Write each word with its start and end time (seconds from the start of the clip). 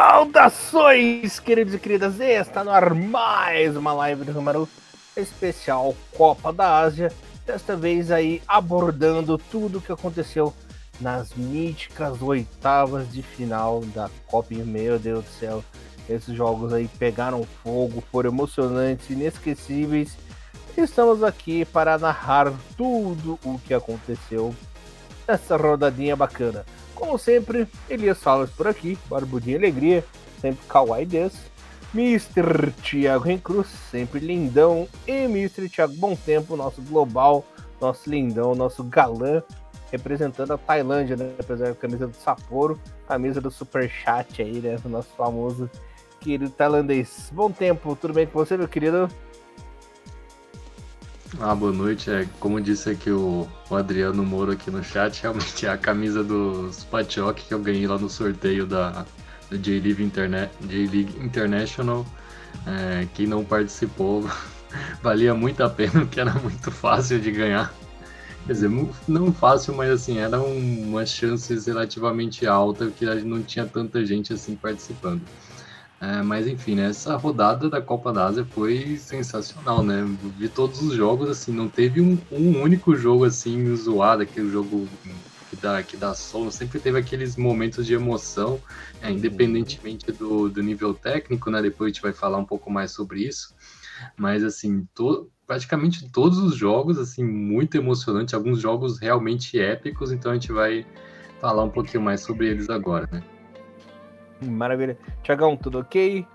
Saudações, 0.00 1.40
queridos 1.40 1.74
e 1.74 1.78
queridas! 1.78 2.20
Está 2.20 2.62
no 2.62 2.70
ar 2.70 2.94
mais 2.94 3.76
uma 3.76 3.92
live 3.92 4.22
do 4.22 4.30
Rumaru 4.30 4.68
especial 5.16 5.92
Copa 6.16 6.52
da 6.52 6.78
Ásia. 6.78 7.12
Desta 7.44 7.74
vez 7.74 8.12
aí 8.12 8.40
abordando 8.46 9.36
tudo 9.36 9.78
o 9.78 9.80
que 9.80 9.90
aconteceu 9.90 10.54
nas 11.00 11.34
míticas 11.34 12.22
oitavas 12.22 13.10
de 13.10 13.22
final 13.22 13.80
da 13.92 14.08
Copa. 14.28 14.54
Meu 14.54 15.00
Deus 15.00 15.24
do 15.24 15.30
céu, 15.32 15.64
esses 16.08 16.32
jogos 16.32 16.72
aí 16.72 16.88
pegaram 16.96 17.42
fogo, 17.64 18.00
foram 18.12 18.30
emocionantes, 18.30 19.10
inesquecíveis. 19.10 20.16
Estamos 20.76 21.24
aqui 21.24 21.64
para 21.64 21.98
narrar 21.98 22.52
tudo 22.76 23.36
o 23.44 23.58
que 23.58 23.74
aconteceu 23.74 24.54
nessa 25.26 25.56
rodadinha 25.56 26.14
bacana. 26.14 26.64
Como 26.98 27.16
sempre, 27.16 27.68
Elias 27.88 28.18
Salas 28.18 28.50
por 28.50 28.66
aqui, 28.66 28.98
Barbudinha 29.08 29.56
Alegria, 29.56 30.04
sempre 30.40 30.66
Kawaii 30.68 31.06
Des, 31.06 31.32
Mr. 31.94 32.72
Thiago 32.82 33.22
Rencruz, 33.22 33.68
sempre 33.88 34.18
lindão, 34.18 34.88
e 35.06 35.12
Mr. 35.12 35.68
Thiago 35.68 35.94
Bom 35.94 36.16
Tempo, 36.16 36.56
nosso 36.56 36.82
global, 36.82 37.44
nosso 37.80 38.10
lindão, 38.10 38.52
nosso 38.52 38.82
galã, 38.82 39.44
representando 39.92 40.52
a 40.52 40.58
Tailândia, 40.58 41.16
né? 41.16 41.30
Apesar 41.38 41.68
da 41.68 41.74
camisa 41.76 42.08
do 42.08 42.16
Sapporo, 42.16 42.80
camisa 43.06 43.40
do 43.40 43.50
Super 43.50 43.88
Chat 43.88 44.42
aí, 44.42 44.58
né? 44.58 44.76
Nosso 44.84 45.10
famoso 45.16 45.70
querido 46.18 46.50
tailandês. 46.50 47.30
Bom 47.32 47.48
tempo, 47.48 47.94
tudo 47.94 48.12
bem 48.12 48.26
com 48.26 48.40
você, 48.40 48.56
meu 48.56 48.66
querido? 48.66 49.08
Ah, 51.40 51.54
boa 51.54 51.72
noite. 51.72 52.10
É, 52.10 52.26
como 52.40 52.60
disse 52.60 52.90
aqui 52.90 53.10
o, 53.10 53.46
o 53.68 53.76
Adriano 53.76 54.24
Moro 54.24 54.52
aqui 54.52 54.70
no 54.70 54.82
chat, 54.82 55.20
realmente 55.22 55.66
é 55.66 55.68
a 55.68 55.76
camisa 55.76 56.24
do 56.24 56.72
Spatiok 56.72 57.42
que 57.44 57.52
eu 57.52 57.58
ganhei 57.58 57.86
lá 57.86 57.98
no 57.98 58.08
sorteio 58.08 58.66
da, 58.66 59.04
J-League 59.50 60.02
Interna 60.02 60.50
International. 61.20 62.06
É, 62.66 63.06
quem 63.14 63.26
não 63.26 63.44
participou, 63.44 64.28
valia 65.02 65.34
muito 65.34 65.62
a 65.62 65.70
pena, 65.70 66.00
porque 66.00 66.20
era 66.20 66.32
muito 66.34 66.70
fácil 66.70 67.20
de 67.20 67.30
ganhar. 67.30 67.72
Quer 68.46 68.52
dizer, 68.52 68.70
não 69.06 69.32
fácil, 69.32 69.74
mas 69.74 69.90
assim, 69.90 70.18
eram 70.18 70.46
umas 70.46 71.10
chances 71.10 71.66
relativamente 71.66 72.46
altas, 72.46 72.92
que 72.94 73.04
não 73.04 73.42
tinha 73.42 73.66
tanta 73.66 74.04
gente 74.06 74.32
assim 74.32 74.56
participando. 74.56 75.20
É, 76.00 76.22
mas 76.22 76.46
enfim, 76.46 76.76
né, 76.76 76.90
essa 76.90 77.16
rodada 77.16 77.68
da 77.68 77.82
Copa 77.82 78.12
da 78.12 78.26
Ásia 78.26 78.46
foi 78.52 78.96
sensacional, 78.98 79.82
né? 79.82 80.04
Vi 80.38 80.48
todos 80.48 80.80
os 80.80 80.94
jogos, 80.94 81.28
assim, 81.28 81.52
não 81.52 81.68
teve 81.68 82.00
um, 82.00 82.16
um 82.30 82.62
único 82.62 82.94
jogo 82.94 83.24
assim 83.24 83.74
zoado, 83.74 84.22
aquele 84.22 84.48
jogo 84.48 84.88
que 85.50 85.56
dá, 85.56 85.82
que 85.82 85.96
dá 85.96 86.14
sono, 86.14 86.52
sempre 86.52 86.78
teve 86.78 86.98
aqueles 86.98 87.36
momentos 87.36 87.84
de 87.84 87.94
emoção, 87.94 88.60
é, 89.02 89.10
independentemente 89.10 90.12
do, 90.12 90.48
do 90.48 90.62
nível 90.62 90.94
técnico, 90.94 91.50
né? 91.50 91.60
Depois 91.60 91.90
a 91.90 91.92
gente 91.92 92.02
vai 92.02 92.12
falar 92.12 92.38
um 92.38 92.44
pouco 92.44 92.70
mais 92.70 92.92
sobre 92.92 93.26
isso. 93.26 93.52
Mas 94.16 94.44
assim, 94.44 94.86
to, 94.94 95.28
praticamente 95.44 96.08
todos 96.12 96.38
os 96.38 96.54
jogos, 96.54 96.96
assim, 96.96 97.24
muito 97.24 97.76
emocionante, 97.76 98.36
alguns 98.36 98.60
jogos 98.60 99.00
realmente 99.00 99.58
épicos, 99.58 100.12
então 100.12 100.30
a 100.30 100.34
gente 100.34 100.52
vai 100.52 100.86
falar 101.40 101.64
um 101.64 101.70
pouquinho 101.70 102.04
mais 102.04 102.20
sobre 102.20 102.48
eles 102.48 102.70
agora, 102.70 103.08
né? 103.10 103.20
Maravilha. 104.42 104.96
Tiagão, 105.22 105.56
tudo 105.56 105.80
ok? 105.80 106.26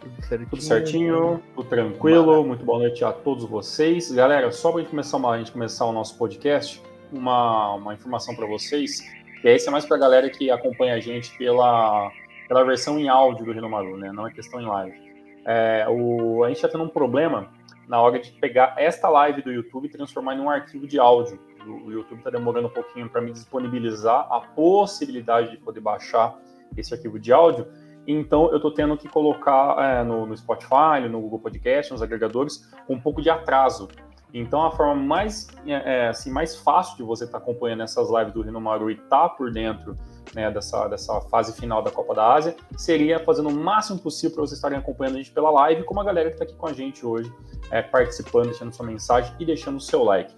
Tudo 0.00 0.22
certinho? 0.22 0.50
Tudo 0.50 0.62
certinho, 0.62 1.42
tudo 1.54 1.68
tranquilo. 1.68 2.26
Maravilha. 2.26 2.48
Muito 2.48 2.64
boa 2.64 2.78
noite 2.80 3.04
a 3.04 3.12
todos 3.12 3.44
vocês. 3.44 4.10
Galera, 4.10 4.50
só 4.50 4.70
para 4.70 4.80
a 4.80 4.82
gente 4.82 4.90
começar, 4.90 5.16
uma, 5.16 5.32
a 5.32 5.38
gente 5.38 5.52
começar 5.52 5.86
o 5.86 5.92
nosso 5.92 6.18
podcast, 6.18 6.82
uma, 7.12 7.74
uma 7.74 7.94
informação 7.94 8.34
para 8.34 8.46
vocês. 8.46 9.00
E 9.44 9.48
esse 9.48 9.68
é 9.68 9.70
mais 9.70 9.86
para 9.86 9.96
a 9.96 10.00
galera 10.00 10.28
que 10.28 10.50
acompanha 10.50 10.94
a 10.94 11.00
gente 11.00 11.36
pela, 11.38 12.10
pela 12.48 12.64
versão 12.64 12.98
em 12.98 13.08
áudio 13.08 13.46
do 13.46 13.52
Renomaru, 13.52 13.96
né? 13.96 14.10
Não 14.12 14.26
é 14.26 14.32
questão 14.32 14.60
em 14.60 14.66
live. 14.66 15.12
É, 15.46 15.86
o, 15.88 16.44
a 16.44 16.48
gente 16.48 16.56
está 16.56 16.68
tendo 16.68 16.84
um 16.84 16.88
problema 16.88 17.48
na 17.88 18.00
hora 18.00 18.18
de 18.18 18.30
pegar 18.32 18.74
esta 18.76 19.08
live 19.08 19.42
do 19.42 19.52
YouTube 19.52 19.86
e 19.86 19.88
transformar 19.88 20.34
em 20.34 20.40
um 20.40 20.50
arquivo 20.50 20.86
de 20.86 20.98
áudio. 20.98 21.38
O, 21.66 21.86
o 21.86 21.92
YouTube 21.92 22.18
está 22.18 22.30
demorando 22.30 22.68
um 22.68 22.72
pouquinho 22.72 23.08
para 23.08 23.20
me 23.20 23.32
disponibilizar 23.32 24.26
a 24.30 24.40
possibilidade 24.40 25.52
de 25.52 25.56
poder 25.58 25.80
baixar 25.80 26.36
esse 26.76 26.94
arquivo 26.94 27.18
de 27.18 27.32
áudio. 27.32 27.66
Então 28.06 28.50
eu 28.50 28.56
estou 28.56 28.72
tendo 28.72 28.96
que 28.96 29.08
colocar 29.08 29.76
é, 29.78 30.02
no, 30.02 30.26
no, 30.26 30.36
Spotify, 30.36 31.08
no 31.08 31.20
Google 31.20 31.38
Podcast, 31.38 31.92
nos 31.92 32.02
agregadores, 32.02 32.68
com 32.86 32.94
um 32.94 33.00
pouco 33.00 33.22
de 33.22 33.30
atraso. 33.30 33.88
Então 34.34 34.64
a 34.64 34.70
forma 34.70 34.94
mais, 34.94 35.48
é, 35.66 36.04
é 36.04 36.08
assim, 36.08 36.30
mais 36.30 36.56
fácil 36.56 36.96
de 36.96 37.02
você 37.02 37.24
estar 37.24 37.38
tá 37.38 37.44
acompanhando 37.44 37.82
essas 37.82 38.10
lives 38.10 38.32
do 38.32 38.60
Maru 38.60 38.90
e 38.90 38.94
estar 38.94 39.08
tá 39.08 39.28
por 39.28 39.52
dentro 39.52 39.96
né, 40.34 40.50
dessa, 40.50 40.88
dessa 40.88 41.20
fase 41.22 41.52
final 41.58 41.82
da 41.82 41.90
Copa 41.90 42.14
da 42.14 42.32
Ásia 42.32 42.56
seria 42.76 43.18
fazendo 43.18 43.50
o 43.50 43.54
máximo 43.54 43.98
possível 43.98 44.34
para 44.34 44.46
vocês 44.46 44.58
estarem 44.58 44.78
acompanhando 44.78 45.16
a 45.16 45.18
gente 45.18 45.30
pela 45.30 45.50
live, 45.50 45.84
como 45.84 46.00
a 46.00 46.04
galera 46.04 46.30
que 46.30 46.36
está 46.36 46.44
aqui 46.44 46.54
com 46.54 46.66
a 46.66 46.72
gente 46.72 47.04
hoje, 47.04 47.30
é, 47.70 47.82
participando, 47.82 48.46
deixando 48.46 48.72
sua 48.72 48.86
mensagem 48.86 49.34
e 49.38 49.44
deixando 49.44 49.76
o 49.76 49.80
seu 49.80 50.02
like. 50.02 50.34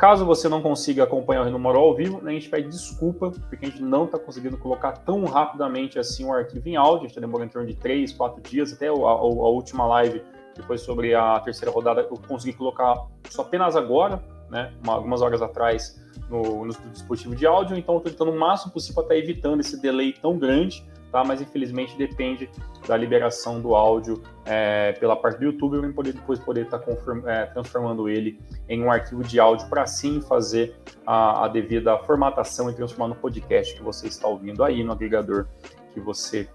Caso 0.00 0.24
você 0.24 0.48
não 0.48 0.62
consiga 0.62 1.04
acompanhar 1.04 1.42
o 1.42 1.44
Renomoro 1.44 1.78
ao 1.78 1.94
vivo, 1.94 2.26
a 2.26 2.30
gente 2.30 2.48
pede 2.48 2.70
desculpa, 2.70 3.30
porque 3.50 3.66
a 3.66 3.68
gente 3.68 3.82
não 3.82 4.06
está 4.06 4.18
conseguindo 4.18 4.56
colocar 4.56 4.92
tão 4.92 5.26
rapidamente 5.26 5.98
assim 5.98 6.24
o 6.24 6.32
arquivo 6.32 6.66
em 6.70 6.74
áudio, 6.74 6.96
a 6.96 7.00
gente 7.00 7.10
está 7.10 7.20
demorando 7.20 7.50
em 7.50 7.52
torno 7.52 7.68
de 7.68 7.76
3, 7.76 8.10
4 8.14 8.42
dias, 8.42 8.72
até 8.72 8.88
a, 8.88 8.92
a, 8.92 9.22
última 9.22 9.86
live, 9.86 10.22
que 10.54 10.62
foi 10.62 10.78
sobre 10.78 11.14
a 11.14 11.38
terceira 11.40 11.70
rodada, 11.70 12.00
eu 12.00 12.18
consegui 12.26 12.56
colocar 12.56 12.96
só 13.28 13.42
apenas 13.42 13.76
agora, 13.76 14.24
né, 14.48 14.72
uma, 14.82 14.94
algumas 14.94 15.20
horas 15.20 15.42
atrás, 15.42 16.02
no, 16.30 16.64
no 16.64 16.72
dispositivo 16.72 17.36
de 17.36 17.46
áudio, 17.46 17.76
então 17.76 17.98
estou 17.98 18.10
tentando 18.10 18.30
o 18.30 18.40
máximo 18.40 18.72
possível 18.72 19.04
para 19.04 19.16
estar 19.16 19.28
evitando 19.28 19.60
esse 19.60 19.78
delay 19.82 20.14
tão 20.14 20.38
grande, 20.38 20.82
tá? 21.12 21.22
Mas 21.24 21.42
infelizmente 21.42 21.94
depende 21.98 22.48
da 22.88 22.96
liberação 22.96 23.60
do 23.60 23.74
áudio 23.74 24.22
é, 24.50 24.94
pela 24.94 25.14
parte 25.14 25.38
do 25.38 25.44
YouTube 25.44 25.78
para 25.78 25.92
poder 25.92 26.12
depois 26.12 26.40
poder 26.40 26.64
estar 26.64 26.80
tá 26.80 26.92
é, 27.26 27.46
transformando 27.46 28.08
ele 28.08 28.40
em 28.68 28.82
um 28.82 28.90
arquivo 28.90 29.22
de 29.22 29.38
áudio 29.38 29.68
para 29.68 29.86
sim 29.86 30.20
fazer 30.20 30.74
a, 31.06 31.44
a, 31.44 31.48
devida 31.48 31.96
formatação 31.98 32.68
e 32.68 32.74
transformar 32.74 33.06
no 33.06 33.14
podcast 33.14 33.76
que 33.76 33.82
você 33.82 34.08
está 34.08 34.26
ouvindo 34.26 34.64
aí 34.64 34.82
no 34.82 34.90
agregador 34.90 35.46
que 35.94 36.00
você 36.00 36.48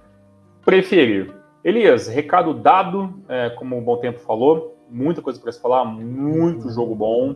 preferir. 0.66 1.34
Elias, 1.63 2.09
recado 2.09 2.53
dado, 2.53 3.23
é, 3.29 3.51
como 3.51 3.78
o 3.78 3.81
Bom 3.81 3.95
Tempo 3.97 4.19
falou, 4.19 4.78
muita 4.89 5.22
coisa 5.22 5.39
para 5.39 5.53
se 5.53 5.61
falar, 5.61 5.85
muito 5.85 6.69
jogo 6.69 6.94
bom 6.94 7.34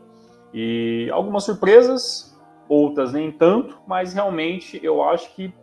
e 0.53 1.09
algumas 1.13 1.45
surpresas, 1.45 2.37
outras 2.67 3.13
nem 3.13 3.31
tanto, 3.31 3.77
mas 3.87 4.13
realmente 4.13 4.77
eu 4.83 5.01
acho 5.01 5.33
que 5.35 5.53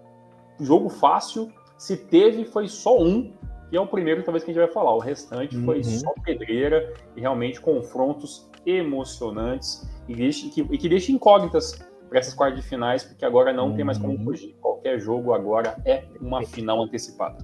jogo 0.58 0.88
fácil, 0.88 1.52
se 1.76 1.98
teve, 1.98 2.46
foi 2.46 2.66
só 2.66 2.98
um, 2.98 3.30
que 3.69 3.77
é 3.77 3.81
o 3.81 3.87
primeiro 3.87 4.22
talvez 4.22 4.44
que 4.44 4.50
a 4.50 4.54
gente 4.54 4.62
vai 4.62 4.72
falar. 4.72 4.94
O 4.94 4.99
restante 4.99 5.56
uhum. 5.56 5.65
foi 5.65 5.82
só 5.82 6.12
pedreira 6.25 6.93
e 7.16 7.21
realmente 7.21 7.60
confrontos 7.60 8.50
emocionantes 8.65 9.88
e, 10.09 10.15
deixa, 10.15 10.49
que, 10.50 10.60
e 10.60 10.78
que 10.78 10.88
deixa 10.88 11.12
incógnitas 11.12 11.84
para 12.09 12.19
essas 12.19 12.34
quartas 12.34 12.60
de 12.60 12.69
finais, 12.69 13.04
porque 13.04 13.25
agora 13.25 13.53
não 13.53 13.69
uhum. 13.69 13.77
tem 13.77 13.84
mais 13.84 13.99
como 13.99 14.15
uhum. 14.15 14.25
fugir. 14.25 14.54
Qualquer 14.60 15.00
jogo 15.00 15.32
agora 15.32 15.77
é 15.84 16.04
uma 16.21 16.43
final 16.44 16.82
antecipada. 16.82 17.38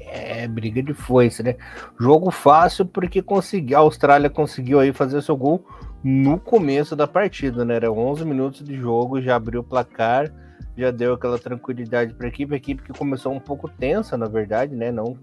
É, 0.00 0.46
briga 0.48 0.82
de 0.82 0.94
foice, 0.94 1.42
né? 1.42 1.56
Jogo 2.00 2.30
fácil 2.30 2.86
porque 2.86 3.20
conseguiu, 3.20 3.76
a 3.76 3.80
Austrália 3.80 4.30
conseguiu 4.30 4.80
aí 4.80 4.92
fazer 4.92 5.20
seu 5.22 5.36
gol 5.36 5.66
no 6.02 6.38
começo 6.38 6.96
da 6.96 7.06
partida, 7.06 7.64
né? 7.64 7.74
Era 7.76 7.92
11 7.92 8.24
minutos 8.24 8.64
de 8.64 8.76
jogo, 8.76 9.20
já 9.20 9.36
abriu 9.36 9.60
o 9.60 9.64
placar 9.64 10.32
já 10.78 10.92
deu 10.92 11.14
aquela 11.14 11.38
tranquilidade 11.38 12.14
para 12.14 12.26
a 12.26 12.28
equipe, 12.28 12.54
a 12.54 12.56
equipe 12.56 12.84
que 12.84 12.92
começou 12.92 13.32
um 13.32 13.40
pouco 13.40 13.68
tensa, 13.68 14.16
na 14.16 14.26
verdade, 14.26 14.76
né? 14.76 14.92
Não 14.92 15.18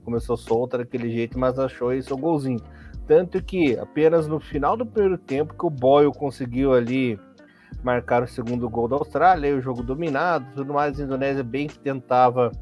começou 0.00 0.36
solta 0.36 0.78
daquele 0.78 1.10
jeito, 1.10 1.38
mas 1.38 1.58
achou 1.58 1.90
aí 1.90 2.02
seu 2.02 2.16
golzinho. 2.16 2.60
Tanto 3.06 3.42
que 3.42 3.76
apenas 3.78 4.26
no 4.26 4.38
final 4.38 4.76
do 4.76 4.86
primeiro 4.86 5.18
tempo 5.18 5.54
que 5.54 5.66
o 5.66 5.70
Boyle 5.70 6.12
conseguiu 6.12 6.72
ali 6.72 7.18
marcar 7.82 8.22
o 8.22 8.28
segundo 8.28 8.68
gol 8.68 8.88
da 8.88 8.96
Austrália, 8.96 9.56
o 9.56 9.60
jogo 9.60 9.82
dominado, 9.82 10.46
tudo 10.54 10.72
mais, 10.72 11.00
a 11.00 11.04
Indonésia 11.04 11.42
bem 11.42 11.66
que 11.66 11.78
tentava, 11.78 12.52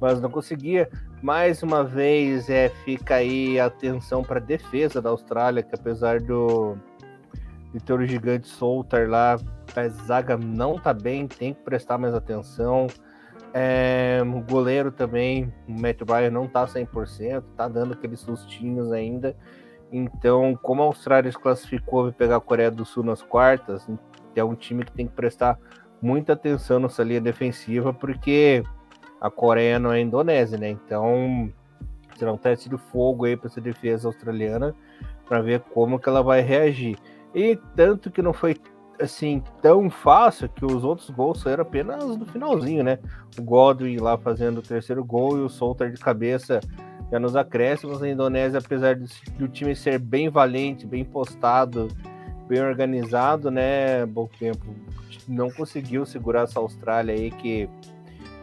mas 0.00 0.20
não 0.20 0.30
conseguia. 0.30 0.88
Mais 1.22 1.62
uma 1.62 1.84
vez, 1.84 2.50
é, 2.50 2.68
fica 2.84 3.16
aí 3.16 3.60
a 3.60 3.66
atenção 3.66 4.22
para 4.22 4.38
a 4.38 4.42
defesa 4.42 5.00
da 5.00 5.10
Austrália, 5.10 5.62
que 5.62 5.74
apesar 5.74 6.20
do 6.20 6.76
de 7.72 7.80
ter 7.80 7.94
o 7.94 8.06
gigante 8.06 8.48
Soltar 8.48 9.08
lá, 9.08 9.38
a 9.74 9.88
zaga 9.88 10.36
não 10.36 10.78
tá 10.78 10.92
bem, 10.92 11.26
tem 11.26 11.54
que 11.54 11.62
prestar 11.62 11.96
mais 11.96 12.14
atenção. 12.14 12.86
É, 13.54 14.20
o 14.24 14.40
goleiro 14.40 14.90
também, 14.90 15.52
o 15.68 15.72
Matt 15.72 16.02
Bryan 16.02 16.30
não 16.30 16.48
tá 16.48 16.66
100%, 16.66 17.42
tá 17.56 17.68
dando 17.68 17.92
aqueles 17.92 18.20
sustinhos 18.20 18.90
ainda. 18.92 19.36
Então, 19.92 20.58
como 20.62 20.82
a 20.82 20.86
Austrália 20.86 21.30
se 21.30 21.38
classificou 21.38 22.04
vai 22.04 22.12
pegar 22.12 22.36
a 22.36 22.40
Coreia 22.40 22.70
do 22.70 22.84
Sul 22.84 23.04
nas 23.04 23.22
quartas, 23.22 23.86
é 24.34 24.42
um 24.42 24.54
time 24.54 24.84
que 24.84 24.92
tem 24.92 25.06
que 25.06 25.12
prestar 25.12 25.58
muita 26.00 26.32
atenção 26.32 26.80
nessa 26.80 27.04
linha 27.04 27.20
defensiva, 27.20 27.92
porque 27.92 28.64
a 29.20 29.30
Coreia 29.30 29.78
não 29.78 29.92
é 29.92 30.00
Indonésia, 30.00 30.56
né? 30.58 30.70
Então, 30.70 31.52
será 32.16 32.32
um 32.32 32.38
teste 32.38 32.70
de 32.70 32.78
fogo 32.78 33.26
aí 33.26 33.36
para 33.36 33.48
essa 33.48 33.60
defesa 33.60 34.08
australiana 34.08 34.74
para 35.28 35.42
ver 35.42 35.60
como 35.60 35.98
que 35.98 36.08
ela 36.08 36.22
vai 36.22 36.40
reagir. 36.40 36.96
E 37.34 37.58
tanto 37.76 38.10
que 38.10 38.22
não 38.22 38.32
foi 38.32 38.54
assim 39.02 39.42
tão 39.60 39.90
fácil 39.90 40.48
que 40.48 40.64
os 40.64 40.84
outros 40.84 41.10
gols 41.10 41.40
saíram 41.40 41.62
apenas 41.62 42.04
no 42.04 42.24
finalzinho, 42.26 42.82
né? 42.82 42.98
O 43.38 43.42
Godwin 43.42 43.96
lá 43.98 44.16
fazendo 44.16 44.58
o 44.58 44.62
terceiro 44.62 45.04
gol 45.04 45.38
e 45.38 45.40
o 45.40 45.48
Solter 45.48 45.90
de 45.90 46.00
cabeça 46.00 46.60
já 47.10 47.18
nos 47.18 47.36
acréscimos. 47.36 48.02
A 48.02 48.08
Indonésia, 48.08 48.58
apesar 48.58 48.96
do 48.96 49.48
time 49.48 49.74
ser 49.74 49.98
bem 49.98 50.28
valente, 50.28 50.86
bem 50.86 51.04
postado, 51.04 51.88
bem 52.48 52.60
organizado, 52.60 53.50
né? 53.50 54.06
Bom 54.06 54.28
tempo, 54.38 54.74
não 55.28 55.50
conseguiu 55.50 56.06
segurar 56.06 56.42
essa 56.42 56.60
Austrália 56.60 57.14
aí 57.14 57.30
que 57.30 57.68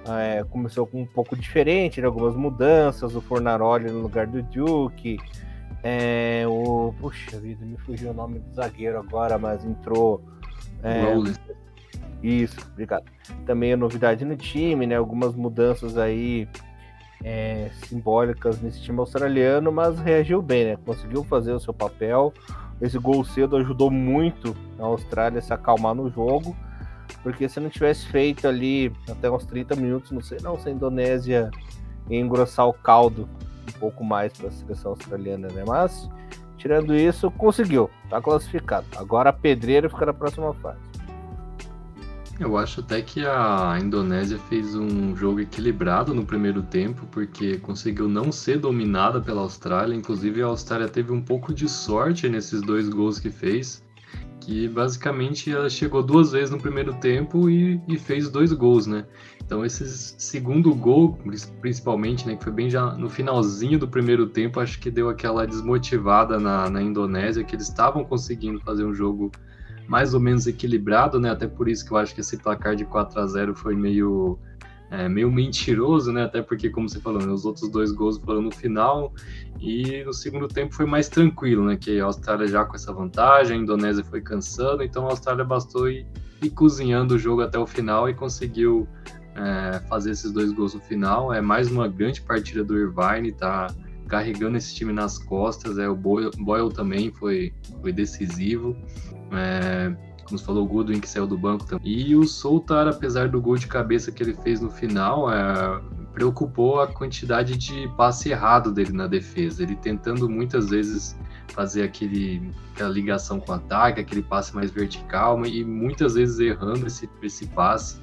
é, 0.08 0.44
começou 0.50 0.88
com 0.88 1.02
um 1.02 1.06
pouco 1.06 1.36
diferente, 1.36 2.02
né? 2.02 2.08
algumas 2.08 2.36
mudanças, 2.36 3.16
o 3.16 3.22
Fornaroli 3.22 3.92
no 3.92 4.00
lugar 4.02 4.28
do 4.28 4.42
Duke, 4.42 5.20
é, 5.84 6.44
o. 6.48 6.94
Puxa 7.00 7.40
vida, 7.40 7.66
me 7.66 7.78
fugiu 7.78 8.12
o 8.12 8.14
nome 8.14 8.40
do 8.40 8.54
zagueiro 8.54 9.00
agora, 9.00 9.38
mas 9.38 9.64
entrou. 9.64 10.22
É, 10.84 11.04
isso, 12.22 12.58
obrigado. 12.72 13.06
Também 13.46 13.74
a 13.74 13.78
novidade 13.78 14.26
no 14.26 14.36
time, 14.36 14.86
né? 14.86 14.96
Algumas 14.96 15.36
mudanças 15.36 15.98
aí 15.98 16.48
é, 17.24 17.70
simbólicas 17.86 18.62
nesse 18.62 18.82
time 18.82 19.00
australiano, 19.00 19.72
mas 19.72 20.00
reagiu 20.00 20.42
bem, 20.42 20.66
né? 20.66 20.78
Conseguiu 20.86 21.24
fazer 21.24 21.54
o 21.54 21.60
seu 21.60 21.74
papel. 21.74 22.34
Esse 22.82 22.98
gol 22.98 23.24
cedo 23.26 23.58
ajudou 23.58 23.92
muito 23.92 24.56
a 24.80 24.84
Austrália 24.84 25.40
a 25.40 25.42
se 25.42 25.54
acalmar 25.54 25.94
no 25.94 26.10
jogo, 26.10 26.56
porque 27.22 27.50
se 27.50 27.60
não 27.60 27.70
tivesse 27.70 28.08
feito 28.08 28.48
ali 28.48 28.92
até 29.10 29.30
uns 29.30 29.46
30 29.46 29.76
minutos, 29.76 30.12
não 30.12 30.22
sei 30.22 30.38
não 30.42 30.58
se 30.58 30.70
a 30.70 30.72
Indonésia 30.72 31.52
ia 32.10 32.20
engrossar 32.20 32.68
o 32.68 32.74
caldo 32.74 33.28
um 33.68 33.80
pouco 33.80 34.04
mais 34.04 34.32
para 34.34 34.48
a 34.48 34.52
seleção 34.52 34.92
australiana, 34.92 35.50
né? 35.50 35.64
Mas, 35.68 36.10
tirando 36.60 36.96
isso, 36.96 37.32
conseguiu, 37.32 37.90
tá 38.10 38.22
classificado. 38.22 38.86
Agora 38.98 39.32
a 39.32 39.34
pedreira 39.34 39.90
fica 39.90 40.06
na 40.06 40.14
próxima 40.14 40.54
fase. 40.56 40.78
Eu 42.40 42.58
acho 42.58 42.80
até 42.80 43.02
que 43.02 43.26
a 43.26 43.78
Indonésia 43.82 44.38
fez 44.48 44.74
um 44.74 45.14
jogo 45.16 45.42
equilibrado 45.42 46.14
no 46.14 46.26
primeiro 46.26 46.62
tempo, 46.62 47.06
porque 47.12 47.58
conseguiu 47.58 48.08
não 48.08 48.32
ser 48.32 48.60
dominada 48.60 49.20
pela 49.20 49.42
Austrália. 49.42 49.94
Inclusive, 49.94 50.42
a 50.42 50.46
Austrália 50.46 50.88
teve 50.88 51.12
um 51.12 51.22
pouco 51.22 51.54
de 51.54 51.68
sorte 51.68 52.30
nesses 52.30 52.62
dois 52.62 52.88
gols 52.88 53.20
que 53.20 53.30
fez 53.30 53.84
que 54.40 54.68
basicamente 54.68 55.52
ela 55.52 55.70
chegou 55.70 56.02
duas 56.02 56.32
vezes 56.32 56.50
no 56.50 56.60
primeiro 56.60 56.94
tempo 56.96 57.50
e, 57.50 57.80
e, 57.88 57.98
fez 58.00 58.30
dois 58.30 58.52
gols, 58.52 58.88
né? 58.88 59.06
Então 59.50 59.66
esse 59.66 59.84
segundo 60.20 60.76
gol, 60.76 61.18
principalmente, 61.60 62.28
né, 62.28 62.36
que 62.36 62.44
foi 62.44 62.54
bem 62.54 62.70
já 62.70 62.94
no 62.94 63.10
finalzinho 63.10 63.80
do 63.80 63.88
primeiro 63.88 64.28
tempo, 64.28 64.60
acho 64.60 64.80
que 64.80 64.92
deu 64.92 65.10
aquela 65.10 65.48
desmotivada 65.48 66.40
na, 66.40 66.70
na 66.70 66.84
Indonésia, 66.84 67.44
que 67.44 67.56
eles 67.56 67.68
estavam 67.68 68.06
conseguindo 68.06 68.60
fazer 68.60 68.86
um 68.86 68.94
jogo 68.94 69.32
mais 69.88 70.14
ou 70.14 70.20
menos 70.20 70.46
equilibrado, 70.46 71.20
né? 71.20 71.32
Até 71.32 71.48
por 71.48 71.68
isso 71.68 71.84
que 71.84 71.92
eu 71.92 71.98
acho 71.98 72.14
que 72.14 72.22
esse 72.22 72.38
placar 72.38 72.76
de 72.76 72.86
4 72.86 73.20
a 73.20 73.26
0 73.26 73.56
foi 73.56 73.76
meio 73.76 74.38
é, 74.92 75.10
meio 75.10 75.32
mentiroso, 75.32 76.12
né? 76.12 76.26
Até 76.26 76.44
porque, 76.44 76.70
como 76.70 76.88
você 76.88 77.00
falou, 77.00 77.20
né, 77.20 77.32
os 77.34 77.44
outros 77.44 77.72
dois 77.72 77.92
gols 77.92 78.20
foram 78.20 78.44
no 78.44 78.52
final 78.52 79.12
e 79.60 80.04
no 80.04 80.14
segundo 80.14 80.48
tempo 80.48 80.76
foi 80.76 80.86
mais 80.86 81.10
tranquilo, 81.10 81.66
né? 81.66 81.76
Que 81.76 82.00
a 82.00 82.06
Austrália 82.06 82.46
já 82.46 82.64
com 82.66 82.76
essa 82.76 82.94
vantagem, 82.94 83.58
a 83.58 83.60
Indonésia 83.60 84.04
foi 84.04 84.22
cansando, 84.22 84.84
então 84.84 85.08
a 85.08 85.10
Austrália 85.10 85.44
bastou 85.44 85.90
ir, 85.90 86.06
ir 86.40 86.52
cozinhando 86.52 87.16
o 87.16 87.18
jogo 87.18 87.42
até 87.42 87.58
o 87.58 87.66
final 87.66 88.08
e 88.08 88.14
conseguiu 88.14 88.88
é, 89.40 89.80
fazer 89.88 90.12
esses 90.12 90.32
dois 90.32 90.52
gols 90.52 90.74
no 90.74 90.82
final. 90.82 91.34
É 91.34 91.42
mais 91.42 91.72
uma 91.72 91.88
grande 91.88 92.22
partida 92.22 92.64
do 92.64 92.78
Irvine, 92.78 93.32
tá 93.32 93.68
carregando 94.08 94.58
esse 94.58 94.76
time 94.76 94.92
nas 94.92 95.18
costas. 95.18 95.78
É 95.78 95.88
o 95.88 95.96
Boyle, 95.96 96.32
Boyle 96.38 96.72
também 96.74 97.12
foi, 97.12 97.54
foi 97.82 97.94
decisivo. 97.94 98.76
É, 99.32 99.96
como 100.26 100.38
você 100.38 100.46
falou, 100.46 100.64
o 100.64 100.68
Goodwin 100.68 101.00
que 101.00 101.10
saiu 101.10 101.26
do 101.26 101.38
banco 101.38 101.66
também. 101.66 101.88
E 101.88 102.16
o 102.16 102.24
Soltar, 102.24 102.88
apesar 102.88 103.30
do 103.30 103.42
gol 103.42 103.58
de 103.58 103.68
cabeça 103.68 104.12
que 104.12 104.22
ele 104.22 104.34
fez 104.34 104.62
no 104.62 104.70
final, 104.70 105.32
é, 105.32 105.82
preocupou 106.14 106.82
a 106.82 106.88
quantidade 106.88 107.58
de 107.58 107.88
passe 107.96 108.30
errado 108.30 108.72
dele 108.72 108.92
na 108.92 109.08
defesa. 109.08 109.64
Ele 109.64 109.76
tentando 109.76 110.30
muitas 110.30 110.70
vezes 110.70 111.18
fazer 111.48 111.84
aquele, 111.84 112.52
aquela 112.74 112.90
ligação 112.90 113.40
com 113.40 113.52
o 113.52 113.56
ataque, 113.56 114.02
aquele 114.02 114.22
passe 114.22 114.54
mais 114.54 114.70
vertical, 114.70 115.44
e 115.46 115.64
muitas 115.64 116.14
vezes 116.14 116.40
errando 116.40 116.86
esse, 116.86 117.10
esse 117.24 117.48
passe. 117.48 118.00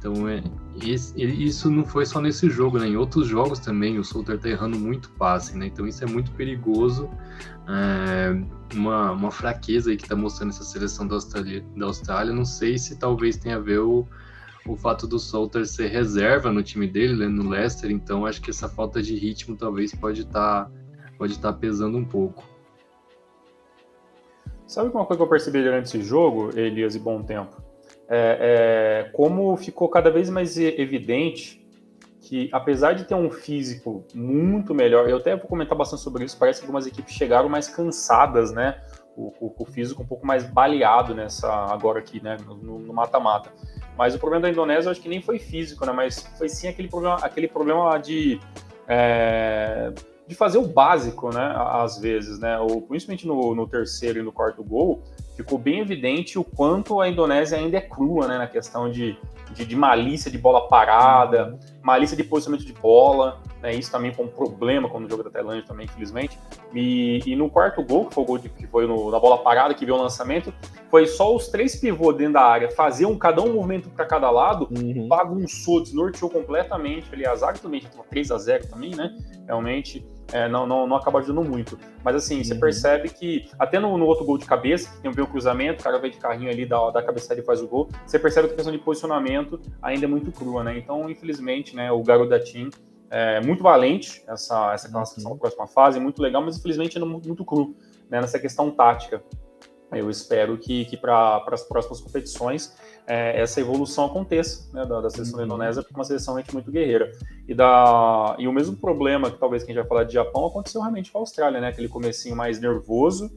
Então, 0.00 0.26
é, 0.26 0.42
esse, 0.82 1.22
isso 1.22 1.70
não 1.70 1.84
foi 1.84 2.06
só 2.06 2.22
nesse 2.22 2.48
jogo, 2.48 2.78
né? 2.78 2.88
Em 2.88 2.96
outros 2.96 3.26
jogos 3.26 3.58
também 3.58 3.98
o 3.98 4.04
Solter 4.04 4.38
tá 4.38 4.48
errando 4.48 4.78
muito 4.78 5.10
passe, 5.10 5.54
né? 5.58 5.66
Então 5.66 5.86
isso 5.86 6.02
é 6.02 6.06
muito 6.06 6.30
perigoso. 6.32 7.10
É, 7.68 8.34
uma, 8.74 9.12
uma 9.12 9.30
fraqueza 9.30 9.90
aí 9.90 9.98
que 9.98 10.08
tá 10.08 10.16
mostrando 10.16 10.50
essa 10.50 10.64
seleção 10.64 11.06
da 11.06 11.16
Austrália, 11.16 11.62
da 11.76 11.84
Austrália. 11.84 12.32
Não 12.32 12.46
sei 12.46 12.78
se 12.78 12.98
talvez 12.98 13.36
tenha 13.36 13.56
a 13.56 13.60
ver 13.60 13.80
o, 13.80 14.06
o 14.66 14.74
fato 14.74 15.06
do 15.06 15.18
Solter 15.18 15.66
ser 15.66 15.88
reserva 15.88 16.50
no 16.50 16.62
time 16.62 16.86
dele, 16.86 17.14
né, 17.16 17.28
no 17.28 17.50
Leicester. 17.50 17.90
Então 17.90 18.24
acho 18.24 18.40
que 18.40 18.48
essa 18.48 18.70
falta 18.70 19.02
de 19.02 19.14
ritmo 19.14 19.54
talvez 19.54 19.94
pode 19.94 20.22
estar 20.22 20.64
tá, 20.64 20.70
pode 21.18 21.38
tá 21.38 21.52
pesando 21.52 21.98
um 21.98 22.04
pouco. 22.06 22.42
Sabe 24.66 24.88
uma 24.88 25.04
coisa 25.04 25.18
que 25.18 25.24
eu 25.24 25.28
percebi 25.28 25.62
durante 25.62 25.88
esse 25.88 26.02
jogo, 26.02 26.58
Elias 26.58 26.94
e 26.94 26.98
Bom 26.98 27.22
Tempo? 27.22 27.69
É, 28.12 29.04
é, 29.06 29.10
como 29.12 29.56
ficou 29.56 29.88
cada 29.88 30.10
vez 30.10 30.28
mais 30.28 30.58
evidente 30.58 31.64
que, 32.20 32.50
apesar 32.52 32.92
de 32.92 33.04
ter 33.04 33.14
um 33.14 33.30
físico 33.30 34.04
muito 34.12 34.74
melhor, 34.74 35.08
eu 35.08 35.18
até 35.18 35.36
vou 35.36 35.46
comentar 35.46 35.78
bastante 35.78 36.02
sobre 36.02 36.24
isso, 36.24 36.36
parece 36.36 36.60
que 36.60 36.66
algumas 36.66 36.86
equipes 36.86 37.14
chegaram 37.14 37.48
mais 37.48 37.68
cansadas, 37.68 38.52
né? 38.52 38.80
O, 39.16 39.32
o, 39.40 39.54
o 39.58 39.64
físico 39.64 40.02
um 40.02 40.06
pouco 40.06 40.26
mais 40.26 40.44
baleado 40.44 41.14
nessa 41.14 41.48
agora 41.48 42.00
aqui, 42.00 42.22
né? 42.22 42.36
No 42.46 42.92
mata-mata. 42.92 43.52
Mas 43.96 44.14
o 44.14 44.18
problema 44.18 44.42
da 44.42 44.50
Indonésia, 44.50 44.88
eu 44.88 44.92
acho 44.92 45.00
que 45.00 45.08
nem 45.08 45.22
foi 45.22 45.38
físico, 45.38 45.86
né? 45.86 45.92
Mas 45.92 46.20
foi 46.36 46.48
sim 46.48 46.68
aquele 46.68 46.88
problema, 46.88 47.16
aquele 47.16 47.48
problema 47.48 47.96
de 47.98 48.40
é, 48.88 49.92
de 50.26 50.34
fazer 50.34 50.58
o 50.58 50.66
básico, 50.66 51.34
né? 51.34 51.54
Às 51.56 51.98
vezes, 51.98 52.38
né? 52.38 52.58
Ou, 52.58 52.82
principalmente 52.82 53.26
no, 53.26 53.54
no 53.54 53.66
terceiro 53.66 54.20
e 54.20 54.22
no 54.22 54.32
quarto 54.32 54.62
gol, 54.62 55.02
ficou 55.40 55.58
bem 55.58 55.80
evidente 55.80 56.38
o 56.38 56.44
quanto 56.44 57.00
a 57.00 57.08
Indonésia 57.08 57.56
ainda 57.56 57.78
é 57.78 57.80
crua, 57.80 58.28
né? 58.28 58.36
Na 58.36 58.46
questão 58.46 58.90
de, 58.90 59.16
de, 59.52 59.64
de 59.64 59.76
malícia 59.76 60.30
de 60.30 60.36
bola 60.36 60.68
parada, 60.68 61.58
malícia 61.82 62.16
de 62.16 62.22
posicionamento 62.22 62.66
de 62.66 62.74
bola, 62.74 63.40
né? 63.62 63.74
Isso 63.74 63.90
também 63.90 64.12
foi 64.12 64.26
um 64.26 64.28
problema 64.28 64.88
quando 64.88 65.06
o 65.06 65.08
jogo 65.08 65.22
da 65.22 65.30
Tailândia 65.30 65.64
também, 65.66 65.86
infelizmente. 65.86 66.38
E, 66.74 67.20
e 67.26 67.34
no 67.34 67.48
quarto 67.48 67.82
gol, 67.82 68.06
que 68.06 68.14
foi 68.14 68.24
o 68.24 68.26
gol 68.26 68.38
de, 68.38 68.48
que 68.50 68.66
foi 68.66 68.86
no, 68.86 69.10
na 69.10 69.18
bola 69.18 69.38
parada, 69.38 69.74
que 69.74 69.86
viu 69.86 69.94
o 69.94 70.02
lançamento, 70.02 70.52
foi 70.90 71.06
só 71.06 71.34
os 71.34 71.48
três 71.48 71.76
pivôs 71.76 72.16
dentro 72.16 72.34
da 72.34 72.42
área, 72.42 72.70
faziam 72.70 73.16
cada 73.16 73.40
um 73.40 73.54
movimento 73.54 73.88
para 73.88 74.04
cada 74.04 74.30
lado, 74.30 74.68
uhum. 74.70 75.08
bagunçou, 75.08 75.82
desnorteou 75.82 76.30
completamente. 76.30 77.08
Aliás, 77.12 77.42
a 77.42 77.46
zaga 77.46 77.58
também, 77.58 77.82
3 78.10 78.30
a 78.30 78.38
0 78.38 78.68
também, 78.68 78.94
né? 78.94 79.16
Realmente 79.46 80.04
é, 80.32 80.48
não, 80.48 80.66
não, 80.66 80.86
não 80.86 80.96
acaba 80.96 81.18
ajudando 81.18 81.48
muito. 81.48 81.78
Mas 82.04 82.16
assim, 82.16 82.42
você 82.42 82.54
uhum. 82.54 82.60
percebe 82.60 83.08
que 83.08 83.48
até 83.58 83.78
no, 83.78 83.96
no, 83.96 84.06
outro 84.06 84.24
gol 84.24 84.38
de 84.38 84.46
cabeça, 84.46 84.90
que 84.90 85.00
tem 85.00 85.10
um 85.10 85.26
cruzamento, 85.26 85.80
o 85.80 85.84
cara 85.84 85.98
vem 85.98 86.10
de 86.10 86.18
carrinho 86.18 86.50
ali, 86.50 86.66
dá, 86.66 86.90
dá 86.90 87.00
a 87.00 87.02
cabeçada 87.02 87.40
e 87.40 87.42
faz 87.42 87.60
o 87.60 87.68
gol, 87.68 87.88
você 88.06 88.18
percebe 88.18 88.48
que 88.48 88.54
a 88.54 88.56
questão 88.56 88.72
de 88.72 88.78
posicionamento 88.78 89.60
ainda 89.82 90.04
é 90.04 90.08
muito 90.08 90.30
crua, 90.32 90.62
né? 90.64 90.78
Então, 90.78 91.08
infelizmente, 91.08 91.74
né, 91.74 91.90
o 91.90 92.02
garoto 92.02 92.30
da 92.30 92.38
Team 92.38 92.70
é 93.10 93.40
muito 93.40 93.62
valente, 93.62 94.22
essa, 94.28 94.72
essa 94.72 94.88
classificação 94.88 95.32
uhum. 95.32 95.36
da 95.36 95.40
próxima 95.40 95.66
fase, 95.66 95.98
muito 95.98 96.22
legal, 96.22 96.42
mas 96.42 96.56
infelizmente 96.58 96.96
é 96.96 97.00
muito, 97.00 97.26
muito 97.26 97.44
cru 97.44 97.74
né, 98.08 98.20
nessa 98.20 98.38
questão 98.38 98.70
tática. 98.70 99.22
Eu 99.92 100.08
espero 100.08 100.56
que, 100.56 100.84
que 100.84 100.96
para 100.96 101.42
as 101.50 101.64
próximas 101.64 102.00
competições 102.00 102.76
é, 103.10 103.40
essa 103.40 103.60
evolução 103.60 104.06
aconteça 104.06 104.68
né, 104.72 104.86
da, 104.86 105.00
da, 105.00 105.10
seleção 105.10 105.32
uhum. 105.32 105.38
da 105.40 105.44
Indonésia, 105.44 105.82
porque 105.82 105.92
é 105.92 105.98
uma 105.98 106.04
seleção 106.04 106.34
realmente 106.34 106.54
muito 106.54 106.70
guerreira. 106.70 107.10
E, 107.48 107.52
da, 107.52 108.36
e 108.38 108.46
o 108.46 108.52
mesmo 108.52 108.76
problema 108.76 109.28
que 109.32 109.36
talvez 109.36 109.64
que 109.64 109.72
a 109.72 109.74
gente 109.74 109.82
vai 109.82 109.88
falar 109.88 110.04
de 110.04 110.14
Japão 110.14 110.46
aconteceu 110.46 110.80
realmente 110.80 111.10
com 111.10 111.18
a 111.18 111.20
Austrália, 111.22 111.60
né? 111.60 111.68
Aquele 111.68 111.88
comecinho 111.88 112.36
mais 112.36 112.60
nervoso, 112.60 113.28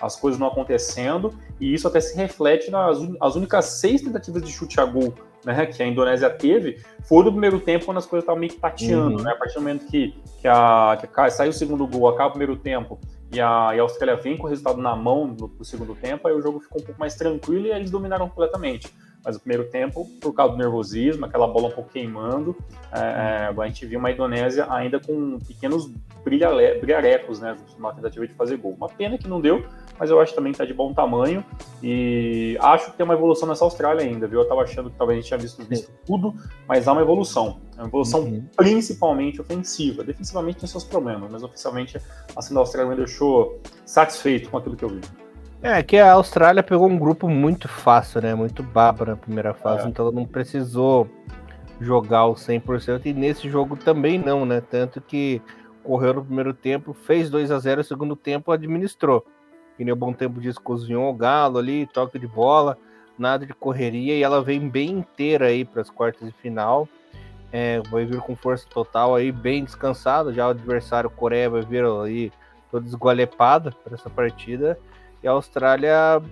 as 0.00 0.16
coisas 0.16 0.40
não 0.40 0.48
acontecendo, 0.48 1.32
e 1.60 1.72
isso 1.72 1.86
até 1.86 2.00
se 2.00 2.16
reflete 2.16 2.68
nas 2.68 2.98
as 3.20 3.36
únicas 3.36 3.66
seis 3.66 4.02
tentativas 4.02 4.42
de 4.42 4.50
chute 4.50 4.80
a 4.80 4.84
gol 4.84 5.14
né, 5.44 5.66
que 5.66 5.80
a 5.80 5.86
Indonésia 5.86 6.28
teve, 6.28 6.80
foi 7.04 7.24
no 7.24 7.30
primeiro 7.30 7.60
tempo 7.60 7.84
quando 7.84 7.98
as 7.98 8.06
coisas 8.06 8.24
estavam 8.24 8.40
meio 8.40 8.52
que 8.52 8.58
tateando, 8.58 9.18
uhum. 9.18 9.22
né? 9.22 9.30
A 9.30 9.36
partir 9.36 9.54
do 9.54 9.60
momento 9.60 9.86
que, 9.86 10.20
que, 10.40 10.48
a, 10.48 10.98
que 11.00 11.20
a, 11.20 11.30
saiu 11.30 11.50
o 11.50 11.54
segundo 11.54 11.86
gol, 11.86 12.08
acaba 12.08 12.30
o 12.30 12.32
primeiro 12.32 12.56
tempo, 12.56 12.98
e 13.32 13.40
a, 13.40 13.70
e 13.74 13.78
a 13.78 13.82
Austrália 13.82 14.16
vem 14.16 14.36
com 14.36 14.46
o 14.46 14.50
resultado 14.50 14.80
na 14.80 14.94
mão 14.94 15.26
no, 15.26 15.48
no, 15.48 15.64
segundo 15.64 15.94
tempo, 15.94 16.28
aí 16.28 16.34
o 16.34 16.42
jogo 16.42 16.60
ficou 16.60 16.82
um 16.82 16.84
pouco 16.84 17.00
mais 17.00 17.14
tranquilo 17.14 17.66
e 17.66 17.70
eles 17.70 17.90
dominaram 17.90 18.28
completamente. 18.28 18.92
Mas 19.24 19.36
o 19.36 19.40
primeiro 19.40 19.70
tempo, 19.70 20.08
por 20.20 20.32
causa 20.32 20.52
do 20.52 20.58
nervosismo, 20.58 21.24
aquela 21.24 21.46
bola 21.46 21.68
um 21.68 21.70
pouco 21.70 21.90
queimando, 21.90 22.56
é, 22.92 23.50
é 23.50 23.54
a 23.56 23.66
gente 23.66 23.86
viu 23.86 23.98
uma 23.98 24.10
Indonésia 24.10 24.66
ainda 24.68 24.98
com 24.98 25.38
pequenos 25.38 25.90
brilharecos, 26.24 27.40
né, 27.40 27.56
uma 27.78 27.92
tentativa 27.92 28.26
de 28.26 28.34
fazer 28.34 28.56
gol. 28.56 28.72
Uma 28.72 28.88
pena 28.88 29.18
que 29.18 29.28
não 29.28 29.40
deu, 29.40 29.64
mas 29.98 30.10
eu 30.10 30.20
acho 30.20 30.34
também 30.34 30.52
que 30.52 30.56
está 30.56 30.64
de 30.64 30.74
bom 30.74 30.92
tamanho 30.92 31.44
e 31.82 32.56
acho 32.60 32.90
que 32.90 32.96
tem 32.96 33.04
uma 33.04 33.14
evolução 33.14 33.48
nessa 33.48 33.64
Austrália 33.64 34.04
ainda, 34.04 34.26
viu? 34.26 34.40
Eu 34.40 34.44
estava 34.44 34.62
achando 34.62 34.90
que 34.90 34.96
talvez 34.96 35.18
a 35.18 35.20
gente 35.20 35.28
tinha 35.28 35.38
visto, 35.38 35.64
visto 35.64 35.90
tudo, 36.06 36.34
mas 36.66 36.86
há 36.86 36.92
uma 36.92 37.02
evolução. 37.02 37.60
É 37.76 37.80
uma 37.80 37.88
evolução 37.88 38.20
uhum. 38.20 38.44
principalmente 38.56 39.40
ofensiva. 39.40 40.04
Defensivamente 40.04 40.58
tem 40.58 40.68
seus 40.68 40.84
problemas, 40.84 41.30
mas 41.30 41.42
oficialmente 41.42 41.96
a 41.96 42.00
assim, 42.36 42.56
a 42.56 42.58
Austrália 42.58 42.90
me 42.90 42.96
deixou 42.96 43.60
satisfeito 43.84 44.50
com 44.50 44.58
aquilo 44.58 44.76
que 44.76 44.84
eu 44.84 44.88
vi. 44.88 45.00
É, 45.62 45.80
que 45.80 45.96
a 45.96 46.12
Austrália 46.12 46.60
pegou 46.60 46.88
um 46.88 46.98
grupo 46.98 47.28
muito 47.28 47.68
fácil, 47.68 48.20
né? 48.20 48.34
Muito 48.34 48.64
baba 48.64 49.04
na 49.06 49.16
primeira 49.16 49.54
fase, 49.54 49.86
é. 49.86 49.88
então 49.88 50.06
ela 50.06 50.14
não 50.14 50.26
precisou 50.26 51.08
jogar 51.80 52.26
o 52.26 52.34
100% 52.34 53.06
e 53.06 53.12
nesse 53.12 53.48
jogo 53.48 53.76
também 53.76 54.18
não, 54.18 54.44
né? 54.44 54.60
Tanto 54.60 55.00
que 55.00 55.40
correu 55.84 56.14
no 56.14 56.24
primeiro 56.24 56.52
tempo, 56.52 56.92
fez 56.92 57.30
2 57.30 57.52
a 57.52 57.58
0 57.60 57.78
no 57.78 57.84
segundo 57.84 58.16
tempo 58.16 58.50
administrou. 58.50 59.24
Que 59.76 59.84
nem 59.84 59.92
o 59.92 59.96
bom 59.96 60.12
tempo 60.12 60.40
disso, 60.40 60.60
cozinhou 60.60 61.08
o 61.08 61.14
Galo 61.14 61.58
ali, 61.58 61.86
toque 61.86 62.18
de 62.18 62.26
bola, 62.26 62.76
nada 63.16 63.46
de 63.46 63.54
correria 63.54 64.16
e 64.16 64.22
ela 64.22 64.42
vem 64.42 64.68
bem 64.68 64.90
inteira 64.90 65.46
aí 65.46 65.64
para 65.64 65.80
as 65.80 65.90
quartas 65.90 66.28
de 66.28 66.34
final. 66.34 66.88
É, 67.52 67.80
vai 67.90 68.04
vir 68.04 68.20
com 68.20 68.34
força 68.34 68.66
total 68.68 69.14
aí, 69.14 69.30
bem 69.30 69.64
descansado. 69.64 70.32
Já 70.32 70.48
o 70.48 70.50
adversário 70.50 71.08
Coreia 71.08 71.48
vai 71.48 71.62
vir 71.62 71.84
aí 71.84 72.32
todo 72.70 72.86
esgualepado 72.86 73.72
para 73.84 73.94
essa 73.94 74.10
partida. 74.10 74.78
E 75.22 75.28
a 75.28 75.32
Austrália 75.32 76.22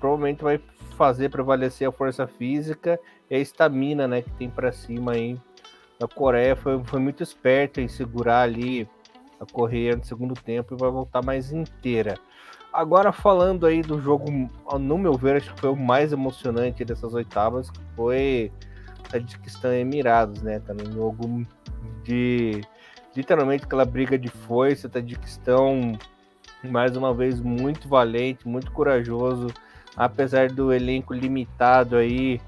provavelmente 0.00 0.42
vai 0.42 0.60
fazer 0.96 1.30
prevalecer 1.30 1.88
a 1.88 1.92
força 1.92 2.26
física 2.26 2.98
e 3.30 3.34
a 3.36 3.38
estamina 3.38 4.08
né, 4.08 4.22
que 4.22 4.30
tem 4.32 4.50
para 4.50 4.72
cima 4.72 5.12
aí. 5.12 5.38
A 6.02 6.06
Coreia 6.06 6.56
foi, 6.56 6.82
foi 6.84 7.00
muito 7.00 7.22
esperta 7.22 7.80
em 7.80 7.88
segurar 7.88 8.42
ali 8.42 8.88
a 9.40 9.46
correia 9.46 9.96
no 9.96 10.04
segundo 10.04 10.34
tempo 10.34 10.74
e 10.74 10.78
vai 10.78 10.90
voltar 10.90 11.24
mais 11.24 11.52
inteira. 11.52 12.14
Agora 12.72 13.12
falando 13.12 13.66
aí 13.66 13.82
do 13.82 14.00
jogo, 14.00 14.26
no 14.78 14.98
meu 14.98 15.14
ver, 15.14 15.36
acho 15.36 15.54
que 15.54 15.60
foi 15.60 15.70
o 15.70 15.76
mais 15.76 16.12
emocionante 16.12 16.84
dessas 16.84 17.14
oitavas, 17.14 17.70
que 17.70 17.80
foi 17.96 18.52
Tadjikistão 19.10 19.72
Emirados, 19.72 20.42
né, 20.42 20.60
cara? 20.60 20.78
Um 20.86 20.92
jogo 20.92 21.46
de 22.04 22.60
literalmente 23.16 23.64
aquela 23.64 23.84
briga 23.84 24.18
de 24.18 24.28
foice, 24.28 24.88
Tadjikistão 24.88 25.98
mais 26.64 26.96
uma 26.96 27.14
vez 27.14 27.40
muito 27.40 27.88
valente, 27.88 28.46
muito 28.46 28.70
corajoso, 28.72 29.48
apesar 29.96 30.50
do 30.50 30.72
elenco 30.72 31.14
limitado 31.14 31.96
aí, 31.96 32.40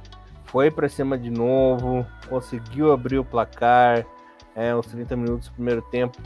foi 0.47 0.71
para 0.71 0.88
cima 0.88 1.17
de 1.17 1.31
novo, 1.31 2.05
conseguiu 2.29 2.93
abrir 2.93 3.19
o 3.19 3.25
placar, 3.25 4.05
é, 4.55 4.75
uns 4.75 4.87
30 4.87 5.17
minutos 5.17 5.49
do 5.49 5.55
primeiro 5.55 5.83
tempo. 5.83 6.19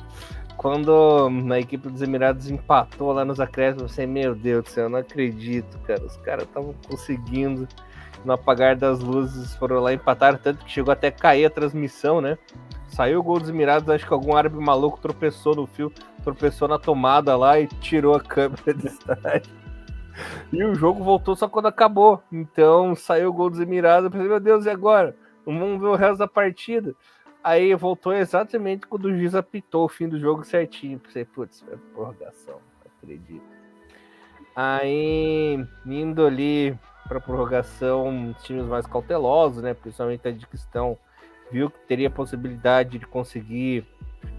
Quando 0.57 1.29
a 1.53 1.59
equipe 1.59 1.88
dos 1.88 2.00
Emirados 2.00 2.49
empatou 2.50 3.12
lá 3.12 3.25
nos 3.25 3.41
acréscimos, 3.41 3.93
você, 3.93 4.07
meu 4.07 4.35
Deus 4.35 4.64
do 4.64 4.71
céu, 4.71 4.85
eu 4.85 4.88
não 4.88 5.00
acredito, 5.00 5.79
cara. 5.81 6.03
Os 6.05 6.17
caras 6.19 6.45
estavam 6.45 6.75
conseguindo 6.88 7.69
no 8.25 8.33
apagar 8.33 8.76
das 8.76 9.00
luzes, 9.00 9.54
foram 9.57 9.81
lá 9.81 9.93
empatar, 9.93 10.38
tanto 10.38 10.64
que 10.64 10.71
chegou 10.71 10.93
até 10.93 11.11
cair 11.11 11.47
a 11.47 11.50
transmissão, 11.50 12.21
né? 12.21 12.38
Saiu 12.88 13.21
o 13.21 13.23
gol 13.23 13.40
dos 13.40 13.49
Emirados, 13.50 13.88
acho 13.88 14.07
que 14.07 14.12
algum 14.12 14.37
árabe 14.37 14.57
maluco 14.59 15.00
tropeçou 15.00 15.54
no 15.54 15.66
fio, 15.66 15.93
tropeçou 16.23 16.69
na 16.69 16.78
tomada 16.78 17.37
lá 17.37 17.59
e 17.59 17.66
tirou 17.66 18.14
a 18.14 18.21
câmera 18.21 18.73
do 18.73 18.87
estádio. 18.87 19.52
E 20.52 20.62
o 20.62 20.75
jogo 20.75 21.02
voltou 21.02 21.35
só 21.35 21.49
quando 21.49 21.66
acabou. 21.66 22.23
Então 22.31 22.95
saiu 22.95 23.31
o 23.31 23.33
gol 23.33 23.50
dos 23.50 23.59
Emirados. 23.59 24.04
Eu 24.04 24.11
pensei, 24.11 24.28
meu 24.28 24.38
Deus, 24.38 24.64
e 24.64 24.71
agora? 24.71 25.16
Vamos 25.45 25.81
ver 25.81 25.88
o 25.88 25.97
resto 25.97 26.19
da 26.19 26.28
partida. 26.28 26.95
Aí 27.43 27.75
voltou 27.75 28.12
exatamente 28.14 28.87
quando 28.87 29.07
o 29.07 29.14
juiz 29.14 29.35
apitou 29.35 29.85
o 29.85 29.88
fim 29.88 30.09
do 30.09 30.19
jogo 30.19 30.45
certinho. 30.45 30.99
Pensei, 30.99 31.25
putz, 31.25 31.64
é 31.71 31.76
prorrogação, 31.93 32.59
acredito. 33.02 33.45
Aí, 34.57 35.66
indo 35.85 36.25
ali 36.25 36.78
para 37.14 37.21
prorrogação, 37.21 38.35
times 38.42 38.64
mais 38.66 38.87
cautelosos, 38.87 39.62
né? 39.62 39.73
Principalmente 39.73 40.26
a 40.26 40.33
de 40.33 40.47
questão 40.47 40.99
viu 41.50 41.71
que 41.71 41.78
teria 41.87 42.11
possibilidade 42.11 42.99
de 42.99 43.06
conseguir 43.06 43.87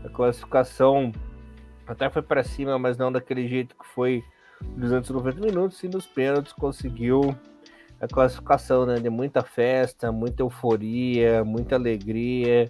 a 0.03 0.09
classificação. 0.09 1.11
Até 1.87 2.09
foi 2.09 2.21
para 2.21 2.43
cima, 2.43 2.77
mas 2.77 2.97
não 2.97 3.11
daquele 3.11 3.47
jeito 3.47 3.75
que 3.75 3.85
foi 3.85 4.23
290 4.61 5.39
minutos 5.39 5.81
e 5.83 5.87
nos 5.87 6.05
pênaltis 6.05 6.51
conseguiu 6.51 7.35
a 8.01 8.07
classificação, 8.07 8.85
né? 8.85 8.95
De 8.95 9.09
muita 9.09 9.41
festa, 9.41 10.11
muita 10.11 10.43
euforia, 10.43 11.45
muita 11.45 11.75
alegria. 11.75 12.69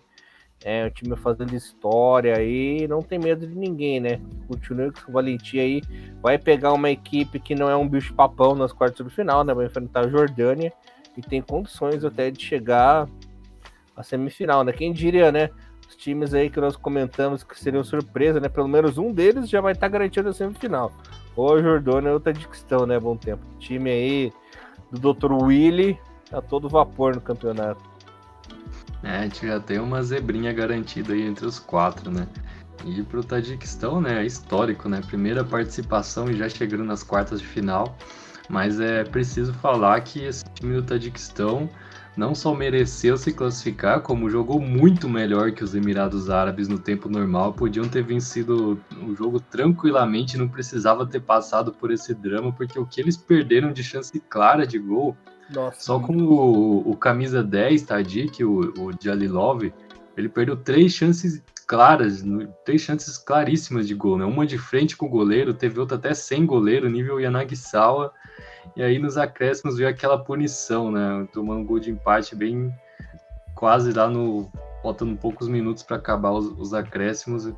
É, 0.67 0.83
o 0.87 0.89
time 0.89 1.15
fazendo 1.15 1.53
história 1.53 2.35
aí, 2.35 2.87
não 2.87 2.99
tem 2.99 3.19
medo 3.19 3.45
de 3.45 3.53
ninguém, 3.55 3.99
né? 3.99 4.19
Continua 4.47 4.91
com 4.91 5.11
valentia 5.11 5.61
aí. 5.61 5.79
Vai 6.23 6.39
pegar 6.39 6.73
uma 6.73 6.89
equipe 6.89 7.39
que 7.39 7.53
não 7.53 7.69
é 7.69 7.75
um 7.75 7.87
bicho 7.87 8.15
papão 8.15 8.55
nas 8.55 8.73
quartas 8.73 9.05
de 9.05 9.13
final, 9.13 9.43
né? 9.43 9.53
Vai 9.53 9.67
enfrentar 9.67 10.05
a 10.05 10.09
Jordânia 10.09 10.73
e 11.15 11.21
tem 11.21 11.39
condições 11.39 12.03
até 12.03 12.31
de 12.31 12.43
chegar 12.43 13.07
à 13.95 14.01
semifinal, 14.01 14.63
né? 14.63 14.71
Quem 14.71 14.91
diria, 14.91 15.31
né? 15.31 15.51
Os 15.87 15.95
times 15.95 16.33
aí 16.33 16.49
que 16.49 16.59
nós 16.59 16.75
comentamos 16.75 17.43
que 17.43 17.59
seriam 17.59 17.83
surpresa, 17.83 18.39
né? 18.39 18.49
Pelo 18.49 18.67
menos 18.67 18.97
um 18.97 19.13
deles 19.13 19.47
já 19.47 19.61
vai 19.61 19.73
estar 19.73 19.87
garantido 19.87 20.29
a 20.29 20.33
semifinal. 20.33 20.91
Ou 21.35 21.53
a 21.53 21.61
Jordânia 21.61 22.09
ou 22.09 22.17
a 22.17 22.19
Tadjikistão, 22.19 22.87
né? 22.87 22.99
Bom 22.99 23.15
tempo. 23.15 23.43
O 23.55 23.59
time 23.59 23.91
aí 23.91 24.33
do 24.91 25.13
Dr. 25.13 25.31
Willy 25.31 25.95
tá 26.27 26.41
todo 26.41 26.67
vapor 26.67 27.13
no 27.13 27.21
campeonato. 27.21 27.94
É, 29.03 29.17
a 29.17 29.21
gente 29.23 29.45
já 29.45 29.59
tem 29.59 29.79
uma 29.79 30.01
zebrinha 30.01 30.51
garantida 30.51 31.13
aí 31.13 31.21
entre 31.21 31.45
os 31.45 31.59
quatro, 31.59 32.11
né? 32.11 32.27
E 32.85 33.01
pro 33.03 33.23
Tadjikistão, 33.23 34.01
né, 34.01 34.21
é 34.21 34.25
histórico, 34.25 34.89
né? 34.89 35.01
Primeira 35.07 35.43
participação 35.43 36.29
e 36.29 36.35
já 36.35 36.49
chegando 36.49 36.83
nas 36.83 37.03
quartas 37.03 37.39
de 37.39 37.47
final. 37.47 37.97
Mas 38.49 38.79
é 38.79 39.03
preciso 39.03 39.53
falar 39.53 40.01
que 40.01 40.23
esse 40.23 40.43
time 40.55 40.75
do 40.75 40.83
Tadjikistão 40.83 41.69
não 42.15 42.33
só 42.33 42.53
mereceu 42.53 43.17
se 43.17 43.33
classificar, 43.33 44.01
como 44.01 44.29
jogou 44.29 44.59
muito 44.59 45.09
melhor 45.09 45.51
que 45.51 45.63
os 45.63 45.75
Emirados 45.75 46.29
Árabes 46.29 46.67
no 46.67 46.79
tempo 46.79 47.09
normal. 47.09 47.53
Podiam 47.53 47.87
ter 47.87 48.03
vencido 48.03 48.79
o 49.01 49.15
jogo 49.15 49.39
tranquilamente, 49.39 50.37
não 50.37 50.47
precisava 50.47 51.05
ter 51.05 51.21
passado 51.21 51.73
por 51.73 51.91
esse 51.91 52.13
drama, 52.13 52.53
porque 52.53 52.79
o 52.79 52.85
que 52.85 53.01
eles 53.01 53.17
perderam 53.17 53.73
de 53.73 53.83
chance 53.83 54.17
clara 54.29 54.65
de 54.65 54.79
gol, 54.79 55.17
Nossa, 55.49 55.79
só 55.79 55.99
com 55.99 56.15
o, 56.17 56.89
o, 56.89 56.97
camisa 56.97 57.43
10, 57.43 57.83
Tadic, 57.83 58.43
o, 58.43 58.73
o 58.79 58.91
Jalilov, 58.99 59.71
ele 60.17 60.29
perdeu 60.29 60.57
três 60.57 60.93
chances 60.93 61.41
claras, 61.67 62.23
três 62.63 62.81
chances 62.81 63.17
claríssimas 63.17 63.87
de 63.87 63.93
gol, 63.93 64.17
né? 64.17 64.25
Uma 64.25 64.45
de 64.45 64.57
frente 64.57 64.95
com 64.95 65.05
o 65.05 65.09
goleiro, 65.09 65.53
teve 65.53 65.79
outra 65.79 65.97
até 65.97 66.13
sem 66.13 66.45
goleiro, 66.45 66.89
nível 66.89 67.19
Yanagisawa. 67.19 68.13
E 68.75 68.83
aí 68.83 68.97
nos 68.99 69.17
acréscimos 69.17 69.77
veio 69.77 69.89
aquela 69.89 70.17
punição, 70.17 70.91
né? 70.91 71.27
Tomando 71.31 71.61
um 71.61 71.65
gol 71.65 71.79
de 71.79 71.91
empate 71.91 72.35
bem 72.35 72.73
quase 73.55 73.91
lá 73.93 74.07
no. 74.07 74.51
faltando 74.81 75.15
poucos 75.15 75.47
minutos 75.47 75.83
para 75.83 75.97
acabar 75.97 76.31
os, 76.31 76.47
os 76.59 76.73
acréscimos. 76.73 77.51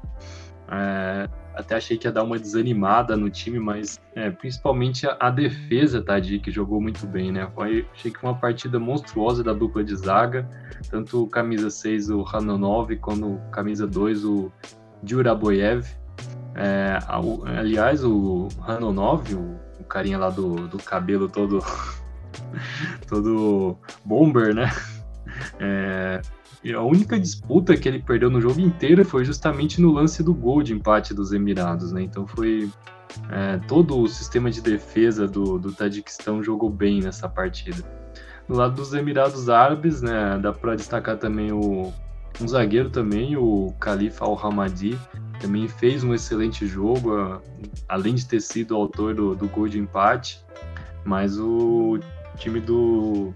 É, 0.69 1.29
até 1.55 1.75
achei 1.75 1.97
que 1.97 2.07
ia 2.07 2.11
dar 2.11 2.23
uma 2.23 2.37
desanimada 2.37 3.15
no 3.15 3.29
time, 3.29 3.59
mas 3.59 3.99
é, 4.15 4.29
principalmente 4.29 5.07
a, 5.07 5.17
a, 5.19 5.29
defesa, 5.29 6.01
Tadi, 6.01 6.39
que 6.39 6.51
jogou 6.51 6.81
muito 6.81 7.07
bem, 7.07 7.31
né? 7.31 7.49
Foi, 7.55 7.87
achei 7.93 8.11
que 8.11 8.19
foi 8.19 8.29
uma 8.29 8.37
partida 8.37 8.79
monstruosa 8.79 9.43
da 9.43 9.53
dupla 9.53 9.83
de 9.83 9.95
zaga, 9.95 10.47
tanto 10.89 11.23
o 11.23 11.27
camisa 11.27 11.69
6, 11.69 12.09
o 12.09 12.23
Hanonov, 12.23 12.95
quanto 12.97 13.35
o 13.35 13.51
camisa 13.51 13.87
2, 13.87 14.25
o 14.25 14.51
Djuraboyev. 15.03 15.85
É, 16.55 16.97
aliás, 17.57 18.03
o 18.03 18.47
Hanonov, 18.65 19.33
o 19.33 19.67
o 19.79 19.83
carinha 19.83 20.17
lá 20.17 20.29
do, 20.29 20.67
do 20.67 20.77
cabelo 20.77 21.29
todo 21.29 21.59
todo 23.07 23.77
bomber, 24.03 24.53
né? 24.53 24.69
É, 25.59 26.21
a 26.65 26.81
única 26.81 27.19
disputa 27.19 27.77
que 27.77 27.87
ele 27.87 27.99
perdeu 27.99 28.29
no 28.29 28.41
jogo 28.41 28.59
inteiro 28.59 29.05
foi 29.05 29.23
justamente 29.23 29.79
no 29.79 29.91
lance 29.91 30.23
do 30.23 30.33
gol 30.33 30.63
de 30.63 30.73
empate 30.73 31.13
dos 31.13 31.31
Emirados, 31.31 31.91
né? 31.91 32.01
Então 32.01 32.25
foi 32.25 32.69
é, 33.29 33.57
todo 33.67 33.99
o 33.99 34.07
sistema 34.07 34.49
de 34.49 34.61
defesa 34.61 35.27
do, 35.27 35.57
do 35.57 35.71
Tadiquistão 35.71 36.43
jogou 36.43 36.69
bem 36.69 36.99
nessa 36.99 37.29
partida. 37.29 37.83
No 38.47 38.55
lado 38.55 38.75
dos 38.75 38.93
Emirados 38.93 39.49
Árabes, 39.49 40.01
né, 40.01 40.39
dá 40.41 40.53
para 40.53 40.75
destacar 40.75 41.17
também 41.17 41.51
o 41.51 41.93
um 42.39 42.47
zagueiro 42.47 42.89
também, 42.89 43.35
o 43.35 43.73
Khalifa 43.79 44.23
Al-Hamadi, 44.25 44.97
também 45.39 45.67
fez 45.67 46.03
um 46.03 46.13
excelente 46.13 46.67
jogo, 46.67 47.41
além 47.89 48.13
de 48.13 48.25
ter 48.25 48.39
sido 48.41 48.71
o 48.71 48.75
autor 48.75 49.15
do, 49.15 49.35
do 49.35 49.47
gol 49.47 49.67
de 49.67 49.79
empate, 49.79 50.39
mas 51.03 51.39
o 51.39 51.99
time 52.35 52.59
do, 52.59 53.33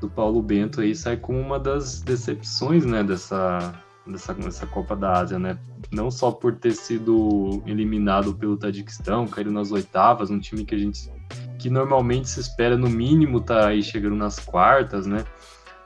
do 0.00 0.08
Paulo 0.08 0.42
Bento 0.42 0.80
aí 0.80 0.94
sai 0.94 1.16
com 1.16 1.40
uma 1.40 1.58
das 1.58 2.00
decepções, 2.02 2.84
né, 2.84 3.02
dessa, 3.02 3.74
dessa, 4.06 4.34
dessa 4.34 4.66
Copa 4.66 4.94
da 4.94 5.20
Ásia, 5.20 5.38
né? 5.38 5.58
Não 5.90 6.10
só 6.10 6.30
por 6.30 6.56
ter 6.56 6.72
sido 6.72 7.62
eliminado 7.66 8.34
pelo 8.34 8.56
Tadiquistão, 8.56 9.26
caído 9.26 9.50
nas 9.50 9.70
oitavas, 9.72 10.30
um 10.30 10.38
time 10.38 10.64
que 10.64 10.74
a 10.74 10.78
gente 10.78 11.10
que 11.58 11.70
normalmente 11.70 12.28
se 12.28 12.38
espera 12.38 12.76
no 12.76 12.88
mínimo 12.88 13.40
tá 13.40 13.68
aí 13.68 13.82
chegando 13.82 14.14
nas 14.14 14.38
quartas, 14.38 15.06
né? 15.06 15.24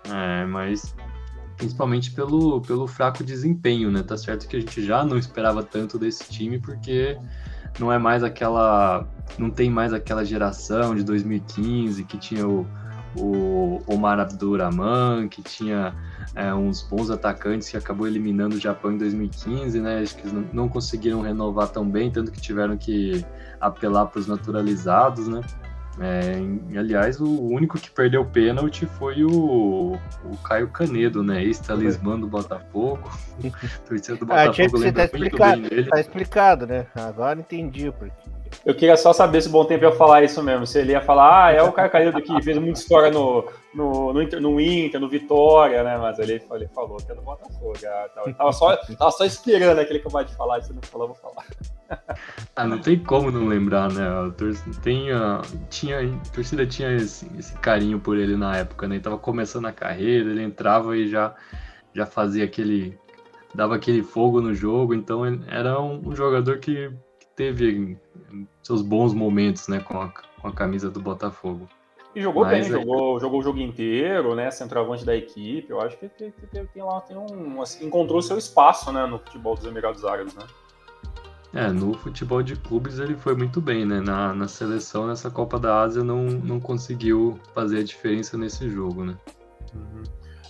É, 0.05 0.45
mas 0.47 0.95
principalmente 1.57 2.11
pelo, 2.11 2.61
pelo 2.63 2.87
fraco 2.87 3.23
desempenho, 3.23 3.91
né? 3.91 4.03
Tá 4.03 4.17
certo 4.17 4.49
que 4.49 4.57
a 4.57 4.61
gente 4.61 4.83
já 4.83 5.05
não 5.05 5.19
esperava 5.19 5.63
tanto 5.63 5.99
desse 5.99 6.25
time, 6.29 6.59
porque 6.59 7.19
não 7.79 7.93
é 7.93 7.99
mais 7.99 8.25
aquela. 8.25 9.07
Não 9.39 9.51
tem 9.51 9.71
mais 9.71 9.93
aquela 9.93 10.25
geração 10.25 10.95
de 10.95 11.05
2015 11.05 12.05
que 12.05 12.17
tinha 12.19 12.49
o, 12.49 12.67
o 13.17 13.81
Omar 13.87 14.21
Abdurrahman, 14.21 15.29
que 15.29 15.43
tinha 15.43 15.95
é, 16.35 16.53
uns 16.55 16.83
bons 16.83 17.11
atacantes 17.11 17.69
que 17.69 17.77
acabou 17.77 18.07
eliminando 18.07 18.57
o 18.57 18.61
Japão 18.61 18.93
em 18.93 18.99
2015, 18.99 19.81
né? 19.81 20.01
Acho 20.01 20.17
que 20.17 20.29
não, 20.29 20.45
não 20.53 20.69
conseguiram 20.69 21.21
renovar 21.21 21.69
tão 21.69 21.89
bem, 21.89 22.11
tanto 22.11 22.31
que 22.31 22.41
tiveram 22.41 22.77
que 22.77 23.25
apelar 23.61 24.07
para 24.07 24.21
os 24.21 24.27
naturalizados, 24.27 25.29
né? 25.29 25.41
É, 25.99 26.79
aliás, 26.79 27.21
o 27.21 27.29
único 27.29 27.79
que 27.79 27.91
perdeu 27.91 28.25
pênalti 28.25 28.87
foi 28.87 29.23
o, 29.25 29.99
o 30.25 30.37
Caio 30.45 30.69
Canedo, 30.69 31.23
né? 31.23 31.43
Ex-talismã 31.45 32.19
do 32.19 32.27
Botafogo. 32.27 33.11
Torcida 33.87 34.17
do 34.17 34.33
ah, 34.33 34.47
Botafogo 34.47 34.77
ah, 34.77 34.81
lembra 34.81 35.09
tá 35.09 35.19
muito 35.19 35.37
bem 35.37 35.63
dele. 35.63 35.91
Tá 35.91 36.01
explicado, 36.01 36.67
né? 36.67 36.87
Agora 36.95 37.41
entendi 37.41 37.89
o 37.89 37.93
porquê. 37.93 38.40
Eu 38.65 38.75
queria 38.75 38.97
só 38.97 39.13
saber 39.13 39.41
se 39.41 39.49
o 39.49 39.53
Bom 39.53 39.65
Tempo 39.65 39.85
ia 39.85 39.93
falar 39.93 40.23
isso 40.23 40.43
mesmo. 40.43 40.67
Se 40.67 40.79
ele 40.79 40.93
ia 40.93 41.01
falar, 41.01 41.47
ah, 41.47 41.53
é 41.53 41.63
o 41.63 41.73
Caio 41.73 41.91
Canedo 41.91 42.21
que 42.21 42.43
fez 42.43 42.59
muita 42.59 42.79
história 42.79 43.11
no, 43.11 43.47
no, 43.73 44.13
no, 44.13 44.23
Inter, 44.23 44.41
no 44.41 44.61
Inter, 44.61 45.01
no 45.01 45.09
Vitória, 45.09 45.83
né? 45.83 45.97
Mas 45.97 46.19
ele, 46.19 46.43
ele 46.51 46.69
falou 46.69 46.97
que 46.99 47.11
é 47.11 47.15
do 47.15 47.23
Botafogo. 47.23 47.75
Ah, 47.87 48.33
tava, 48.37 48.53
só, 48.53 48.77
tava 48.77 49.11
só 49.11 49.25
esperando 49.25 49.79
aquele 49.79 49.99
que 49.99 50.07
eu 50.07 50.11
vou 50.11 50.25
falar, 50.27 50.63
se 50.63 50.73
não 50.73 50.83
falar, 50.83 51.05
eu 51.05 51.09
vou 51.09 51.17
falar. 51.17 51.47
Ah, 52.55 52.67
não 52.67 52.79
tem 52.79 52.99
como 52.99 53.31
não 53.31 53.47
lembrar, 53.47 53.91
né? 53.91 54.07
A 54.07 54.31
torcida, 54.31 54.77
tinha, 54.83 55.41
a 55.41 56.33
torcida 56.33 56.67
tinha 56.67 56.93
esse, 56.95 57.29
esse, 57.39 57.53
carinho 57.55 57.99
por 57.99 58.17
ele 58.17 58.37
na 58.37 58.57
época, 58.57 58.87
né? 58.87 58.97
Ele 58.97 59.03
tava 59.03 59.19
começando 59.19 59.67
a 59.67 59.73
carreira, 59.73 60.31
ele 60.31 60.43
entrava 60.43 60.97
e 60.97 61.09
já, 61.09 61.35
já 61.95 62.07
fazia 62.07 62.45
aquele. 62.45 62.99
dava 63.55 63.75
aquele 63.75 64.03
fogo 64.03 64.41
no 64.41 64.55
jogo, 64.55 64.95
então 64.95 65.27
ele 65.27 65.43
era 65.49 65.81
um, 65.81 66.11
um 66.11 66.15
jogador 66.15 66.59
que, 66.59 66.91
que, 67.19 67.27
teve 67.35 67.99
seus 68.63 68.83
bons 68.83 69.15
momentos, 69.15 69.69
né, 69.69 69.81
com 69.81 70.01
a, 70.01 70.09
com 70.09 70.49
a 70.49 70.53
camisa 70.53 70.91
do 70.91 71.01
Botafogo. 71.01 71.69
E 72.15 72.21
jogou 72.21 72.43
Mas, 72.43 72.53
bem, 72.53 72.61
é... 72.61 72.81
jogou, 72.81 73.21
jogou 73.21 73.41
o 73.41 73.43
jogo 73.43 73.59
inteiro, 73.61 74.35
né? 74.35 74.51
Centroavante 74.51 75.05
da 75.05 75.15
equipe. 75.15 75.71
Eu 75.71 75.81
acho 75.81 75.97
que 75.97 76.09
tem, 76.09 76.33
lá, 76.77 77.01
tem 77.03 77.17
um. 77.17 77.63
Assim, 77.63 77.87
encontrou 77.87 78.21
seu 78.21 78.37
espaço, 78.37 78.91
né, 78.91 79.07
no 79.07 79.19
futebol 79.19 79.55
dos 79.55 79.65
Emirados 79.65 80.05
Árabes, 80.05 80.35
né? 80.35 80.45
É, 81.53 81.69
no 81.69 81.95
futebol 81.95 82.43
de 82.43 82.55
clubes 82.55 83.01
ele 83.01 83.17
foi 83.17 83.35
muito 83.35 83.61
bem, 83.61 83.85
né? 83.85 84.01
Na, 84.01 84.33
na 84.33 84.47
seleção, 84.47 85.07
nessa 85.07 85.31
Copa 85.31 85.59
da 85.59 85.83
Ásia, 85.83 86.03
não, 86.03 86.25
não 86.25 86.61
conseguiu 86.61 87.39
fazer 87.55 87.79
a 87.79 87.85
diferença 87.85 88.37
nesse 88.37 88.69
jogo, 88.69 89.05
né? 89.05 89.17
Uhum. 89.75 90.03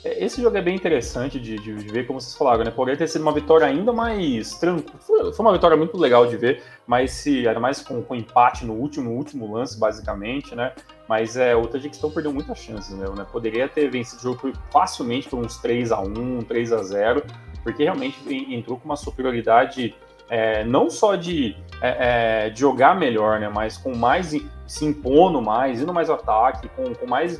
É, 0.04 0.24
esse 0.24 0.40
jogo 0.40 0.56
é 0.56 0.62
bem 0.62 0.74
interessante 0.74 1.38
de, 1.38 1.58
de, 1.58 1.72
ver, 1.72 2.06
como 2.06 2.20
vocês 2.20 2.34
falaram, 2.34 2.64
né? 2.64 2.70
Poderia 2.70 2.98
ter 2.98 3.06
sido 3.06 3.22
uma 3.22 3.32
vitória 3.32 3.66
ainda 3.66 3.92
mais 3.92 4.54
tranquila. 4.54 5.32
Foi, 5.32 5.44
uma 5.44 5.52
vitória 5.52 5.76
muito 5.76 5.96
legal 5.98 6.26
de 6.26 6.36
ver, 6.36 6.62
mas 6.86 7.12
se 7.12 7.46
era 7.46 7.60
mais 7.60 7.80
com, 7.80 8.02
com 8.02 8.14
empate 8.14 8.64
no 8.64 8.74
último, 8.74 9.10
último 9.10 9.52
lance, 9.52 9.78
basicamente, 9.78 10.54
né? 10.54 10.72
Mas 11.08 11.36
é, 11.36 11.54
o 11.54 11.66
Tajiquistão 11.66 12.10
perdeu 12.10 12.32
muitas 12.32 12.58
chances, 12.58 12.96
né? 12.96 13.06
Poderia 13.30 13.68
ter 13.68 13.90
vencido 13.90 14.20
o 14.20 14.22
jogo 14.22 14.52
facilmente 14.70 15.28
por 15.28 15.38
uns 15.38 15.58
3 15.58 15.92
a 15.92 16.00
1 16.00 16.42
3 16.42 16.72
a 16.72 16.82
0 16.82 17.22
porque 17.62 17.84
realmente 17.84 18.16
entrou 18.54 18.78
com 18.78 18.86
uma 18.86 18.96
superioridade 18.96 19.94
é, 20.30 20.64
não 20.64 20.88
só 20.88 21.16
de, 21.16 21.56
é, 21.82 22.46
é, 22.46 22.50
de, 22.50 22.60
jogar 22.60 22.96
melhor, 22.96 23.40
né, 23.40 23.50
mas 23.52 23.76
com 23.76 23.94
mais 23.94 24.34
se 24.66 24.84
impondo 24.84 25.42
mais, 25.42 25.82
indo 25.82 25.92
mais 25.92 26.08
ataque, 26.08 26.68
com, 26.68 26.94
com 26.94 27.06
mais 27.06 27.38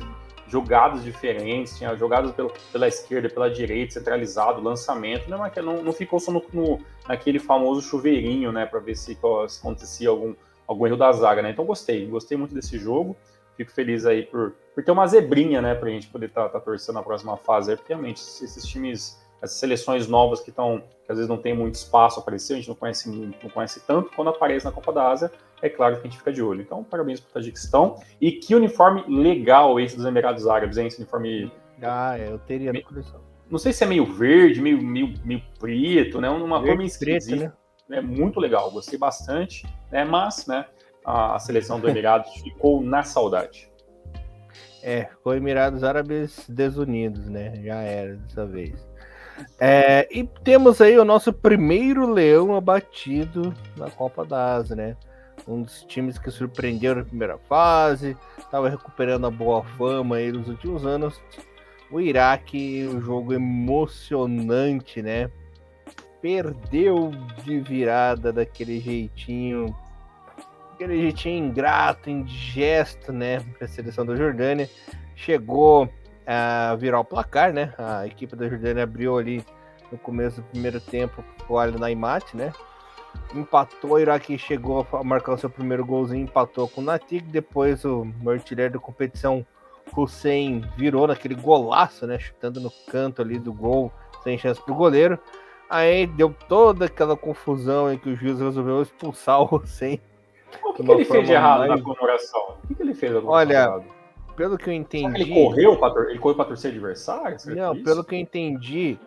jogadas 0.51 1.03
diferentes, 1.03 1.77
tinha 1.77 1.95
jogadas 1.95 2.31
pelo, 2.33 2.51
pela 2.71 2.87
esquerda, 2.87 3.29
pela 3.29 3.49
direita, 3.49 3.93
centralizado, 3.93 4.61
lançamento, 4.61 5.29
né, 5.29 5.37
mas 5.37 5.55
não, 5.63 5.81
não 5.81 5.93
ficou 5.93 6.19
só 6.19 6.31
no, 6.31 6.43
no, 6.51 6.79
naquele 7.07 7.39
famoso 7.39 7.81
chuveirinho, 7.81 8.51
né, 8.51 8.65
para 8.65 8.79
ver 8.81 8.95
se, 8.97 9.17
se, 9.47 9.59
acontecia 9.59 10.09
algum, 10.09 10.35
algum 10.67 10.85
erro 10.85 10.97
da 10.97 11.11
zaga, 11.13 11.41
né. 11.41 11.51
Então 11.51 11.63
gostei, 11.63 12.05
gostei 12.05 12.37
muito 12.37 12.53
desse 12.53 12.77
jogo, 12.77 13.15
fico 13.55 13.71
feliz 13.71 14.05
aí 14.05 14.23
por, 14.23 14.53
por 14.75 14.83
ter 14.83 14.91
uma 14.91 15.07
zebrinha, 15.07 15.61
né, 15.61 15.73
para 15.73 15.87
a 15.87 15.91
gente 15.91 16.07
poder 16.07 16.25
estar 16.25 16.43
tá, 16.43 16.49
tá 16.49 16.59
torcendo 16.59 16.95
na 16.95 17.03
próxima 17.03 17.37
fase, 17.37 17.75
porque 17.77 17.93
realmente 17.93 18.19
esses 18.19 18.65
times 18.65 19.21
essas 19.41 19.57
seleções 19.57 20.07
novas 20.07 20.39
que 20.39 20.51
estão, 20.51 20.83
que 21.05 21.11
às 21.11 21.17
vezes 21.17 21.27
não 21.27 21.37
tem 21.37 21.53
muito 21.53 21.73
espaço 21.73 22.19
aparecer, 22.19 22.53
a 22.53 22.55
gente 22.57 22.67
não 22.67 22.75
conhece 22.75 23.09
não 23.09 23.49
conhece 23.49 23.79
tanto, 23.87 24.11
quando 24.15 24.29
aparece 24.29 24.65
na 24.65 24.71
Copa 24.71 24.93
da 24.93 25.09
Ásia, 25.09 25.31
é 25.61 25.69
claro 25.69 25.95
que 25.95 26.01
a 26.01 26.03
gente 26.03 26.17
fica 26.17 26.31
de 26.31 26.41
olho. 26.41 26.61
Então, 26.61 26.83
parabéns 26.83 27.19
para 27.19 27.29
o 27.29 27.33
Tajiquistão. 27.33 27.99
E 28.19 28.31
que 28.31 28.55
uniforme 28.55 29.03
legal 29.07 29.79
esse 29.79 29.95
dos 29.95 30.05
Emirados 30.05 30.47
Árabes, 30.47 30.77
hein? 30.77 30.87
Esse 30.87 30.97
uniforme. 30.97 31.51
Ah, 31.81 32.17
é, 32.17 32.29
eu 32.29 32.39
teria 32.39 32.71
coleção. 32.83 33.21
Não 33.49 33.59
sei 33.59 33.73
se 33.73 33.83
é 33.83 33.87
meio 33.87 34.05
verde, 34.05 34.61
meio, 34.61 34.81
meio, 34.81 35.13
meio 35.25 35.41
preto, 35.59 36.21
né? 36.21 36.29
Uma 36.29 36.57
verde, 36.57 36.69
cor 36.69 36.77
meio 36.77 36.87
esquisita. 36.87 37.57
Né? 37.87 37.97
É 37.97 38.01
muito 38.01 38.39
legal, 38.39 38.71
gostei 38.71 38.97
bastante, 38.97 39.67
né? 39.91 40.05
Mas, 40.05 40.47
né, 40.47 40.65
a, 41.05 41.37
seleção 41.37 41.79
do 41.79 41.89
Emirados 41.89 42.33
ficou 42.41 42.81
na 42.81 43.03
saudade. 43.03 43.69
É, 44.81 45.09
foi 45.21 45.37
Emirados 45.37 45.83
Árabes 45.83 46.45
desunidos, 46.47 47.27
né? 47.29 47.61
Já 47.61 47.81
era 47.81 48.15
dessa 48.15 48.45
vez. 48.45 48.89
É, 49.59 50.07
e 50.11 50.23
temos 50.43 50.79
aí 50.81 50.97
o 50.97 51.05
nosso 51.05 51.33
primeiro 51.33 52.09
leão 52.09 52.55
abatido 52.55 53.53
na 53.75 53.89
Copa 53.89 54.23
da 54.23 54.55
Ásia, 54.55 54.75
né? 54.75 54.97
Um 55.47 55.63
dos 55.63 55.83
times 55.83 56.17
que 56.17 56.29
surpreendeu 56.29 56.95
na 56.95 57.03
primeira 57.03 57.37
fase, 57.37 58.15
estava 58.37 58.69
recuperando 58.69 59.25
a 59.25 59.31
boa 59.31 59.63
fama 59.63 60.17
aí 60.17 60.31
nos 60.31 60.47
últimos 60.47 60.85
anos. 60.85 61.19
O 61.91 61.99
Iraque, 61.99 62.87
um 62.87 63.01
jogo 63.01 63.33
emocionante, 63.33 65.01
né? 65.01 65.29
Perdeu 66.21 67.11
de 67.43 67.59
virada 67.59 68.31
daquele 68.31 68.79
jeitinho, 68.79 69.75
aquele 70.73 71.01
jeitinho 71.01 71.45
ingrato, 71.45 72.09
indigesto, 72.09 73.11
né? 73.11 73.39
Para 73.57 73.65
a 73.65 73.67
seleção 73.67 74.05
da 74.05 74.15
Jordânia. 74.15 74.69
Chegou 75.15 75.89
a 76.25 76.75
virar 76.75 76.99
o 76.99 77.05
placar, 77.05 77.51
né? 77.51 77.73
A 77.77 78.05
equipe 78.05 78.35
da 78.35 78.47
Jordânia 78.47 78.83
abriu 78.83 79.17
ali 79.17 79.43
no 79.91 79.97
começo 79.97 80.41
do 80.41 80.47
primeiro 80.47 80.79
tempo 80.79 81.23
o 81.49 81.57
Al 81.57 81.71
Naimat, 81.71 82.33
né? 82.33 82.53
Empatou, 83.33 83.91
o 83.91 83.99
Iraque 83.99 84.37
chegou 84.37 84.85
a 84.91 85.03
marcar 85.03 85.33
o 85.33 85.37
seu 85.37 85.49
primeiro 85.49 85.85
golzinho, 85.85 86.23
empatou 86.23 86.67
com 86.67 86.81
o 86.81 86.83
Natik, 86.83 87.25
depois 87.25 87.85
o 87.85 88.05
artilheiro 88.27 88.73
da 88.73 88.79
competição, 88.79 89.45
Hussein, 89.95 90.65
virou 90.77 91.07
naquele 91.07 91.35
golaço, 91.35 92.05
né? 92.05 92.19
Chutando 92.19 92.59
no 92.59 92.71
canto 92.89 93.21
ali 93.21 93.39
do 93.39 93.53
gol, 93.53 93.91
sem 94.23 94.37
chance 94.37 94.61
pro 94.61 94.75
goleiro. 94.75 95.17
Aí 95.69 96.05
deu 96.05 96.35
toda 96.49 96.85
aquela 96.85 97.15
confusão 97.15 97.91
em 97.91 97.97
que 97.97 98.09
o 98.09 98.15
juiz 98.15 98.39
resolveu 98.39 98.81
expulsar 98.81 99.41
o 99.41 99.55
Hussein. 99.55 99.99
O 100.63 100.73
que, 100.73 100.83
que 100.83 100.91
ele 100.91 101.05
fez 101.05 101.27
de 101.27 101.33
errado 101.33 101.59
mais... 101.59 101.69
na 101.69 101.81
comemoração? 101.81 102.57
O 102.63 102.67
que, 102.67 102.75
que 102.75 102.81
ele 102.83 102.93
fez 102.93 103.13
Olha, 103.23 103.53
errado? 103.53 103.85
pelo 104.35 104.57
que 104.57 104.69
eu 104.69 104.73
entendi. 104.73 105.21
Ele 105.21 105.33
correu 105.33 105.77
para 105.77 106.09
ele 106.09 106.19
correu 106.19 106.35
para 106.35 106.45
torcer 106.45 106.71
adversário? 106.71 107.37
Não, 107.55 107.73
isso? 107.73 107.83
pelo 107.83 108.03
que 108.03 108.15
eu 108.15 108.19
entendi, 108.19 108.97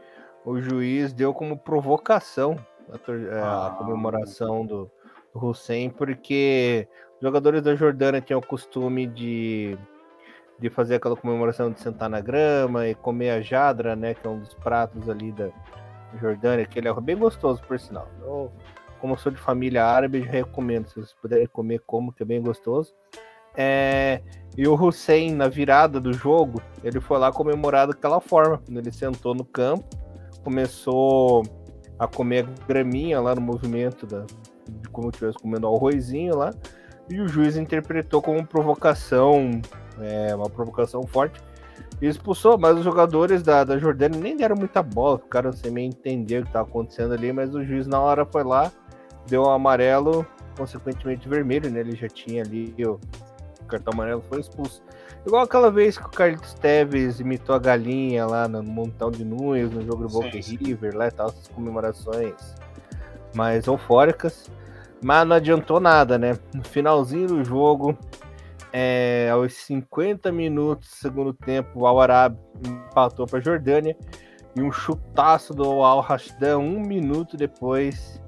o 0.45 0.61
juiz 0.61 1.13
deu 1.13 1.35
como 1.35 1.59
provocação 1.59 2.57
a, 2.91 3.13
é, 3.13 3.41
a 3.41 3.67
ah. 3.67 3.71
comemoração 3.71 4.65
do, 4.65 4.91
do 5.33 5.47
Hussein, 5.47 5.91
porque 5.91 6.89
os 7.17 7.23
jogadores 7.23 7.63
da 7.63 7.75
Jordânia 7.75 8.21
tinham 8.21 8.41
o 8.41 8.47
costume 8.47 9.07
de, 9.07 9.77
de 10.59 10.71
fazer 10.71 10.97
aquela 10.97 11.17
comemoração 11.17 11.71
de 11.71 11.81
sentar 11.81 12.09
na 12.09 12.21
grama 12.21 12.87
e 12.87 12.95
comer 12.95 13.31
a 13.31 13.41
jadra, 13.41 13.97
né? 13.97 14.15
Que 14.15 14.27
é 14.27 14.31
um 14.31 14.39
dos 14.39 14.55
pratos 14.55 15.09
ali 15.09 15.33
da 15.33 15.51
Jordânia, 16.21 16.67
que 16.67 16.79
ele 16.79 16.89
é 16.89 17.01
bem 17.01 17.17
gostoso, 17.17 17.63
por 17.63 17.79
sinal. 17.79 18.09
Eu, 18.23 18.53
como 19.01 19.19
sou 19.19 19.33
de 19.33 19.39
família 19.39 19.85
árabe, 19.85 20.19
eu 20.19 20.25
recomendo, 20.25 20.89
se 20.89 20.95
vocês 20.95 21.15
puderem 21.21 21.47
comer, 21.47 21.83
como, 21.87 22.13
que 22.13 22.23
é 22.23 22.27
bem 22.27 22.41
gostoso. 22.41 22.95
É, 23.57 24.21
e 24.57 24.67
o 24.67 24.75
Hussein, 24.75 25.35
na 25.35 25.49
virada 25.49 26.01
do 26.01 26.13
jogo, 26.13 26.61
ele 26.83 27.01
foi 27.01 27.19
lá 27.19 27.33
comemorar 27.33 27.87
daquela 27.87 28.21
forma. 28.21 28.61
Ele 28.69 28.91
sentou 28.93 29.35
no 29.35 29.45
campo, 29.45 29.85
começou 30.43 31.43
a 31.99 32.07
comer 32.07 32.47
graminha 32.67 33.21
lá 33.21 33.35
no 33.35 33.41
movimento 33.41 34.07
da, 34.07 34.25
de 34.69 34.89
como 34.91 35.11
estivesse 35.11 35.39
comendo 35.39 35.67
arrozinho 35.67 36.37
lá. 36.37 36.51
E 37.09 37.21
o 37.21 37.29
juiz 37.29 37.57
interpretou 37.57 38.23
como 38.23 38.45
provocação, 38.47 39.61
é, 40.01 40.35
uma 40.35 40.49
provocação 40.49 41.03
forte. 41.07 41.41
E 42.01 42.07
expulsou, 42.07 42.59
mas 42.59 42.77
os 42.77 42.85
jogadores 42.85 43.43
da, 43.43 43.63
da 43.63 43.79
Jordânia 43.79 44.19
nem 44.19 44.37
deram 44.37 44.57
muita 44.57 44.83
bola, 44.83 45.19
ficaram 45.19 45.53
sem 45.53 45.71
meio 45.71 45.89
entender 45.89 46.41
o 46.41 46.43
que 46.43 46.49
estava 46.49 46.69
acontecendo 46.69 47.13
ali, 47.13 47.33
mas 47.33 47.55
o 47.55 47.63
juiz 47.65 47.87
na 47.87 48.01
hora 48.01 48.25
foi 48.25 48.43
lá, 48.43 48.73
deu 49.27 49.43
um 49.43 49.51
amarelo, 49.51 50.27
consequentemente 50.57 51.29
vermelho, 51.29 51.71
né? 51.71 51.81
Ele 51.81 51.95
já 51.95 52.09
tinha 52.09 52.43
ali 52.43 52.75
o, 52.85 52.99
cartão 53.67 53.93
amarelo, 53.93 54.23
foi 54.29 54.41
expulso. 54.41 54.83
Igual 55.27 55.43
aquela 55.43 55.71
vez 55.71 55.97
que 55.97 56.05
o 56.05 56.11
Carlos 56.11 56.55
Teves 56.55 57.21
imitou 57.21 57.55
a 57.55 57.59
galinha 57.59 58.27
lá 58.27 58.47
no 58.47 58.63
montão 58.63 59.11
de 59.11 59.25
nuvens, 59.25 59.71
no 59.71 59.83
jogo 59.83 60.07
do 60.07 60.09
Boca 60.09 60.29
River, 60.29 60.97
lá 60.97 61.09
e 61.09 61.11
tal, 61.11 61.29
essas 61.29 61.49
comemorações 61.49 62.35
mais 63.35 63.67
eufóricas. 63.67 64.51
Mas 65.03 65.27
não 65.27 65.37
adiantou 65.37 65.81
nada, 65.81 66.19
né? 66.19 66.39
No 66.55 66.65
finalzinho 66.65 67.27
do 67.27 67.45
jogo, 67.45 67.97
é, 68.73 69.29
aos 69.31 69.55
50 69.55 70.33
minutos 70.33 70.89
do 70.89 70.95
segundo 70.97 71.33
tempo, 71.33 71.81
o 71.81 71.87
Al-Arab 71.87 72.37
empatou 72.67 73.27
para 73.27 73.39
a 73.39 73.43
Jordânia. 73.43 73.97
E 74.57 74.63
um 74.63 74.71
chutaço 74.71 75.53
do 75.53 75.65
Al-Rashdan 75.83 76.59
um 76.59 76.81
minuto 76.81 77.37
depois 77.37 78.23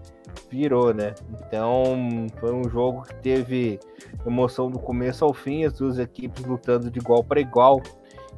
virou, 0.51 0.93
né? 0.95 1.15
Então 1.41 2.27
foi 2.39 2.53
um 2.53 2.69
jogo 2.69 3.03
que 3.03 3.15
teve 3.17 3.81
emoção 4.27 4.71
do 4.71 4.79
começo 4.79 5.25
ao 5.25 5.33
fim, 5.33 5.65
as 5.65 5.75
duas 5.75 5.99
equipes 5.99 6.45
lutando 6.45 6.91
de 6.91 6.99
igual 6.99 7.23
para 7.23 7.41
igual, 7.41 7.83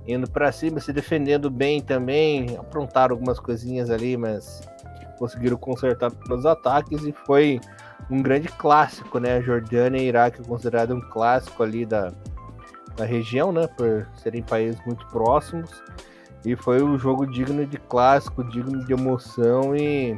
indo 0.06 0.30
para 0.30 0.50
cima, 0.52 0.80
se 0.80 0.92
defendendo 0.92 1.50
bem 1.50 1.80
também, 1.80 2.56
aprontaram 2.56 3.14
algumas 3.14 3.38
coisinhas 3.38 3.90
ali, 3.90 4.16
mas 4.16 4.60
conseguiram 5.18 5.56
consertar 5.56 6.12
nos 6.28 6.46
ataques 6.46 7.02
e 7.04 7.12
foi 7.12 7.60
um 8.10 8.22
grande 8.22 8.48
clássico, 8.48 9.18
né? 9.18 9.42
Jordânia 9.42 10.00
e 10.00 10.06
Iraque 10.06 10.42
considerado 10.42 10.94
um 10.94 11.00
clássico 11.00 11.62
ali 11.62 11.84
da, 11.84 12.12
da 12.96 13.04
região, 13.04 13.52
né? 13.52 13.66
Por 13.66 14.06
serem 14.16 14.42
países 14.42 14.80
muito 14.86 15.06
próximos. 15.08 15.70
E 16.44 16.56
foi 16.56 16.82
um 16.82 16.98
jogo 16.98 17.26
digno 17.26 17.66
de 17.66 17.76
clássico, 17.76 18.44
digno 18.44 18.84
de 18.84 18.92
emoção 18.92 19.76
e 19.76 20.16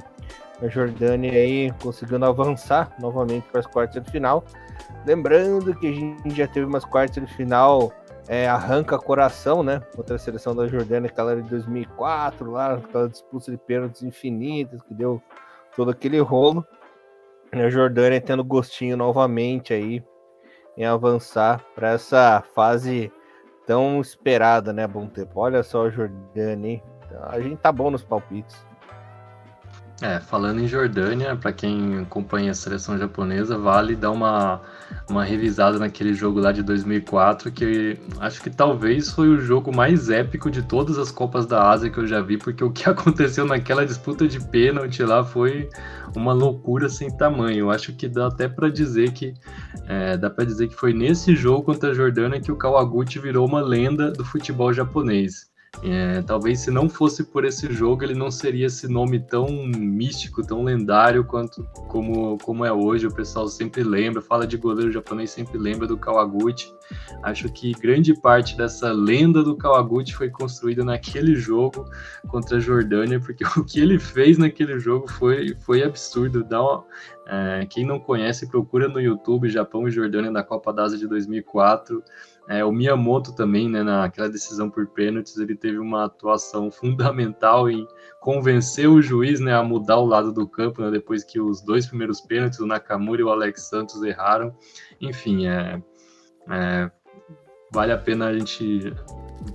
a 0.62 0.68
Jordânia 0.68 1.32
aí 1.32 1.72
conseguindo 1.82 2.24
avançar 2.24 2.94
novamente 3.00 3.46
para 3.50 3.60
as 3.60 3.66
quartas 3.66 4.02
de 4.02 4.10
final. 4.10 4.44
Lembrando 5.06 5.74
que 5.74 5.86
a 5.86 5.92
gente 5.92 6.36
já 6.36 6.46
teve 6.46 6.66
umas 6.66 6.84
quartas 6.84 7.24
de 7.24 7.34
final 7.34 7.92
é, 8.28 8.48
arranca 8.48 8.98
coração, 8.98 9.62
né? 9.62 9.80
Contra 9.96 10.16
a 10.16 10.18
seleção 10.18 10.54
da 10.54 10.66
Jordânia, 10.66 11.10
aquela 11.10 11.34
de 11.34 11.48
2004, 11.48 12.50
lá, 12.50 12.74
aquela 12.74 13.08
disputa 13.08 13.50
de 13.50 13.56
pênaltis 13.58 14.02
infinitas 14.02 14.80
que 14.82 14.94
deu 14.94 15.22
todo 15.74 15.90
aquele 15.90 16.20
rolo. 16.20 16.64
E 17.52 17.60
a 17.60 17.68
Jordânia 17.68 18.20
tendo 18.20 18.44
gostinho 18.44 18.96
novamente 18.96 19.74
aí 19.74 20.04
em 20.76 20.84
avançar 20.84 21.64
para 21.74 21.90
essa 21.90 22.44
fase 22.54 23.12
tão 23.66 24.00
esperada, 24.00 24.72
né, 24.72 24.86
Bom 24.86 25.08
Tempo? 25.08 25.40
Olha 25.40 25.62
só 25.62 25.86
a 25.86 25.90
Jordânia, 25.90 26.70
hein? 26.70 26.82
A 27.24 27.40
gente 27.40 27.56
tá 27.56 27.72
bom 27.72 27.90
nos 27.90 28.04
palpites. 28.04 28.69
É, 30.02 30.18
falando 30.18 30.60
em 30.60 30.66
Jordânia, 30.66 31.36
para 31.36 31.52
quem 31.52 31.98
acompanha 31.98 32.52
a 32.52 32.54
seleção 32.54 32.96
japonesa, 32.96 33.58
vale 33.58 33.94
dar 33.94 34.10
uma, 34.10 34.62
uma 35.06 35.22
revisada 35.22 35.78
naquele 35.78 36.14
jogo 36.14 36.40
lá 36.40 36.52
de 36.52 36.62
2004, 36.62 37.52
que 37.52 37.98
acho 38.18 38.40
que 38.40 38.48
talvez 38.48 39.10
foi 39.10 39.28
o 39.28 39.38
jogo 39.38 39.76
mais 39.76 40.08
épico 40.08 40.50
de 40.50 40.62
todas 40.62 40.96
as 40.96 41.10
Copas 41.10 41.44
da 41.44 41.68
Ásia 41.68 41.90
que 41.90 41.98
eu 41.98 42.06
já 42.06 42.22
vi, 42.22 42.38
porque 42.38 42.64
o 42.64 42.70
que 42.70 42.88
aconteceu 42.88 43.44
naquela 43.44 43.84
disputa 43.84 44.26
de 44.26 44.40
pênalti 44.40 45.02
lá 45.02 45.22
foi 45.22 45.68
uma 46.16 46.32
loucura 46.32 46.88
sem 46.88 47.14
tamanho. 47.14 47.70
Acho 47.70 47.92
que 47.92 48.08
dá 48.08 48.28
até 48.28 48.48
para 48.48 48.70
dizer 48.70 49.12
que 49.12 49.34
é, 49.86 50.16
dá 50.16 50.30
para 50.30 50.46
dizer 50.46 50.68
que 50.68 50.74
foi 50.74 50.94
nesse 50.94 51.36
jogo 51.36 51.64
contra 51.64 51.90
a 51.90 51.94
Jordânia 51.94 52.40
que 52.40 52.50
o 52.50 52.56
Kawaguchi 52.56 53.18
virou 53.18 53.46
uma 53.46 53.60
lenda 53.60 54.10
do 54.10 54.24
futebol 54.24 54.72
japonês. 54.72 55.49
É, 55.82 56.20
talvez 56.22 56.60
se 56.60 56.70
não 56.70 56.88
fosse 56.88 57.24
por 57.24 57.44
esse 57.44 57.72
jogo, 57.72 58.02
ele 58.02 58.14
não 58.14 58.30
seria 58.30 58.66
esse 58.66 58.86
nome 58.86 59.18
tão 59.18 59.46
místico, 59.50 60.44
tão 60.44 60.62
lendário 60.62 61.24
quanto 61.24 61.64
como, 61.88 62.36
como 62.38 62.64
é 62.64 62.72
hoje. 62.72 63.06
O 63.06 63.14
pessoal 63.14 63.48
sempre 63.48 63.82
lembra, 63.82 64.20
fala 64.20 64.46
de 64.46 64.56
goleiro 64.56 64.92
japonês, 64.92 65.30
sempre 65.30 65.56
lembra 65.56 65.86
do 65.86 65.96
Kawaguchi. 65.96 66.74
Acho 67.22 67.50
que 67.50 67.72
grande 67.72 68.12
parte 68.20 68.56
dessa 68.56 68.92
lenda 68.92 69.42
do 69.42 69.56
Kawaguchi 69.56 70.14
foi 70.14 70.28
construída 70.28 70.84
naquele 70.84 71.34
jogo 71.36 71.88
contra 72.28 72.58
a 72.58 72.60
Jordânia, 72.60 73.20
porque 73.20 73.44
o 73.56 73.64
que 73.64 73.80
ele 73.80 73.98
fez 73.98 74.36
naquele 74.36 74.78
jogo 74.78 75.08
foi, 75.08 75.56
foi 75.60 75.82
absurdo. 75.82 76.44
Dá 76.44 76.60
uma, 76.60 76.84
é, 77.26 77.64
quem 77.64 77.86
não 77.86 78.00
conhece, 78.00 78.48
procura 78.48 78.88
no 78.88 79.00
YouTube 79.00 79.48
Japão 79.48 79.86
e 79.86 79.90
Jordânia 79.90 80.32
na 80.32 80.42
Copa 80.42 80.72
da 80.72 80.82
Ásia 80.82 80.98
de 80.98 81.06
2004. 81.06 82.02
É, 82.50 82.64
o 82.64 82.72
Miyamoto 82.72 83.32
também, 83.32 83.68
né, 83.68 83.84
naquela 83.84 84.28
decisão 84.28 84.68
por 84.68 84.84
pênaltis, 84.88 85.36
ele 85.36 85.54
teve 85.54 85.78
uma 85.78 86.06
atuação 86.06 86.68
fundamental 86.72 87.70
em 87.70 87.86
convencer 88.20 88.88
o 88.88 89.00
juiz 89.00 89.38
né, 89.38 89.54
a 89.54 89.62
mudar 89.62 89.98
o 89.98 90.04
lado 90.04 90.32
do 90.32 90.48
campo, 90.48 90.82
né, 90.82 90.90
depois 90.90 91.22
que 91.22 91.40
os 91.40 91.62
dois 91.62 91.86
primeiros 91.86 92.20
pênaltis, 92.20 92.58
o 92.58 92.66
Nakamura 92.66 93.20
e 93.20 93.24
o 93.24 93.30
Alex 93.30 93.68
Santos, 93.68 94.02
erraram. 94.02 94.52
Enfim, 95.00 95.46
é, 95.46 95.80
é, 96.50 96.90
vale 97.72 97.92
a 97.92 97.98
pena 97.98 98.26
a 98.26 98.36
gente 98.36 98.92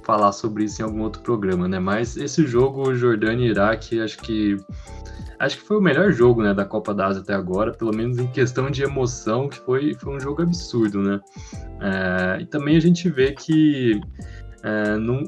falar 0.04 0.32
sobre 0.32 0.64
isso 0.64 0.82
em 0.82 0.86
algum 0.86 1.02
outro 1.02 1.22
programa, 1.22 1.68
né? 1.68 1.80
Mas 1.80 2.16
esse 2.16 2.48
jogo, 2.48 2.96
Jordânia 2.96 3.46
e 3.46 3.50
Iraque, 3.50 4.00
acho 4.00 4.20
que 4.20 4.56
acho 5.46 5.58
que 5.58 5.64
foi 5.64 5.78
o 5.78 5.82
melhor 5.82 6.12
jogo 6.12 6.42
né, 6.42 6.54
da 6.54 6.66
Copa 6.66 6.94
da 6.94 7.08
Ásia 7.08 7.22
até 7.22 7.34
agora, 7.34 7.72
pelo 7.72 7.96
menos 7.96 8.18
em 8.18 8.28
questão 8.28 8.70
de 8.70 8.84
emoção, 8.84 9.48
que 9.48 9.60
foi, 9.60 9.94
foi 9.94 10.16
um 10.16 10.20
jogo 10.20 10.42
absurdo, 10.42 11.02
né? 11.02 11.20
É, 11.82 12.42
e 12.42 12.46
também 12.46 12.76
a 12.76 12.80
gente 12.80 13.10
vê 13.10 13.32
que 13.32 14.02
é, 14.66 14.98
não, 14.98 15.22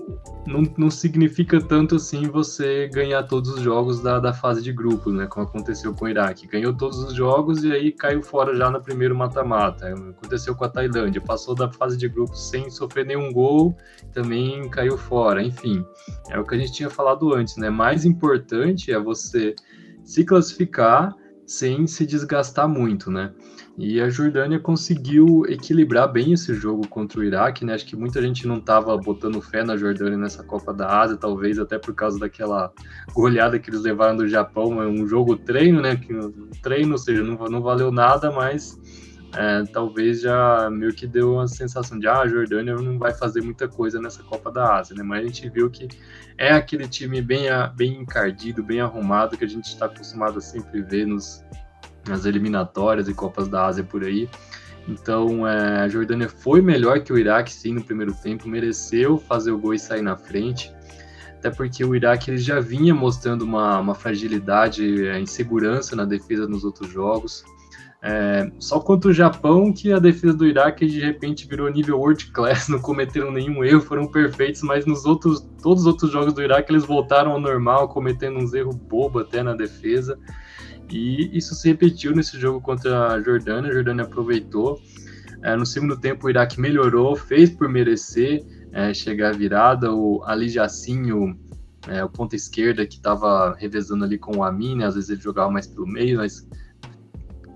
não, 0.47 0.63
não 0.75 0.89
significa 0.89 1.61
tanto 1.61 1.97
assim 1.97 2.23
você 2.23 2.87
ganhar 2.87 3.21
todos 3.21 3.51
os 3.51 3.61
jogos 3.61 4.01
da, 4.01 4.19
da 4.19 4.33
fase 4.33 4.63
de 4.63 4.73
grupos, 4.73 5.13
né? 5.13 5.27
Como 5.27 5.45
aconteceu 5.45 5.93
com 5.93 6.05
o 6.05 6.09
Iraque. 6.09 6.47
Ganhou 6.47 6.73
todos 6.73 6.97
os 7.03 7.13
jogos 7.13 7.63
e 7.63 7.71
aí 7.71 7.91
caiu 7.91 8.23
fora 8.23 8.55
já 8.55 8.71
no 8.71 8.81
primeiro 8.81 9.15
mata-mata. 9.15 9.89
Aconteceu 9.89 10.55
com 10.55 10.63
a 10.65 10.69
Tailândia, 10.69 11.21
passou 11.21 11.53
da 11.53 11.71
fase 11.71 11.95
de 11.95 12.09
grupos 12.09 12.49
sem 12.49 12.67
sofrer 12.71 13.05
nenhum 13.05 13.31
gol, 13.31 13.77
também 14.11 14.67
caiu 14.69 14.97
fora. 14.97 15.43
Enfim, 15.43 15.85
é 16.31 16.39
o 16.39 16.43
que 16.43 16.55
a 16.55 16.57
gente 16.57 16.73
tinha 16.73 16.89
falado 16.89 17.31
antes, 17.31 17.57
né? 17.57 17.69
Mais 17.69 18.05
importante 18.05 18.91
é 18.91 18.99
você 18.99 19.53
se 20.07 20.23
classificar 20.23 21.13
sem 21.45 21.85
se 21.85 22.05
desgastar 22.05 22.67
muito, 22.67 23.11
né? 23.11 23.33
E 23.77 24.01
a 24.01 24.09
Jordânia 24.09 24.57
conseguiu 24.57 25.45
equilibrar 25.47 26.11
bem 26.11 26.31
esse 26.31 26.53
jogo 26.53 26.87
contra 26.87 27.19
o 27.19 27.23
Iraque, 27.23 27.65
né? 27.65 27.73
Acho 27.73 27.85
que 27.85 27.95
muita 27.95 28.21
gente 28.21 28.47
não 28.47 28.57
estava 28.57 28.97
botando 28.97 29.41
fé 29.41 29.63
na 29.63 29.75
Jordânia 29.75 30.17
nessa 30.17 30.43
Copa 30.43 30.73
da 30.73 31.01
Ásia, 31.01 31.17
talvez 31.17 31.59
até 31.59 31.77
por 31.77 31.93
causa 31.93 32.17
daquela 32.17 32.71
goleada 33.13 33.59
que 33.59 33.69
eles 33.69 33.81
levaram 33.81 34.15
do 34.15 34.27
Japão, 34.27 34.81
é 34.81 34.87
um 34.87 35.05
jogo 35.05 35.35
treino, 35.35 35.81
né? 35.81 35.99
Um 36.09 36.49
treino, 36.61 36.93
ou 36.93 36.97
seja, 36.97 37.21
não, 37.21 37.35
não 37.49 37.61
valeu 37.61 37.91
nada, 37.91 38.31
mas 38.31 38.79
é, 39.35 39.63
talvez 39.71 40.21
já 40.21 40.69
meio 40.69 40.93
que 40.93 41.05
deu 41.05 41.33
uma 41.33 41.47
sensação 41.47 41.99
de 41.99 42.07
ah, 42.07 42.21
a 42.21 42.27
Jordânia 42.27 42.75
não 42.75 42.97
vai 42.97 43.13
fazer 43.13 43.41
muita 43.41 43.67
coisa 43.67 43.99
nessa 43.99 44.23
Copa 44.23 44.51
da 44.51 44.77
Ásia, 44.77 44.95
né? 44.95 45.03
Mas 45.03 45.23
a 45.23 45.27
gente 45.27 45.49
viu 45.49 45.69
que 45.69 45.87
é 46.37 46.51
aquele 46.53 46.87
time 46.87 47.21
bem, 47.21 47.43
bem 47.75 48.01
encardido, 48.01 48.63
bem 48.63 48.79
arrumado 48.79 49.37
que 49.37 49.43
a 49.43 49.47
gente 49.47 49.65
está 49.65 49.85
acostumado 49.87 50.37
a 50.37 50.41
sempre 50.41 50.81
ver 50.81 51.05
nos, 51.05 51.43
nas 52.07 52.25
eliminatórias 52.25 53.07
e 53.09 53.13
Copas 53.13 53.47
da 53.47 53.65
Ásia 53.65 53.83
por 53.83 54.03
aí. 54.03 54.29
Então 54.87 55.45
é, 55.45 55.81
a 55.81 55.89
Jordânia 55.89 56.29
foi 56.29 56.61
melhor 56.61 57.01
que 57.01 57.11
o 57.11 57.17
Iraque 57.17 57.51
sim 57.51 57.73
no 57.73 57.83
primeiro 57.83 58.13
tempo, 58.13 58.47
mereceu 58.47 59.17
fazer 59.17 59.51
o 59.51 59.59
gol 59.59 59.73
e 59.73 59.79
sair 59.79 60.01
na 60.01 60.15
frente. 60.15 60.73
Até 61.37 61.51
porque 61.51 61.83
o 61.83 61.93
Iraque 61.93 62.31
ele 62.31 62.37
já 62.37 62.59
vinha 62.59 62.95
mostrando 62.95 63.43
uma, 63.43 63.77
uma 63.79 63.93
fragilidade, 63.93 65.05
é, 65.05 65.19
insegurança 65.19 65.95
na 65.95 66.05
defesa 66.05 66.47
nos 66.47 66.63
outros 66.63 66.89
jogos. 66.89 67.43
É, 68.01 68.51
só 68.59 68.79
contra 68.79 69.09
o 69.09 69.13
Japão 69.13 69.73
que 69.73 69.91
a 69.91 69.97
defesa 69.97 70.33
do 70.33 70.45
Iraque 70.45 70.85
de 70.85 70.99
repente 70.99 71.47
virou 71.47 71.69
nível 71.69 71.97
world 71.97 72.31
class, 72.31 72.67
não 72.69 72.79
cometeram 72.79 73.31
nenhum 73.31 73.63
erro, 73.63 73.81
foram 73.81 74.09
perfeitos, 74.09 74.61
mas 74.61 74.85
nos 74.85 75.05
outros, 75.05 75.47
todos 75.61 75.81
os 75.81 75.87
outros 75.87 76.11
jogos 76.11 76.33
do 76.33 76.43
Iraque 76.43 76.71
eles 76.71 76.85
voltaram 76.85 77.31
ao 77.31 77.39
normal, 77.39 77.89
cometendo 77.89 78.37
uns 78.37 78.53
erros 78.53 78.75
bobo 78.75 79.19
até 79.19 79.41
na 79.41 79.55
defesa. 79.55 80.17
E 80.89 81.35
isso 81.35 81.53
se 81.55 81.67
repetiu 81.67 82.15
nesse 82.15 82.39
jogo 82.39 82.61
contra 82.61 83.13
a 83.13 83.21
Jordânia, 83.21 83.71
a 83.71 83.73
Jordânia 83.73 84.05
aproveitou. 84.05 84.79
É, 85.43 85.55
no 85.55 85.65
segundo 85.65 85.99
tempo 85.99 86.27
o 86.27 86.29
Iraque 86.29 86.59
melhorou, 86.59 87.15
fez 87.15 87.49
por 87.49 87.67
merecer 87.67 88.43
é, 88.71 88.93
chegar 88.93 89.33
virada, 89.33 89.91
o 89.93 90.23
Ali 90.23 90.49
Jacinho, 90.49 91.37
é, 91.87 92.03
o 92.03 92.09
ponta 92.09 92.35
esquerda 92.35 92.85
que 92.85 92.95
estava 92.95 93.55
revezando 93.57 94.03
ali 94.03 94.17
com 94.17 94.37
o 94.37 94.43
Amin, 94.43 94.77
né, 94.77 94.85
às 94.85 94.95
vezes 94.95 95.09
ele 95.09 95.21
jogava 95.21 95.51
mais 95.51 95.67
pelo 95.67 95.87
meio, 95.87 96.17
mas 96.17 96.47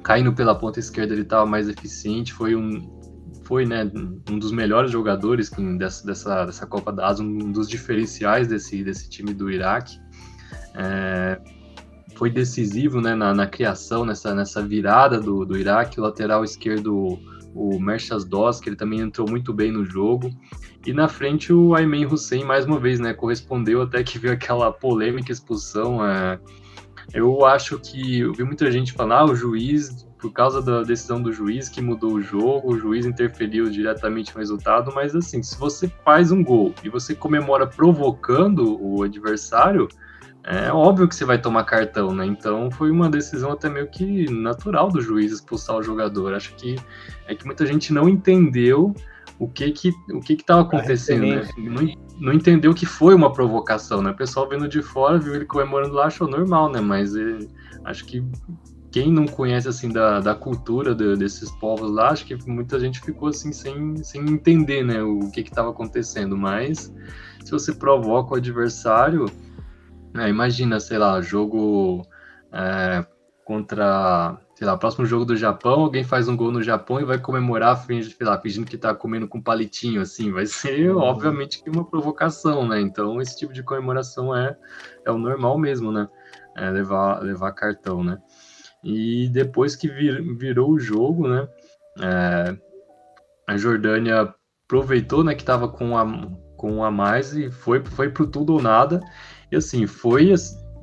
caindo 0.03 0.33
pela 0.33 0.55
ponta 0.55 0.79
esquerda 0.79 1.13
ele 1.13 1.21
estava 1.23 1.45
mais 1.45 1.69
eficiente, 1.69 2.33
foi 2.33 2.55
um 2.55 2.99
foi 3.45 3.65
né, 3.65 3.91
um 4.29 4.39
dos 4.39 4.51
melhores 4.51 4.91
jogadores 4.91 5.49
dessa, 5.77 6.05
dessa, 6.05 6.45
dessa 6.45 6.65
Copa 6.65 6.89
da 6.89 7.07
Ásia, 7.07 7.25
um 7.25 7.51
dos 7.51 7.67
diferenciais 7.67 8.47
desse, 8.47 8.81
desse 8.81 9.09
time 9.09 9.33
do 9.33 9.51
Iraque. 9.51 9.99
É, 10.73 11.37
foi 12.15 12.29
decisivo 12.29 13.01
né, 13.01 13.13
na, 13.13 13.33
na, 13.33 13.47
criação, 13.47 14.05
nessa, 14.05 14.33
nessa 14.33 14.61
virada 14.61 15.19
do, 15.19 15.45
do 15.45 15.57
Iraque, 15.57 15.99
o 15.99 16.03
lateral 16.03 16.45
esquerdo, 16.45 17.19
o 17.53 17.77
Merchas 17.77 18.23
Doss, 18.23 18.61
que 18.61 18.69
ele 18.69 18.77
também 18.77 19.01
entrou 19.01 19.29
muito 19.29 19.53
bem 19.53 19.69
no 19.69 19.83
jogo. 19.83 20.29
E 20.85 20.93
na 20.93 21.09
frente 21.09 21.51
o 21.51 21.75
Ayman 21.75 22.05
Hussein, 22.05 22.45
mais 22.45 22.65
uma 22.65 22.79
vez, 22.79 23.01
né, 23.01 23.13
correspondeu 23.13 23.81
até 23.81 24.01
que 24.01 24.17
viu 24.17 24.31
aquela 24.31 24.71
polêmica 24.71 25.31
expulsão. 25.31 26.05
É, 26.05 26.39
eu 27.13 27.45
acho 27.45 27.79
que 27.79 28.19
eu 28.19 28.33
vi 28.33 28.43
muita 28.43 28.71
gente 28.71 28.93
falar, 28.93 29.19
ah, 29.19 29.25
o 29.25 29.35
juiz, 29.35 30.07
por 30.19 30.31
causa 30.31 30.61
da 30.61 30.83
decisão 30.83 31.21
do 31.21 31.33
juiz 31.33 31.67
que 31.67 31.81
mudou 31.81 32.13
o 32.13 32.21
jogo, 32.21 32.73
o 32.73 32.77
juiz 32.77 33.05
interferiu 33.05 33.69
diretamente 33.69 34.33
no 34.33 34.39
resultado, 34.39 34.91
mas 34.93 35.15
assim, 35.15 35.41
se 35.41 35.57
você 35.57 35.91
faz 36.05 36.31
um 36.31 36.43
gol 36.43 36.73
e 36.83 36.89
você 36.89 37.15
comemora 37.15 37.65
provocando 37.65 38.77
o 38.81 39.03
adversário, 39.03 39.87
é 40.43 40.71
óbvio 40.71 41.07
que 41.07 41.15
você 41.15 41.25
vai 41.25 41.39
tomar 41.39 41.63
cartão, 41.65 42.13
né? 42.13 42.25
Então 42.25 42.71
foi 42.71 42.89
uma 42.89 43.09
decisão 43.09 43.51
até 43.51 43.69
meio 43.69 43.87
que 43.87 44.29
natural 44.31 44.89
do 44.89 44.99
juiz 45.01 45.31
expulsar 45.31 45.77
o 45.77 45.83
jogador. 45.83 46.33
Acho 46.33 46.55
que 46.55 46.75
é 47.27 47.35
que 47.35 47.45
muita 47.45 47.65
gente 47.65 47.93
não 47.93 48.09
entendeu 48.09 48.95
o 49.41 49.47
que 49.47 49.71
que 49.71 49.89
o 50.11 50.19
que 50.19 50.35
que 50.35 50.43
estava 50.43 50.61
acontecendo, 50.61 51.25
né? 51.25 51.47
Não, 51.57 51.95
não, 52.19 52.33
entendeu 52.33 52.75
que 52.75 52.85
foi 52.85 53.15
uma 53.15 53.33
provocação, 53.33 53.99
né? 53.99 54.11
O 54.11 54.15
pessoal 54.15 54.47
vendo 54.47 54.67
de 54.67 54.83
fora 54.83 55.17
viu 55.17 55.33
ele 55.33 55.45
comemorando 55.45 55.95
lá 55.95 56.05
achou 56.05 56.27
normal, 56.27 56.71
né? 56.71 56.79
Mas 56.79 57.15
ele, 57.15 57.49
acho 57.83 58.05
que 58.05 58.23
quem 58.91 59.11
não 59.11 59.25
conhece 59.25 59.67
assim 59.67 59.89
da, 59.89 60.19
da 60.19 60.35
cultura 60.35 60.93
de, 60.93 61.15
desses 61.15 61.49
povos 61.53 61.89
lá, 61.89 62.09
acho 62.09 62.23
que 62.23 62.37
muita 62.47 62.79
gente 62.79 62.99
ficou 62.99 63.29
assim 63.29 63.51
sem, 63.51 63.95
sem 64.03 64.21
entender, 64.29 64.83
né, 64.83 65.01
o 65.01 65.31
que 65.31 65.39
estava 65.39 65.71
acontecendo. 65.71 66.37
Mas 66.37 66.93
se 67.43 67.51
você 67.51 67.73
provoca 67.73 68.33
o 68.33 68.37
adversário, 68.37 69.25
né, 70.13 70.29
imagina, 70.29 70.79
sei 70.79 70.99
lá, 70.99 71.19
jogo 71.19 72.05
é, 72.51 73.03
contra, 73.43 74.37
sei 74.61 74.67
lá, 74.67 74.77
próximo 74.77 75.07
jogo 75.07 75.25
do 75.25 75.35
Japão, 75.35 75.79
alguém 75.79 76.03
faz 76.03 76.27
um 76.27 76.37
gol 76.37 76.51
no 76.51 76.61
Japão 76.61 77.01
e 77.01 77.03
vai 77.03 77.17
comemorar, 77.17 77.83
fingindo, 77.83 78.15
sei 78.15 78.27
lá, 78.27 78.39
fingindo 78.39 78.67
que 78.67 78.77
tá 78.77 78.93
comendo 78.93 79.27
com 79.27 79.41
palitinho, 79.41 79.99
assim, 79.99 80.31
vai 80.31 80.45
ser, 80.45 80.91
uhum. 80.91 81.01
obviamente, 81.01 81.63
que 81.63 81.69
uma 81.71 81.83
provocação, 81.83 82.67
né? 82.67 82.79
Então, 82.79 83.19
esse 83.19 83.35
tipo 83.35 83.51
de 83.53 83.63
comemoração 83.63 84.37
é, 84.37 84.55
é 85.03 85.09
o 85.09 85.17
normal 85.17 85.57
mesmo, 85.57 85.91
né? 85.91 86.07
É 86.55 86.69
levar, 86.69 87.23
levar 87.23 87.53
cartão, 87.53 88.03
né? 88.03 88.19
E 88.83 89.29
depois 89.29 89.75
que 89.75 89.87
vir, 89.87 90.21
virou 90.37 90.69
o 90.69 90.79
jogo, 90.79 91.27
né? 91.27 91.47
É, 91.99 92.55
a 93.47 93.57
Jordânia 93.57 94.31
aproveitou, 94.67 95.23
né, 95.23 95.33
que 95.33 95.41
estava 95.41 95.67
com 95.67 95.97
a, 95.97 96.05
com 96.55 96.83
a 96.83 96.91
mais 96.91 97.33
e 97.33 97.49
foi, 97.49 97.83
foi 97.83 98.11
pro 98.11 98.27
tudo 98.27 98.53
ou 98.53 98.61
nada. 98.61 99.01
E 99.51 99.55
assim, 99.55 99.87
foi 99.87 100.31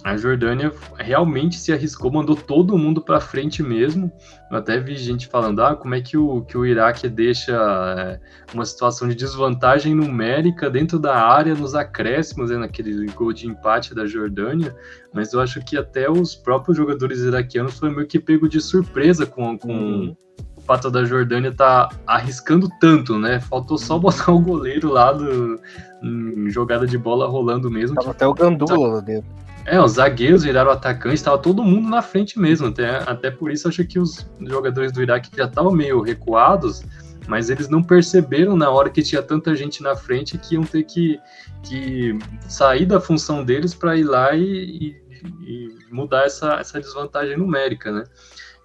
a 0.04 0.16
Jordânia 0.16 0.72
realmente 0.96 1.56
se 1.56 1.72
arriscou, 1.72 2.10
mandou 2.10 2.36
todo 2.36 2.78
mundo 2.78 3.00
para 3.00 3.20
frente 3.20 3.62
mesmo. 3.62 4.10
Eu 4.50 4.58
até 4.58 4.78
vi 4.78 4.96
gente 4.96 5.26
falando, 5.26 5.60
ah, 5.60 5.74
como 5.74 5.94
é 5.94 6.00
que 6.00 6.16
o, 6.16 6.42
que 6.42 6.56
o 6.56 6.64
Iraque 6.64 7.08
deixa 7.08 7.52
é, 7.52 8.20
uma 8.54 8.64
situação 8.64 9.08
de 9.08 9.14
desvantagem 9.14 9.94
numérica 9.94 10.70
dentro 10.70 10.98
da 10.98 11.16
área 11.16 11.54
nos 11.54 11.74
acréscimos, 11.74 12.50
né, 12.50 12.58
naquele 12.58 13.06
gol 13.12 13.32
de 13.32 13.48
empate 13.48 13.94
da 13.94 14.06
Jordânia. 14.06 14.74
Mas 15.12 15.32
eu 15.32 15.40
acho 15.40 15.60
que 15.64 15.76
até 15.76 16.08
os 16.08 16.34
próprios 16.34 16.76
jogadores 16.76 17.20
iraquianos 17.20 17.78
foram 17.78 17.96
meio 17.96 18.06
que 18.06 18.20
pego 18.20 18.48
de 18.48 18.60
surpresa 18.60 19.26
com, 19.26 19.58
com 19.58 19.72
uhum. 19.72 20.16
o 20.56 20.60
fato 20.60 20.90
da 20.90 21.04
Jordânia 21.04 21.48
estar 21.48 21.88
tá 21.88 21.96
arriscando 22.06 22.68
tanto, 22.80 23.18
né? 23.18 23.40
Faltou 23.40 23.76
só 23.76 23.94
uhum. 23.94 24.00
botar 24.00 24.30
o 24.30 24.38
goleiro 24.38 24.90
lá 24.90 25.12
do, 25.12 25.60
em 26.02 26.48
jogada 26.50 26.86
de 26.86 26.96
bola 26.96 27.26
rolando 27.26 27.68
mesmo. 27.68 27.96
Tava 27.96 28.12
até 28.12 28.26
o 28.26 28.32
Gandula 28.32 28.94
lá 28.94 29.00
dentro. 29.00 29.47
É, 29.70 29.78
os 29.78 29.92
zagueiros 29.92 30.44
viraram 30.44 30.70
atacantes, 30.70 31.20
estava 31.20 31.36
todo 31.36 31.62
mundo 31.62 31.88
na 31.88 32.00
frente 32.00 32.38
mesmo. 32.38 32.68
Até, 32.68 32.88
até 33.06 33.30
por 33.30 33.50
isso 33.50 33.68
acho 33.68 33.84
que 33.86 33.98
os 33.98 34.26
jogadores 34.40 34.92
do 34.92 35.02
Iraque 35.02 35.30
já 35.36 35.44
estavam 35.44 35.72
meio 35.72 36.00
recuados, 36.00 36.82
mas 37.26 37.50
eles 37.50 37.68
não 37.68 37.82
perceberam 37.82 38.56
na 38.56 38.70
hora 38.70 38.88
que 38.88 39.02
tinha 39.02 39.22
tanta 39.22 39.54
gente 39.54 39.82
na 39.82 39.94
frente 39.94 40.38
que 40.38 40.54
iam 40.54 40.64
ter 40.64 40.84
que, 40.84 41.20
que 41.62 42.18
sair 42.48 42.86
da 42.86 42.98
função 42.98 43.44
deles 43.44 43.74
para 43.74 43.94
ir 43.94 44.04
lá 44.04 44.34
e, 44.34 44.42
e, 44.42 44.96
e, 45.42 45.78
mudar 45.90 46.24
essa, 46.24 46.54
essa 46.54 46.80
desvantagem 46.80 47.36
numérica, 47.36 47.92
né? 47.92 48.04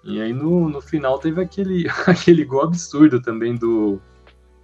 E 0.02 0.22
aí 0.22 0.32
no, 0.32 0.70
no 0.70 0.80
final 0.80 1.18
teve 1.18 1.42
aquele, 1.42 1.86
aquele 2.08 2.44
gol 2.46 2.62
absurdo 2.62 3.20
também 3.20 3.54
do, 3.54 4.00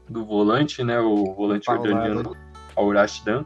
do 0.09 0.25
volante, 0.25 0.83
né? 0.83 0.99
O 1.01 1.35
volante 1.35 1.67
jordaniano, 1.67 2.35
Al 2.75 2.91
Rashdan 2.93 3.45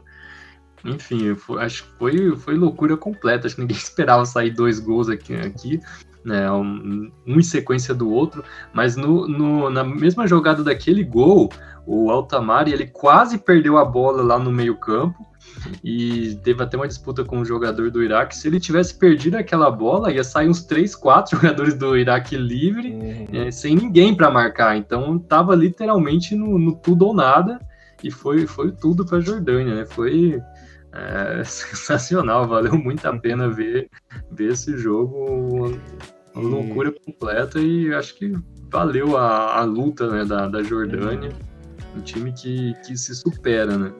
enfim, 0.85 1.35
foi, 1.35 1.63
acho 1.63 1.83
que 1.83 1.89
foi, 1.97 2.35
foi 2.37 2.55
loucura 2.55 2.95
completa. 2.95 3.47
Acho 3.47 3.55
que 3.55 3.61
ninguém 3.61 3.77
esperava 3.77 4.25
sair 4.25 4.51
dois 4.51 4.79
gols 4.79 5.09
aqui, 5.09 5.35
aqui 5.35 5.81
né, 6.25 6.51
um, 6.51 7.11
um 7.25 7.39
em 7.39 7.43
sequência 7.43 7.93
do 7.93 8.09
outro. 8.09 8.43
Mas 8.73 8.95
no, 8.95 9.27
no, 9.27 9.69
na 9.69 9.83
mesma 9.83 10.27
jogada 10.27 10.63
daquele 10.63 11.03
gol, 11.03 11.51
o 11.85 12.09
Altamari 12.09 12.73
ele 12.73 12.87
quase 12.87 13.37
perdeu 13.37 13.77
a 13.77 13.85
bola 13.85 14.23
lá 14.23 14.39
no 14.39 14.51
meio 14.51 14.75
campo 14.75 15.25
e 15.83 16.35
teve 16.43 16.61
até 16.63 16.75
uma 16.75 16.87
disputa 16.87 17.23
com 17.23 17.39
o 17.39 17.45
jogador 17.45 17.91
do 17.91 18.03
Iraque. 18.03 18.35
Se 18.35 18.47
ele 18.47 18.59
tivesse 18.59 18.95
perdido 18.95 19.35
aquela 19.35 19.69
bola, 19.69 20.11
ia 20.11 20.23
sair 20.23 20.49
uns 20.49 20.63
3, 20.63 20.95
4 20.95 21.37
jogadores 21.37 21.75
do 21.75 21.95
Iraque 21.95 22.35
livre, 22.35 22.91
uhum. 22.91 23.27
é, 23.31 23.51
sem 23.51 23.75
ninguém 23.75 24.15
para 24.15 24.31
marcar. 24.31 24.75
Então 24.75 25.19
tava 25.19 25.55
literalmente 25.55 26.35
no, 26.35 26.57
no, 26.57 26.75
tudo 26.75 27.05
ou 27.07 27.13
nada 27.13 27.59
e 28.03 28.09
foi, 28.11 28.47
foi 28.47 28.71
tudo 28.71 29.05
para 29.05 29.19
a 29.19 29.21
Jordânia, 29.21 29.75
né? 29.75 29.85
Foi 29.85 30.39
é 30.95 31.43
sensacional, 31.43 32.47
valeu 32.49 32.77
muito 32.77 33.05
a 33.05 33.17
pena 33.17 33.49
ver, 33.49 33.89
ver 34.31 34.53
esse 34.53 34.77
jogo, 34.77 35.77
uma 36.33 36.49
loucura 36.49 36.91
completa 36.91 37.59
e 37.59 37.93
acho 37.93 38.15
que 38.15 38.33
valeu 38.69 39.17
a, 39.17 39.59
a 39.59 39.63
luta 39.63 40.09
né, 40.09 40.25
da, 40.25 40.47
da 40.47 40.63
Jordânia, 40.63 41.29
um 41.95 42.01
time 42.01 42.31
que, 42.33 42.73
que 42.85 42.97
se 42.97 43.15
supera, 43.15 43.77
né? 43.77 43.93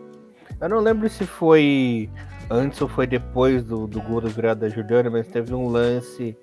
Eu 0.60 0.70
não 0.70 0.80
lembro 0.80 1.10
se 1.10 1.26
foi 1.26 2.10
antes 2.50 2.82
ou 2.82 2.88
foi 2.88 3.08
depois 3.08 3.64
do, 3.64 3.88
do 3.88 4.02
gol 4.02 4.22
do 4.22 4.30
virada 4.30 4.68
da 4.68 4.74
Jordânia, 4.74 5.12
mas 5.12 5.28
teve 5.28 5.54
um 5.54 5.68
lance 5.68 6.38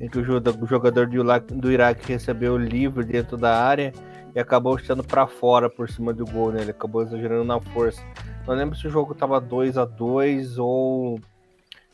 em 0.00 0.08
que 0.08 0.18
o 0.18 0.24
jogador 0.66 1.06
do, 1.06 1.56
do 1.56 1.72
Iraque 1.72 2.12
recebeu 2.12 2.54
o 2.54 2.58
livre 2.58 3.04
dentro 3.04 3.36
da 3.36 3.62
área 3.62 3.92
e 4.34 4.38
acabou 4.38 4.78
chutando 4.78 5.02
para 5.02 5.26
fora 5.26 5.68
por 5.68 5.90
cima 5.90 6.12
do 6.12 6.24
gol, 6.24 6.52
né? 6.52 6.62
Ele 6.62 6.70
acabou 6.70 7.02
exagerando 7.02 7.44
na 7.44 7.60
força. 7.60 8.02
Não 8.48 8.54
lembro 8.54 8.74
se 8.78 8.86
o 8.86 8.90
jogo 8.90 9.14
tava 9.14 9.38
2 9.38 9.76
a 9.76 9.84
2 9.84 10.56
ou 10.56 11.20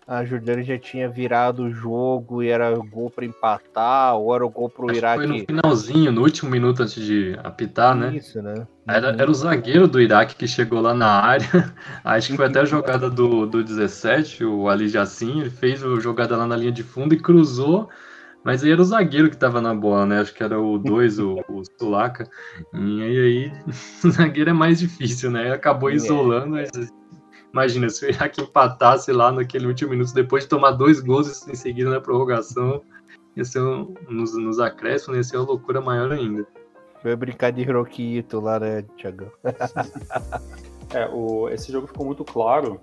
a 0.06 0.24
Jordânia 0.24 0.62
já 0.62 0.78
tinha 0.78 1.08
virado 1.08 1.64
o 1.64 1.72
jogo 1.72 2.44
e 2.44 2.48
era 2.48 2.70
gol 2.76 3.10
para 3.10 3.24
empatar, 3.24 4.14
ou 4.14 4.32
era 4.32 4.46
o 4.46 4.48
gol 4.48 4.70
pro 4.70 4.94
Iraque. 4.94 5.26
Foi 5.26 5.26
no 5.26 5.44
finalzinho, 5.44 6.12
no 6.12 6.22
último 6.22 6.48
minuto 6.48 6.84
antes 6.84 7.04
de 7.04 7.36
apitar, 7.42 7.96
né? 7.96 8.14
Isso, 8.14 8.40
né? 8.40 8.68
Era, 8.86 9.08
era 9.08 9.28
o 9.28 9.34
zagueiro 9.34 9.88
do 9.88 10.00
Iraque 10.00 10.36
que 10.36 10.46
chegou 10.46 10.80
lá 10.80 10.94
na 10.94 11.08
área. 11.08 11.74
Acho 12.04 12.28
que 12.28 12.36
foi 12.36 12.46
até 12.46 12.60
a 12.60 12.64
jogada 12.64 13.10
do, 13.10 13.46
do 13.46 13.64
17, 13.64 14.44
o 14.44 14.68
Ali 14.68 14.88
Jassim, 14.88 15.40
ele 15.40 15.50
fez 15.50 15.82
a 15.82 15.98
jogada 15.98 16.36
lá 16.36 16.46
na 16.46 16.56
linha 16.56 16.70
de 16.70 16.84
fundo 16.84 17.14
e 17.14 17.18
cruzou 17.18 17.90
mas 18.44 18.62
aí 18.62 18.70
era 18.70 18.82
o 18.82 18.84
zagueiro 18.84 19.30
que 19.30 19.38
tava 19.38 19.58
na 19.60 19.74
bola, 19.74 20.04
né? 20.04 20.20
Acho 20.20 20.34
que 20.34 20.42
era 20.42 20.60
o 20.60 20.78
2, 20.78 21.18
o, 21.18 21.36
o 21.48 21.62
Sulaka. 21.78 22.28
E 22.74 23.02
aí, 23.02 23.18
aí 23.18 23.52
o 24.04 24.10
zagueiro 24.10 24.50
é 24.50 24.52
mais 24.52 24.78
difícil, 24.80 25.30
né? 25.30 25.50
Acabou 25.50 25.90
é. 25.90 25.94
isolando. 25.94 26.50
Mas, 26.50 26.70
imagina, 27.50 27.88
se 27.88 28.04
o 28.04 28.10
Iraque 28.10 28.42
empatasse 28.42 29.10
lá 29.12 29.32
naquele 29.32 29.66
último 29.66 29.92
minuto, 29.92 30.12
depois 30.12 30.44
de 30.44 30.50
tomar 30.50 30.72
dois 30.72 31.00
gols 31.00 31.48
em 31.48 31.54
seguida 31.54 31.88
na 31.88 32.02
prorrogação, 32.02 32.82
ia 33.34 33.44
ser 33.46 33.62
um, 33.62 33.94
nos, 34.10 34.36
nos 34.36 34.60
acréscimos, 34.60 35.16
ia 35.16 35.24
ser 35.24 35.38
uma 35.38 35.46
loucura 35.46 35.80
maior 35.80 36.12
ainda. 36.12 36.46
Foi 37.00 37.16
brincar 37.16 37.50
de 37.50 37.64
Roquito 37.64 38.40
lá, 38.40 38.60
né, 38.60 38.82
Thiago? 38.98 39.32
é, 40.92 41.08
o, 41.10 41.48
esse 41.48 41.72
jogo 41.72 41.86
ficou 41.86 42.04
muito 42.04 42.24
claro 42.24 42.78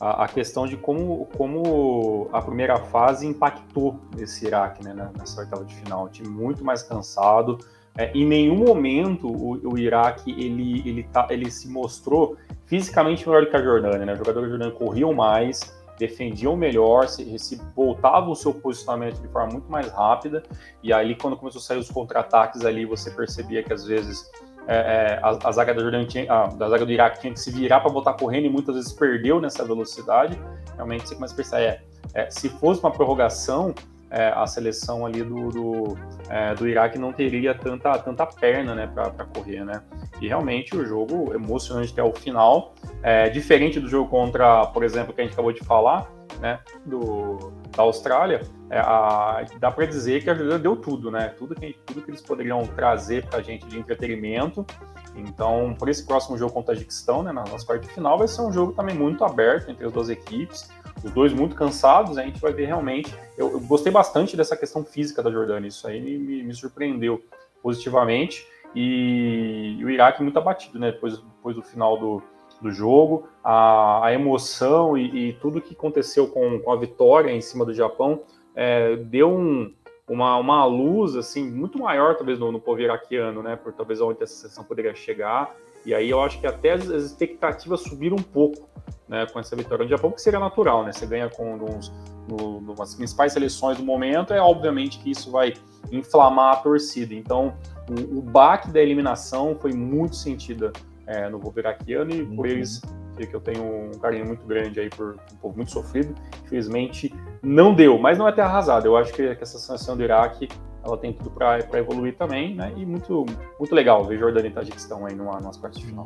a, 0.00 0.24
a, 0.24 0.28
questão 0.28 0.66
de 0.66 0.76
como, 0.76 1.26
como 1.36 2.28
a 2.32 2.42
primeira 2.42 2.76
fase 2.78 3.26
impactou 3.26 3.98
esse 4.18 4.46
Iraque 4.46 4.84
né, 4.84 5.10
nessa 5.16 5.40
oitava 5.40 5.64
de 5.64 5.74
final. 5.74 6.06
Um 6.06 6.08
time 6.08 6.28
muito 6.28 6.64
mais 6.64 6.82
cansado. 6.82 7.58
É, 7.96 8.10
em 8.12 8.26
nenhum 8.26 8.56
momento 8.56 9.28
o, 9.28 9.72
o, 9.72 9.78
Iraque 9.78 10.32
ele, 10.32 10.82
ele, 10.88 11.04
tá, 11.04 11.28
ele 11.30 11.48
se 11.48 11.68
mostrou 11.68 12.36
fisicamente 12.66 13.26
melhor 13.28 13.44
do 13.44 13.50
que 13.50 13.56
a 13.56 13.62
Jordânia. 13.62 14.04
Né? 14.04 14.12
Os 14.12 14.18
jogadores 14.18 14.50
Jordânia 14.50 14.74
corriam 14.74 15.14
mais, 15.14 15.60
defendiam 15.98 16.56
melhor, 16.56 17.08
se, 17.08 17.38
se 17.38 17.60
voltavam 17.74 18.32
o 18.32 18.36
seu 18.36 18.52
posicionamento 18.52 19.20
de 19.20 19.28
forma 19.28 19.52
muito 19.52 19.70
mais 19.70 19.88
rápida. 19.92 20.42
E 20.82 20.92
aí, 20.92 21.14
quando 21.14 21.36
começou 21.36 21.60
a 21.60 21.62
sair 21.62 21.78
os 21.78 21.90
contra-ataques 21.90 22.64
ali, 22.64 22.84
você 22.84 23.10
percebia 23.10 23.62
que 23.62 23.72
às 23.72 23.84
vezes 23.84 24.28
é, 24.66 24.76
é, 24.76 25.20
a, 25.22 25.48
a, 25.48 25.52
zaga 25.52 25.74
da 25.74 25.80
Jordânia 25.80 26.06
tinha, 26.06 26.32
a, 26.32 26.48
zaga 26.68 26.86
do 26.86 26.92
Iraque 26.92 27.20
tinha 27.20 27.32
que 27.32 27.40
se 27.40 27.50
virar 27.50 27.80
para 27.80 27.90
voltar 27.90 28.14
correndo 28.14 28.46
e 28.46 28.50
muitas 28.50 28.74
vezes 28.74 28.92
perdeu 28.92 29.40
nessa 29.40 29.64
velocidade. 29.64 30.38
Realmente 30.74 31.08
você 31.08 31.14
começa 31.14 31.34
a 31.34 31.36
pensar, 31.36 31.60
é, 31.60 31.82
é 32.14 32.30
se 32.30 32.48
fosse 32.48 32.80
uma 32.80 32.90
prorrogação, 32.90 33.74
é, 34.10 34.28
a 34.28 34.46
seleção 34.46 35.04
ali 35.04 35.22
do, 35.22 35.48
do, 35.48 35.98
é, 36.28 36.54
do, 36.54 36.68
Iraque 36.68 36.98
não 36.98 37.12
teria 37.12 37.52
tanta, 37.52 37.98
tanta 37.98 38.24
perna 38.24 38.74
né, 38.74 38.86
para 38.86 39.10
correr. 39.26 39.64
Né? 39.64 39.82
E 40.20 40.28
realmente 40.28 40.76
o 40.76 40.86
jogo 40.86 41.34
emocionante 41.34 41.92
até 41.92 42.02
o 42.02 42.12
final, 42.12 42.74
é, 43.02 43.28
diferente 43.28 43.80
do 43.80 43.88
jogo 43.88 44.08
contra, 44.08 44.66
por 44.66 44.84
exemplo, 44.84 45.12
que 45.12 45.20
a 45.20 45.24
gente 45.24 45.34
acabou 45.34 45.52
de 45.52 45.64
falar, 45.64 46.08
né, 46.40 46.58
do, 46.86 47.52
da 47.76 47.82
Austrália, 47.82 48.42
é, 48.74 48.80
a, 48.80 49.44
dá 49.60 49.70
para 49.70 49.86
dizer 49.86 50.24
que 50.24 50.28
a 50.28 50.32
Argentina 50.32 50.58
deu 50.58 50.74
tudo, 50.74 51.08
né? 51.08 51.28
Tudo 51.38 51.54
que, 51.54 51.76
tudo 51.86 52.02
que 52.02 52.10
eles 52.10 52.20
poderiam 52.20 52.66
trazer 52.66 53.24
para 53.24 53.38
a 53.38 53.42
gente 53.42 53.64
de 53.68 53.78
entretenimento. 53.78 54.66
Então, 55.14 55.76
por 55.78 55.88
esse 55.88 56.04
próximo 56.04 56.36
jogo 56.36 56.52
contra 56.52 56.72
o 56.72 56.74
Tajiquistão, 56.74 57.22
né, 57.22 57.30
nas 57.30 57.62
quartas 57.62 57.86
de 57.86 57.94
final, 57.94 58.18
vai 58.18 58.26
ser 58.26 58.42
um 58.42 58.52
jogo 58.52 58.72
também 58.72 58.96
muito 58.96 59.24
aberto 59.24 59.70
entre 59.70 59.86
as 59.86 59.92
duas 59.92 60.10
equipes. 60.10 60.68
Os 61.04 61.12
dois 61.12 61.32
muito 61.32 61.54
cansados, 61.54 62.18
a 62.18 62.24
gente 62.24 62.40
vai 62.40 62.52
ver 62.52 62.66
realmente. 62.66 63.14
Eu, 63.38 63.52
eu 63.52 63.60
gostei 63.60 63.92
bastante 63.92 64.36
dessa 64.36 64.56
questão 64.56 64.84
física 64.84 65.22
da 65.22 65.30
Jordânia, 65.30 65.68
isso 65.68 65.86
aí 65.86 66.00
me, 66.00 66.42
me 66.42 66.52
surpreendeu 66.52 67.24
positivamente. 67.62 68.44
E, 68.74 69.76
e 69.78 69.84
o 69.84 69.88
Iraque 69.88 70.20
muito 70.20 70.36
abatido, 70.36 70.80
né? 70.80 70.90
Depois, 70.90 71.16
depois 71.16 71.54
do 71.54 71.62
final 71.62 71.96
do, 71.96 72.20
do 72.60 72.72
jogo, 72.72 73.28
a, 73.44 74.06
a 74.06 74.12
emoção 74.12 74.98
e, 74.98 75.28
e, 75.28 75.32
tudo 75.34 75.60
que 75.60 75.74
aconteceu 75.74 76.26
com, 76.26 76.58
com, 76.58 76.72
a 76.72 76.76
vitória 76.76 77.30
em 77.30 77.40
cima 77.40 77.64
do 77.64 77.72
Japão 77.72 78.22
é, 78.54 78.96
deu 78.96 79.30
um, 79.30 79.72
uma, 80.08 80.36
uma 80.36 80.64
luz 80.64 81.16
assim 81.16 81.50
muito 81.50 81.78
maior 81.78 82.16
talvez 82.16 82.38
no, 82.38 82.52
no 82.52 82.60
povo 82.60 82.80
iraquiano, 82.80 83.42
né? 83.42 83.56
Por 83.56 83.72
talvez 83.72 84.00
onde 84.00 84.22
essa 84.22 84.34
seleção 84.34 84.64
poderia 84.64 84.94
chegar. 84.94 85.54
E 85.84 85.94
aí 85.94 86.08
eu 86.08 86.20
acho 86.22 86.40
que 86.40 86.46
até 86.46 86.72
as, 86.72 86.90
as 86.90 87.04
expectativas 87.04 87.80
subiram 87.80 88.16
um 88.16 88.22
pouco, 88.22 88.68
né? 89.08 89.26
Com 89.26 89.40
essa 89.40 89.56
vitória 89.56 89.84
do 89.84 89.88
Japão, 89.88 90.10
que 90.10 90.20
seria 90.20 90.38
natural, 90.38 90.84
né? 90.84 90.92
Você 90.92 91.06
ganha 91.06 91.28
com 91.28 91.54
uns, 91.54 91.92
no, 92.28 92.60
nas 92.78 92.94
principais 92.94 93.32
seleções 93.32 93.78
do 93.78 93.84
momento, 93.84 94.32
é 94.32 94.40
obviamente 94.40 94.98
que 94.98 95.10
isso 95.10 95.30
vai 95.30 95.54
inflamar 95.90 96.54
a 96.54 96.56
torcida. 96.56 97.14
Então, 97.14 97.54
o, 97.88 98.18
o 98.18 98.22
baque 98.22 98.70
da 98.70 98.80
eliminação 98.80 99.56
foi 99.60 99.72
muito 99.72 100.16
sentida 100.16 100.72
é, 101.06 101.28
no 101.28 101.38
Wolveraquiano 101.38 102.10
e 102.10 102.24
por 102.24 102.46
uhum. 102.46 102.52
eles 102.52 102.80
que 103.14 103.34
eu 103.34 103.40
tenho 103.40 103.62
um 103.62 103.98
carinho 104.00 104.26
muito 104.26 104.44
grande 104.44 104.80
aí 104.80 104.90
por 104.90 105.14
um 105.32 105.36
povo 105.36 105.56
muito 105.56 105.70
sofrido. 105.70 106.12
Infelizmente, 106.44 107.14
não 107.44 107.74
deu, 107.74 107.98
mas 107.98 108.18
não 108.18 108.26
é 108.26 108.32
ter 108.32 108.40
arrasado. 108.40 108.86
Eu 108.86 108.96
acho 108.96 109.12
que, 109.12 109.34
que 109.34 109.42
essa 109.42 109.58
sanção 109.58 109.96
do 109.96 110.02
Iraque 110.02 110.48
ela 110.84 110.98
tem 110.98 111.12
tudo 111.12 111.30
para 111.30 111.58
evoluir 111.78 112.14
também, 112.16 112.54
né? 112.54 112.72
E 112.76 112.84
muito, 112.84 113.24
muito 113.58 113.74
legal 113.74 114.04
ver 114.04 114.18
Jordânia 114.18 114.48
e 114.48 114.52
Tajiquistão 114.52 115.06
aí 115.06 115.14
numa, 115.14 115.40
numa 115.40 115.50
quartas 115.52 115.80
de 115.80 115.86
final. 115.86 116.04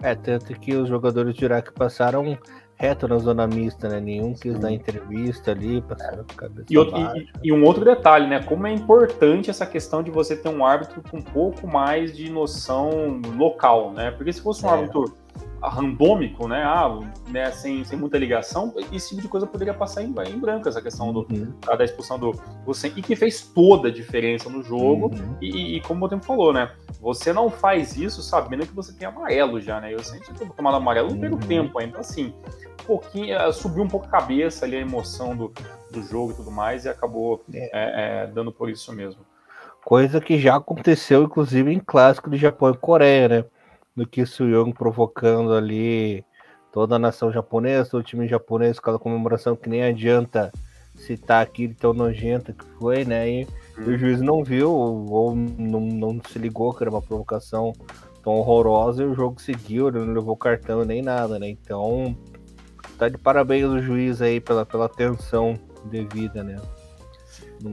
É, 0.00 0.14
tanto 0.14 0.52
que 0.54 0.74
os 0.74 0.88
jogadores 0.88 1.34
de 1.34 1.44
Iraque 1.44 1.72
passaram 1.72 2.38
reto 2.76 3.08
na 3.08 3.18
zona 3.18 3.46
mista, 3.46 3.88
né? 3.88 3.98
Nenhum 3.98 4.34
quis 4.34 4.54
Sim. 4.54 4.60
dar 4.60 4.70
entrevista 4.70 5.50
ali, 5.50 5.80
passaram 5.82 6.24
cabeça 6.36 6.66
e, 6.70 6.78
outro, 6.78 6.96
e, 6.98 7.48
e, 7.48 7.52
um 7.52 7.64
outro 7.64 7.84
detalhe, 7.84 8.28
né? 8.28 8.40
Como 8.42 8.66
é 8.66 8.72
importante 8.72 9.50
essa 9.50 9.66
questão 9.66 10.02
de 10.02 10.10
você 10.10 10.36
ter 10.36 10.50
um 10.50 10.64
árbitro 10.64 11.02
com 11.10 11.16
um 11.16 11.22
pouco 11.22 11.66
mais 11.66 12.14
de 12.16 12.30
noção 12.30 13.20
local, 13.36 13.92
né? 13.92 14.10
Porque 14.12 14.32
se 14.32 14.40
fosse 14.40 14.64
um 14.64 14.68
é. 14.68 14.72
árbitro 14.72 15.16
randômico, 15.62 16.46
né? 16.46 16.62
Ah, 16.62 16.98
né? 17.28 17.50
Sem, 17.50 17.84
sem 17.84 17.98
muita 17.98 18.18
ligação, 18.18 18.74
esse 18.92 19.10
tipo 19.10 19.22
de 19.22 19.28
coisa 19.28 19.46
poderia 19.46 19.74
passar 19.74 20.02
em, 20.02 20.14
em 20.28 20.38
branco, 20.38 20.68
essa 20.68 20.80
questão 20.80 21.12
do, 21.12 21.26
uhum. 21.30 21.52
da 21.76 21.84
expulsão 21.84 22.18
do 22.18 22.32
você 22.64 22.88
e 22.88 23.02
que 23.02 23.16
fez 23.16 23.42
toda 23.42 23.88
a 23.88 23.92
diferença 23.92 24.48
no 24.48 24.62
jogo. 24.62 25.06
Uhum. 25.14 25.36
E, 25.40 25.76
e, 25.76 25.80
como 25.80 26.04
o 26.04 26.08
tempo 26.08 26.24
falou, 26.24 26.52
né? 26.52 26.70
Você 27.00 27.32
não 27.32 27.50
faz 27.50 27.96
isso 27.96 28.22
sabendo 28.22 28.66
que 28.66 28.74
você 28.74 28.92
tem 28.92 29.06
amarelo 29.06 29.60
já, 29.60 29.80
né? 29.80 29.92
Eu 29.92 30.02
sempre 30.02 30.34
tinha 30.34 30.50
tomado 30.50 30.76
amarelo 30.76 31.08
no 31.08 31.12
primeiro 31.12 31.36
uhum. 31.36 31.40
tempo 31.40 31.78
ainda, 31.78 31.98
assim, 31.98 32.34
um 32.82 32.86
pouquinho, 32.86 33.34
eh, 33.34 33.52
subiu 33.52 33.82
um 33.82 33.88
pouco 33.88 34.06
a 34.06 34.10
cabeça 34.10 34.64
ali 34.64 34.76
a 34.76 34.80
emoção 34.80 35.36
do, 35.36 35.52
do 35.90 36.02
jogo 36.02 36.32
e 36.32 36.34
tudo 36.34 36.50
mais, 36.50 36.84
e 36.84 36.88
acabou 36.88 37.44
é. 37.52 37.70
É, 37.72 38.22
é, 38.22 38.26
dando 38.26 38.52
por 38.52 38.70
isso 38.70 38.92
mesmo. 38.92 39.20
Coisa 39.84 40.20
que 40.20 40.38
já 40.38 40.56
aconteceu, 40.56 41.22
inclusive, 41.22 41.72
em 41.72 41.78
clássico 41.78 42.28
de 42.28 42.36
Japão 42.36 42.70
e 42.70 42.76
Coreia, 42.76 43.28
né? 43.28 43.44
Do 43.96 44.06
que 44.06 44.22
Young 44.22 44.72
provocando 44.72 45.52
ali 45.54 46.24
toda 46.70 46.96
a 46.96 46.98
nação 46.98 47.32
japonesa, 47.32 47.96
o 47.96 48.02
time 48.02 48.28
japonês 48.28 48.78
com 48.78 48.90
a 48.90 48.98
comemoração 48.98 49.56
que 49.56 49.68
nem 49.68 49.82
adianta 49.82 50.52
citar 50.94 51.42
aquilo 51.42 51.74
tão 51.74 51.92
nojento 51.92 52.52
que 52.52 52.64
foi, 52.78 53.04
né? 53.04 53.28
E, 53.28 53.44
hum. 53.78 53.88
o 53.88 53.96
juiz 53.98 54.20
não 54.20 54.44
viu 54.44 54.70
ou 54.70 55.34
não, 55.34 55.80
não 55.80 56.20
se 56.28 56.38
ligou 56.38 56.74
que 56.74 56.82
era 56.82 56.90
uma 56.90 57.02
provocação 57.02 57.72
tão 58.22 58.34
horrorosa 58.34 59.02
e 59.02 59.06
o 59.06 59.14
jogo 59.14 59.40
seguiu, 59.40 59.88
ele 59.88 60.00
não 60.00 60.12
levou 60.12 60.36
cartão 60.36 60.84
nem 60.84 61.00
nada, 61.00 61.38
né? 61.38 61.48
Então, 61.48 62.16
tá 62.98 63.08
de 63.08 63.16
parabéns 63.16 63.66
o 63.66 63.80
juiz 63.80 64.20
aí 64.20 64.40
pela, 64.40 64.66
pela 64.66 64.86
atenção 64.86 65.54
devida, 65.84 66.42
né? 66.42 66.60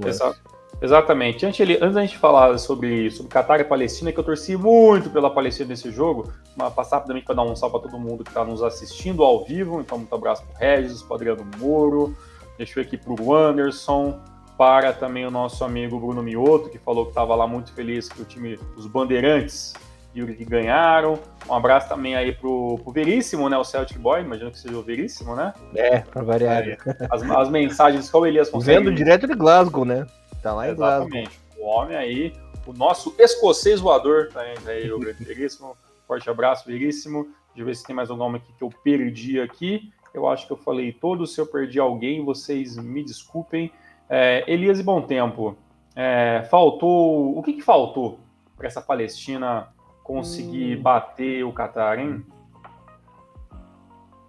Exato. 0.06 0.53
Exatamente. 0.84 1.46
Antes, 1.46 1.62
ele, 1.62 1.78
antes 1.82 1.96
da 1.96 2.02
gente 2.02 2.18
falar 2.18 2.58
sobre, 2.58 3.10
sobre 3.10 3.32
Catar 3.32 3.58
e 3.62 3.64
Palestina, 3.64 4.12
que 4.12 4.20
eu 4.20 4.24
torci 4.24 4.58
muito 4.58 5.10
pela 5.10 5.30
Palestina 5.30 5.70
nesse 5.70 5.90
jogo, 5.90 6.30
uma, 6.58 6.70
passar 6.70 6.98
rapidamente 6.98 7.26
para 7.26 7.36
dar 7.36 7.44
um 7.44 7.56
salve 7.56 7.80
para 7.80 7.90
todo 7.90 7.98
mundo 7.98 8.22
que 8.22 8.30
está 8.30 8.44
nos 8.44 8.62
assistindo 8.62 9.24
ao 9.24 9.46
vivo. 9.46 9.80
Então, 9.80 9.98
muito 9.98 10.14
abraço 10.14 10.44
para 10.44 10.54
o 10.54 10.60
Regis, 10.60 11.02
para 11.02 11.14
o 11.14 11.16
Adriano 11.16 11.48
Moro, 11.58 12.14
deixa 12.58 12.82
eu 12.82 12.84
aqui 12.84 12.98
para 12.98 13.14
o 13.14 13.34
Anderson, 13.34 14.20
para 14.58 14.92
também 14.92 15.26
o 15.26 15.32
nosso 15.32 15.64
amigo 15.64 15.98
Bruno 15.98 16.22
Mioto, 16.22 16.70
que 16.70 16.78
falou 16.78 17.06
que 17.06 17.12
estava 17.12 17.34
lá 17.34 17.48
muito 17.48 17.72
feliz 17.72 18.10
que 18.10 18.22
o 18.22 18.26
time, 18.26 18.60
os 18.76 18.86
Bandeirantes, 18.86 19.74
Yuri 20.16 20.36
que 20.36 20.46
ganharam. 20.46 21.18
Um 21.50 21.54
abraço 21.54 21.90
também 21.90 22.16
aí 22.16 22.34
pro, 22.34 22.78
pro 22.84 22.92
Veríssimo, 22.92 23.50
né? 23.50 23.58
O 23.58 23.64
Celtic 23.64 23.98
Boy, 23.98 24.22
imagino 24.22 24.52
que 24.52 24.60
seja 24.60 24.78
o 24.78 24.84
Veríssimo, 24.84 25.36
né? 25.36 25.54
É, 25.76 26.00
para 26.00 26.22
variar. 26.22 26.68
É, 26.68 26.78
as, 27.10 27.24
as 27.24 27.50
mensagens 27.50 28.10
que 28.10 28.18
o 28.18 28.26
Elias 28.26 28.50
consegue. 28.50 28.84
Vendo 28.84 28.94
direto 28.94 29.28
de 29.28 29.34
Glasgow, 29.34 29.86
né? 29.86 30.06
Tá 30.44 30.54
lá 30.54 30.68
em 30.68 30.72
Exatamente. 30.72 31.40
O 31.58 31.66
homem 31.66 31.96
aí, 31.96 32.34
o 32.68 32.74
nosso 32.74 33.16
escocês 33.18 33.80
voador, 33.80 34.28
tá 34.28 34.42
aí, 34.42 34.92
o 34.92 35.00
veríssimo. 35.00 35.78
Forte 36.06 36.30
abraço, 36.30 36.68
veríssimo. 36.68 37.24
Deixa 37.24 37.62
eu 37.62 37.66
ver 37.66 37.76
se 37.76 37.86
tem 37.86 37.96
mais 37.96 38.10
um 38.10 38.18
nome 38.18 38.40
aqui 38.40 38.52
que 38.58 38.62
eu 38.64 38.70
perdi 38.84 39.40
aqui. 39.40 39.94
Eu 40.14 40.28
acho 40.28 40.46
que 40.46 40.52
eu 40.52 40.58
falei 40.58 40.92
todos. 40.92 41.34
Se 41.34 41.40
eu 41.40 41.48
perdi 41.48 41.80
alguém, 41.80 42.26
vocês 42.26 42.76
me 42.76 43.02
desculpem. 43.04 43.72
É, 44.10 44.44
Elias 44.46 44.80
e 44.80 44.84
Bom 44.84 45.02
Tempo. 45.02 45.58
É, 45.96 46.46
faltou. 46.52 47.38
O 47.38 47.42
que, 47.42 47.54
que 47.54 47.62
faltou 47.62 48.20
para 48.58 48.68
essa 48.68 48.82
Palestina 48.82 49.70
conseguir 50.04 50.78
hum. 50.78 50.82
bater 50.82 51.46
o 51.46 51.54
Qatar, 51.54 52.00
hein? 52.00 52.24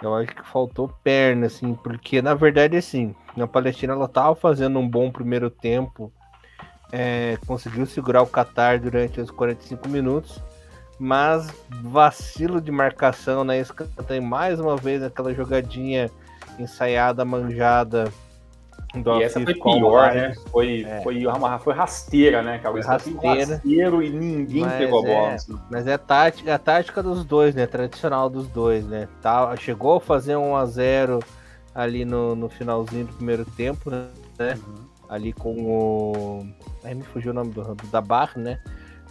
Eu 0.01 0.15
acho 0.15 0.35
que 0.35 0.47
faltou 0.47 0.89
perna, 1.03 1.47
assim, 1.47 1.75
porque 1.75 2.23
na 2.23 2.35
verdade, 2.35 2.77
assim, 2.77 3.15
na 3.37 3.47
Palestina 3.47 3.93
ela 3.93 4.09
tava 4.09 4.35
fazendo 4.35 4.79
um 4.79 4.89
bom 4.89 5.11
primeiro 5.11 5.51
tempo, 5.51 6.13
é, 6.93 7.39
conseguiu 7.47 7.87
segurar 7.87 8.23
o 8.23 8.27
Qatar 8.27 8.81
durante 8.81 9.21
os 9.21 9.31
45 9.31 9.89
minutos, 9.89 10.41
mas 10.99 11.49
vacilo 11.83 12.61
de 12.61 12.71
marcação 12.71 13.43
na 13.43 13.55
né? 13.55 13.61
escanteio 13.61 14.23
mais 14.23 14.61
uma 14.61 14.77
vez 14.77 15.03
aquela 15.03 15.35
jogadinha 15.35 16.11
ensaiada, 16.59 17.25
manjada 17.25 18.13
do 19.03 19.19
e 19.19 19.23
essa 19.25 19.41
foi 19.41 19.55
pior, 19.55 20.15
né? 20.15 20.35
Foi, 20.51 20.85
é. 20.85 21.01
foi, 21.03 21.27
uma, 21.27 21.59
foi 21.59 21.75
rasteira, 21.75 22.43
né, 22.43 22.59
cara? 22.59 22.73
Foi 22.73 22.83
rasteira. 22.83 23.55
Rasteiro 23.55 24.03
e 24.03 24.11
ninguém 24.11 24.63
mas 24.63 24.75
pegou 24.75 25.01
a 25.01 25.03
bola. 25.03 25.31
É, 25.31 25.35
assim. 25.35 25.59
Mas 25.71 25.87
é 25.87 25.95
a 25.95 25.99
tática, 25.99 26.55
a 26.55 26.59
tática 26.59 27.03
dos 27.03 27.25
dois, 27.25 27.55
né? 27.55 27.67
Tradicional 27.67 28.31
dos 28.31 28.47
dois, 28.49 28.87
né? 28.87 29.09
Tá, 29.21 29.55
chegou 29.57 29.97
a 29.97 30.01
fazer 30.01 30.37
um 30.37 30.55
a 30.55 30.65
0 30.65 31.21
ali 31.75 32.05
no, 32.05 32.37
no 32.37 32.49
finalzinho 32.49 33.07
do 33.07 33.13
primeiro 33.15 33.45
tempo, 33.45 33.91
né? 33.91 34.09
Uhum. 34.41 34.75
Ali 35.09 35.33
com 35.33 35.55
o. 35.65 36.47
Aí 36.83 36.95
me 36.95 37.03
fugiu 37.03 37.33
o 37.33 37.35
nome 37.35 37.53
do, 37.53 37.75
da 37.91 38.01
Barra, 38.01 38.41
né? 38.41 38.61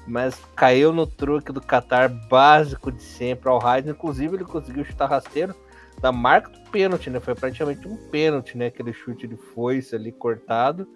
Mas 0.08 0.40
caiu 0.56 0.92
no 0.92 1.08
truque 1.08 1.52
do 1.52 1.62
Qatar 1.62 2.10
básico 2.28 2.92
de 2.92 3.02
sempre 3.02 3.50
ao 3.50 3.60
Raiz. 3.60 3.88
Inclusive, 3.88 4.36
ele 4.36 4.44
conseguiu 4.44 4.84
chutar 4.84 5.10
rasteiro 5.10 5.56
da 6.02 6.12
marca 6.12 6.50
do 6.50 6.60
pênalti, 6.70 7.10
né? 7.10 7.20
Foi 7.20 7.36
praticamente 7.36 7.88
um 7.88 7.96
pênalti, 8.10 8.58
né? 8.58 8.68
Aquele 8.68 8.94
chute 8.94 9.28
de 9.28 9.38
foice 9.38 9.96
ali 9.96 10.12
cortado. 10.12 10.88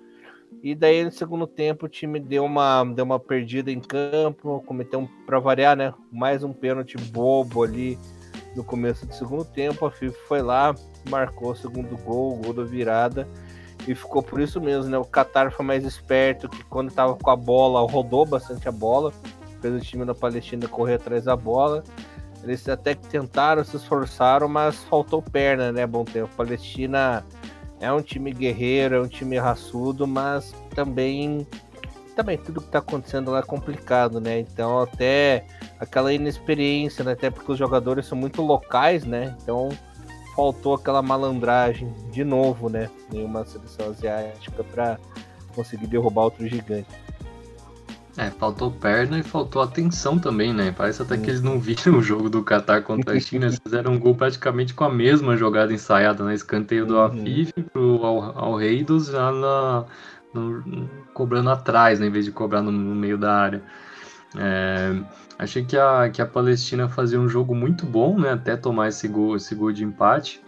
E 0.64 0.74
daí 0.74 1.04
no 1.04 1.12
segundo 1.12 1.46
tempo 1.46 1.86
o 1.86 1.90
time 1.90 2.20
deu 2.20 2.44
uma, 2.44 2.84
deu 2.84 3.06
uma 3.06 3.20
perdida 3.20 3.72
em 3.72 3.80
campo, 3.80 4.64
cometeu 4.66 5.02
um, 5.02 5.08
para 5.26 5.40
variar, 5.40 5.76
né? 5.78 5.94
Mais 6.12 6.44
um 6.44 6.52
pênalti 6.52 6.98
bobo 6.98 7.64
ali 7.64 7.98
no 8.56 8.64
começo 8.64 9.06
do 9.06 9.14
segundo 9.14 9.46
tempo. 9.46 9.86
A 9.86 9.92
FIFA 9.92 10.18
foi 10.28 10.42
lá, 10.42 10.74
marcou 11.08 11.52
o 11.52 11.56
segundo 11.56 11.98
gol, 11.98 12.34
o 12.34 12.36
gol 12.38 12.54
da 12.54 12.64
virada. 12.64 13.28
E 13.88 13.96
ficou 13.96 14.22
por 14.22 14.40
isso 14.40 14.60
mesmo, 14.60 14.90
né? 14.90 14.98
O 14.98 15.06
Qatar 15.06 15.52
foi 15.52 15.66
mais 15.66 15.86
esperto, 15.86 16.50
que 16.50 16.64
quando 16.66 16.92
tava 16.92 17.16
com 17.16 17.30
a 17.30 17.36
bola, 17.36 17.90
rodou 17.90 18.26
bastante 18.26 18.68
a 18.68 18.72
bola, 18.72 19.14
fez 19.62 19.74
o 19.74 19.80
time 19.80 20.04
da 20.04 20.14
Palestina 20.14 20.68
correr 20.68 20.96
atrás 20.96 21.24
da 21.26 21.36
bola. 21.36 21.84
Eles 22.44 22.68
até 22.68 22.96
que 22.96 23.08
tentaram, 23.08 23.64
se 23.64 23.76
esforçaram, 23.76 24.48
mas 24.48 24.84
faltou 24.84 25.22
perna, 25.22 25.72
né? 25.72 25.86
Bom 25.86 26.04
tempo. 26.04 26.30
Palestina 26.36 27.26
é 27.80 27.92
um 27.92 28.02
time 28.02 28.32
guerreiro, 28.32 28.96
é 28.96 29.02
um 29.02 29.08
time 29.08 29.38
raçudo, 29.38 30.08
mas 30.08 30.54
também 30.74 31.46
também 32.16 32.36
tudo 32.36 32.62
que 32.62 32.70
tá 32.70 32.80
acontecendo 32.80 33.30
lá 33.30 33.40
é 33.40 33.44
complicado, 33.44 34.20
né? 34.20 34.40
Então 34.40 34.82
até 34.82 35.46
aquela 35.80 36.12
inexperiência, 36.12 37.04
né? 37.04 37.12
Até 37.12 37.30
porque 37.30 37.52
os 37.52 37.60
jogadores 37.60 38.08
são 38.08 38.18
muito 38.18 38.42
locais, 38.42 39.06
né? 39.06 39.36
Então 39.42 39.70
faltou 40.38 40.76
aquela 40.76 41.02
malandragem 41.02 41.92
de 42.12 42.24
novo, 42.24 42.70
né? 42.70 42.92
Nenhuma 43.12 43.44
seleção 43.44 43.90
asiática 43.90 44.64
para 44.64 45.00
conseguir 45.56 45.88
derrubar 45.88 46.26
outro 46.26 46.48
gigante. 46.48 46.88
É, 48.16 48.30
faltou 48.32 48.72
perna 48.72 49.20
e 49.20 49.24
faltou 49.24 49.62
atenção 49.62 50.18
também, 50.18 50.54
né? 50.54 50.74
Parece 50.76 51.02
até 51.02 51.18
que 51.18 51.30
eles 51.30 51.42
não 51.42 51.60
viram 51.60 51.98
o 51.98 52.02
jogo 52.04 52.30
do 52.30 52.44
Qatar 52.44 52.84
contra 52.84 53.16
a 53.16 53.20
China. 53.20 53.46
Eles 53.46 53.60
fizeram 53.62 53.94
um 53.94 54.00
gol 54.00 54.16
praticamente 54.16 54.76
com 54.76 54.84
a 54.84 54.94
mesma 54.94 55.36
jogada 55.36 55.74
ensaiada 55.74 56.24
né? 56.24 56.36
escanteio 56.36 56.86
do 56.86 56.96
uhum. 56.96 57.06
Afif 57.06 57.54
pro 57.74 58.06
Al, 58.06 58.38
Al 58.38 58.56
Reidos 58.56 59.08
já 59.08 59.32
na, 59.32 59.86
no, 60.34 60.90
cobrando 61.14 61.50
atrás, 61.50 62.00
né? 62.00 62.08
em 62.08 62.12
vez 62.12 62.26
de 62.26 62.32
cobrar 62.32 62.62
no, 62.62 62.72
no 62.72 62.96
meio 62.96 63.18
da 63.18 63.34
área. 63.34 63.64
É, 64.36 64.96
achei 65.38 65.64
que 65.64 65.78
a, 65.78 66.10
que 66.10 66.22
a 66.22 66.26
Palestina 66.26 66.90
fazia 66.90 67.20
um 67.20 67.28
jogo 67.28 67.54
muito 67.54 67.86
bom, 67.86 68.20
né? 68.20 68.32
Até 68.32 68.56
tomar 68.56 68.90
esse 68.90 69.08
gol, 69.08 69.36
esse 69.36 69.54
gol 69.56 69.72
de 69.72 69.84
empate 69.84 70.42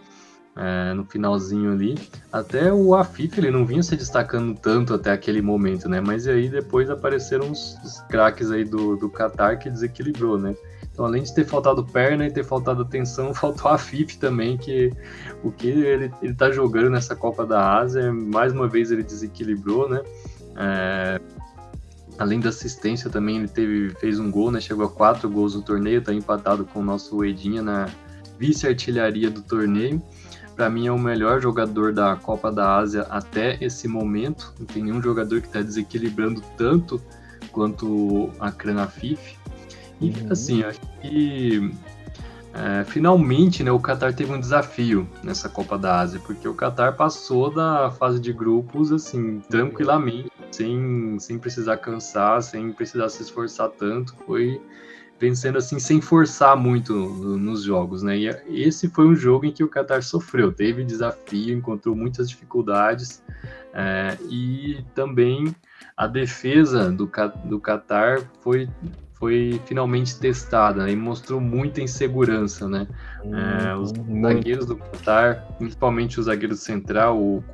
é, 0.56 0.92
no 0.94 1.04
finalzinho 1.04 1.72
ali. 1.72 1.98
Até 2.32 2.72
o 2.72 2.94
Afif 2.94 3.38
ele 3.38 3.50
não 3.50 3.64
vinha 3.64 3.82
se 3.82 3.96
destacando 3.96 4.58
tanto 4.58 4.94
até 4.94 5.10
aquele 5.12 5.40
momento, 5.40 5.88
né? 5.88 6.00
Mas 6.00 6.26
aí 6.26 6.48
depois 6.48 6.90
apareceram 6.90 7.50
os, 7.50 7.76
os 7.84 8.00
craques 8.08 8.50
aí 8.50 8.64
do, 8.64 8.96
do 8.96 9.08
Qatar 9.08 9.58
que 9.58 9.70
desequilibrou, 9.70 10.38
né? 10.38 10.54
Então, 10.92 11.04
além 11.04 11.22
de 11.22 11.34
ter 11.34 11.46
faltado 11.46 11.84
perna 11.84 12.26
e 12.26 12.30
ter 12.30 12.44
faltado 12.44 12.82
atenção, 12.82 13.32
faltou 13.34 13.70
a 13.70 13.78
FIP 13.78 14.18
também, 14.18 14.58
que 14.58 14.92
o 15.42 15.50
que 15.50 15.68
ele, 15.68 16.12
ele 16.20 16.34
tá 16.34 16.50
jogando 16.50 16.90
nessa 16.90 17.16
Copa 17.16 17.46
da 17.46 17.78
Ásia, 17.78 18.12
mais 18.12 18.52
uma 18.52 18.68
vez 18.68 18.90
ele 18.90 19.02
desequilibrou, 19.02 19.88
né? 19.88 20.02
É, 20.56 21.20
além 22.20 22.38
da 22.38 22.50
assistência 22.50 23.08
também, 23.08 23.38
ele 23.38 23.48
teve, 23.48 23.90
fez 23.94 24.20
um 24.20 24.30
gol, 24.30 24.52
né? 24.52 24.60
Chegou 24.60 24.84
a 24.84 24.90
quatro 24.90 25.28
gols 25.28 25.54
no 25.54 25.62
torneio, 25.62 26.02
tá 26.02 26.12
empatado 26.12 26.66
com 26.66 26.80
o 26.80 26.84
nosso 26.84 27.24
Edinha 27.24 27.62
na 27.62 27.88
vice-artilharia 28.38 29.30
do 29.30 29.40
torneio. 29.40 30.02
para 30.54 30.68
mim 30.68 30.86
é 30.86 30.92
o 30.92 30.98
melhor 30.98 31.40
jogador 31.40 31.94
da 31.94 32.14
Copa 32.16 32.52
da 32.52 32.76
Ásia 32.76 33.02
até 33.08 33.56
esse 33.64 33.88
momento. 33.88 34.52
Não 34.58 34.66
tem 34.66 34.82
nenhum 34.82 35.02
jogador 35.02 35.40
que 35.40 35.46
está 35.46 35.62
desequilibrando 35.62 36.42
tanto 36.58 37.00
quanto 37.50 38.30
a 38.38 38.52
Kranafif. 38.52 39.38
E 39.98 40.10
uhum. 40.10 40.26
assim, 40.30 40.62
acho 40.62 40.80
que 41.00 41.72
é, 42.52 42.84
finalmente 42.84 43.62
né, 43.62 43.70
o 43.70 43.78
Qatar 43.78 44.12
teve 44.14 44.32
um 44.32 44.40
desafio 44.40 45.08
nessa 45.22 45.48
Copa 45.48 45.78
da 45.78 46.00
Ásia, 46.00 46.20
porque 46.26 46.48
o 46.48 46.54
Qatar 46.54 46.96
passou 46.96 47.52
da 47.52 47.90
fase 47.92 48.18
de 48.18 48.32
grupos 48.32 48.90
assim, 48.90 49.40
tranquilamente, 49.48 50.30
sem, 50.50 51.16
sem 51.18 51.38
precisar 51.38 51.76
cansar, 51.76 52.42
sem 52.42 52.72
precisar 52.72 53.08
se 53.08 53.22
esforçar 53.22 53.68
tanto. 53.70 54.16
Foi 54.26 54.60
vencendo 55.20 55.58
assim 55.58 55.78
sem 55.78 56.00
forçar 56.00 56.56
muito 56.56 56.94
nos 56.94 57.62
jogos, 57.62 58.02
né? 58.02 58.18
E 58.18 58.28
esse 58.48 58.88
foi 58.88 59.06
um 59.06 59.14
jogo 59.14 59.44
em 59.44 59.52
que 59.52 59.62
o 59.62 59.68
Qatar 59.68 60.02
sofreu, 60.02 60.50
teve 60.50 60.82
desafio, 60.82 61.56
encontrou 61.56 61.94
muitas 61.94 62.28
dificuldades 62.28 63.22
é, 63.72 64.16
e 64.28 64.82
também 64.94 65.54
a 65.96 66.06
defesa 66.06 66.90
do, 66.90 67.08
do 67.44 67.60
Qatar 67.60 68.22
foi 68.40 68.68
foi 69.20 69.60
finalmente 69.66 70.18
testada 70.18 70.84
né? 70.84 70.92
e 70.92 70.96
mostrou 70.96 71.38
muita 71.40 71.82
insegurança, 71.82 72.66
né? 72.66 72.88
é, 73.22 73.76
os 73.76 73.92
uhum. 73.92 74.22
zagueiros 74.22 74.64
do 74.64 74.76
Qatar, 74.76 75.46
principalmente 75.58 76.18
o 76.18 76.22
zagueiro 76.22 76.56
central, 76.56 77.20
o 77.20 77.44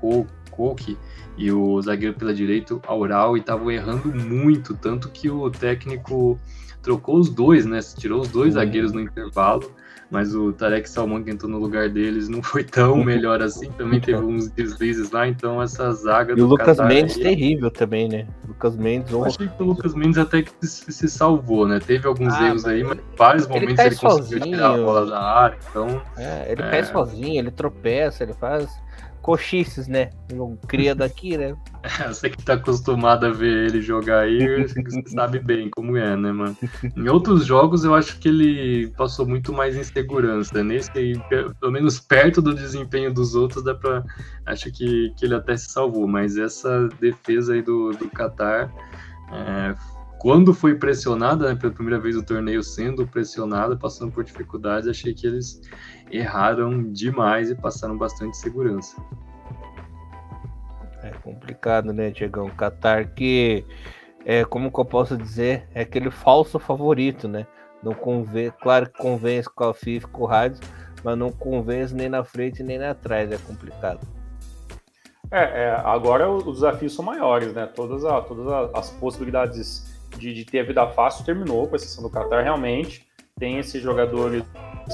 Koki, 0.51 0.97
e 1.37 1.51
o 1.53 1.83
zagueiro 1.83 2.15
pela 2.15 2.33
direita, 2.33 2.81
Aural, 2.87 3.37
estavam 3.37 3.71
errando 3.71 4.09
muito, 4.09 4.75
tanto 4.75 5.11
que 5.11 5.29
o 5.29 5.51
técnico 5.51 6.39
trocou 6.81 7.19
os 7.19 7.29
dois, 7.29 7.67
né? 7.67 7.81
Tirou 7.81 8.23
os 8.23 8.29
dois 8.29 8.55
zagueiros 8.55 8.93
no 8.93 9.01
intervalo, 9.01 9.71
mas 10.11 10.35
o 10.35 10.53
Tarek 10.53 10.89
Salman 10.89 11.23
que 11.23 11.31
entrou 11.31 11.51
no 11.51 11.59
lugar 11.59 11.89
deles 11.89 12.29
não 12.29 12.43
foi 12.43 12.65
tão 12.65 12.97
melhor 13.05 13.43
assim, 13.43 13.71
também 13.73 14.01
teve 14.01 14.19
uns 14.19 14.49
deslizes 14.49 15.11
lá, 15.11 15.27
então 15.27 15.63
essa 15.63 15.93
zaga 15.93 16.33
e 16.33 16.37
do 16.37 16.45
o 16.45 16.49
Lucas 16.49 16.77
Qatar 16.77 16.89
Mendes 16.89 17.17
aí... 17.17 17.23
terrível 17.23 17.71
também, 17.71 18.09
né? 18.09 18.27
Lucas 18.47 18.77
Mendes. 18.77 19.13
Eu 19.13 19.25
achei 19.25 19.49
que 19.49 19.63
o 19.63 19.67
Lucas 19.67 19.95
Mendes 19.95 20.19
até 20.19 20.43
que 20.43 20.53
se 20.67 21.09
salvou, 21.09 21.67
né? 21.67 21.79
Teve 21.79 22.07
alguns 22.07 22.35
ah, 22.35 22.49
erros 22.49 22.65
aí, 22.67 22.83
mas 22.83 22.99
em 22.99 23.17
vários 23.17 23.47
momentos 23.47 23.79
ele, 23.79 23.89
ele 23.89 23.97
conseguiu 23.97 24.41
tirar 24.41 24.75
a 24.75 24.77
bola 24.77 25.07
da 25.07 25.21
área, 25.21 25.59
então... 25.71 26.03
É, 26.17 26.53
ele 26.53 26.63
é... 26.63 26.85
sozinho, 26.85 27.39
ele 27.39 27.51
tropeça, 27.51 28.23
ele 28.23 28.35
faz 28.35 28.86
cochices, 29.27 29.89
né? 29.89 30.11
Um 30.33 30.57
cria 30.57 30.95
daqui, 30.95 31.37
né? 31.37 31.57
Você 32.07 32.31
que 32.31 32.43
tá 32.45 32.55
acostumado 32.55 33.27
a 33.27 33.31
ver 33.31 33.67
ele 33.67 33.83
jogar 33.83 34.21
aí, 34.21 34.39
sabe 35.13 35.41
bem 35.41 35.69
como 35.69 35.97
é, 35.97 36.17
né, 36.17 36.31
mano? 36.31 36.57
Em 36.97 37.09
outros 37.09 37.45
jogos 37.45 37.85
eu 37.85 37.93
acho 37.93 38.21
que 38.21 38.29
ele 38.29 38.89
passou 38.97 39.27
muito 39.27 39.53
mais 39.53 39.77
insegurança. 39.77 40.63
Nesse 40.63 40.91
aí, 40.97 41.19
pelo 41.29 41.73
menos 41.73 41.99
perto 41.99 42.41
do 42.41 42.55
desempenho 42.55 43.13
dos 43.13 43.35
outros, 43.35 43.65
dá 43.65 43.75
pra. 43.75 44.05
Acho 44.47 44.71
que, 44.71 45.13
que 45.17 45.25
ele 45.25 45.35
até 45.35 45.57
se 45.57 45.71
salvou, 45.71 46.07
mas 46.07 46.39
essa 46.39 46.89
defesa 47.01 47.55
aí 47.55 47.63
do, 47.63 47.91
do 47.91 48.09
Qatar. 48.09 48.73
É, 49.33 49.75
quando 50.27 50.53
foi 50.53 50.75
pressionada, 50.75 51.49
né, 51.49 51.55
pela 51.55 51.73
primeira 51.73 52.01
vez 52.01 52.17
o 52.17 52.23
torneio 52.25 52.61
sendo 52.61 53.07
pressionada, 53.07 53.77
passando 53.77 54.11
por 54.11 54.25
dificuldades, 54.25 54.89
achei 54.89 55.15
que 55.15 55.25
eles 55.25 55.63
erraram 56.11 56.91
demais 56.91 57.49
e 57.49 57.55
passaram 57.55 57.97
bastante 57.97 58.37
segurança. 58.37 59.01
É 61.01 61.11
complicado, 61.23 61.93
né, 61.93 62.11
Diegão? 62.11 62.51
Qatar 62.51 63.15
que, 63.15 63.65
é, 64.25 64.45
como 64.45 64.73
que 64.73 64.81
eu 64.81 64.85
posso 64.85 65.17
dizer, 65.17 65.69
é 65.73 65.83
aquele 65.83 66.11
falso 66.11 66.59
favorito, 66.59 67.29
né? 67.29 67.47
Não 67.81 67.95
convence, 67.95 68.57
claro 68.61 68.91
que 68.91 68.99
convence 68.99 69.49
com 69.49 69.63
a 69.63 69.73
FIFA, 69.73 70.09
com 70.09 70.23
o 70.25 70.27
Rádio, 70.27 70.59
mas 71.05 71.17
não 71.17 71.31
convence 71.31 71.95
nem 71.95 72.09
na 72.09 72.25
frente 72.25 72.65
nem 72.65 72.79
na 72.81 72.95
trás, 72.95 73.31
é 73.31 73.39
complicado. 73.39 74.01
É, 75.31 75.67
é 75.67 75.71
agora 75.85 76.29
os 76.29 76.57
desafios 76.57 76.97
são 76.97 77.05
maiores, 77.05 77.53
né? 77.53 77.67
Todas, 77.67 78.05
a, 78.05 78.21
todas 78.23 78.75
as 78.75 78.91
possibilidades 78.91 79.96
de, 80.19 80.33
de 80.33 80.45
ter 80.45 80.61
a 80.61 80.65
vida 80.65 80.87
fácil 80.89 81.25
terminou, 81.25 81.67
com 81.67 81.77
exceção 81.77 82.03
do 82.03 82.11
Qatar, 82.11 82.43
realmente. 82.43 83.07
Tem 83.39 83.59
esses 83.59 83.83
jogadores 83.83 84.45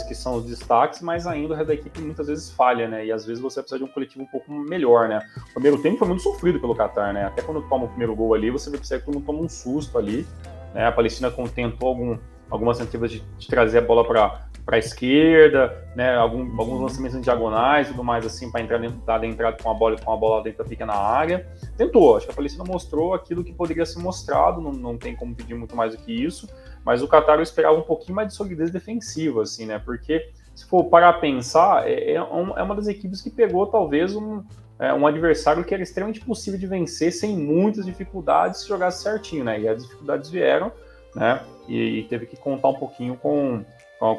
que 0.09 0.15
são 0.15 0.37
os 0.37 0.47
destaques, 0.47 1.01
mas 1.03 1.27
ainda 1.27 1.53
o 1.53 1.57
resto 1.57 1.69
da 1.69 1.75
equipe 1.75 2.01
muitas 2.01 2.27
vezes 2.27 2.51
falha, 2.51 2.89
né? 2.89 3.07
E 3.07 3.13
às 3.13 3.25
vezes 3.25 3.43
você 3.43 3.61
precisa 3.61 3.79
de 3.79 3.85
um 3.85 3.93
coletivo 3.93 4.25
um 4.25 4.27
pouco 4.27 4.51
melhor, 4.53 5.09
né? 5.09 5.21
O 5.51 5.55
primeiro 5.55 5.81
tempo 5.81 5.99
foi 5.99 6.09
muito 6.09 6.23
sofrido 6.23 6.59
pelo 6.59 6.75
Qatar, 6.75 7.13
né? 7.13 7.27
Até 7.27 7.43
quando 7.43 7.63
toma 7.69 7.85
o 7.85 7.89
primeiro 7.89 8.17
gol 8.17 8.35
ali, 8.35 8.51
você 8.51 8.71
percebe 8.71 9.01
que 9.01 9.07
todo 9.07 9.15
mundo 9.15 9.27
toma 9.27 9.41
um 9.41 9.49
susto 9.49 9.99
ali. 9.99 10.27
Né? 10.75 10.87
A 10.87 10.93
Palestina 10.93 11.31
tentou 11.55 11.89
algum, 11.89 12.19
algumas 12.51 12.79
tentativas 12.79 13.11
de, 13.11 13.21
de 13.39 13.47
trazer 13.47 13.79
a 13.79 13.83
bola 13.83 14.05
para 14.05 14.49
para 14.65 14.77
a 14.77 14.79
esquerda, 14.79 15.85
né, 15.97 16.15
algum, 16.15 16.59
alguns 16.59 16.81
lançamentos 16.81 17.17
em 17.17 17.21
diagonais 17.21 17.89
e 17.89 17.91
tudo 17.91 18.05
mais 18.05 18.25
assim 18.25 18.51
para 18.51 18.61
entrar 18.61 18.79
dentro, 18.79 18.97
dar 19.05 19.23
entrada 19.25 19.57
com 19.61 19.71
a 19.71 19.75
bola 19.75 19.97
com 19.99 20.13
a 20.13 20.17
bola 20.17 20.43
dentro 20.43 20.63
da 20.63 20.69
pequena 20.69 20.95
área. 20.95 21.49
Tentou, 21.77 22.17
acho 22.17 22.27
que 22.27 22.33
a 22.33 22.35
Palestina 22.35 22.65
mostrou 22.65 23.13
aquilo 23.13 23.43
que 23.43 23.53
poderia 23.53 23.85
ser 23.85 23.99
mostrado, 23.99 24.61
não, 24.61 24.73
não 24.73 24.97
tem 24.97 25.17
como 25.17 25.35
pedir 25.35 25.55
muito 25.55 25.75
mais 25.75 25.97
do 25.97 26.03
que 26.03 26.13
isso, 26.13 26.49
mas 26.85 27.03
o 27.03 27.09
Qatar 27.09 27.37
eu 27.37 27.43
esperava 27.43 27.77
um 27.77 27.83
pouquinho 27.83 28.15
mais 28.15 28.29
de 28.29 28.35
solidez 28.35 28.71
defensiva, 28.71 29.43
assim, 29.43 29.67
né? 29.67 29.79
Porque 29.79 30.31
se 30.55 30.65
for 30.67 30.85
parar 30.85 31.09
a 31.09 31.15
pensar, 31.15 31.89
é, 31.89 32.13
é, 32.13 32.15
é 32.15 32.23
uma 32.23 32.75
das 32.75 32.87
equipes 32.87 33.21
que 33.21 33.31
pegou 33.31 33.67
talvez 33.67 34.15
um, 34.15 34.43
é, 34.79 34.93
um 34.93 35.07
adversário 35.07 35.65
que 35.65 35.75
era 35.75 35.83
extremamente 35.83 36.21
possível 36.21 36.59
de 36.59 36.67
vencer 36.67 37.13
sem 37.13 37.37
muitas 37.37 37.87
dificuldades 37.87 38.61
se 38.61 38.69
jogasse 38.69 39.03
certinho, 39.03 39.45
né? 39.45 39.61
E 39.61 39.69
as 39.69 39.83
dificuldades 39.83 40.31
vieram, 40.31 40.71
né? 41.15 41.41
E, 41.69 42.01
e 42.01 42.05
teve 42.05 42.27
que 42.27 42.37
contar 42.37 42.69
um 42.69 42.75
pouquinho 42.75 43.17
com 43.17 43.65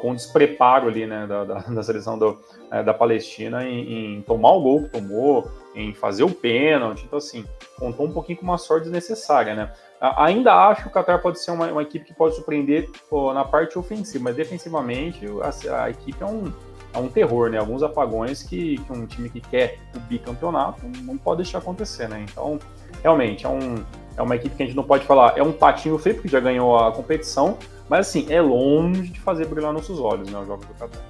com 0.02 0.12
um 0.12 0.16
despreparo 0.16 0.88
ali, 0.88 1.06
né, 1.06 1.28
da, 1.28 1.44
da, 1.44 1.56
da 1.68 1.84
seleção 1.84 2.18
do, 2.18 2.40
é, 2.72 2.82
da 2.82 2.94
Palestina 2.94 3.64
em, 3.68 4.18
em, 4.18 4.22
tomar 4.22 4.52
o 4.52 4.62
gol 4.62 4.84
que 4.84 4.90
tomou, 4.90 5.52
em 5.76 5.94
fazer 5.94 6.24
o 6.24 6.30
pênalti, 6.30 7.04
então 7.04 7.18
assim, 7.18 7.46
contou 7.78 8.06
um 8.06 8.12
pouquinho 8.12 8.38
com 8.38 8.44
uma 8.44 8.58
sorte 8.58 8.84
desnecessária, 8.84 9.56
né. 9.56 9.74
Ainda 10.18 10.54
acho 10.68 10.84
que 10.84 10.88
o 10.90 10.92
Qatar 10.92 11.22
pode 11.22 11.40
ser 11.40 11.52
uma, 11.52 11.66
uma 11.72 11.82
equipe 11.82 12.06
que 12.06 12.14
pode 12.14 12.36
surpreender 12.36 12.90
pô, 13.10 13.34
na 13.34 13.46
parte 13.46 13.80
ofensiva, 13.80 14.26
mas 14.26 14.36
defensivamente 14.36 15.26
a, 15.42 15.84
a, 15.84 15.90
equipe 15.90 16.22
é 16.22 16.26
um, 16.26 16.52
é 16.94 16.98
um 16.98 17.08
terror, 17.08 17.50
né, 17.50 17.58
alguns 17.58 17.84
apagões 17.84 18.44
que, 18.44 18.78
que 18.78 18.94
um 18.94 19.06
time 19.06 19.30
que 19.30 19.42
quer 19.42 19.80
o 19.96 20.00
bicampeonato 20.00 20.82
não 21.02 21.18
pode 21.18 21.44
deixar 21.44 21.58
acontecer, 21.58 22.08
né, 22.08 22.26
então 22.30 22.60
realmente 23.02 23.46
é 23.46 23.50
um 23.50 23.84
é 24.16 24.22
uma 24.22 24.36
equipe 24.36 24.56
que 24.56 24.64
a 24.64 24.66
gente 24.66 24.76
não 24.76 24.84
pode 24.84 25.06
falar, 25.06 25.38
é 25.38 25.44
um 25.44 25.52
patinho 25.52 25.98
feio, 25.98 26.16
porque 26.16 26.28
já 26.28 26.40
ganhou 26.40 26.78
a 26.78 26.92
competição, 26.92 27.58
mas 27.90 28.08
assim, 28.08 28.26
é 28.30 28.42
longe 28.42 29.10
de 29.10 29.20
fazer 29.20 29.46
brilhar 29.46 29.74
nossos 29.74 30.00
olhos, 30.00 30.30
né? 30.30 30.40
Os 30.40 30.48
jogos 30.48 30.66
do 30.66 30.74
Qatar. 30.74 31.02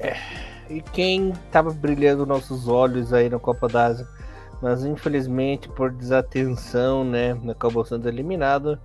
É, 0.00 0.16
e 0.70 0.80
quem 0.80 1.30
estava 1.30 1.72
brilhando 1.72 2.26
nossos 2.26 2.68
olhos 2.68 3.12
aí 3.12 3.28
na 3.28 3.38
Copa 3.38 3.68
da 3.68 3.86
Ásia, 3.86 4.06
mas 4.60 4.84
infelizmente 4.84 5.68
por 5.68 5.90
desatenção, 5.90 7.04
né, 7.04 7.38
acabou 7.48 7.84
sendo 7.84 8.08
eliminado. 8.08 8.78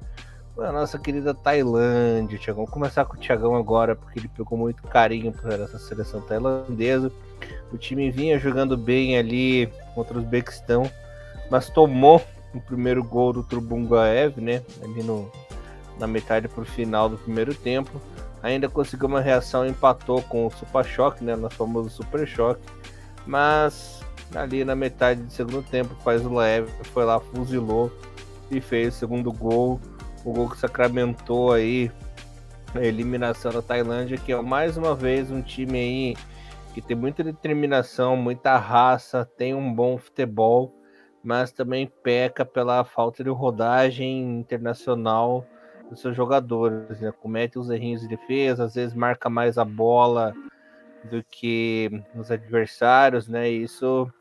A 0.57 0.71
nossa 0.71 0.99
querida 0.99 1.33
Tailândia, 1.33 2.37
Thiago. 2.37 2.57
Vamos 2.57 2.71
começar 2.71 3.05
com 3.05 3.15
o 3.15 3.19
Thiagão 3.19 3.55
agora, 3.55 3.95
porque 3.95 4.19
ele 4.19 4.27
pegou 4.27 4.55
muito 4.55 4.83
carinho 4.83 5.31
por 5.31 5.51
essa 5.51 5.79
seleção 5.79 6.21
tailandesa. 6.21 7.11
O 7.71 7.77
time 7.77 8.11
vinha 8.11 8.37
jogando 8.37 8.77
bem 8.77 9.17
ali 9.17 9.67
contra 9.95 10.15
o 10.15 10.21
Uzbequistão, 10.21 10.83
mas 11.49 11.69
tomou 11.69 12.21
o 12.53 12.61
primeiro 12.61 13.03
gol 13.03 13.33
do 13.33 13.43
Trubungaev, 13.43 14.39
né? 14.39 14.61
Ali 14.83 15.03
no, 15.03 15.31
na 15.99 16.07
metade 16.07 16.47
para 16.47 16.61
o 16.61 16.65
final 16.65 17.09
do 17.09 17.17
primeiro 17.17 17.53
tempo. 17.53 18.01
Ainda 18.41 18.67
conseguiu 18.67 19.07
uma 19.07 19.21
reação, 19.21 19.65
empatou 19.65 20.21
com 20.23 20.45
o 20.45 20.51
Super 20.51 20.83
Choque, 20.83 21.23
né, 21.23 21.35
no 21.35 21.49
famoso 21.49 21.89
Super 21.89 22.27
Choque. 22.27 22.61
Mas 23.25 24.03
ali 24.35 24.65
na 24.65 24.75
metade 24.75 25.21
do 25.21 25.31
segundo 25.31 25.63
tempo, 25.63 25.95
faz 26.03 26.25
o 26.25 26.33
leve, 26.33 26.69
foi 26.85 27.05
lá, 27.05 27.19
fuzilou 27.19 27.91
e 28.51 28.59
fez 28.59 28.95
o 28.95 28.97
segundo 28.97 29.31
gol. 29.31 29.79
O 30.25 30.33
gol 30.33 30.49
que 30.49 30.57
sacramentou 30.57 31.51
aí 31.51 31.91
a 32.75 32.83
eliminação 32.83 33.51
da 33.51 33.61
Tailândia, 33.61 34.17
que 34.17 34.31
é 34.31 34.41
mais 34.41 34.77
uma 34.77 34.95
vez 34.95 35.29
um 35.31 35.41
time 35.41 35.79
aí 35.79 36.17
que 36.73 36.81
tem 36.81 36.97
muita 36.97 37.23
determinação, 37.23 38.17
muita 38.17 38.57
raça, 38.57 39.29
tem 39.37 39.53
um 39.53 39.71
bom 39.73 39.97
futebol, 39.97 40.73
mas 41.23 41.51
também 41.51 41.91
peca 42.03 42.43
pela 42.43 42.83
falta 42.83 43.23
de 43.23 43.29
rodagem 43.29 44.39
internacional 44.39 45.45
dos 45.89 46.01
seus 46.01 46.15
jogadores, 46.15 46.99
né? 46.99 47.11
Comete 47.11 47.57
os 47.57 47.69
errinhos 47.69 48.01
de 48.01 48.07
defesa, 48.07 48.65
às 48.65 48.75
vezes 48.75 48.93
marca 48.93 49.29
mais 49.29 49.57
a 49.57 49.65
bola 49.65 50.33
do 51.05 51.23
que 51.23 52.03
os 52.15 52.29
adversários, 52.31 53.27
né? 53.27 53.49
E 53.49 53.63
isso 53.63 54.11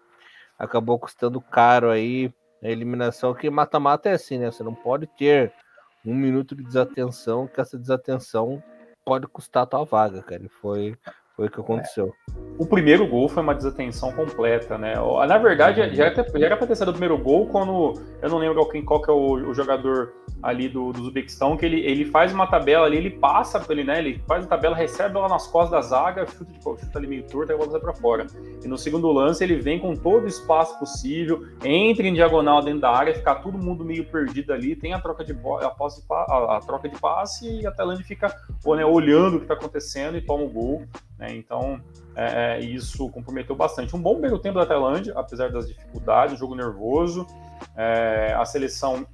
acabou 0.58 0.98
custando 0.98 1.40
caro 1.40 1.90
aí 1.90 2.32
a 2.62 2.68
eliminação, 2.68 3.34
que 3.34 3.50
mata-mata 3.50 4.08
é 4.08 4.12
assim, 4.12 4.38
né? 4.38 4.50
Você 4.50 4.62
não 4.62 4.74
pode 4.74 5.06
ter 5.18 5.52
um 6.04 6.14
minuto 6.14 6.54
de 6.54 6.62
desatenção, 6.62 7.48
que 7.48 7.60
essa 7.60 7.76
desatenção 7.78 8.62
pode 9.04 9.26
custar 9.26 9.64
a 9.64 9.66
tua 9.66 9.84
vaga, 9.84 10.22
cara. 10.22 10.44
E 10.44 10.48
foi, 10.48 10.96
foi 11.42 11.48
o 11.48 11.50
que 11.50 11.60
aconteceu. 11.60 12.14
É. 12.28 12.32
O 12.58 12.66
primeiro 12.66 13.06
gol 13.06 13.28
foi 13.28 13.42
uma 13.42 13.54
desatenção 13.54 14.12
completa, 14.12 14.78
né? 14.78 14.94
Na 15.26 15.38
verdade, 15.38 15.94
já 15.94 16.04
era, 16.06 16.14
já 16.38 16.46
era 16.46 16.56
pra 16.56 16.66
ter 16.66 16.76
sido 16.76 16.88
o 16.88 16.92
primeiro 16.92 17.18
gol 17.18 17.46
quando. 17.46 17.94
Eu 18.20 18.28
não 18.28 18.38
lembro 18.38 18.64
quem, 18.68 18.84
qual 18.84 19.00
que 19.00 19.10
é 19.10 19.12
o, 19.12 19.50
o 19.50 19.54
jogador 19.54 20.12
ali 20.42 20.68
do, 20.68 20.92
do 20.92 21.02
Uzbequistão, 21.02 21.56
que 21.56 21.64
ele, 21.64 21.80
ele 21.80 22.04
faz 22.04 22.32
uma 22.32 22.46
tabela 22.46 22.86
ali, 22.86 22.96
ele 22.96 23.10
passa 23.10 23.64
ele, 23.70 23.84
né? 23.84 23.98
Ele 23.98 24.20
faz 24.26 24.44
a 24.44 24.48
tabela, 24.48 24.76
recebe 24.76 25.16
ela 25.16 25.28
nas 25.28 25.46
costas 25.46 25.70
da 25.70 25.80
zaga, 25.80 26.26
chuta, 26.26 26.52
tipo, 26.52 26.76
chuta 26.78 26.98
ali 26.98 27.06
meio 27.06 27.22
torto 27.24 27.52
e 27.52 27.54
a 27.54 27.56
bola 27.56 27.70
sai 27.70 27.80
pra 27.80 27.94
fora. 27.94 28.26
E 28.62 28.68
no 28.68 28.76
segundo 28.76 29.10
lance, 29.12 29.42
ele 29.42 29.56
vem 29.56 29.78
com 29.78 29.94
todo 29.94 30.24
o 30.24 30.28
espaço 30.28 30.78
possível, 30.78 31.46
entra 31.64 32.06
em 32.06 32.12
diagonal 32.12 32.62
dentro 32.62 32.80
da 32.80 32.90
área, 32.90 33.14
fica 33.14 33.34
todo 33.36 33.56
mundo 33.56 33.84
meio 33.84 34.04
perdido 34.04 34.52
ali, 34.52 34.74
tem 34.74 34.92
a 34.92 35.00
troca 35.00 35.24
de 35.24 35.32
a, 35.32 35.70
posse, 35.70 36.04
a, 36.10 36.56
a 36.56 36.60
troca 36.60 36.88
de 36.88 36.98
passe 36.98 37.60
e 37.60 37.66
a 37.66 37.70
Tailândia 37.70 38.04
fica 38.04 38.28
né, 38.76 38.84
olhando 38.84 39.36
o 39.36 39.40
que 39.40 39.46
tá 39.46 39.54
acontecendo 39.54 40.16
e 40.16 40.20
toma 40.20 40.42
o 40.44 40.48
gol. 40.48 40.82
Né? 41.22 41.36
Então, 41.36 41.80
é, 42.16 42.56
é, 42.56 42.60
isso 42.60 43.08
comprometeu 43.10 43.54
bastante. 43.54 43.94
Um 43.94 44.02
bom 44.02 44.14
primeiro 44.14 44.40
tempo 44.40 44.58
da 44.58 44.66
Tailândia, 44.66 45.12
apesar 45.16 45.52
das 45.52 45.68
dificuldades, 45.68 46.34
um 46.34 46.38
jogo 46.38 46.56
nervoso. 46.56 47.24
É, 47.76 48.34
a 48.36 48.44
seleção 48.44 49.06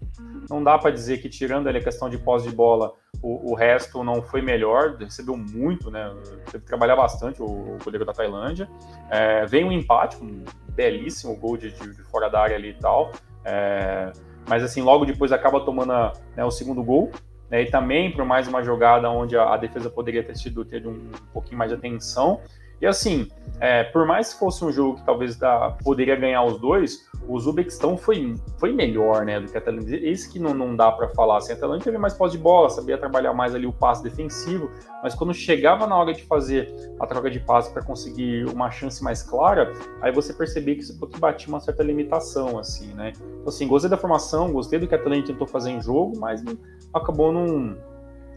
não 0.48 0.64
dá 0.64 0.78
para 0.78 0.90
dizer 0.90 1.18
que, 1.18 1.28
tirando 1.28 1.68
ali 1.68 1.78
a 1.78 1.84
questão 1.84 2.08
de 2.08 2.16
pós 2.16 2.42
de 2.42 2.50
bola, 2.50 2.94
o, 3.20 3.52
o, 3.52 3.54
resto 3.54 4.02
não 4.02 4.22
foi 4.22 4.40
melhor, 4.40 4.96
recebeu 4.96 5.36
muito, 5.36 5.90
né? 5.90 6.10
Teve 6.50 6.64
que 6.64 6.66
trabalhar 6.66 6.96
bastante 6.96 7.42
o, 7.42 7.44
o 7.44 7.78
goleiro 7.84 8.06
da 8.06 8.12
Tailândia. 8.14 8.66
É, 9.10 9.44
vem 9.44 9.64
um 9.64 9.72
empate, 9.72 10.16
um 10.16 10.44
belíssimo 10.70 11.36
gol 11.36 11.58
de, 11.58 11.70
de, 11.72 11.94
de 11.94 12.02
fora 12.04 12.30
da 12.30 12.40
área 12.40 12.56
ali 12.56 12.70
e 12.70 12.74
tal. 12.74 13.12
É, 13.44 14.10
mas 14.48 14.62
assim, 14.64 14.80
logo 14.80 15.04
depois 15.04 15.30
acaba 15.30 15.60
tomando 15.60 15.92
a, 15.92 16.12
né, 16.34 16.42
o 16.42 16.50
segundo 16.50 16.82
gol, 16.82 17.10
né, 17.50 17.62
e 17.62 17.70
também 17.70 18.10
por 18.10 18.24
mais 18.24 18.46
uma 18.46 18.62
jogada 18.62 19.10
onde 19.10 19.36
a, 19.36 19.54
a 19.54 19.56
defesa 19.56 19.88
poderia 19.88 20.22
ter 20.22 20.34
tido 20.34 20.64
ter 20.64 20.86
um 20.86 21.10
pouquinho 21.32 21.58
mais 21.58 21.70
de 21.70 21.76
atenção. 21.76 22.40
E 22.80 22.86
assim, 22.86 23.28
é, 23.60 23.84
por 23.84 24.06
mais 24.06 24.32
que 24.32 24.38
fosse 24.38 24.64
um 24.64 24.70
jogo 24.70 24.98
que 24.98 25.04
talvez 25.04 25.36
da, 25.36 25.76
poderia 25.82 26.14
ganhar 26.14 26.44
os 26.44 26.60
dois, 26.60 27.08
o 27.26 27.34
Uzbequistão 27.34 27.96
foi, 27.96 28.34
foi 28.56 28.72
melhor 28.72 29.24
né, 29.24 29.40
do 29.40 29.50
que 29.50 29.58
a 29.58 29.60
Tailândia. 29.60 29.98
Esse 30.08 30.30
que 30.30 30.38
não, 30.38 30.54
não 30.54 30.76
dá 30.76 30.92
para 30.92 31.08
falar. 31.08 31.38
Assim, 31.38 31.52
a 31.52 31.56
Tailândia 31.56 31.84
teve 31.84 31.98
mais 31.98 32.14
posse 32.14 32.36
de 32.36 32.42
bola, 32.42 32.70
sabia 32.70 32.96
trabalhar 32.96 33.32
mais 33.32 33.54
ali 33.54 33.66
o 33.66 33.72
passe 33.72 34.02
defensivo, 34.02 34.70
mas 35.02 35.14
quando 35.14 35.34
chegava 35.34 35.86
na 35.86 35.96
hora 35.96 36.14
de 36.14 36.22
fazer 36.24 36.72
a 37.00 37.06
troca 37.06 37.30
de 37.30 37.40
passe 37.40 37.72
para 37.72 37.82
conseguir 37.82 38.46
uma 38.46 38.70
chance 38.70 39.02
mais 39.02 39.22
clara, 39.22 39.72
aí 40.00 40.12
você 40.12 40.32
percebia 40.32 40.74
que 40.76 40.82
isso 40.82 40.98
batia 41.18 41.48
uma 41.48 41.60
certa 41.60 41.82
limitação. 41.82 42.58
assim, 42.58 42.94
né? 42.94 43.12
Então, 43.16 43.48
assim, 43.48 43.66
gostei 43.66 43.90
da 43.90 43.96
formação, 43.96 44.52
gostei 44.52 44.78
do 44.78 44.86
que 44.86 44.94
a 44.94 44.98
Tailândia 44.98 45.26
tentou 45.26 45.46
fazer 45.46 45.70
em 45.70 45.82
jogo, 45.82 46.18
mas 46.18 46.44
acabou 46.94 47.32
não, 47.32 47.76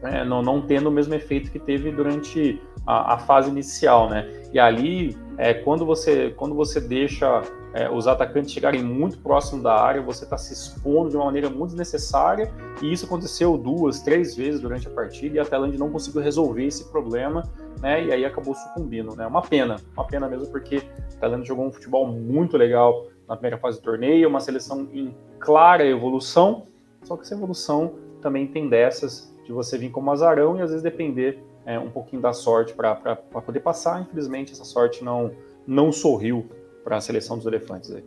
é, 0.04 0.26
não, 0.26 0.42
não, 0.42 0.62
tendo 0.62 0.90
o 0.90 0.92
mesmo 0.92 1.14
efeito 1.14 1.52
que 1.52 1.60
teve 1.60 1.92
durante 1.92 2.62
a, 2.86 3.16
a 3.16 3.18
fase 3.20 3.50
inicial, 3.50 4.10
né? 4.10 4.28
E 4.52 4.60
ali, 4.60 5.16
é, 5.38 5.54
quando, 5.54 5.86
você, 5.86 6.32
quando 6.32 6.56
você 6.56 6.82
deixa 6.82 7.42
é, 7.74 7.90
os 7.90 8.08
atacantes 8.08 8.52
chegarem 8.52 8.84
muito 8.84 9.18
próximo 9.20 9.62
da 9.62 9.76
área, 9.76 10.02
você 10.02 10.24
está 10.24 10.38
se 10.38 10.54
expondo 10.54 11.10
de 11.10 11.16
uma 11.16 11.26
maneira 11.26 11.50
muito 11.50 11.70
desnecessária, 11.70 12.52
e 12.82 12.92
isso 12.92 13.06
aconteceu 13.06 13.58
duas, 13.58 14.02
três 14.02 14.36
vezes 14.36 14.60
durante 14.60 14.88
a 14.88 14.92
partida, 14.92 15.38
e 15.38 15.40
a 15.40 15.46
Tailândia 15.46 15.80
não 15.80 15.90
conseguiu 15.90 16.22
resolver 16.22 16.66
esse 16.66 16.90
problema, 16.92 17.44
né? 17.80 18.04
E 18.04 18.12
aí 18.12 18.26
acabou 18.26 18.56
sucumbindo, 18.56 19.16
né? 19.16 19.26
Uma 19.28 19.42
pena, 19.42 19.76
uma 19.94 20.06
pena 20.06 20.28
mesmo, 20.28 20.48
porque 20.48 20.82
a 21.16 21.20
Tailândia 21.20 21.46
jogou 21.46 21.68
um 21.68 21.72
futebol 21.72 22.08
muito 22.08 22.58
legal 22.58 23.06
na 23.28 23.36
primeira 23.36 23.58
fase 23.58 23.80
do 23.80 23.84
torneio, 23.84 24.28
uma 24.28 24.40
seleção 24.40 24.90
em 24.92 25.16
clara 25.40 25.86
evolução, 25.86 26.68
só 27.04 27.16
que 27.16 27.24
essa 27.24 27.34
evolução 27.34 27.94
também 28.22 28.48
tem 28.48 28.68
dessas 28.70 29.31
de 29.52 29.56
você 29.56 29.78
vir 29.78 29.92
como 29.92 30.10
azarão 30.12 30.58
e 30.58 30.62
às 30.62 30.70
vezes 30.70 30.82
depender 30.82 31.44
é, 31.66 31.78
um 31.78 31.90
pouquinho 31.90 32.22
da 32.22 32.34
sorte 32.34 32.74
para 32.74 32.96
poder 33.16 33.60
passar. 33.60 34.02
Infelizmente, 34.02 34.54
essa 34.54 34.64
sorte 34.64 35.04
não, 35.04 35.32
não 35.68 35.92
sorriu 35.92 36.50
para 36.84 36.98
a 36.98 37.02
seleção 37.02 37.38
dos 37.38 37.46
elefantes. 37.46 37.92
Aí. 37.92 38.04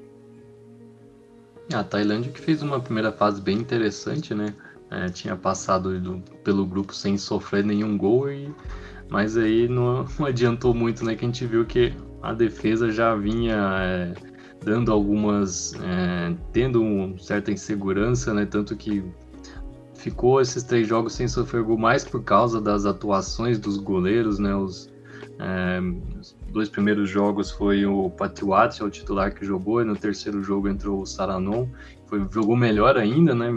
A 1.72 1.84
Tailândia 1.84 2.32
que 2.32 2.40
fez 2.40 2.62
uma 2.62 2.80
primeira 2.80 3.12
fase 3.12 3.40
bem 3.40 3.58
interessante, 3.58 4.34
né? 4.34 4.54
É, 4.90 5.08
tinha 5.08 5.36
passado 5.36 5.98
do, 5.98 6.20
pelo 6.42 6.66
grupo 6.66 6.94
sem 6.94 7.16
sofrer 7.16 7.64
nenhum 7.64 7.96
gol, 7.96 8.30
e, 8.30 8.54
mas 9.08 9.36
aí 9.36 9.66
não, 9.68 10.04
não, 10.18 10.26
adiantou 10.26 10.74
muito, 10.74 11.04
né? 11.04 11.14
Que 11.14 11.24
a 11.24 11.28
gente 11.28 11.46
viu 11.46 11.64
que 11.64 11.94
a 12.22 12.32
defesa 12.32 12.90
já 12.90 13.14
vinha 13.14 13.56
é, 13.80 14.14
dando 14.62 14.92
algumas. 14.92 15.74
É, 15.74 16.34
tendo 16.52 16.82
um, 16.82 17.18
certa 17.18 17.50
insegurança, 17.50 18.34
né? 18.34 18.44
Tanto 18.44 18.76
que 18.76 19.02
ficou 20.04 20.38
esses 20.38 20.62
três 20.62 20.86
jogos 20.86 21.14
sem 21.14 21.26
sofrer 21.26 21.62
gol 21.62 21.78
mais 21.78 22.04
por 22.04 22.22
causa 22.22 22.60
das 22.60 22.84
atuações 22.84 23.58
dos 23.58 23.78
goleiros, 23.78 24.38
né? 24.38 24.54
Os, 24.54 24.92
é, 25.38 25.80
os 26.20 26.36
dois 26.52 26.68
primeiros 26.68 27.08
jogos 27.08 27.50
foi 27.50 27.86
o 27.86 28.10
Patiwat, 28.10 28.84
o 28.84 28.90
titular 28.90 29.34
que 29.34 29.46
jogou, 29.46 29.80
e 29.80 29.84
no 29.84 29.96
terceiro 29.96 30.42
jogo 30.42 30.68
entrou 30.68 31.00
o 31.00 31.06
Saranon, 31.06 31.66
foi, 32.06 32.22
jogou 32.30 32.54
melhor 32.54 32.98
ainda, 32.98 33.34
né? 33.34 33.50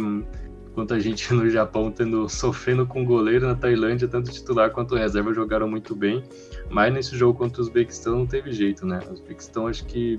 Enquanto 0.71 0.93
a 0.93 0.99
gente 0.99 1.31
no 1.35 1.49
Japão 1.49 1.91
tendo 1.91 2.29
sofrendo 2.29 2.87
com 2.87 3.03
goleiro 3.03 3.45
na 3.45 3.55
Tailândia, 3.55 4.07
tanto 4.07 4.31
titular 4.31 4.71
quanto 4.71 4.95
reserva 4.95 5.33
jogaram 5.33 5.67
muito 5.67 5.93
bem, 5.93 6.23
mas 6.69 6.93
nesse 6.93 7.17
jogo 7.17 7.37
contra 7.37 7.61
o 7.61 7.65
Uzbequistão 7.65 8.19
não 8.19 8.25
teve 8.25 8.53
jeito, 8.53 8.85
né? 8.85 9.01
O 9.09 9.11
Uzbequistão 9.11 9.67
acho 9.67 9.83
que 9.85 10.17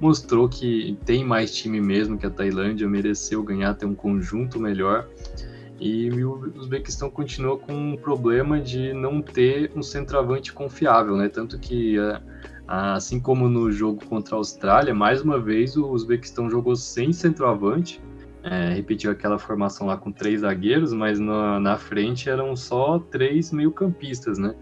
mostrou 0.00 0.48
que 0.48 0.96
tem 1.04 1.22
mais 1.26 1.54
time 1.54 1.78
mesmo 1.78 2.16
que 2.16 2.24
a 2.24 2.30
Tailândia, 2.30 2.88
mereceu 2.88 3.42
ganhar, 3.42 3.74
ter 3.74 3.84
um 3.84 3.94
conjunto 3.94 4.58
melhor. 4.58 5.06
E 5.80 6.10
o 6.24 6.52
Uzbequistão 6.56 7.08
continua 7.08 7.56
com 7.56 7.72
um 7.72 7.96
problema 7.96 8.60
de 8.60 8.92
não 8.92 9.22
ter 9.22 9.70
um 9.76 9.82
centroavante 9.82 10.52
confiável, 10.52 11.16
né? 11.16 11.28
Tanto 11.28 11.58
que, 11.58 11.98
é, 11.98 12.20
assim 12.66 13.20
como 13.20 13.48
no 13.48 13.70
jogo 13.70 14.04
contra 14.06 14.34
a 14.34 14.38
Austrália, 14.38 14.92
mais 14.92 15.22
uma 15.22 15.38
vez 15.38 15.76
o 15.76 15.88
Uzbequistão 15.88 16.50
jogou 16.50 16.74
sem 16.74 17.12
centroavante, 17.12 18.02
é, 18.42 18.72
repetiu 18.74 19.10
aquela 19.10 19.38
formação 19.38 19.86
lá 19.86 19.96
com 19.96 20.10
três 20.10 20.40
zagueiros, 20.40 20.92
mas 20.92 21.20
na, 21.20 21.60
na 21.60 21.76
frente 21.76 22.28
eram 22.28 22.56
só 22.56 22.98
três 22.98 23.52
meio-campistas, 23.52 24.38
né? 24.38 24.54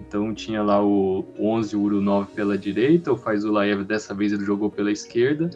Então 0.00 0.34
tinha 0.34 0.62
lá 0.62 0.84
o 0.84 1.24
11, 1.38 1.76
o 1.76 1.80
Uru 1.82 2.00
9 2.00 2.32
pela 2.32 2.58
direita, 2.58 3.12
o 3.12 3.16
Faizulaev 3.16 3.84
dessa 3.84 4.14
vez 4.14 4.32
ele 4.32 4.44
jogou 4.44 4.70
pela 4.70 4.90
esquerda, 4.90 5.50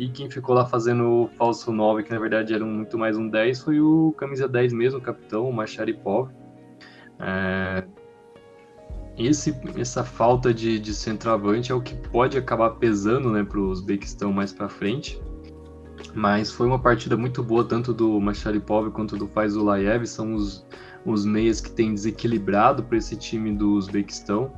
e 0.00 0.08
quem 0.08 0.30
ficou 0.30 0.54
lá 0.54 0.64
fazendo 0.64 1.04
o 1.04 1.28
falso 1.36 1.70
9, 1.70 2.04
que 2.04 2.10
na 2.10 2.18
verdade 2.18 2.54
era 2.54 2.64
muito 2.64 2.96
mais 2.96 3.18
um 3.18 3.28
10, 3.28 3.60
foi 3.60 3.80
o 3.82 4.14
camisa 4.16 4.48
10 4.48 4.72
mesmo, 4.72 4.98
o 4.98 5.02
capitão, 5.02 5.46
o 5.46 5.52
Macharipov. 5.52 6.30
É... 7.18 7.84
Esse, 9.18 9.54
essa 9.76 10.02
falta 10.02 10.54
de, 10.54 10.78
de 10.78 10.94
centroavante 10.94 11.70
é 11.70 11.74
o 11.74 11.82
que 11.82 11.94
pode 11.94 12.38
acabar 12.38 12.70
pesando 12.70 13.30
né, 13.30 13.44
para 13.44 13.60
os 13.60 13.80
Uzbequistão 13.80 14.32
mais 14.32 14.54
para 14.54 14.70
frente. 14.70 15.20
Mas 16.14 16.50
foi 16.50 16.66
uma 16.66 16.78
partida 16.78 17.14
muito 17.14 17.42
boa, 17.42 17.62
tanto 17.62 17.92
do 17.92 18.18
Macharipov 18.18 18.90
quanto 18.92 19.18
do 19.18 19.28
Faizulaev, 19.28 20.06
são 20.06 20.32
os, 20.34 20.66
os 21.04 21.26
meias 21.26 21.60
que 21.60 21.70
têm 21.70 21.92
desequilibrado 21.92 22.82
para 22.82 22.96
esse 22.96 23.16
time 23.16 23.52
do 23.52 23.72
Uzbequistão. 23.74 24.50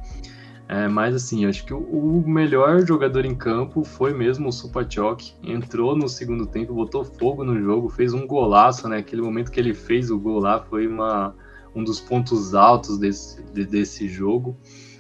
É, 0.69 0.89
mas 0.89 1.15
assim, 1.15 1.45
acho 1.45 1.67
que 1.67 1.75
o, 1.75 1.79
o, 1.79 2.27
melhor 2.27 2.87
jogador 2.87 3.25
em 3.25 3.35
campo 3.35 3.85
foi 3.85 4.15
mesmo 4.15 4.49
o 4.49 4.53
Supachok. 4.53 5.35
Entrou 5.43 5.97
no 5.97 6.09
segundo 6.09 6.47
tempo, 6.47 6.75
botou 6.75 7.05
fogo 7.05 7.45
no 7.45 7.61
jogo, 7.61 7.89
fez 7.89 8.15
um 8.15 8.27
golaço, 8.27 8.89
né? 8.89 8.99
Aquele 8.99 9.23
momento 9.23 9.51
que 9.51 9.61
ele 9.61 9.75
fez 9.75 10.11
o 10.11 10.19
gol 10.19 10.41
lá 10.41 10.61
foi 10.61 10.87
uma, 10.87 11.35
um 11.75 11.85
dos 11.85 12.01
pontos 12.01 12.55
altos 12.55 12.97
desse, 12.97 13.43
de, 13.53 13.67
desse 13.67 14.09
jogo. 14.09 14.57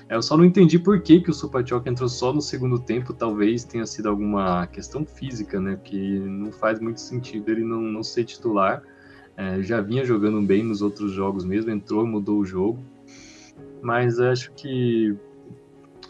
É, 0.09 0.17
eu 0.17 0.21
só 0.21 0.37
não 0.37 0.45
entendi 0.45 0.79
por 0.79 1.01
que, 1.01 1.21
que 1.21 1.31
o 1.31 1.35
Supachok 1.35 1.89
entrou 1.89 2.09
só 2.09 2.35
no 2.35 2.43
segundo 2.43 2.79
tempo. 2.79 3.15
Talvez 3.15 3.65
tenha 3.65 3.87
sido 3.87 4.09
alguma 4.09 4.67
questão 4.67 5.07
física, 5.07 5.59
né? 5.59 5.81
Que 5.83 6.19
não 6.19 6.53
faz 6.53 6.81
muito 6.81 7.01
sentido 7.01 7.51
ele 7.51 7.65
não, 7.65 7.81
não 7.81 8.03
ser 8.03 8.25
titular. 8.25 8.83
É, 9.37 9.63
já 9.63 9.81
vinha 9.81 10.05
jogando 10.05 10.43
bem 10.43 10.63
nos 10.63 10.83
outros 10.83 11.13
jogos 11.13 11.45
mesmo, 11.47 11.71
entrou 11.71 12.05
e 12.05 12.09
mudou 12.09 12.41
o 12.41 12.45
jogo. 12.45 12.85
Mas 13.81 14.21
acho 14.21 14.53
que 14.53 15.17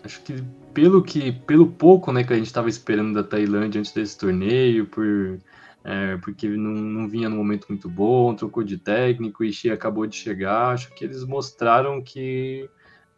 acho 0.04 0.22
que 0.22 0.42
pelo 0.72 1.02
que 1.02 1.32
pelo 1.32 1.66
pouco 1.66 2.12
né 2.12 2.24
que 2.24 2.32
a 2.32 2.36
gente 2.36 2.46
estava 2.46 2.68
esperando 2.68 3.14
da 3.14 3.22
Tailândia 3.22 3.78
antes 3.78 3.92
desse 3.92 4.18
torneio 4.18 4.86
por 4.86 5.38
é, 5.84 6.16
porque 6.18 6.48
não, 6.48 6.70
não 6.70 7.08
vinha 7.08 7.28
num 7.28 7.36
momento 7.36 7.66
muito 7.68 7.88
bom 7.88 8.34
trocou 8.34 8.62
de 8.62 8.78
técnico 8.78 9.44
e 9.44 9.70
acabou 9.70 10.06
de 10.06 10.16
chegar 10.16 10.72
acho 10.72 10.92
que 10.94 11.04
eles 11.04 11.24
mostraram 11.24 12.02
que 12.02 12.68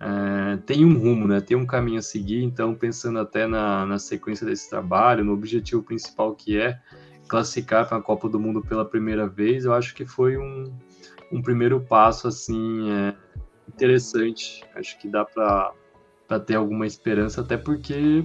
é, 0.00 0.56
tem 0.66 0.84
um 0.84 0.98
rumo 0.98 1.26
né 1.26 1.40
tem 1.40 1.56
um 1.56 1.66
caminho 1.66 1.98
a 1.98 2.02
seguir 2.02 2.42
então 2.42 2.74
pensando 2.74 3.18
até 3.18 3.46
na, 3.46 3.86
na 3.86 3.98
sequência 3.98 4.46
desse 4.46 4.68
trabalho 4.68 5.24
no 5.24 5.32
objetivo 5.32 5.82
principal 5.82 6.34
que 6.34 6.58
é 6.58 6.78
classificar 7.28 7.88
para 7.88 7.98
a 7.98 8.02
Copa 8.02 8.28
do 8.28 8.38
Mundo 8.40 8.62
pela 8.62 8.84
primeira 8.84 9.26
vez 9.26 9.64
eu 9.64 9.72
acho 9.72 9.94
que 9.94 10.04
foi 10.04 10.36
um, 10.36 10.72
um 11.32 11.42
primeiro 11.42 11.80
passo 11.80 12.28
assim 12.28 12.90
é, 12.90 13.14
interessante. 13.68 14.64
Acho 14.74 14.98
que 14.98 15.08
dá 15.08 15.24
para 15.24 15.72
para 16.26 16.40
ter 16.40 16.54
alguma 16.54 16.86
esperança, 16.86 17.40
até 17.40 17.56
porque 17.56 18.24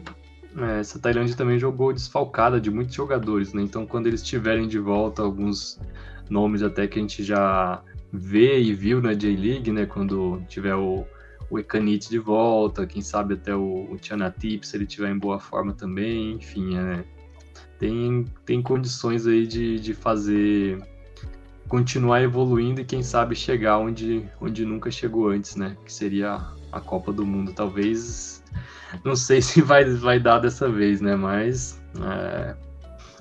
é, 0.57 0.79
essa 0.79 0.99
Tailândia 0.99 1.35
também 1.35 1.59
jogou 1.59 1.93
desfalcada 1.93 2.59
de 2.59 2.71
muitos 2.71 2.95
jogadores, 2.95 3.53
né? 3.53 3.61
Então, 3.61 3.85
quando 3.85 4.07
eles 4.07 4.23
tiverem 4.23 4.67
de 4.67 4.79
volta 4.79 5.21
alguns 5.21 5.79
nomes 6.29 6.63
até 6.63 6.87
que 6.87 6.97
a 6.97 7.01
gente 7.01 7.23
já 7.23 7.83
vê 8.11 8.59
e 8.59 8.73
viu 8.73 9.01
na 9.01 9.13
J-League, 9.13 9.71
né? 9.71 9.85
Quando 9.85 10.41
tiver 10.47 10.75
o, 10.75 11.05
o 11.49 11.59
Ekanit 11.59 12.09
de 12.09 12.19
volta, 12.19 12.87
quem 12.87 13.01
sabe 13.01 13.35
até 13.35 13.55
o, 13.55 13.87
o 13.91 13.97
Tip, 13.97 14.63
se 14.63 14.75
ele 14.75 14.85
tiver 14.85 15.11
em 15.11 15.17
boa 15.17 15.39
forma 15.39 15.73
também, 15.73 16.33
enfim, 16.33 16.77
é, 16.77 17.03
tem, 17.77 18.25
tem 18.45 18.61
condições 18.61 19.27
aí 19.27 19.45
de, 19.45 19.79
de 19.79 19.93
fazer 19.93 20.79
continuar 21.67 22.23
evoluindo 22.23 22.81
e 22.81 22.85
quem 22.85 23.03
sabe 23.03 23.35
chegar 23.35 23.77
onde, 23.77 24.27
onde 24.41 24.65
nunca 24.65 24.89
chegou 24.89 25.29
antes, 25.29 25.55
né? 25.55 25.77
Que 25.85 25.93
seria 25.93 26.55
a 26.71 26.79
Copa 26.79 27.11
do 27.11 27.25
Mundo. 27.25 27.53
Talvez, 27.53 28.43
não 29.03 29.15
sei 29.15 29.41
se 29.43 29.61
vai, 29.61 29.85
vai 29.85 30.19
dar 30.19 30.39
dessa 30.39 30.69
vez, 30.69 31.01
né? 31.01 31.15
Mas 31.15 31.81
é, 31.99 32.55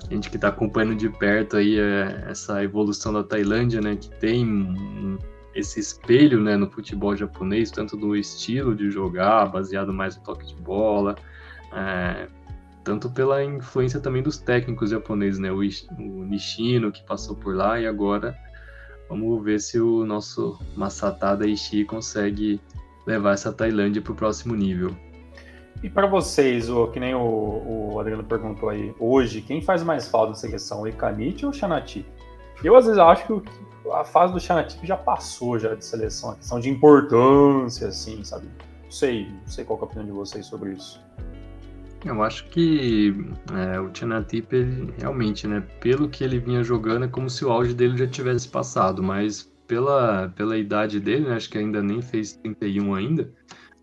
a 0.09 0.13
gente 0.13 0.29
que 0.29 0.37
está 0.37 0.49
acompanhando 0.49 0.95
de 0.95 1.09
perto 1.09 1.57
aí 1.57 1.79
é, 1.79 2.25
essa 2.27 2.63
evolução 2.63 3.13
da 3.13 3.23
Tailândia, 3.23 3.81
né? 3.81 3.95
Que 3.95 4.09
tem 4.09 5.17
esse 5.55 5.79
espelho, 5.79 6.41
né? 6.41 6.55
No 6.55 6.69
futebol 6.69 7.15
japonês, 7.15 7.71
tanto 7.71 7.97
do 7.97 8.15
estilo 8.15 8.75
de 8.75 8.89
jogar, 8.89 9.45
baseado 9.47 9.93
mais 9.93 10.15
no 10.17 10.23
toque 10.23 10.45
de 10.47 10.55
bola, 10.55 11.15
é, 11.73 12.27
tanto 12.83 13.09
pela 13.09 13.43
influência 13.43 13.99
também 13.99 14.23
dos 14.23 14.37
técnicos 14.37 14.89
japoneses, 14.89 15.39
né? 15.39 15.51
O, 15.51 15.57
o 15.57 16.25
Nishino 16.25 16.91
que 16.91 17.03
passou 17.05 17.35
por 17.35 17.55
lá 17.55 17.79
e 17.79 17.85
agora 17.85 18.35
vamos 19.09 19.43
ver 19.43 19.59
se 19.59 19.79
o 19.79 20.05
nosso 20.05 20.59
Masatada 20.75 21.47
Ishii 21.47 21.85
consegue 21.85 22.61
levar 23.09 23.33
essa 23.33 23.51
Tailândia 23.51 24.01
para 24.01 24.13
o 24.13 24.15
próximo 24.15 24.55
nível. 24.55 24.95
E 25.81 25.89
para 25.89 26.07
vocês, 26.07 26.69
o, 26.69 26.87
que 26.87 26.99
nem 26.99 27.15
o, 27.15 27.91
o, 27.93 27.99
Adriano 27.99 28.23
perguntou 28.23 28.69
aí, 28.69 28.93
hoje, 28.99 29.41
quem 29.41 29.61
faz 29.61 29.81
mais 29.81 30.07
falta 30.07 30.29
na 30.29 30.35
seleção, 30.35 30.81
o 30.81 30.87
Ekanite 30.87 31.45
ou 31.45 31.51
o 31.51 31.53
Xanati? 31.53 32.05
Eu 32.63 32.75
às 32.75 32.85
vezes 32.85 32.99
acho 32.99 33.25
que 33.25 33.49
a 33.93 34.03
fase 34.03 34.33
do 34.33 34.39
Xanati 34.39 34.77
já 34.85 34.97
passou 34.97 35.57
já 35.57 35.73
de 35.73 35.83
seleção, 35.83 36.31
a 36.31 36.35
questão 36.35 36.59
de 36.59 36.69
importância, 36.69 37.87
assim, 37.87 38.23
sabe? 38.23 38.47
Não 38.83 38.91
sei, 38.91 39.27
não 39.29 39.47
sei 39.47 39.63
qual 39.63 39.79
é 39.79 39.81
a 39.81 39.85
opinião 39.85 40.05
de 40.05 40.11
vocês 40.11 40.45
sobre 40.45 40.73
isso. 40.73 41.01
Eu 42.05 42.21
acho 42.23 42.45
que 42.45 43.13
é, 43.53 43.79
o 43.79 43.89
Tchanatip, 43.89 44.53
realmente, 44.97 45.47
né, 45.47 45.61
pelo 45.81 46.09
que 46.09 46.23
ele 46.23 46.39
vinha 46.39 46.63
jogando, 46.63 47.05
é 47.05 47.07
como 47.07 47.29
se 47.29 47.43
o 47.43 47.51
auge 47.51 47.73
dele 47.73 47.97
já 47.97 48.07
tivesse 48.07 48.47
passado, 48.47 49.01
mas 49.03 49.48
pela, 49.69 50.29
pela 50.35 50.57
idade 50.57 50.99
dele, 50.99 51.29
né, 51.29 51.35
acho 51.35 51.49
que 51.49 51.57
ainda 51.57 51.81
nem 51.81 52.01
fez 52.01 52.33
31 52.33 52.95
ainda, 52.95 53.31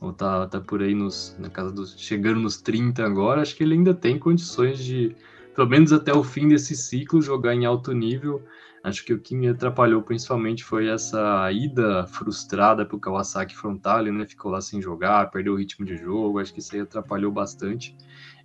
ou 0.01 0.13
tá, 0.13 0.47
tá 0.49 0.61
por 0.61 0.83
aí 0.83 0.95
nos, 0.95 1.37
na 1.39 1.49
casa 1.49 1.73
dos, 1.73 1.95
chegando 1.97 2.41
nos 2.41 2.61
30 2.61 3.07
agora, 3.07 3.41
acho 3.41 3.57
que 3.57 3.63
ele 3.63 3.75
ainda 3.75 3.95
tem 3.95 4.19
condições 4.19 4.85
de, 4.85 5.15
pelo 5.55 5.69
menos 5.69 5.93
até 5.93 6.13
o 6.13 6.25
fim 6.25 6.49
desse 6.49 6.77
ciclo, 6.77 7.23
jogar 7.23 7.55
em 7.55 7.65
alto 7.65 7.93
nível, 7.93 8.43
Acho 8.87 9.05
que 9.05 9.13
o 9.13 9.19
que 9.19 9.35
me 9.35 9.49
atrapalhou 9.49 10.01
principalmente 10.01 10.63
foi 10.63 10.87
essa 10.87 11.51
ida 11.51 12.07
frustrada 12.07 12.87
para 12.87 12.97
o 12.97 13.01
Kawasaki 13.01 13.57
Frontale, 13.57 14.13
né? 14.13 14.25
Ficou 14.25 14.49
lá 14.49 14.61
sem 14.61 14.81
jogar, 14.81 15.29
perdeu 15.29 15.55
o 15.55 15.57
ritmo 15.57 15.85
de 15.85 15.97
jogo, 15.97 16.39
acho 16.39 16.55
que 16.55 16.61
isso 16.61 16.73
aí 16.73 16.83
atrapalhou 16.83 17.33
bastante. 17.33 17.97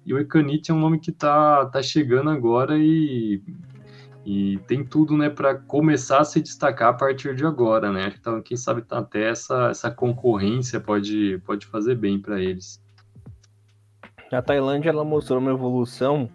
E 0.03 0.11
o 0.11 0.17
Ekanit 0.17 0.71
é 0.71 0.73
um 0.73 0.79
nome 0.79 0.99
que 0.99 1.11
tá, 1.11 1.67
tá 1.67 1.83
chegando 1.83 2.31
agora 2.31 2.75
e, 2.75 3.39
e 4.25 4.59
tem 4.67 4.83
tudo, 4.83 5.17
né, 5.17 5.29
para 5.29 5.55
começar 5.55 6.19
a 6.19 6.23
se 6.23 6.41
destacar 6.41 6.89
a 6.89 6.93
partir 6.93 7.35
de 7.35 7.45
agora, 7.45 7.91
né? 7.91 8.13
Então, 8.19 8.41
quem 8.41 8.55
sabe 8.55 8.83
tá 8.83 8.99
até 8.99 9.29
essa, 9.29 9.69
essa 9.69 9.89
concorrência 9.89 10.79
pode, 10.79 11.41
pode 11.45 11.65
fazer 11.65 11.95
bem 11.95 12.19
para 12.19 12.39
eles. 12.39 12.81
A 14.31 14.41
Tailândia 14.41 14.89
ela 14.89 15.03
mostrou 15.03 15.39
uma 15.39 15.51
evolução 15.51 16.29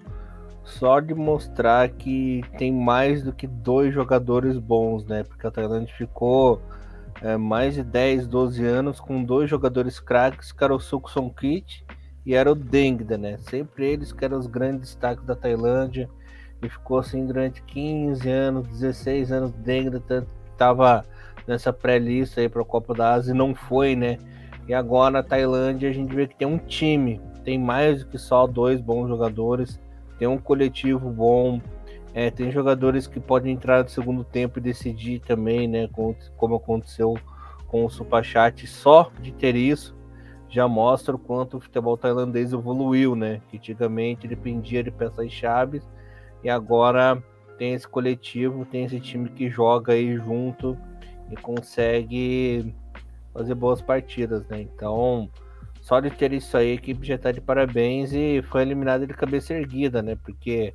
só 0.65 0.99
de 0.99 1.15
mostrar 1.15 1.89
que 1.91 2.43
tem 2.59 2.73
mais 2.73 3.23
do 3.23 3.33
que 3.33 3.47
dois 3.47 3.95
jogadores 3.95 4.59
bons, 4.59 5.05
né? 5.07 5.23
Porque 5.23 5.47
a 5.47 5.51
Tailândia 5.51 5.95
ficou 5.97 6.61
é, 7.23 7.37
mais 7.37 7.75
de 7.75 7.83
10, 7.83 8.27
12 8.27 8.65
anos 8.65 9.01
com 9.01 9.23
dois 9.23 9.49
jogadores 9.49 10.01
craques, 10.01 10.53
que 10.53 10.63
era 10.63 10.75
o 10.75 10.81
Sukson 10.81 11.31
Kit 11.31 11.87
e 12.27 12.35
era 12.35 12.51
o 12.51 12.55
Dengda, 12.55 13.17
né? 13.17 13.39
Sempre 13.39 13.89
eles 13.89 14.13
que 14.13 14.25
eram 14.25 14.39
os 14.39 14.49
grandes 14.49 14.81
destaques 14.81 15.25
da 15.25 15.37
Tailândia. 15.37 16.11
E 16.63 16.69
ficou 16.69 16.99
assim 16.99 17.27
durante 17.27 17.63
15 17.63 18.29
anos, 18.29 18.67
16 18.69 19.31
anos, 19.31 19.53
Dengda 19.53 20.03
estava 20.53 21.05
nessa 21.47 21.73
pré-lista 21.73 22.41
aí 22.41 22.49
para 22.49 22.63
a 22.63 22.65
Copa 22.65 22.95
da 22.95 23.15
Ásia 23.15 23.33
e 23.33 23.37
não 23.37 23.55
foi, 23.55 23.95
né? 23.95 24.19
E 24.67 24.75
agora 24.75 25.11
na 25.11 25.23
Tailândia 25.23 25.89
a 25.89 25.93
gente 25.93 26.15
vê 26.15 26.27
que 26.27 26.35
tem 26.35 26.47
um 26.47 26.59
time, 26.59 27.21
tem 27.45 27.59
mais 27.59 28.03
do 28.03 28.11
que 28.11 28.19
só 28.19 28.47
dois 28.47 28.81
bons 28.81 29.09
jogadores 29.09 29.79
tem 30.19 30.27
um 30.27 30.39
coletivo 30.39 31.11
bom, 31.11 31.61
é, 32.15 32.31
tem 32.31 32.51
jogadores 32.51 33.07
que 33.07 33.21
podem 33.21 33.53
entrar 33.53 33.83
no 33.83 33.91
segundo 33.91 34.25
tempo 34.25 34.59
e 34.59 34.63
decidir 34.63 35.21
também, 35.21 35.69
né? 35.69 35.89
Como, 36.37 36.57
aconteceu 36.57 37.15
com 37.69 37.85
o 37.85 37.91
Superchat, 37.91 38.67
só 38.67 39.11
de 39.21 39.33
ter 39.33 39.57
isso 39.57 39.95
já 40.49 40.69
mostra 40.69 41.15
o 41.15 41.19
quanto 41.19 41.57
o 41.57 41.61
futebol 41.61 41.97
tailandês 41.97 42.53
evoluiu, 42.53 43.15
né? 43.15 43.43
Que 43.51 43.59
antigamente 43.59 44.29
dependia 44.29 44.83
de 44.83 44.91
peças-chave 44.91 45.83
e 46.47 46.49
agora 46.49 47.21
tem 47.59 47.75
esse 47.75 47.89
coletivo, 47.89 48.65
tem 48.65 48.85
esse 48.85 49.01
time 49.01 49.29
que 49.29 49.51
joga 49.51 49.95
aí 49.95 50.15
junto 50.15 50.79
e 51.29 51.35
consegue 51.35 52.73
fazer 53.35 53.57
boas 53.57 53.83
partidas, 53.83 54.47
né? 54.47 54.61
Então, 54.61 55.29
só 55.81 55.99
de 55.99 56.09
ter 56.09 56.33
isso 56.33 56.57
aí, 56.57 56.71
a 56.71 56.75
equipe 56.75 57.05
já 57.05 57.19
tá 57.19 57.33
de 57.33 57.41
parabéns 57.41 58.13
e 58.13 58.43
foi 58.49 58.63
eliminada 58.63 59.05
de 59.05 59.13
cabeça 59.13 59.55
erguida, 59.55 60.01
né? 60.01 60.17
Porque, 60.23 60.73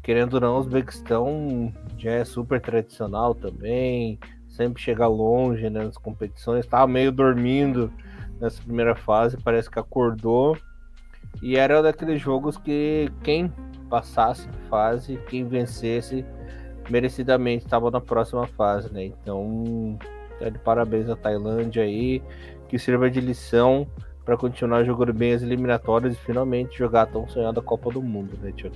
querendo 0.00 0.34
ou 0.34 0.40
não, 0.40 0.54
o 0.54 0.60
Uzbequistão 0.60 1.74
já 1.98 2.12
é 2.12 2.24
super 2.24 2.60
tradicional 2.60 3.34
também, 3.34 4.16
sempre 4.48 4.80
chega 4.80 5.08
longe 5.08 5.68
né, 5.68 5.82
nas 5.82 5.98
competições, 5.98 6.68
tava 6.68 6.86
meio 6.86 7.10
dormindo 7.10 7.92
nessa 8.40 8.62
primeira 8.62 8.94
fase, 8.94 9.36
parece 9.42 9.68
que 9.68 9.80
acordou. 9.80 10.56
E 11.42 11.56
era 11.56 11.82
daqueles 11.82 12.20
jogos 12.20 12.56
que 12.56 13.10
quem 13.24 13.52
passasse 13.90 14.48
de 14.48 14.58
fase, 14.68 15.18
quem 15.28 15.44
vencesse, 15.44 16.24
merecidamente 16.88 17.66
estava 17.66 17.90
na 17.90 18.00
próxima 18.00 18.46
fase, 18.46 18.92
né? 18.92 19.04
Então, 19.04 19.98
tá 20.38 20.48
de 20.48 20.58
parabéns 20.60 21.10
à 21.10 21.16
Tailândia 21.16 21.82
aí, 21.82 22.22
que 22.68 22.78
sirva 22.78 23.10
de 23.10 23.20
lição 23.20 23.86
para 24.24 24.36
continuar 24.36 24.84
jogando 24.84 25.12
bem 25.12 25.32
as 25.32 25.42
eliminatórias 25.42 26.14
e 26.14 26.16
finalmente 26.16 26.78
jogar 26.78 27.02
a 27.02 27.06
tão 27.06 27.28
sonhada 27.28 27.60
Copa 27.60 27.90
do 27.90 28.00
Mundo, 28.00 28.38
né, 28.40 28.52
Tio? 28.52 28.70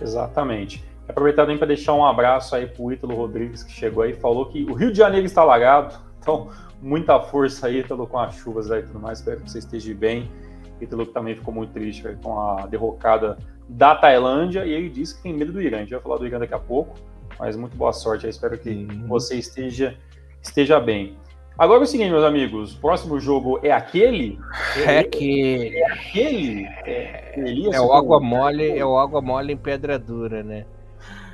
Exatamente. 0.00 0.84
Aproveitar 1.08 1.44
também 1.44 1.56
para 1.56 1.68
deixar 1.68 1.94
um 1.94 2.04
abraço 2.04 2.54
aí 2.54 2.66
pro 2.66 2.92
Ítalo 2.92 3.14
Rodrigues, 3.14 3.62
que 3.62 3.72
chegou 3.72 4.02
aí 4.02 4.12
falou 4.12 4.46
que 4.46 4.64
o 4.64 4.74
Rio 4.74 4.92
de 4.92 4.98
Janeiro 4.98 5.24
está 5.24 5.42
alagado, 5.42 5.94
então 6.20 6.50
muita 6.82 7.18
força 7.20 7.68
aí, 7.68 7.78
Ítalo, 7.78 8.06
com 8.06 8.18
as 8.18 8.34
chuvas 8.34 8.70
aí 8.70 8.80
e 8.80 8.86
tudo 8.86 9.00
mais, 9.00 9.18
espero 9.18 9.40
que 9.40 9.50
você 9.50 9.60
esteja 9.60 9.94
bem. 9.94 10.30
Ítalo 10.80 11.06
também 11.06 11.34
ficou 11.34 11.54
muito 11.54 11.72
triste 11.72 12.02
com 12.22 12.38
a 12.38 12.66
derrocada 12.66 13.38
da 13.68 13.94
Tailândia 13.94 14.64
e 14.64 14.72
ele 14.72 14.88
disse 14.88 15.16
que 15.16 15.22
tem 15.22 15.34
medo 15.34 15.52
do 15.52 15.60
Irã. 15.60 15.78
A 15.78 15.80
gente 15.80 15.90
vai 15.90 16.00
falar 16.00 16.18
do 16.18 16.26
Irã 16.26 16.38
daqui 16.38 16.54
a 16.54 16.58
pouco, 16.58 16.94
mas 17.38 17.56
muito 17.56 17.76
boa 17.76 17.92
sorte 17.92 18.26
aí, 18.26 18.30
espero 18.30 18.58
que 18.58 18.70
uhum. 18.70 19.06
você 19.06 19.36
esteja, 19.36 19.96
esteja 20.42 20.80
bem. 20.80 21.16
Agora 21.58 21.80
é 21.80 21.84
o 21.84 21.86
seguinte, 21.86 22.10
meus 22.10 22.24
amigos, 22.24 22.74
o 22.74 22.80
próximo 22.80 23.18
jogo 23.18 23.58
é 23.62 23.72
aquele? 23.72 24.38
É, 24.86 25.02
que... 25.02 25.74
É 25.74 25.92
aquele? 25.92 26.66
É, 26.84 27.34
é 27.72 27.80
o 27.80 27.92
água 27.94 28.20
mole, 28.20 28.76
é 28.76 28.84
o 28.84 28.98
água 28.98 29.22
mole 29.22 29.54
em 29.54 29.56
pedra 29.56 29.98
dura, 29.98 30.42
né? 30.42 30.66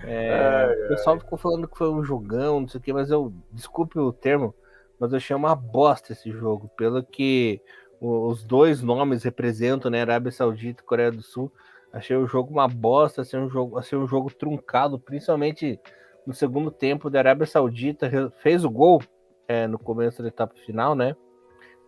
É, 0.05 0.77
é, 0.79 0.85
o 0.85 0.89
pessoal 0.89 1.19
ficou 1.19 1.39
falando 1.39 1.69
que 1.69 1.77
foi 1.77 1.91
um 1.91 2.05
jogão, 2.05 2.61
não 2.61 2.69
sei 2.69 2.79
o 2.79 2.83
que, 2.83 2.93
mas 2.93 3.11
eu, 3.11 3.33
desculpe 3.53 3.99
o 3.99 4.13
termo, 4.13 4.55
mas 4.99 5.13
eu 5.13 5.17
achei 5.17 5.35
uma 5.35 5.55
bosta 5.55 6.13
esse 6.13 6.31
jogo, 6.31 6.71
pelo 6.77 7.03
que 7.03 7.61
os 8.01 8.43
dois 8.43 8.83
nomes 8.83 9.23
representam, 9.23 9.91
né, 9.91 10.01
Arábia 10.01 10.33
Saudita 10.33 10.83
e 10.83 10.87
Coreia 10.87 11.13
do 11.13 11.23
Sul. 11.23 11.53
Achei 11.93 12.17
o 12.17 12.27
jogo 12.27 12.53
uma 12.53 12.67
bosta, 12.67 13.23
assim, 13.23 13.37
um 13.37 13.51
jogo, 13.51 13.79
assim, 13.79 13.97
um 13.97 14.07
jogo 14.07 14.33
truncado, 14.33 14.99
principalmente 14.99 15.79
no 16.27 16.33
segundo 16.33 16.71
tempo 16.71 17.11
da 17.11 17.19
Arábia 17.19 17.47
Saudita, 17.47 18.11
fez 18.41 18.65
o 18.65 18.71
gol, 18.71 19.03
é, 19.47 19.67
no 19.67 19.79
começo 19.79 20.23
da 20.23 20.29
etapa 20.29 20.55
final, 20.65 20.95
né? 20.95 21.15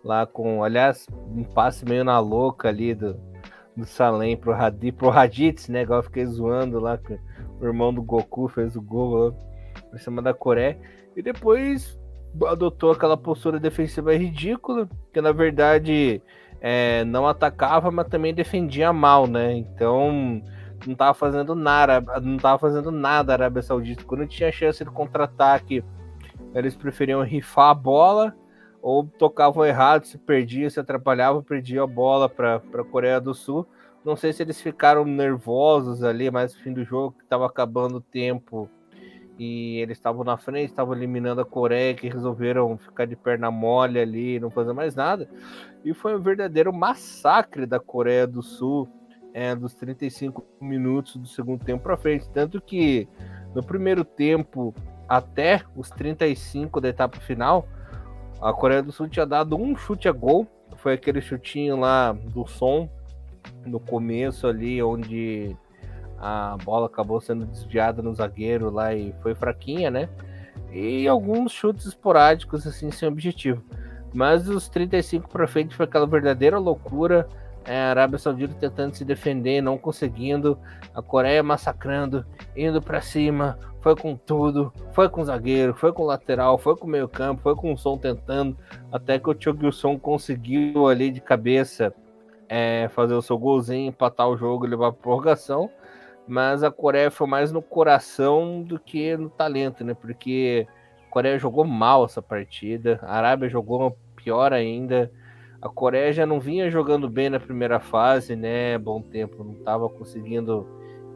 Lá 0.04 0.26
com, 0.26 0.62
aliás, 0.62 1.06
um 1.12 1.44
passe 1.44 1.84
meio 1.84 2.04
na 2.04 2.18
louca 2.18 2.68
ali 2.68 2.94
do, 2.94 3.18
do 3.74 3.86
Salem 3.86 4.36
pro, 4.36 4.52
Hadi, 4.52 4.92
pro 4.92 5.08
Raditz, 5.08 5.68
né? 5.68 5.82
Igual 5.82 6.00
eu 6.00 6.04
fiquei 6.04 6.26
zoando 6.26 6.78
lá, 6.78 6.98
que 6.98 7.18
o 7.60 7.64
irmão 7.64 7.94
do 7.94 8.02
Goku 8.02 8.48
fez 8.48 8.76
o 8.76 8.82
gol 8.82 9.14
lá 9.14 9.32
por 9.90 9.98
cima 9.98 10.20
da 10.20 10.34
Coreia. 10.34 10.78
E 11.16 11.22
depois 11.22 11.98
adotou 12.46 12.90
aquela 12.90 13.16
postura 13.16 13.60
defensiva 13.60 14.14
ridícula, 14.14 14.88
que 15.12 15.20
na 15.20 15.32
verdade 15.32 16.20
é, 16.66 17.04
não 17.04 17.28
atacava, 17.28 17.90
mas 17.90 18.08
também 18.08 18.32
defendia 18.32 18.90
mal, 18.90 19.26
né? 19.26 19.52
Então 19.52 20.42
não 20.86 20.94
tava 20.94 21.12
fazendo 21.12 21.54
nada, 21.54 22.00
não 22.22 22.38
tava 22.38 22.58
fazendo 22.58 22.90
nada 22.90 23.32
a 23.32 23.36
Arábia 23.36 23.60
Saudita. 23.60 24.02
Quando 24.04 24.26
tinha 24.26 24.50
chance 24.50 24.82
de 24.82 24.90
contra-ataque 24.90 25.84
eles 26.54 26.74
preferiam 26.74 27.22
rifar 27.22 27.68
a 27.68 27.74
bola 27.74 28.34
ou 28.80 29.04
tocavam 29.04 29.66
errado, 29.66 30.06
se 30.06 30.16
perdia, 30.16 30.70
se 30.70 30.80
atrapalhava, 30.80 31.42
perdia 31.42 31.82
a 31.82 31.86
bola 31.86 32.30
para 32.30 32.56
a 32.56 32.84
Coreia 32.84 33.20
do 33.20 33.34
Sul. 33.34 33.66
Não 34.02 34.16
sei 34.16 34.32
se 34.32 34.42
eles 34.42 34.58
ficaram 34.58 35.04
nervosos 35.04 36.02
ali, 36.02 36.30
mas 36.30 36.54
no 36.54 36.62
fim 36.62 36.72
do 36.72 36.82
jogo, 36.82 37.14
que 37.18 37.24
estava 37.24 37.44
acabando 37.44 37.96
o 37.96 38.00
tempo, 38.00 38.70
e 39.38 39.78
eles 39.78 39.98
estavam 39.98 40.22
na 40.22 40.36
frente, 40.36 40.70
estavam 40.70 40.94
eliminando 40.94 41.40
a 41.40 41.44
Coreia, 41.44 41.94
que 41.94 42.08
resolveram 42.08 42.78
ficar 42.78 43.04
de 43.04 43.16
perna 43.16 43.50
mole 43.50 43.98
ali, 43.98 44.38
não 44.38 44.50
fazer 44.50 44.72
mais 44.72 44.94
nada. 44.94 45.28
E 45.84 45.92
foi 45.92 46.16
um 46.16 46.20
verdadeiro 46.20 46.72
massacre 46.72 47.66
da 47.66 47.80
Coreia 47.80 48.26
do 48.26 48.42
Sul, 48.42 48.88
é, 49.32 49.54
dos 49.54 49.74
35 49.74 50.44
minutos 50.60 51.16
do 51.16 51.26
segundo 51.26 51.64
tempo 51.64 51.82
para 51.82 51.96
frente. 51.96 52.30
Tanto 52.30 52.60
que 52.60 53.08
no 53.54 53.62
primeiro 53.62 54.04
tempo, 54.04 54.72
até 55.08 55.62
os 55.76 55.90
35 55.90 56.80
da 56.80 56.88
etapa 56.88 57.18
final, 57.18 57.66
a 58.40 58.52
Coreia 58.52 58.82
do 58.82 58.92
Sul 58.92 59.08
tinha 59.08 59.26
dado 59.26 59.56
um 59.56 59.76
chute 59.76 60.08
a 60.08 60.12
gol. 60.12 60.46
Foi 60.76 60.94
aquele 60.94 61.20
chutinho 61.20 61.76
lá 61.76 62.12
do 62.12 62.46
som 62.46 62.88
no 63.66 63.80
começo 63.80 64.46
ali, 64.46 64.82
onde 64.82 65.56
a 66.26 66.56
bola 66.64 66.86
acabou 66.86 67.20
sendo 67.20 67.44
desviada 67.44 68.00
no 68.00 68.14
zagueiro 68.14 68.70
lá 68.70 68.94
e 68.94 69.14
foi 69.20 69.34
fraquinha, 69.34 69.90
né? 69.90 70.08
E 70.72 71.06
alguns 71.06 71.52
chutes 71.52 71.84
esporádicos, 71.84 72.66
assim, 72.66 72.90
sem 72.90 73.06
objetivo. 73.06 73.62
Mas 74.14 74.48
os 74.48 74.66
35 74.70 75.28
para 75.28 75.46
frente 75.46 75.76
foi 75.76 75.84
aquela 75.84 76.06
verdadeira 76.06 76.58
loucura. 76.58 77.28
É, 77.66 77.78
a 77.78 77.90
Arábia 77.90 78.18
Saudita 78.18 78.54
tentando 78.54 78.94
se 78.94 79.04
defender, 79.04 79.60
não 79.60 79.76
conseguindo. 79.76 80.58
A 80.94 81.02
Coreia 81.02 81.42
massacrando, 81.42 82.24
indo 82.56 82.80
para 82.80 83.02
cima. 83.02 83.58
Foi 83.82 83.94
com 83.94 84.16
tudo. 84.16 84.72
Foi 84.92 85.10
com 85.10 85.20
o 85.20 85.24
zagueiro, 85.24 85.74
foi 85.74 85.92
com 85.92 86.04
o 86.04 86.06
lateral, 86.06 86.56
foi 86.56 86.74
com 86.74 86.86
o 86.86 86.90
meio 86.90 87.06
campo, 87.06 87.42
foi 87.42 87.54
com 87.54 87.70
o 87.70 87.76
som 87.76 87.98
tentando. 87.98 88.56
Até 88.90 89.18
que 89.18 89.28
o 89.28 89.36
Cho 89.38 89.54
Gil-son 89.54 89.98
conseguiu 89.98 90.88
ali 90.88 91.10
de 91.10 91.20
cabeça 91.20 91.92
é, 92.48 92.88
fazer 92.94 93.12
o 93.12 93.20
seu 93.20 93.36
golzinho, 93.36 93.88
empatar 93.88 94.26
o 94.26 94.38
jogo 94.38 94.64
e 94.64 94.70
levar 94.70 94.90
para 94.90 95.02
prorrogação 95.02 95.68
mas 96.26 96.62
a 96.62 96.70
Coreia 96.70 97.10
foi 97.10 97.26
mais 97.26 97.52
no 97.52 97.62
coração 97.62 98.62
do 98.62 98.78
que 98.78 99.16
no 99.16 99.28
talento, 99.28 99.84
né? 99.84 99.94
Porque 99.94 100.66
a 101.06 101.10
Coreia 101.10 101.38
jogou 101.38 101.64
mal 101.64 102.04
essa 102.04 102.22
partida, 102.22 102.98
a 103.02 103.16
Arábia 103.16 103.48
jogou 103.48 103.96
pior 104.16 104.52
ainda. 104.52 105.10
A 105.60 105.68
Coreia 105.68 106.12
já 106.12 106.26
não 106.26 106.40
vinha 106.40 106.70
jogando 106.70 107.08
bem 107.08 107.30
na 107.30 107.40
primeira 107.40 107.80
fase, 107.80 108.36
né? 108.36 108.76
Bom 108.78 109.00
tempo, 109.00 109.42
não 109.44 109.54
estava 109.54 109.88
conseguindo 109.88 110.66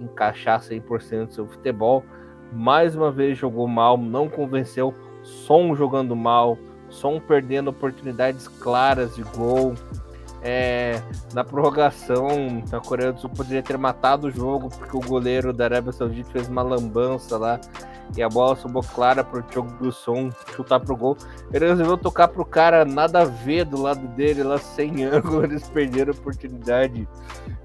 encaixar 0.00 0.60
100% 0.60 1.26
do 1.26 1.34
seu 1.34 1.46
futebol. 1.46 2.04
Mais 2.52 2.96
uma 2.96 3.10
vez 3.10 3.36
jogou 3.36 3.68
mal, 3.68 3.96
não 3.98 4.28
convenceu. 4.28 4.94
Som 5.22 5.74
jogando 5.74 6.16
mal, 6.16 6.56
Som 6.88 7.20
perdendo 7.20 7.68
oportunidades 7.68 8.48
claras 8.48 9.14
de 9.14 9.22
gol. 9.22 9.74
É, 10.50 11.02
na 11.34 11.44
prorrogação, 11.44 12.26
a 12.72 12.80
Coreia 12.80 13.12
do 13.12 13.20
Sul 13.20 13.28
poderia 13.28 13.62
ter 13.62 13.76
matado 13.76 14.28
o 14.28 14.30
jogo, 14.30 14.70
porque 14.70 14.96
o 14.96 15.00
goleiro 15.00 15.52
da 15.52 15.64
Arábia 15.64 15.92
Saudita 15.92 16.30
fez 16.30 16.48
uma 16.48 16.62
lambança 16.62 17.36
lá 17.36 17.60
e 18.16 18.22
a 18.22 18.30
bola 18.30 18.56
subiu 18.56 18.80
clara 18.80 19.22
para 19.22 19.40
o 19.40 19.52
Chogo 19.52 19.70
Gusson 19.76 20.30
chutar 20.56 20.80
pro 20.80 20.96
gol. 20.96 21.18
Ele 21.52 21.68
resolveu 21.68 21.98
tocar 21.98 22.28
pro 22.28 22.46
cara 22.46 22.86
nada 22.86 23.20
a 23.20 23.24
ver 23.26 23.66
do 23.66 23.82
lado 23.82 24.08
dele, 24.16 24.42
lá 24.42 24.56
sem 24.56 25.04
ângulo. 25.04 25.44
Eles 25.44 25.68
perderam 25.68 26.14
a 26.14 26.16
oportunidade 26.16 27.06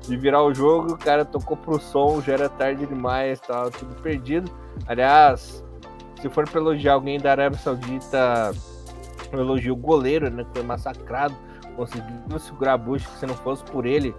de 0.01 0.17
virar 0.17 0.43
o 0.43 0.53
jogo. 0.53 0.95
O 0.95 0.97
cara 0.97 1.23
tocou 1.23 1.55
pro 1.55 1.79
som, 1.79 2.21
já 2.21 2.34
era 2.34 2.49
tarde 2.49 2.86
demais, 2.86 3.39
tava 3.39 3.71
tudo 3.71 3.95
perdido. 4.01 4.51
Aliás, 4.88 5.63
se 6.21 6.27
for 6.27 6.49
para 6.49 6.59
elogiar 6.59 6.95
alguém 6.95 7.17
da 7.17 7.31
Arábia 7.31 7.57
Saudita, 7.59 8.51
elogio 9.31 9.71
o 9.71 9.77
goleiro, 9.77 10.29
né, 10.29 10.43
que 10.43 10.51
foi 10.51 10.63
massacrado 10.63 11.53
conseguiu 11.76 12.39
segurar 12.39 12.78
Bush, 12.78 13.05
que 13.05 13.19
se 13.19 13.26
não 13.26 13.36
fosse 13.36 13.63
por 13.65 13.86
ele, 13.86 14.13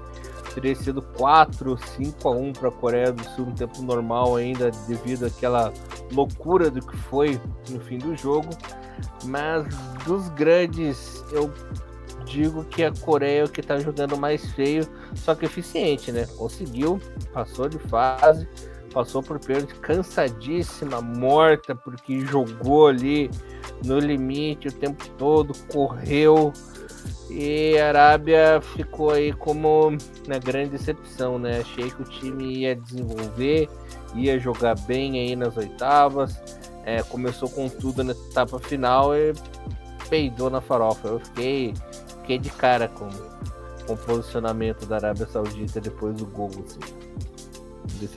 teria 0.54 0.74
sido 0.74 1.02
4, 1.02 1.76
5 1.76 2.28
a 2.28 2.30
1 2.30 2.52
para 2.52 2.68
a 2.68 2.72
Coreia 2.72 3.12
do 3.12 3.24
Sul 3.30 3.46
no 3.46 3.52
tempo 3.52 3.82
normal 3.82 4.36
ainda, 4.36 4.70
devido 4.86 5.26
àquela 5.26 5.72
loucura 6.12 6.70
do 6.70 6.80
que 6.80 6.96
foi 6.96 7.40
no 7.70 7.80
fim 7.80 7.98
do 7.98 8.16
jogo. 8.16 8.48
Mas 9.24 9.66
dos 10.04 10.28
grandes, 10.30 11.24
eu 11.32 11.52
digo 12.24 12.64
que 12.64 12.84
a 12.84 12.92
Coreia 12.92 13.40
é 13.40 13.44
o 13.44 13.48
que 13.48 13.60
está 13.60 13.78
jogando 13.78 14.16
mais 14.16 14.44
feio, 14.52 14.86
só 15.14 15.34
que 15.34 15.44
eficiente, 15.44 16.12
né? 16.12 16.26
Conseguiu, 16.36 17.00
passou 17.32 17.68
de 17.68 17.78
fase, 17.78 18.48
passou 18.92 19.22
por 19.22 19.40
pênalti, 19.40 19.74
cansadíssima, 19.74 21.00
morta, 21.00 21.74
porque 21.74 22.20
jogou 22.20 22.86
ali 22.86 23.30
no 23.84 23.98
limite 23.98 24.68
o 24.68 24.72
tempo 24.72 25.06
todo, 25.18 25.52
correu 25.72 26.52
e 27.30 27.78
a 27.78 27.88
Arábia 27.88 28.60
ficou 28.76 29.10
aí 29.10 29.32
como 29.32 29.96
na 30.26 30.38
grande 30.38 30.70
decepção, 30.70 31.38
né? 31.38 31.60
Achei 31.60 31.90
que 31.90 32.02
o 32.02 32.04
time 32.04 32.58
ia 32.58 32.76
desenvolver, 32.76 33.68
ia 34.14 34.38
jogar 34.38 34.74
bem 34.80 35.18
aí 35.18 35.36
nas 35.36 35.56
oitavas. 35.56 36.38
É, 36.84 37.02
começou 37.02 37.48
com 37.48 37.68
tudo 37.68 38.04
na 38.04 38.12
etapa 38.12 38.58
final 38.58 39.16
e 39.16 39.32
peidou 40.08 40.50
na 40.50 40.60
farofa. 40.60 41.08
Eu 41.08 41.20
fiquei, 41.20 41.74
fiquei 42.20 42.38
de 42.38 42.50
cara 42.50 42.88
com, 42.88 43.08
com 43.86 43.94
o 43.94 43.96
posicionamento 43.96 44.84
da 44.84 44.96
Arábia 44.96 45.26
Saudita 45.26 45.80
depois 45.80 46.14
do 46.16 46.26
gol. 46.26 46.50
Assim. 46.50 47.03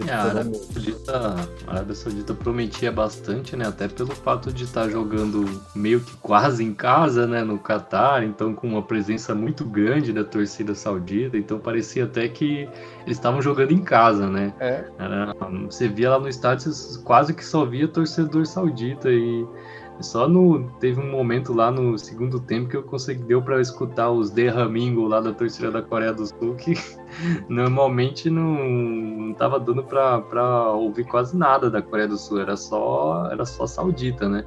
É, 0.07 0.11
a, 0.13 0.23
Arábia 0.23 0.53
Saudita, 0.53 1.35
a 1.67 1.71
Arábia 1.71 1.95
Saudita 1.95 2.33
prometia 2.33 2.91
bastante, 2.91 3.55
né? 3.55 3.67
Até 3.67 3.87
pelo 3.87 4.15
fato 4.15 4.51
de 4.51 4.63
estar 4.63 4.83
tá 4.83 4.89
jogando 4.89 5.61
meio 5.75 5.99
que 5.99 6.15
quase 6.17 6.63
em 6.63 6.73
casa, 6.73 7.27
né? 7.27 7.43
No 7.43 7.59
Catar, 7.59 8.23
então 8.23 8.53
com 8.53 8.67
uma 8.67 8.81
presença 8.81 9.35
muito 9.35 9.65
grande 9.65 10.13
da 10.13 10.23
torcida 10.23 10.73
saudita, 10.73 11.37
então 11.37 11.59
parecia 11.59 12.05
até 12.05 12.27
que 12.29 12.69
eles 13.05 13.17
estavam 13.17 13.41
jogando 13.41 13.71
em 13.71 13.81
casa, 13.81 14.29
né? 14.29 14.53
É. 14.59 14.85
Era, 14.97 15.33
você 15.69 15.87
via 15.87 16.11
lá 16.11 16.19
no 16.19 16.29
estádio, 16.29 16.71
quase 17.03 17.33
que 17.33 17.43
só 17.43 17.65
via 17.65 17.87
torcedor 17.87 18.45
saudita 18.45 19.09
e 19.11 19.45
só 19.99 20.27
no 20.27 20.69
teve 20.79 20.99
um 20.99 21.09
momento 21.09 21.53
lá 21.53 21.71
no 21.71 21.97
segundo 21.97 22.39
tempo 22.39 22.69
que 22.69 22.77
eu 22.77 22.83
consegui 22.83 23.23
deu 23.23 23.41
para 23.41 23.59
escutar 23.59 24.11
os 24.11 24.29
derramingo 24.29 25.07
lá 25.07 25.19
da 25.19 25.33
torcida 25.33 25.71
da 25.71 25.81
Coreia 25.81 26.13
do 26.13 26.25
Sul 26.25 26.55
que 26.55 26.73
normalmente 27.49 28.29
não, 28.29 28.63
não 28.63 29.33
tava 29.33 29.59
dando 29.59 29.83
para 29.83 30.71
ouvir 30.71 31.05
quase 31.05 31.35
nada 31.35 31.69
da 31.69 31.81
Coreia 31.81 32.07
do 32.07 32.17
Sul, 32.17 32.39
era 32.39 32.55
só 32.55 33.27
era 33.31 33.45
só 33.45 33.65
saudita, 33.65 34.29
né? 34.29 34.45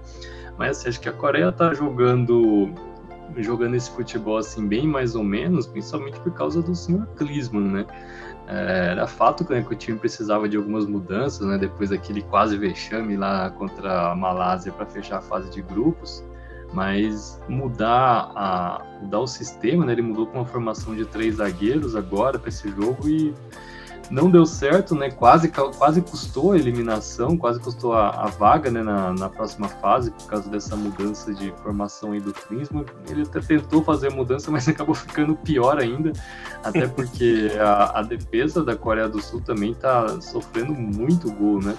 Mas 0.57 0.79
assim, 0.79 0.89
acho 0.89 1.01
que 1.01 1.09
a 1.09 1.13
Coreia 1.13 1.51
tá 1.51 1.75
jogando 1.75 2.71
jogando 3.37 3.75
esse 3.77 3.91
futebol 3.91 4.39
assim 4.39 4.67
bem 4.67 4.87
mais 4.87 5.15
ou 5.15 5.25
menos, 5.25 5.67
principalmente 5.67 6.19
por 6.21 6.33
causa 6.33 6.61
do 6.63 6.75
senhor 6.75 7.07
Klinsmann, 7.17 7.71
né? 7.71 7.87
É, 8.51 8.89
era 8.91 9.07
fato 9.07 9.49
né, 9.49 9.63
que 9.63 9.73
o 9.73 9.77
time 9.77 9.97
precisava 9.97 10.49
de 10.49 10.57
algumas 10.57 10.85
mudanças, 10.85 11.47
né, 11.47 11.57
depois 11.57 11.91
daquele 11.91 12.21
quase 12.21 12.59
vexame 12.59 13.17
lá 13.17 13.49
contra 13.51 14.11
a 14.11 14.17
Malásia 14.17 14.73
para 14.73 14.85
fechar 14.87 15.19
a 15.19 15.21
fase 15.21 15.49
de 15.51 15.63
grupos, 15.63 16.25
mas 16.73 17.41
mudar, 17.49 18.33
a, 18.35 18.85
mudar 19.01 19.21
o 19.21 19.27
sistema, 19.29 19.87
né, 19.87 19.93
ele 19.93 20.03
mudou 20.03 20.27
com 20.27 20.39
uma 20.39 20.45
formação 20.45 20.97
de 20.97 21.05
três 21.05 21.37
zagueiros 21.37 21.95
agora 21.95 22.41
para 22.41 22.49
esse 22.49 22.69
jogo 22.71 23.09
e 23.09 23.33
não 24.11 24.29
deu 24.29 24.45
certo, 24.45 24.95
né? 24.95 25.11
Quase, 25.11 25.49
quase 25.49 26.03
custou 26.03 26.53
a 26.53 26.59
eliminação, 26.59 27.37
quase 27.37 27.61
custou 27.61 27.93
a, 27.93 28.11
a 28.11 28.27
vaga 28.27 28.71
né, 28.71 28.83
na, 28.83 29.13
na, 29.13 29.29
próxima 29.29 29.69
fase 29.69 30.11
por 30.11 30.27
causa 30.27 30.51
dessa 30.51 30.75
mudança 30.75 31.33
de 31.33 31.53
formação 31.63 32.13
aí 32.13 32.21
do 32.21 32.33
Klinsmann. 32.33 32.85
Ele 33.09 33.23
até 33.23 33.41
tentou 33.41 33.85
fazer 33.85 34.09
a 34.09 34.11
mudança, 34.11 34.51
mas 34.51 34.67
acabou 34.69 34.95
ficando 34.95 35.37
pior 35.37 35.79
ainda, 35.79 36.13
até 36.65 36.89
porque 36.89 37.53
a, 37.61 38.01
a 38.01 38.03
defesa 38.03 38.65
da 38.65 38.75
Coreia 38.75 39.09
do 39.09 39.23
Sul 39.23 39.41
também 39.41 39.71
está 39.71 40.21
sofrendo 40.21 40.73
muito 40.73 41.31
gol, 41.33 41.61
né? 41.63 41.77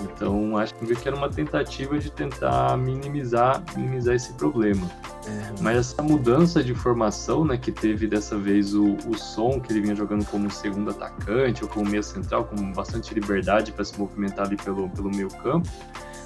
Então 0.00 0.56
acho 0.56 0.74
que 0.74 1.08
era 1.08 1.16
uma 1.16 1.28
tentativa 1.28 1.98
de 1.98 2.10
tentar 2.10 2.76
minimizar, 2.76 3.62
minimizar 3.76 4.14
esse 4.14 4.32
problema. 4.34 4.88
É, 5.26 5.52
mas 5.60 5.76
essa 5.76 6.02
mudança 6.02 6.62
de 6.62 6.74
formação, 6.74 7.44
né, 7.44 7.56
que 7.56 7.72
teve 7.72 8.06
dessa 8.06 8.36
vez 8.36 8.74
o, 8.74 8.96
o 9.06 9.18
som 9.18 9.60
que 9.60 9.72
ele 9.72 9.80
vinha 9.80 9.94
jogando 9.94 10.24
como 10.26 10.50
segundo 10.50 10.90
atacante 10.90 11.62
ou 11.64 11.68
como 11.68 11.90
meia 11.90 12.02
central, 12.02 12.44
com 12.44 12.72
bastante 12.72 13.12
liberdade 13.12 13.72
para 13.72 13.84
se 13.84 13.98
movimentar 13.98 14.46
ali 14.46 14.56
pelo, 14.56 14.88
pelo 14.90 15.10
meio 15.10 15.28
campo. 15.28 15.68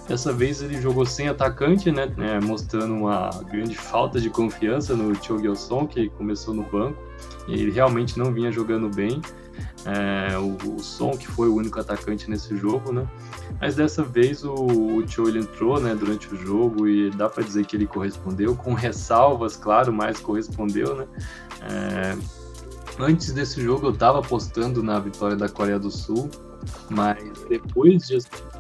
Dessa 0.09 0.33
vez 0.33 0.61
ele 0.61 0.81
jogou 0.81 1.07
sem 1.07 1.29
atacante, 1.29 1.91
né, 1.91 2.13
né 2.17 2.41
mostrando 2.41 2.95
uma 2.95 3.31
grande 3.51 3.77
falta 3.77 4.21
de 4.21 4.29
confiança 4.29 4.95
no 4.95 5.15
Cho 5.23 5.39
Gil-son, 5.39 5.87
que 5.87 6.09
começou 6.11 6.53
no 6.53 6.65
banco. 6.65 7.01
E 7.47 7.55
ele 7.55 7.71
realmente 7.71 8.19
não 8.19 8.33
vinha 8.33 8.51
jogando 8.51 8.89
bem. 8.89 9.21
É, 9.85 10.39
o, 10.39 10.57
o 10.77 10.83
Som, 10.83 11.11
que 11.17 11.27
foi 11.27 11.49
o 11.49 11.57
único 11.57 11.81
atacante 11.81 12.31
nesse 12.31 12.57
jogo, 12.57 12.93
né? 12.93 13.07
Mas 13.61 13.75
dessa 13.75 14.03
vez 14.03 14.45
o, 14.45 14.55
o 14.55 15.09
Cho 15.09 15.29
ele 15.29 15.41
entrou 15.41 15.81
né, 15.81 15.95
durante 15.95 16.33
o 16.33 16.37
jogo 16.37 16.89
e 16.89 17.11
dá 17.11 17.29
para 17.29 17.43
dizer 17.43 17.67
que 17.67 17.77
ele 17.77 17.87
correspondeu, 17.87 18.55
com 18.55 18.75
ressalvas, 18.75 19.57
claro, 19.57 19.93
mas 19.93 20.19
correspondeu, 20.21 20.95
né? 20.95 21.07
É, 21.63 22.17
antes 22.99 23.33
desse 23.33 23.61
jogo 23.63 23.87
eu 23.87 23.93
estava 23.93 24.21
apostando 24.21 24.83
na 24.83 24.99
vitória 25.01 25.37
da 25.37 25.49
Coreia 25.49 25.79
do 25.79 25.91
Sul, 25.91 26.31
mas 26.89 27.19
depois 27.49 28.07
de, 28.07 28.19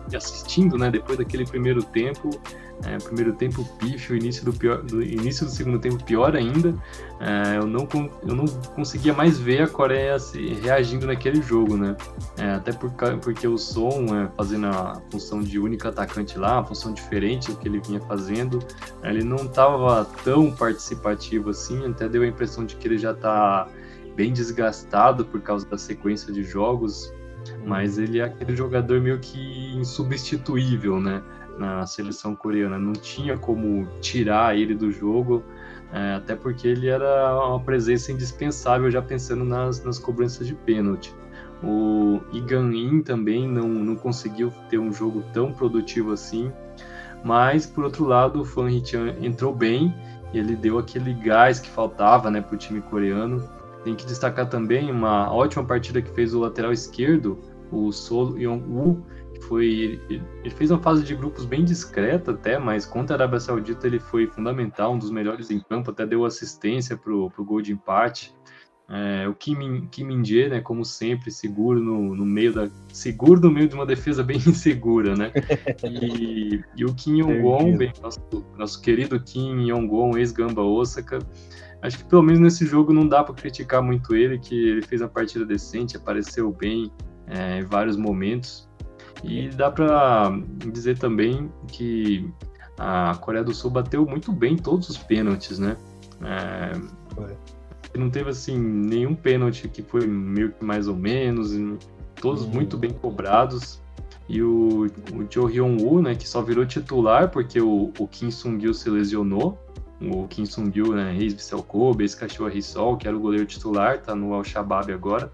de 0.08 0.16
assistindo, 0.16 0.76
né, 0.76 0.90
depois 0.90 1.18
daquele 1.18 1.44
primeiro 1.44 1.82
tempo, 1.82 2.30
É, 2.84 2.98
primeiro 2.98 3.32
tempo 3.32 3.64
pífio, 3.78 4.16
início 4.16 4.44
do, 4.44 4.52
pior, 4.52 4.82
do 4.82 5.02
início 5.02 5.46
do 5.46 5.52
segundo 5.52 5.78
tempo 5.78 6.02
pior 6.02 6.34
ainda. 6.34 6.74
É, 7.20 7.58
eu, 7.58 7.66
não, 7.66 7.88
eu 8.26 8.34
não 8.34 8.46
conseguia 8.74 9.12
mais 9.12 9.38
ver 9.38 9.62
a 9.62 9.68
Coreia 9.68 10.18
se, 10.18 10.54
reagindo 10.54 11.06
naquele 11.06 11.40
jogo, 11.40 11.76
né? 11.76 11.96
É, 12.36 12.50
até 12.54 12.72
por, 12.72 12.90
porque 13.22 13.46
o 13.46 13.56
Som, 13.56 14.06
é, 14.16 14.28
fazendo 14.36 14.66
a 14.66 15.00
função 15.10 15.40
de 15.40 15.58
único 15.58 15.86
atacante 15.86 16.36
lá, 16.36 16.54
uma 16.54 16.64
função 16.64 16.92
diferente 16.92 17.52
do 17.52 17.56
que 17.56 17.68
ele 17.68 17.80
vinha 17.80 18.00
fazendo, 18.00 18.58
ele 19.04 19.22
não 19.22 19.44
estava 19.44 20.04
tão 20.24 20.50
participativo 20.50 21.50
assim, 21.50 21.86
até 21.86 22.08
deu 22.08 22.22
a 22.22 22.26
impressão 22.26 22.64
de 22.64 22.74
que 22.74 22.88
ele 22.88 22.98
já 22.98 23.12
está 23.12 23.68
bem 24.16 24.32
desgastado 24.32 25.24
por 25.24 25.40
causa 25.40 25.66
da 25.66 25.78
sequência 25.78 26.32
de 26.32 26.42
jogos, 26.42 27.12
mas 27.64 27.98
ele 27.98 28.18
é 28.18 28.24
aquele 28.24 28.56
jogador 28.56 29.00
meio 29.00 29.18
que 29.18 29.74
insubstituível, 29.76 31.00
né? 31.00 31.22
Na 31.58 31.86
seleção 31.86 32.34
coreana. 32.34 32.78
Não 32.78 32.92
tinha 32.92 33.36
como 33.36 33.86
tirar 34.00 34.56
ele 34.56 34.74
do 34.74 34.90
jogo, 34.90 35.42
é, 35.92 36.14
até 36.14 36.34
porque 36.34 36.66
ele 36.66 36.88
era 36.88 37.38
uma 37.46 37.60
presença 37.60 38.12
indispensável, 38.12 38.90
já 38.90 39.02
pensando 39.02 39.44
nas, 39.44 39.84
nas 39.84 39.98
cobranças 39.98 40.46
de 40.46 40.54
pênalti. 40.54 41.14
O 41.62 42.20
Igan 42.32 42.72
In 42.74 43.02
também 43.02 43.48
não, 43.48 43.68
não 43.68 43.94
conseguiu 43.94 44.52
ter 44.68 44.78
um 44.78 44.92
jogo 44.92 45.22
tão 45.32 45.52
produtivo 45.52 46.12
assim, 46.12 46.52
mas 47.22 47.66
por 47.66 47.84
outro 47.84 48.04
lado, 48.04 48.40
o 48.40 48.44
Fan 48.44 48.68
Hee-chan 48.68 49.14
entrou 49.20 49.54
bem, 49.54 49.94
ele 50.34 50.56
deu 50.56 50.78
aquele 50.78 51.14
gás 51.14 51.60
que 51.60 51.68
faltava 51.68 52.30
né, 52.30 52.40
para 52.40 52.54
o 52.54 52.58
time 52.58 52.80
coreano 52.80 53.48
tem 53.84 53.94
que 53.94 54.06
destacar 54.06 54.48
também 54.48 54.90
uma 54.90 55.32
ótima 55.32 55.64
partida 55.64 56.00
que 56.00 56.10
fez 56.10 56.34
o 56.34 56.40
lateral 56.40 56.72
esquerdo, 56.72 57.38
o 57.70 57.90
Sol 57.90 58.38
Yong-woo, 58.38 59.04
foi 59.48 60.00
ele 60.08 60.50
fez 60.50 60.70
uma 60.70 60.80
fase 60.80 61.02
de 61.04 61.14
grupos 61.14 61.44
bem 61.44 61.64
discreta 61.64 62.32
até, 62.32 62.58
mas 62.58 62.86
contra 62.86 63.14
a 63.14 63.18
Arábia 63.18 63.40
Saudita 63.40 63.86
ele 63.86 63.98
foi 63.98 64.26
fundamental, 64.26 64.94
um 64.94 64.98
dos 64.98 65.10
melhores 65.10 65.50
em 65.50 65.60
campo, 65.60 65.90
até 65.90 66.06
deu 66.06 66.24
assistência 66.24 66.96
para 66.96 67.12
o 67.12 67.30
gol 67.44 67.60
de 67.60 67.72
empate. 67.72 68.34
É, 68.94 69.26
o 69.26 69.34
Kim, 69.34 69.86
Kim 69.90 70.04
min 70.04 70.22
né, 70.50 70.60
como 70.60 70.84
sempre, 70.84 71.30
seguro 71.30 71.80
no, 71.80 72.14
no 72.14 72.26
meio 72.26 72.52
da 72.52 72.68
seguro 72.92 73.40
no 73.40 73.50
meio 73.50 73.66
de 73.66 73.74
uma 73.74 73.86
defesa 73.86 74.22
bem 74.22 74.36
insegura, 74.46 75.16
né? 75.16 75.32
E, 75.84 76.60
e 76.76 76.84
o 76.84 76.92
Kim 76.94 77.20
Yong-won, 77.20 77.78
nosso, 78.02 78.20
nosso 78.58 78.82
querido 78.82 79.18
Kim 79.18 79.66
Yong-won, 79.66 80.18
ex-Gamba 80.18 80.62
Osaka, 80.62 81.20
acho 81.80 81.98
que 81.98 82.04
pelo 82.04 82.22
menos 82.22 82.40
nesse 82.40 82.66
jogo 82.66 82.92
não 82.92 83.08
dá 83.08 83.24
para 83.24 83.34
criticar 83.34 83.82
muito 83.82 84.14
ele, 84.14 84.38
que 84.38 84.54
ele 84.54 84.82
fez 84.82 85.00
uma 85.00 85.08
partida 85.08 85.46
decente, 85.46 85.96
apareceu 85.96 86.52
bem 86.52 86.92
é, 87.28 87.60
em 87.60 87.64
vários 87.64 87.96
momentos. 87.96 88.68
E 89.22 89.48
dá 89.48 89.70
para 89.70 90.32
dizer 90.72 90.98
também 90.98 91.50
que 91.68 92.28
a 92.78 93.14
Coreia 93.20 93.44
do 93.44 93.54
Sul 93.54 93.70
bateu 93.70 94.04
muito 94.04 94.32
bem 94.32 94.56
todos 94.56 94.88
os 94.88 94.98
pênaltis, 94.98 95.58
né? 95.58 95.76
É, 96.22 96.72
não 97.96 98.10
teve 98.10 98.30
assim 98.30 98.58
nenhum 98.58 99.14
pênalti 99.14 99.68
que 99.68 99.82
foi 99.82 100.06
meio 100.06 100.52
que 100.52 100.64
mais 100.64 100.88
ou 100.88 100.96
menos, 100.96 101.52
todos 102.20 102.42
uhum. 102.42 102.50
muito 102.50 102.76
bem 102.76 102.90
cobrados. 102.90 103.80
E 104.28 104.42
o, 104.42 104.86
o 105.12 105.26
Jo 105.28 105.46
Hyun-woo, 105.46 106.00
né, 106.00 106.14
que 106.14 106.26
só 106.28 106.40
virou 106.40 106.64
titular 106.64 107.30
porque 107.30 107.60
o, 107.60 107.92
o 107.98 108.08
Kim 108.08 108.30
Sung-gil 108.30 108.72
se 108.72 108.88
lesionou, 108.88 109.58
o 110.00 110.26
Kim 110.26 110.46
Sung-gil, 110.46 110.94
né, 110.94 111.14
ex-Vissel 111.16 111.62
Kobe, 111.62 112.04
ex-Cachorro 112.04 112.48
Rissol, 112.48 112.96
que 112.96 113.06
era 113.06 113.16
o 113.16 113.20
goleiro 113.20 113.44
titular, 113.46 114.00
tá 114.00 114.14
no 114.14 114.32
Al-Shabaab 114.32 114.92
agora. 114.92 115.30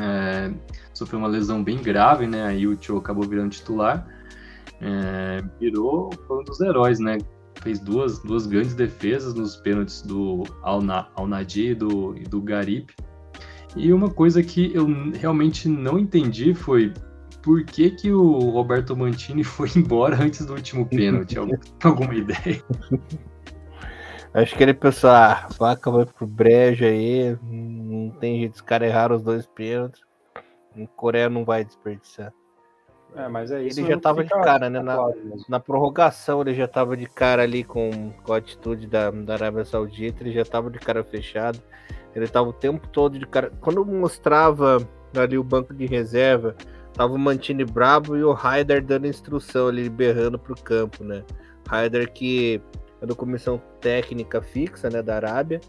É, 0.00 0.52
sofreu 0.94 1.18
uma 1.18 1.28
lesão 1.28 1.62
bem 1.62 1.78
grave, 1.82 2.26
né, 2.26 2.44
aí 2.46 2.66
o 2.66 2.76
Cho 2.80 2.96
acabou 2.96 3.28
virando 3.28 3.50
titular. 3.50 4.06
É, 4.80 5.42
virou 5.60 6.10
um 6.30 6.42
dos 6.42 6.60
heróis, 6.60 6.98
né, 6.98 7.18
fez 7.62 7.78
duas, 7.78 8.18
duas 8.20 8.46
grandes 8.46 8.74
defesas 8.74 9.34
nos 9.34 9.56
pênaltis 9.56 10.02
do 10.02 10.42
Al-Nadi 10.62 11.68
e 11.68 11.74
do, 11.74 12.16
e 12.16 12.22
do 12.24 12.40
Garip. 12.40 12.92
E 13.76 13.92
uma 13.92 14.10
coisa 14.10 14.42
que 14.42 14.74
eu 14.74 14.86
realmente 15.14 15.68
não 15.68 15.98
entendi 15.98 16.52
foi 16.52 16.92
por 17.42 17.64
que, 17.64 17.90
que 17.90 18.12
o 18.12 18.50
Roberto 18.50 18.96
Mantini 18.96 19.42
foi 19.44 19.68
embora 19.76 20.16
antes 20.22 20.44
do 20.46 20.54
último 20.54 20.86
pênalti? 20.86 21.36
Alguma 21.82 22.14
ideia? 22.14 22.62
Acho 24.34 24.56
que 24.56 24.62
ele 24.62 24.72
pensou, 24.72 25.10
ah, 25.10 25.46
vaca 25.58 25.90
vai 25.90 26.06
pro 26.06 26.26
brejo 26.26 26.86
aí, 26.86 27.36
não 27.42 27.91
tem 28.12 28.38
jeito, 28.40 28.54
os 28.54 28.60
caras 28.60 28.88
erraram 28.88 29.16
os 29.16 29.22
dois 29.22 29.46
pênaltis. 29.46 30.02
O 30.76 30.86
Coreia 30.86 31.28
não 31.28 31.44
vai 31.44 31.64
desperdiçar. 31.64 32.32
É, 33.14 33.28
mas 33.28 33.50
é 33.50 33.62
isso. 33.62 33.78
Ele 33.80 33.88
já 33.88 33.98
tava 33.98 34.24
de 34.24 34.30
cara, 34.30 34.70
né? 34.70 34.80
Na, 34.80 34.96
na, 35.48 35.60
prorrogação 35.60 36.40
ele 36.40 36.54
já 36.54 36.66
tava 36.66 36.96
de 36.96 37.06
cara 37.06 37.42
ali 37.42 37.62
com, 37.62 38.10
com 38.22 38.32
a 38.32 38.38
atitude 38.38 38.86
da, 38.86 39.10
da 39.10 39.34
Arábia 39.34 39.64
Saudita, 39.64 40.22
ele 40.22 40.32
já 40.32 40.44
tava 40.44 40.70
de 40.70 40.78
cara 40.78 41.04
fechado. 41.04 41.60
Ele 42.14 42.26
tava 42.26 42.48
o 42.48 42.52
tempo 42.52 42.86
todo 42.88 43.18
de 43.18 43.26
cara. 43.26 43.52
Quando 43.60 43.84
mostrava 43.84 44.78
ali 45.14 45.36
o 45.36 45.44
banco 45.44 45.74
de 45.74 45.86
reserva, 45.86 46.54
tava 46.94 47.12
o 47.12 47.18
Mantini 47.18 47.64
brabo 47.64 48.16
e 48.16 48.24
o 48.24 48.32
Raider 48.32 48.82
dando 48.82 49.06
instrução 49.06 49.68
ali, 49.68 49.88
berrando 49.88 50.38
pro 50.38 50.54
campo, 50.54 51.04
né? 51.04 51.22
Raider 51.68 52.10
que 52.12 52.60
é 53.00 53.06
da 53.06 53.14
comissão 53.14 53.60
técnica 53.80 54.40
fixa, 54.40 54.88
né, 54.88 55.02
da 55.02 55.16
Arábia, 55.16 55.60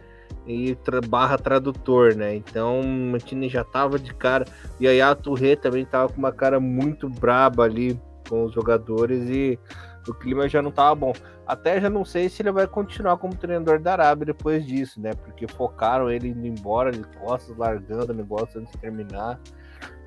e 0.46 0.76
tra 0.76 1.00
barra 1.02 1.38
tradutor, 1.38 2.16
né? 2.16 2.36
Então 2.36 2.82
o 2.82 3.12
Mantini 3.12 3.50
já 3.50 3.64
tava 3.64 3.98
de 3.98 4.14
cara. 4.14 4.46
E 4.80 4.88
aí 4.88 5.02
a 5.02 5.16
Touré 5.16 5.56
também 5.56 5.86
tava 5.86 6.12
com 6.12 6.18
uma 6.18 6.32
cara 6.32 6.60
muito 6.60 7.10
braba 7.10 7.64
ali 7.64 8.00
com 8.28 8.46
os 8.46 8.54
jogadores 8.54 9.30
e 9.30 9.60
o 10.08 10.14
clima 10.14 10.48
já 10.48 10.62
não 10.62 10.72
tava 10.72 10.96
bom. 10.96 11.14
Até 11.46 11.80
já 11.80 11.90
não 11.90 12.06
sei 12.06 12.30
se 12.30 12.42
ele 12.42 12.52
vai 12.52 12.68
continuar 12.68 13.18
como 13.18 13.36
treinador 13.36 13.80
da 13.80 13.94
Arábia 13.94 14.28
depois 14.28 14.66
disso, 14.66 15.00
né? 15.02 15.12
Porque 15.14 15.48
focaram 15.48 16.10
ele 16.10 16.30
indo 16.30 16.46
embora 16.46 16.92
de 16.92 17.04
costas, 17.20 17.56
largando 17.58 18.12
o 18.12 18.16
negócio 18.16 18.60
antes 18.60 18.72
de 18.72 18.80
terminar 18.80 19.40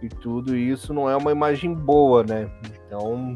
e 0.02 0.08
tudo. 0.08 0.56
Isso 0.56 0.92
não 0.94 1.08
é 1.08 1.16
uma 1.16 1.32
imagem 1.32 1.74
boa, 1.74 2.22
né? 2.22 2.50
Então 2.86 3.34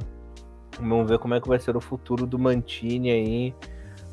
vamos 0.78 1.10
ver 1.10 1.18
como 1.18 1.34
é 1.34 1.40
que 1.40 1.48
vai 1.48 1.58
ser 1.58 1.76
o 1.76 1.80
futuro 1.80 2.26
do 2.26 2.38
Mantini 2.38 3.10
aí 3.10 3.54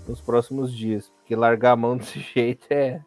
nos 0.07 0.21
próximos 0.21 0.73
dias. 0.73 1.11
Porque 1.28 1.36
largar 1.36 1.73
a 1.73 1.75
mão 1.75 1.97
desse 1.97 2.19
jeito 2.34 2.65
é, 2.71 3.01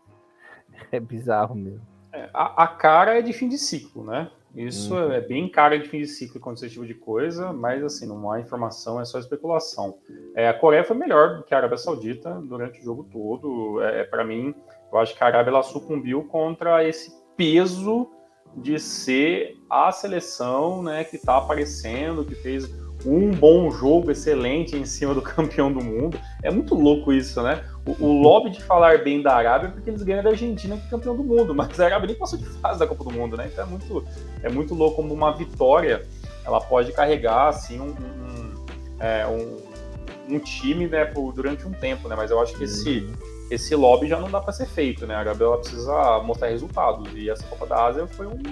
é 0.93 1.01
bizarro 1.01 1.55
mesmo. 1.55 1.81
É, 2.13 2.29
a, 2.35 2.65
a, 2.65 2.69
cara 2.69 3.19
é 3.19 3.23
de 3.23 3.33
fim 3.33 3.49
de 3.49 3.57
ciclo, 3.57 4.05
né? 4.05 4.31
Isso 4.55 4.95
uhum. 4.95 5.11
é 5.11 5.21
bem 5.23 5.49
cara 5.49 5.79
de 5.79 5.89
fim 5.89 6.01
de 6.01 6.07
ciclo 6.07 6.39
quando 6.39 6.57
esse 6.57 6.69
tipo 6.69 6.85
de 6.85 6.93
coisa, 6.93 7.51
mas 7.51 7.83
assim, 7.83 8.07
não 8.07 8.31
há 8.31 8.39
informação, 8.39 9.01
é 9.01 9.07
só 9.07 9.19
especulação. 9.19 9.97
É, 10.35 10.49
a 10.49 10.55
Coreia 10.55 10.85
foi 10.85 10.97
melhor 10.97 11.37
do 11.37 11.45
que 11.45 11.55
a 11.55 11.59
Arábia 11.59 11.79
Saudita 11.79 12.35
durante 12.35 12.81
o 12.81 12.85
jogo 12.85 13.09
todo. 13.11 13.81
É, 13.83 14.01
é 14.01 14.05
para 14.05 14.23
mim, 14.23 14.55
eu 14.93 14.99
acho 14.99 15.17
que 15.17 15.25
a 15.25 15.27
Arábia 15.27 15.51
ela 15.51 15.63
sucumbiu 15.63 16.25
contra 16.25 16.87
esse 16.87 17.15
peso 17.37 18.11
de 18.55 18.79
ser 18.79 19.57
a 19.71 19.91
seleção 19.93 20.83
né, 20.83 21.05
que 21.05 21.17
está 21.17 21.39
aparecendo, 21.39 22.25
que 22.25 22.35
fez 22.35 22.69
um 23.05 23.31
bom 23.31 23.71
jogo 23.71 24.11
excelente 24.11 24.77
em 24.77 24.85
cima 24.85 25.15
do 25.15 25.23
campeão 25.23 25.73
do 25.73 25.83
mundo. 25.83 26.19
É 26.43 26.51
muito 26.51 26.75
louco 26.75 27.13
isso, 27.13 27.43
né? 27.43 27.65
O, 27.87 28.05
o 28.05 28.23
lobby 28.23 28.51
de 28.51 28.63
falar 28.63 29.03
bem 29.03 29.23
da 29.23 29.35
Arábia 29.35 29.69
é 29.69 29.71
porque 29.71 29.91
eles 29.91 30.03
ganham 30.03 30.23
da 30.23 30.31
Argentina, 30.31 30.77
que 30.77 30.87
é 30.87 30.91
campeão 30.91 31.17
do 31.17 31.25
mundo, 31.25 31.55
mas 31.55 31.79
a 31.81 31.87
Arábia 31.87 32.09
nem 32.09 32.17
passou 32.17 32.39
de 32.39 32.45
fase 32.45 32.79
da 32.79 32.87
Copa 32.87 33.05
do 33.05 33.11
Mundo, 33.11 33.37
né? 33.37 33.49
Então 33.53 33.65
é 33.65 33.67
muito, 33.67 34.05
é 34.43 34.49
muito 34.49 34.75
louco 34.75 34.97
como 34.97 35.15
uma 35.15 35.33
vitória 35.33 36.07
ela 36.45 36.61
pode 36.61 36.93
carregar 36.93 37.49
assim 37.49 37.81
um, 37.81 37.91
um, 37.91 38.67
é, 38.99 39.27
um, 39.27 40.35
um 40.35 40.39
time 40.39 40.87
né, 40.87 41.05
por, 41.05 41.33
durante 41.33 41.67
um 41.67 41.73
tempo, 41.73 42.09
né? 42.09 42.17
Mas 42.17 42.31
eu 42.31 42.41
acho 42.41 42.57
que 42.57 42.65
esse, 42.65 43.01
uhum. 43.01 43.15
esse 43.51 43.75
lobby 43.75 44.09
já 44.09 44.19
não 44.19 44.31
dá 44.31 44.41
para 44.41 44.53
ser 44.53 44.67
feito, 44.67 45.07
né? 45.07 45.15
A 45.15 45.21
Arábia 45.21 45.45
ela 45.45 45.59
precisa 45.59 46.21
mostrar 46.21 46.49
resultados 46.49 47.13
e 47.15 47.29
essa 47.31 47.45
Copa 47.47 47.67
da 47.67 47.85
Ásia 47.87 48.07
foi 48.07 48.27
um 48.27 48.43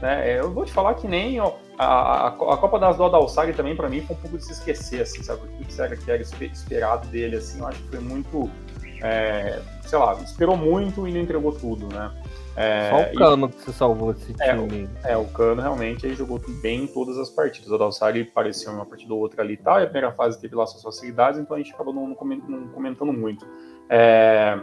né? 0.00 0.38
Eu 0.38 0.50
vou 0.52 0.64
te 0.64 0.72
falar 0.72 0.94
que 0.94 1.06
nem 1.06 1.40
ó, 1.40 1.52
a, 1.78 2.28
a, 2.28 2.30
Copa 2.32 2.78
das 2.78 2.96
Dó 2.96 3.08
da 3.08 3.16
Alçari 3.16 3.52
também, 3.52 3.74
para 3.74 3.88
mim, 3.88 4.02
foi 4.02 4.16
um 4.16 4.18
pouco 4.18 4.38
de 4.38 4.44
se 4.44 4.52
esquecer, 4.52 5.02
assim, 5.02 5.22
sabe? 5.22 5.42
O 5.46 5.64
que 5.64 5.80
era 5.80 5.96
que 5.96 6.10
era 6.10 6.22
esperado 6.22 7.06
dele, 7.08 7.36
assim, 7.36 7.60
eu 7.60 7.66
acho 7.66 7.82
que 7.82 7.88
foi 7.88 8.00
muito. 8.00 8.50
É, 9.02 9.62
sei 9.86 9.98
lá, 9.98 10.12
esperou 10.22 10.58
muito 10.58 11.08
e 11.08 11.12
não 11.12 11.20
entregou 11.20 11.52
tudo, 11.52 11.88
né? 11.88 12.10
É, 12.56 12.90
Só 12.90 13.00
o 13.00 13.14
Cano 13.16 13.46
e, 13.46 13.52
que 13.52 13.62
se 13.62 13.72
salvou 13.72 14.12
desse 14.12 14.34
é, 14.40 14.54
time. 14.54 14.88
É, 15.04 15.16
o 15.16 15.24
Cano 15.26 15.62
realmente 15.62 16.04
ele 16.04 16.14
jogou 16.14 16.38
bem 16.60 16.84
em 16.84 16.86
todas 16.86 17.16
as 17.16 17.30
partidas. 17.30 17.70
O 17.70 17.78
Dalsari 17.78 18.22
apareceu 18.22 18.72
em 18.72 18.74
uma 18.74 18.84
partida 18.84 19.14
ou 19.14 19.20
outra 19.20 19.42
ali 19.42 19.54
e 19.54 19.56
tal, 19.56 19.80
e 19.80 19.84
a 19.84 19.86
primeira 19.86 20.12
fase 20.12 20.38
teve 20.38 20.54
lá 20.54 20.66
suas 20.66 20.82
facilidades, 20.82 21.40
então 21.40 21.56
a 21.56 21.60
gente 21.60 21.72
acabou 21.72 21.94
não, 21.94 22.06
não 22.06 22.68
comentando 22.68 23.12
muito. 23.12 23.46
É, 23.88 24.58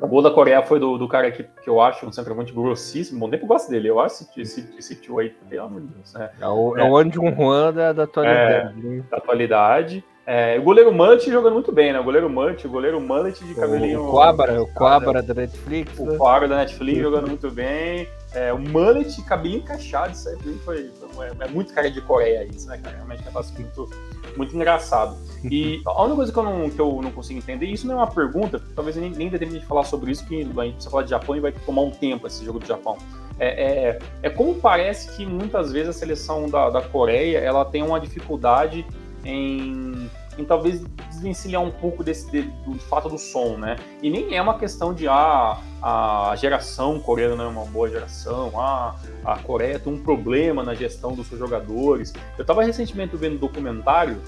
o 0.00 0.06
gol 0.06 0.22
da 0.22 0.30
Coreia 0.30 0.62
foi 0.62 0.78
do, 0.78 0.98
do 0.98 1.08
cara 1.08 1.30
que, 1.30 1.42
que 1.42 1.68
eu 1.68 1.80
acho 1.80 2.06
um 2.06 2.12
centroavante 2.12 2.52
grossíssimo. 2.52 3.26
Nem 3.26 3.38
que 3.38 3.44
eu 3.44 3.48
gosto 3.48 3.70
dele. 3.70 3.88
Eu 3.88 4.00
acho 4.00 4.26
esse, 4.36 4.68
esse 4.78 4.94
tio 4.96 5.18
aí, 5.18 5.30
pelo 5.30 5.62
amor 5.62 5.80
de 5.80 5.86
Deus. 5.88 6.14
Né? 6.14 6.30
É 6.40 6.46
o, 6.46 6.76
é. 6.76 6.80
é 6.80 6.84
o 6.84 6.96
Andrew 6.96 7.34
Juan 7.34 7.72
da, 7.72 7.92
da 7.92 8.02
atualidade. 8.04 8.88
É, 8.88 9.00
da 9.10 9.16
atualidade. 9.16 10.04
É, 10.26 10.58
o 10.58 10.62
goleiro 10.62 10.92
Mullet 10.92 11.30
jogando 11.30 11.52
muito 11.52 11.70
bem, 11.70 11.92
né? 11.92 12.00
O 12.00 12.04
goleiro 12.04 12.28
Mullet, 12.28 12.66
o 12.66 12.70
goleiro 12.70 13.00
Mullet 13.00 13.44
de 13.44 13.54
cabelinho. 13.54 14.02
O 14.02 14.10
Quabra, 14.10 14.60
o 14.60 14.66
Quabra 14.66 15.22
da 15.22 15.32
Netflix. 15.32 15.96
O 16.00 16.18
Quabra 16.18 16.48
da 16.48 16.56
Netflix 16.56 16.98
jogando 16.98 17.28
muito 17.28 17.48
bem. 17.48 18.08
É, 18.34 18.52
o 18.52 18.58
mullet, 18.58 19.22
cabelo 19.22 19.56
encaixado, 19.56 20.12
isso 20.12 20.28
aí 20.28 20.36
foi, 20.64 20.90
foi, 21.14 21.28
é, 21.28 21.48
muito 21.48 21.72
cara 21.72 21.90
de 21.90 22.02
Coreia 22.02 22.44
isso, 22.44 22.68
né, 22.68 22.76
cara? 22.76 22.96
Realmente 22.96 23.20
é 23.20 23.22
um 23.22 23.26
negócio 23.26 23.54
muito, 23.54 23.88
muito 24.36 24.54
engraçado. 24.54 25.16
E 25.48 25.80
a 25.86 26.02
única 26.02 26.16
coisa 26.16 26.32
que 26.32 26.38
eu, 26.38 26.42
não, 26.42 26.70
que 26.70 26.80
eu 26.80 27.00
não 27.00 27.12
consigo 27.12 27.38
entender, 27.38 27.66
isso 27.66 27.86
não 27.86 27.94
é 27.94 27.98
uma 27.98 28.10
pergunta, 28.10 28.60
talvez 28.74 28.96
nem, 28.96 29.10
nem 29.10 29.30
tempo 29.30 29.46
de 29.46 29.64
falar 29.64 29.84
sobre 29.84 30.10
isso, 30.10 30.26
que 30.26 30.34
a 30.34 30.38
gente 30.38 30.52
precisa 30.52 30.90
falar 30.90 31.04
de 31.04 31.10
Japão 31.10 31.36
e 31.36 31.40
vai 31.40 31.52
tomar 31.52 31.82
um 31.82 31.90
tempo 31.90 32.26
esse 32.26 32.44
jogo 32.44 32.58
do 32.58 32.66
Japão. 32.66 32.96
É, 33.38 33.90
é, 33.90 33.98
é, 34.22 34.30
como 34.30 34.56
parece 34.56 35.14
que 35.14 35.24
muitas 35.24 35.70
vezes 35.70 35.90
a 35.90 35.92
seleção 35.92 36.48
da, 36.48 36.70
da 36.70 36.80
Coreia 36.80 37.38
ela 37.38 37.64
tem 37.64 37.82
uma 37.82 38.00
dificuldade 38.00 38.84
em 39.24 40.08
em 40.38 40.44
talvez 40.44 40.84
desvencilhar 41.16 41.62
um 41.62 41.70
pouco 41.70 42.04
desse 42.04 42.30
de, 42.30 42.42
do 42.42 42.78
fato 42.78 43.08
do 43.08 43.18
som, 43.18 43.56
né? 43.56 43.76
E 44.02 44.10
nem 44.10 44.34
é 44.34 44.42
uma 44.42 44.58
questão 44.58 44.94
de 44.94 45.08
ah, 45.08 45.58
a 45.82 46.34
geração 46.36 47.00
coreana 47.00 47.36
não 47.36 47.44
é 47.44 47.48
uma 47.48 47.64
boa 47.64 47.88
geração, 47.88 48.52
ah, 48.58 48.94
a 49.24 49.38
Coreia 49.38 49.78
tem 49.78 49.92
um 49.92 50.02
problema 50.02 50.62
na 50.62 50.74
gestão 50.74 51.12
dos 51.12 51.26
seus 51.26 51.38
jogadores. 51.38 52.12
Eu 52.36 52.42
estava 52.42 52.62
recentemente 52.62 53.16
vendo 53.16 53.34
um 53.34 53.38
documentário, 53.38 54.20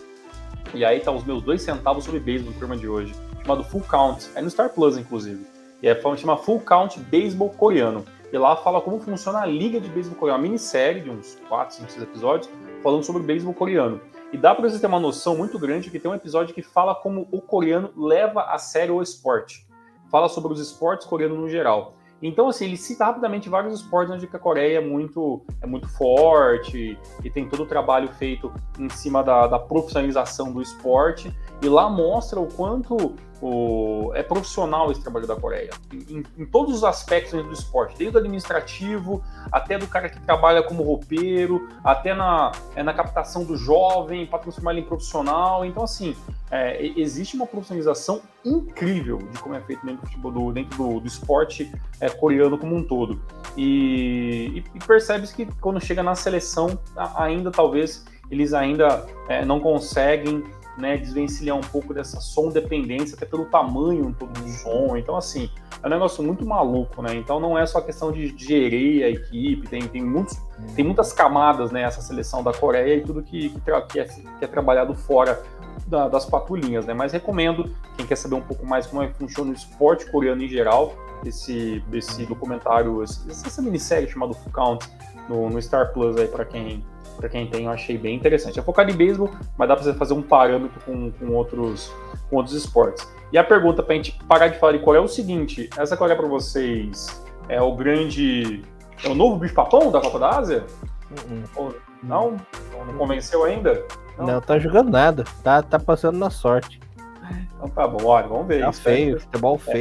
e 0.74 0.84
aí 0.84 1.00
tá 1.00 1.12
os 1.12 1.24
meus 1.24 1.42
dois 1.42 1.62
centavos 1.62 2.04
sobre 2.04 2.20
beisebol 2.20 2.52
no 2.52 2.58
programa 2.58 2.80
de 2.80 2.88
hoje, 2.88 3.14
chamado 3.42 3.64
Full 3.64 3.82
Count, 3.82 4.28
é 4.34 4.42
no 4.42 4.50
Star 4.50 4.70
Plus, 4.70 4.96
inclusive. 4.96 5.46
E 5.82 5.88
é 5.88 6.00
chama 6.16 6.36
Full 6.36 6.60
Count 6.60 6.98
Beisebol 6.98 7.50
Coreano. 7.50 8.04
E 8.30 8.36
lá 8.36 8.56
fala 8.56 8.80
como 8.80 9.00
funciona 9.00 9.40
a 9.40 9.46
Liga 9.46 9.80
de 9.80 9.88
Beisebol 9.88 10.18
Coreano, 10.18 10.38
uma 10.38 10.48
minissérie 10.48 11.00
de 11.00 11.08
uns 11.08 11.38
4, 11.48 11.76
5, 11.76 11.90
6 11.92 12.02
episódios, 12.02 12.50
falando 12.82 13.02
sobre 13.02 13.22
o 13.22 13.24
beisebol 13.24 13.54
coreano. 13.54 14.00
E 14.30 14.36
dá 14.36 14.54
para 14.54 14.68
você 14.68 14.78
ter 14.78 14.86
uma 14.86 15.00
noção 15.00 15.36
muito 15.36 15.58
grande 15.58 15.90
que 15.90 15.98
tem 15.98 16.10
um 16.10 16.14
episódio 16.14 16.54
que 16.54 16.62
fala 16.62 16.94
como 16.94 17.26
o 17.32 17.40
coreano 17.40 17.90
leva 17.96 18.42
a 18.42 18.58
sério 18.58 18.96
o 18.96 19.02
esporte. 19.02 19.66
Fala 20.10 20.28
sobre 20.28 20.52
os 20.52 20.60
esportes 20.60 21.06
coreanos 21.06 21.38
no 21.38 21.48
geral. 21.48 21.94
Então, 22.20 22.48
assim, 22.48 22.64
ele 22.64 22.76
cita 22.76 23.04
rapidamente 23.04 23.48
vários 23.48 23.80
esportes 23.80 24.12
onde 24.12 24.26
a 24.26 24.38
Coreia 24.38 24.78
é 24.78 24.80
muito, 24.80 25.42
é 25.62 25.66
muito 25.66 25.88
forte 25.88 26.98
e 27.22 27.30
tem 27.30 27.48
todo 27.48 27.62
o 27.62 27.66
trabalho 27.66 28.08
feito 28.08 28.52
em 28.78 28.88
cima 28.88 29.22
da, 29.22 29.46
da 29.46 29.58
profissionalização 29.58 30.52
do 30.52 30.60
esporte. 30.60 31.32
E 31.60 31.68
lá 31.68 31.88
mostra 31.88 32.38
o 32.38 32.46
quanto 32.46 33.14
o, 33.40 34.12
é 34.14 34.22
profissional 34.22 34.90
esse 34.90 35.00
trabalho 35.00 35.26
da 35.26 35.36
Coreia, 35.36 35.70
em, 35.92 36.24
em, 36.36 36.46
todos 36.46 36.74
os 36.74 36.84
aspectos 36.84 37.42
do 37.44 37.52
esporte, 37.52 37.96
desde 37.96 38.16
o 38.16 38.20
administrativo, 38.20 39.22
até 39.50 39.78
do 39.78 39.86
cara 39.86 40.08
que 40.08 40.20
trabalha 40.20 40.62
como 40.62 40.82
roupeiro, 40.82 41.68
até 41.84 42.14
na, 42.14 42.52
é, 42.74 42.82
na 42.82 42.92
captação 42.92 43.44
do 43.44 43.56
jovem, 43.56 44.26
para 44.26 44.40
transformar 44.40 44.72
ele 44.72 44.80
em 44.80 44.84
profissional. 44.84 45.64
Então, 45.64 45.84
assim, 45.84 46.16
é, 46.50 46.84
existe 46.96 47.36
uma 47.36 47.46
profissionalização 47.46 48.20
incrível 48.44 49.18
de 49.18 49.38
como 49.38 49.54
é 49.54 49.60
feito 49.60 49.84
dentro 49.84 50.08
do 50.20 50.30
do, 50.30 50.52
dentro 50.52 50.76
do, 50.76 51.00
do 51.00 51.06
esporte 51.06 51.70
é, 52.00 52.08
coreano 52.08 52.58
como 52.58 52.74
um 52.74 52.82
todo. 52.82 53.20
E, 53.56 54.52
e, 54.56 54.64
e 54.74 54.78
percebe-se 54.80 55.34
que 55.34 55.46
quando 55.60 55.80
chega 55.80 56.02
na 56.02 56.14
seleção, 56.14 56.78
ainda 57.14 57.50
talvez 57.50 58.04
eles 58.30 58.52
ainda 58.52 59.06
é, 59.28 59.44
não 59.44 59.58
conseguem 59.60 60.44
né, 60.78 60.96
desvencilhar 60.96 61.56
um 61.56 61.60
pouco 61.60 61.92
dessa 61.92 62.20
som 62.20 62.50
dependência, 62.50 63.16
até 63.16 63.26
pelo 63.26 63.46
tamanho 63.46 64.10
do 64.10 64.48
som. 64.48 64.96
Então, 64.96 65.16
assim, 65.16 65.50
é 65.82 65.86
um 65.86 65.90
negócio 65.90 66.22
muito 66.22 66.46
maluco, 66.46 67.02
né? 67.02 67.14
Então 67.14 67.38
não 67.38 67.58
é 67.58 67.66
só 67.66 67.80
questão 67.80 68.10
de 68.10 68.34
gerir 68.36 69.04
a 69.04 69.08
equipe, 69.08 69.68
tem, 69.68 69.86
tem, 69.86 70.02
muitos, 70.02 70.38
tem 70.74 70.84
muitas 70.84 71.12
camadas, 71.12 71.70
né, 71.70 71.82
essa 71.82 72.00
seleção 72.00 72.42
da 72.42 72.52
Coreia 72.52 72.96
e 72.96 73.00
tudo 73.02 73.22
que, 73.22 73.50
que, 73.50 73.60
que, 73.60 74.00
é, 74.00 74.04
que 74.04 74.44
é 74.44 74.46
trabalhado 74.46 74.94
fora 74.94 75.42
da, 75.86 76.08
das 76.08 76.24
patrulhinhas, 76.24 76.86
né? 76.86 76.94
Mas 76.94 77.12
recomendo, 77.12 77.74
quem 77.96 78.06
quer 78.06 78.16
saber 78.16 78.34
um 78.34 78.40
pouco 78.40 78.66
mais 78.66 78.86
como 78.86 79.02
é 79.02 79.08
que 79.08 79.14
funciona 79.14 79.50
o 79.50 79.54
esporte 79.54 80.10
coreano 80.10 80.42
em 80.42 80.48
geral, 80.48 80.94
esse, 81.24 81.82
esse 81.92 82.26
documentário, 82.26 83.02
essa 83.02 83.62
minissérie 83.62 84.08
chamada 84.08 84.34
Full 84.34 84.52
Count 84.52 84.88
no, 85.28 85.50
no 85.50 85.60
Star 85.60 85.92
Plus 85.92 86.16
aí 86.16 86.28
para 86.28 86.44
quem 86.44 86.84
para 87.18 87.28
quem 87.28 87.46
tem, 87.46 87.64
eu 87.64 87.70
achei 87.70 87.98
bem 87.98 88.14
interessante. 88.14 88.58
É 88.58 88.62
focado 88.62 88.90
em 88.90 88.94
beisebol, 88.94 89.30
mas 89.56 89.68
dá 89.68 89.74
para 89.74 89.84
você 89.84 89.94
fazer 89.94 90.14
um 90.14 90.22
parâmetro 90.22 90.80
com, 90.86 91.10
com, 91.10 91.32
outros, 91.34 91.92
com 92.30 92.36
outros 92.36 92.54
esportes. 92.54 93.06
E 93.32 93.36
a 93.36 93.44
pergunta 93.44 93.82
para 93.82 93.94
a 93.94 93.96
gente 93.96 94.18
parar 94.26 94.48
de 94.48 94.58
falar 94.58 94.72
de 94.72 94.78
Coreia 94.78 95.02
é 95.02 95.04
o 95.04 95.08
seguinte: 95.08 95.68
essa 95.76 95.96
Coreia 95.96 96.16
para 96.16 96.28
vocês 96.28 97.22
é 97.48 97.60
o 97.60 97.74
grande. 97.74 98.62
É 99.04 99.08
o 99.08 99.14
novo 99.14 99.36
bicho-papão 99.36 99.90
da 99.90 100.00
Copa 100.00 100.18
da 100.18 100.30
Ásia? 100.30 100.64
Uh 101.10 101.42
-uh. 101.56 101.74
não? 102.02 102.36
Não 102.86 102.94
convenceu 102.94 103.44
ainda? 103.44 103.84
Não. 104.16 104.26
não, 104.26 104.40
tá 104.40 104.58
jogando 104.58 104.90
nada. 104.90 105.24
Tá, 105.42 105.62
tá 105.62 105.78
passando 105.78 106.18
na 106.18 106.30
sorte. 106.30 106.80
Então 107.56 107.68
tá 107.68 107.86
bom, 107.86 108.04
olha, 108.06 108.26
vamos 108.26 108.46
ver. 108.46 108.60
Tá 108.60 108.72
feio, 108.72 109.20
futebol 109.20 109.60
é. 109.66 109.72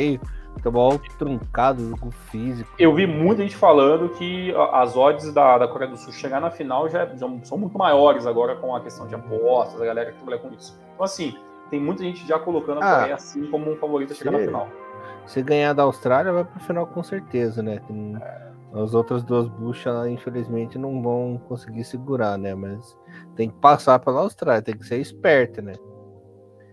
Futebol 0.68 1.00
truncado, 1.18 1.90
jogo 1.90 2.12
físico. 2.12 2.70
Eu 2.78 2.94
vi 2.94 3.08
muita 3.08 3.42
gente 3.42 3.56
falando 3.56 4.10
que 4.10 4.54
as 4.72 4.96
odds 4.96 5.34
da, 5.34 5.58
da 5.58 5.68
Coreia 5.68 5.92
do 5.92 5.98
Sul 5.98 6.12
chegar 6.12 6.40
na 6.40 6.52
final 6.52 6.90
já, 6.90 7.06
já, 7.06 7.28
são 7.44 7.58
muito 7.58 7.78
maiores 7.78 8.26
agora 8.26 8.56
com 8.56 8.76
a 8.76 8.82
questão 8.82 9.08
de 9.08 9.16
apostas, 9.16 9.82
a 9.82 9.86
galera 9.86 10.12
que 10.12 10.18
trabalha 10.18 10.40
com 10.40 10.54
isso. 10.54 10.78
Então, 10.94 11.06
assim, 11.06 11.36
tem 11.70 11.80
muita 11.80 12.04
gente 12.04 12.28
já 12.28 12.38
colocando 12.38 12.82
a 12.82 12.86
ah, 12.86 12.96
Coreia 13.00 13.16
assim 13.16 13.50
como 13.50 13.72
um 13.72 13.78
favorito 13.78 14.14
a 14.14 14.16
chegar 14.16 14.32
na 14.32 14.40
final. 14.40 14.68
Se 15.26 15.42
ganhar 15.42 15.74
da 15.74 15.84
Austrália, 15.84 16.32
vai 16.32 16.44
pro 16.44 16.60
final 16.60 16.88
com 16.88 17.04
certeza, 17.04 17.62
né? 17.62 17.80
Tem, 17.88 18.18
é. 18.22 18.48
As 18.74 18.94
outras 18.94 19.24
duas 19.24 19.48
buchas, 19.48 20.08
infelizmente, 20.08 20.78
não 20.78 21.02
vão 21.02 21.42
conseguir 21.48 21.84
segurar, 21.84 22.38
né? 22.38 22.54
Mas 22.54 22.98
tem 23.36 23.50
que 23.50 23.56
passar 23.58 23.98
pela 24.00 24.22
Austrália, 24.22 24.62
tem 24.62 24.78
que 24.78 24.86
ser 24.86 24.98
esperto, 24.98 25.62
né? 25.62 25.74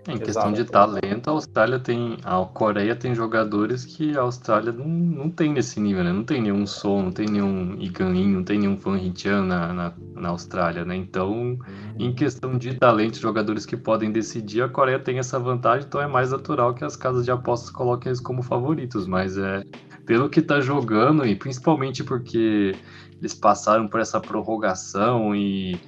Em 0.07 0.19
questão 0.19 0.53
Exato. 0.53 0.65
de 0.65 0.65
talento, 0.65 1.29
a 1.29 1.33
Austrália 1.33 1.79
tem. 1.79 2.19
A 2.25 2.45
Coreia 2.45 2.95
tem 2.95 3.15
jogadores 3.15 3.87
que 3.87 4.17
a 4.17 4.21
Austrália 4.21 4.71
não, 4.71 4.87
não 4.87 5.31
tem 5.31 5.53
nesse 5.53 5.81
nível, 5.81 6.05
né? 6.05 6.13
Não 6.13 6.25
tem 6.25 6.43
nenhum 6.43 6.67
Som, 6.67 7.05
não 7.05 7.13
tem 7.13 7.27
nenhum 7.27 7.77
Iganin, 7.81 8.29
não 8.29 8.45
tem 8.45 8.59
nenhum 8.59 8.77
Van 8.77 8.99
Hitian 8.99 9.45
na, 9.45 9.73
na, 9.73 9.93
na, 10.15 10.29
Austrália, 10.29 10.85
né? 10.85 10.95
Então, 10.95 11.59
em 11.99 12.15
questão 12.15 12.59
de 12.59 12.75
talento, 12.75 13.19
jogadores 13.19 13.65
que 13.65 13.79
podem 13.79 14.13
decidir, 14.13 14.63
a 14.63 14.69
Coreia 14.69 14.99
tem 14.99 15.19
essa 15.19 15.39
vantagem, 15.39 15.87
então 15.87 16.01
é 16.01 16.07
mais 16.07 16.33
natural 16.33 16.75
que 16.75 16.85
as 16.85 16.97
casas 16.97 17.25
de 17.25 17.31
apostas 17.31 17.71
coloquem 17.71 18.11
eles 18.11 18.21
como 18.21 18.43
favoritos. 18.43 19.07
Mas 19.07 19.39
é 19.39 19.63
pelo 20.05 20.29
que 20.29 20.43
tá 20.43 20.61
jogando, 20.61 21.25
e 21.25 21.35
principalmente 21.35 22.05
porque 22.05 22.75
eles 23.19 23.33
passaram 23.33 23.89
por 23.89 24.01
essa 24.01 24.21
prorrogação 24.21 25.35
e. 25.35 25.81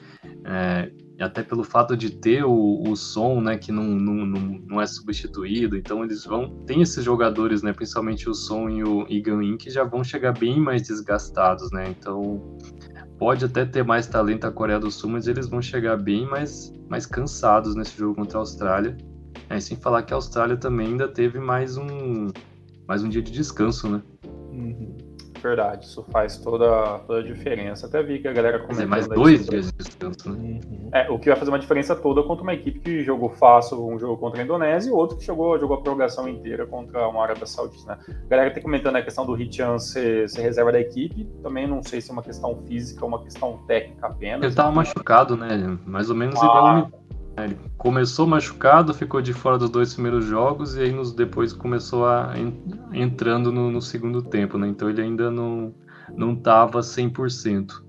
É, 0.44 0.90
até 1.22 1.42
pelo 1.42 1.64
fato 1.64 1.96
de 1.96 2.10
ter 2.10 2.44
o, 2.44 2.82
o 2.82 2.94
som, 2.94 3.40
né, 3.40 3.56
que 3.56 3.72
não, 3.72 3.84
não, 3.84 4.26
não, 4.26 4.40
não, 4.66 4.80
é 4.80 4.86
substituído, 4.86 5.76
então 5.76 6.04
eles 6.04 6.24
vão, 6.24 6.50
tem 6.66 6.82
esses 6.82 7.02
jogadores, 7.02 7.62
né, 7.62 7.72
principalmente 7.72 8.28
o 8.28 8.34
som 8.34 8.68
e 8.68 8.84
o 8.84 9.06
Igan 9.08 9.56
que 9.56 9.70
já 9.70 9.82
vão 9.82 10.04
chegar 10.04 10.38
bem 10.38 10.60
mais 10.60 10.82
desgastados, 10.82 11.70
né, 11.72 11.88
então 11.88 12.58
pode 13.18 13.44
até 13.44 13.64
ter 13.64 13.82
mais 13.82 14.06
talento 14.06 14.46
a 14.46 14.52
Coreia 14.52 14.78
do 14.78 14.90
Sul, 14.90 15.10
mas 15.10 15.26
eles 15.26 15.48
vão 15.48 15.62
chegar 15.62 15.96
bem 15.96 16.26
mais, 16.26 16.72
mais 16.88 17.06
cansados 17.06 17.74
nesse 17.74 17.96
jogo 17.96 18.14
contra 18.14 18.38
a 18.38 18.40
Austrália, 18.40 18.96
é, 19.48 19.58
sem 19.58 19.76
falar 19.76 20.02
que 20.02 20.12
a 20.12 20.16
Austrália 20.16 20.56
também 20.56 20.88
ainda 20.88 21.08
teve 21.08 21.38
mais 21.38 21.78
um, 21.78 22.28
mais 22.86 23.02
um 23.02 23.08
dia 23.08 23.22
de 23.22 23.32
descanso, 23.32 23.88
né. 23.88 24.02
Uhum 24.50 24.95
verdade. 25.46 25.86
Isso 25.86 26.04
faz 26.10 26.36
toda, 26.38 26.98
toda 27.06 27.20
a 27.20 27.22
diferença. 27.22 27.86
Até 27.86 28.02
vi 28.02 28.18
que 28.18 28.28
a 28.28 28.32
galera 28.32 28.58
comentando. 28.58 28.88
mais 28.88 29.06
dois 29.06 29.46
dias 29.46 29.66
de 29.66 29.72
descanso, 29.78 30.30
né? 30.30 30.38
Uhum. 30.38 30.90
É, 30.92 31.10
o 31.10 31.18
que 31.18 31.28
vai 31.28 31.38
fazer 31.38 31.50
uma 31.50 31.58
diferença 31.58 31.94
toda 31.94 32.22
contra 32.22 32.42
uma 32.42 32.54
equipe 32.54 32.80
que 32.80 33.04
jogou 33.04 33.30
fácil 33.30 33.86
um 33.86 33.98
jogo 33.98 34.16
contra 34.16 34.40
a 34.40 34.44
Indonésia 34.44 34.90
e 34.90 34.92
outro 34.92 35.16
que 35.16 35.24
jogou, 35.24 35.58
jogou 35.58 35.76
a 35.76 35.80
prorrogação 35.80 36.28
inteira 36.28 36.66
contra 36.66 37.08
uma 37.08 37.22
Arábia 37.22 37.46
Saudita, 37.46 37.96
né? 37.96 37.98
A 38.08 38.28
galera 38.28 38.50
tem 38.50 38.62
comentando 38.62 38.96
a 38.96 39.02
questão 39.02 39.24
do 39.24 39.34
Richan 39.34 39.78
ser, 39.78 40.28
ser 40.28 40.42
reserva 40.42 40.72
da 40.72 40.80
equipe. 40.80 41.24
Também 41.42 41.66
não 41.66 41.82
sei 41.82 42.00
se 42.00 42.10
é 42.10 42.12
uma 42.12 42.22
questão 42.22 42.56
física 42.66 43.04
ou 43.04 43.08
uma 43.08 43.22
questão 43.22 43.58
técnica 43.66 44.06
apenas. 44.06 44.44
Ele 44.44 44.54
tava 44.54 44.72
machucado, 44.72 45.36
né? 45.36 45.78
Mais 45.86 46.10
ou 46.10 46.16
menos 46.16 46.40
ah. 46.40 46.44
igual 46.44 46.90
ele 47.44 47.58
começou 47.86 48.26
machucado, 48.26 48.92
ficou 48.92 49.22
de 49.22 49.32
fora 49.32 49.56
dos 49.56 49.70
dois 49.70 49.94
primeiros 49.94 50.24
jogos 50.24 50.74
e 50.74 50.80
aí 50.80 50.90
nos, 50.90 51.12
depois 51.12 51.52
começou 51.52 52.04
a 52.04 52.34
entrando 52.92 53.52
no, 53.52 53.70
no, 53.70 53.80
segundo 53.80 54.20
tempo, 54.20 54.58
né? 54.58 54.66
Então 54.66 54.90
ele 54.90 55.00
ainda 55.00 55.30
não 55.30 55.72
não 56.12 56.34
tava 56.34 56.80
100%. 56.80 57.80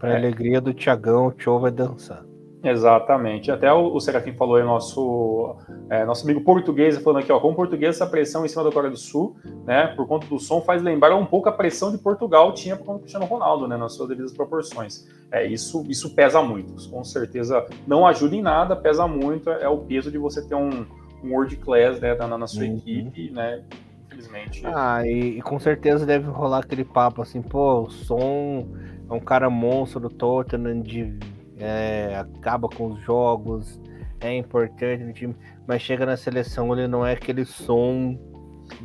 Para 0.00 0.14
é. 0.14 0.16
alegria 0.16 0.60
do 0.60 0.74
Tiagão, 0.74 1.28
o 1.28 1.32
Tio 1.32 1.60
vai 1.60 1.70
dançar. 1.70 2.24
Exatamente. 2.62 3.50
Até 3.50 3.72
o, 3.72 3.94
o 3.94 4.00
Serafim 4.00 4.32
falou 4.32 4.56
aí, 4.56 4.62
nosso, 4.62 5.56
é, 5.90 6.04
nosso 6.04 6.24
amigo 6.24 6.42
português, 6.42 6.96
falando 6.98 7.22
aqui, 7.22 7.32
ó, 7.32 7.40
como 7.40 7.56
português, 7.56 7.96
essa 7.96 8.06
pressão 8.06 8.44
em 8.44 8.48
cima 8.48 8.62
da 8.62 8.70
Coreia 8.70 8.90
do 8.90 8.96
Sul, 8.96 9.36
né, 9.66 9.88
por 9.88 10.06
conta 10.06 10.26
do 10.26 10.38
som, 10.38 10.60
faz 10.60 10.80
lembrar 10.80 11.16
um 11.16 11.26
pouco 11.26 11.48
a 11.48 11.52
pressão 11.52 11.90
de 11.90 11.98
Portugal 11.98 12.52
tinha 12.52 12.76
por 12.76 12.84
conta 12.84 12.98
do 12.98 13.02
Cristiano 13.02 13.26
Ronaldo, 13.26 13.66
né, 13.66 13.76
nas 13.76 13.94
suas 13.94 14.08
devidas 14.08 14.32
proporções. 14.32 15.08
É, 15.30 15.44
isso, 15.46 15.84
isso 15.88 16.14
pesa 16.14 16.40
muito, 16.42 16.88
com 16.88 17.02
certeza 17.02 17.66
não 17.86 18.06
ajuda 18.06 18.36
em 18.36 18.42
nada, 18.42 18.76
pesa 18.76 19.06
muito, 19.08 19.50
é, 19.50 19.68
o 19.68 19.78
peso 19.78 20.10
de 20.10 20.18
você 20.18 20.46
ter 20.46 20.54
um, 20.54 20.86
um 21.24 21.32
world 21.32 21.56
class, 21.56 21.98
né, 22.00 22.14
na, 22.14 22.38
na 22.38 22.46
sua 22.46 22.64
uhum. 22.64 22.76
equipe, 22.76 23.30
né, 23.30 23.62
infelizmente. 24.06 24.62
Ah, 24.66 25.04
e, 25.04 25.38
e, 25.38 25.42
com 25.42 25.58
certeza 25.58 26.06
deve 26.06 26.28
rolar 26.28 26.58
aquele 26.58 26.84
papo 26.84 27.22
assim, 27.22 27.42
pô, 27.42 27.82
o 27.82 27.90
som 27.90 28.68
é 29.10 29.12
um 29.12 29.20
cara 29.20 29.50
monstro 29.50 29.98
do 29.98 30.08
Tottenham 30.08 30.80
de 30.80 31.18
é, 31.62 32.16
acaba 32.16 32.68
com 32.68 32.88
os 32.88 33.00
jogos, 33.02 33.80
é 34.20 34.36
importante 34.36 35.02
no 35.02 35.12
time, 35.12 35.36
mas 35.66 35.82
chega 35.82 36.04
na 36.04 36.16
seleção 36.16 36.72
ele 36.72 36.86
não 36.88 37.06
é 37.06 37.12
aquele 37.12 37.44
som 37.44 38.18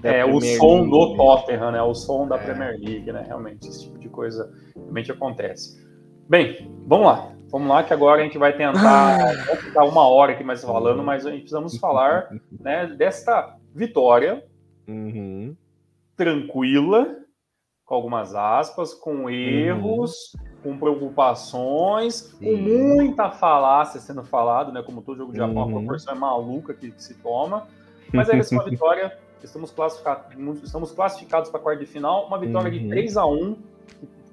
é 0.03 0.25
o 0.25 0.41
som 0.41 0.75
League. 0.75 0.89
do 0.89 1.15
Tottenham, 1.15 1.71
né? 1.71 1.81
O 1.81 1.93
som 1.93 2.27
da 2.27 2.35
é. 2.35 2.43
Premier 2.43 2.77
League, 2.79 3.11
né? 3.11 3.23
Realmente, 3.25 3.67
esse 3.67 3.85
tipo 3.85 3.99
de 3.99 4.09
coisa 4.09 4.51
realmente 4.75 5.11
acontece. 5.11 5.81
Bem, 6.27 6.69
vamos 6.85 7.07
lá. 7.07 7.31
Vamos 7.49 7.69
lá, 7.69 7.81
que 7.81 7.93
agora 7.93 8.21
a 8.21 8.23
gente 8.25 8.37
vai 8.37 8.55
tentar 8.55 9.29
ficar 9.63 9.85
uma 9.85 10.05
hora 10.07 10.33
aqui 10.33 10.43
mais 10.43 10.61
falando, 10.63 11.01
mas 11.01 11.25
a 11.25 11.29
gente 11.29 11.41
precisamos 11.41 11.77
falar 11.77 12.27
né, 12.59 12.87
desta 12.87 13.55
vitória 13.73 14.43
uhum. 14.85 15.55
tranquila, 16.17 17.15
com 17.85 17.95
algumas 17.95 18.35
aspas, 18.35 18.93
com 18.93 19.23
uhum. 19.23 19.29
erros, 19.29 20.33
uhum. 20.33 20.46
Com 20.63 20.77
preocupações, 20.77 22.35
Sim. 22.39 22.45
com 22.45 22.55
muita 22.57 23.31
falácia 23.31 23.99
sendo 23.99 24.23
falado, 24.23 24.71
né? 24.71 24.81
Como 24.83 25.01
todo 25.01 25.17
jogo 25.17 25.31
de 25.31 25.37
Japão, 25.37 25.63
uhum. 25.63 25.69
a 25.69 25.71
proporção 25.79 26.13
é 26.13 26.17
maluca 26.17 26.73
que, 26.73 26.91
que 26.91 27.03
se 27.03 27.13
toma. 27.15 27.67
Mas 28.13 28.29
é 28.29 28.33
uma 28.55 28.63
vitória. 28.63 29.17
Estamos 29.43 29.69
classificados, 29.71 30.63
estamos 30.63 30.91
classificados 30.91 31.49
para 31.49 31.59
a 31.59 31.63
quarta 31.63 31.85
de 31.85 31.91
final. 31.91 32.25
Uma 32.25 32.39
vitória 32.39 32.71
de 32.71 32.87
3 32.87 33.15
uhum. 33.15 33.21
a 33.21 33.27
1 33.27 33.57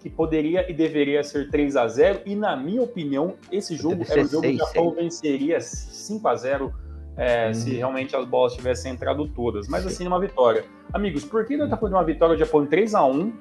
que 0.05 0.11
poderia 0.11 0.71
e 0.71 0.75
deveria 0.75 1.25
ser 1.25 1.51
3 1.51 1.77
a 1.77 1.89
0 1.89 2.21
e 2.27 2.37
na 2.37 2.55
minha 2.55 2.83
opinião 2.83 3.37
esse 3.51 3.75
jogo 3.75 4.05
era 4.07 4.21
o 4.23 4.27
jogo 4.27 4.43
que 4.43 4.55
o 4.55 4.59
Japão 4.59 4.91
venceria 4.91 5.59
5 5.63 6.29
a 6.29 6.35
0 6.37 6.75
é, 7.17 7.49
hum. 7.49 7.55
se 7.55 7.75
realmente 7.75 8.15
as 8.15 8.27
bolas 8.27 8.53
tivessem 8.55 8.93
entrado 8.93 9.27
todas. 9.29 9.67
Mas 9.67 9.87
assim, 9.87 10.07
uma 10.07 10.21
vitória. 10.21 10.65
Amigos, 10.93 11.25
por 11.25 11.47
que 11.47 11.57
nós 11.57 11.67
estamos 11.67 11.81
falando 11.81 11.93
de 11.93 11.99
uma 11.99 12.05
vitória 12.05 12.37
do 12.37 12.39
Japão 12.39 12.65
em 12.65 12.67
3 12.67 12.95
a 12.95 13.05
1 13.07 13.33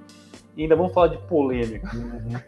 e 0.56 0.64
ainda 0.64 0.76
vamos 0.76 0.94
falar 0.94 1.08
de 1.08 1.18
polêmica? 1.28 1.90
Uhum. 1.96 2.40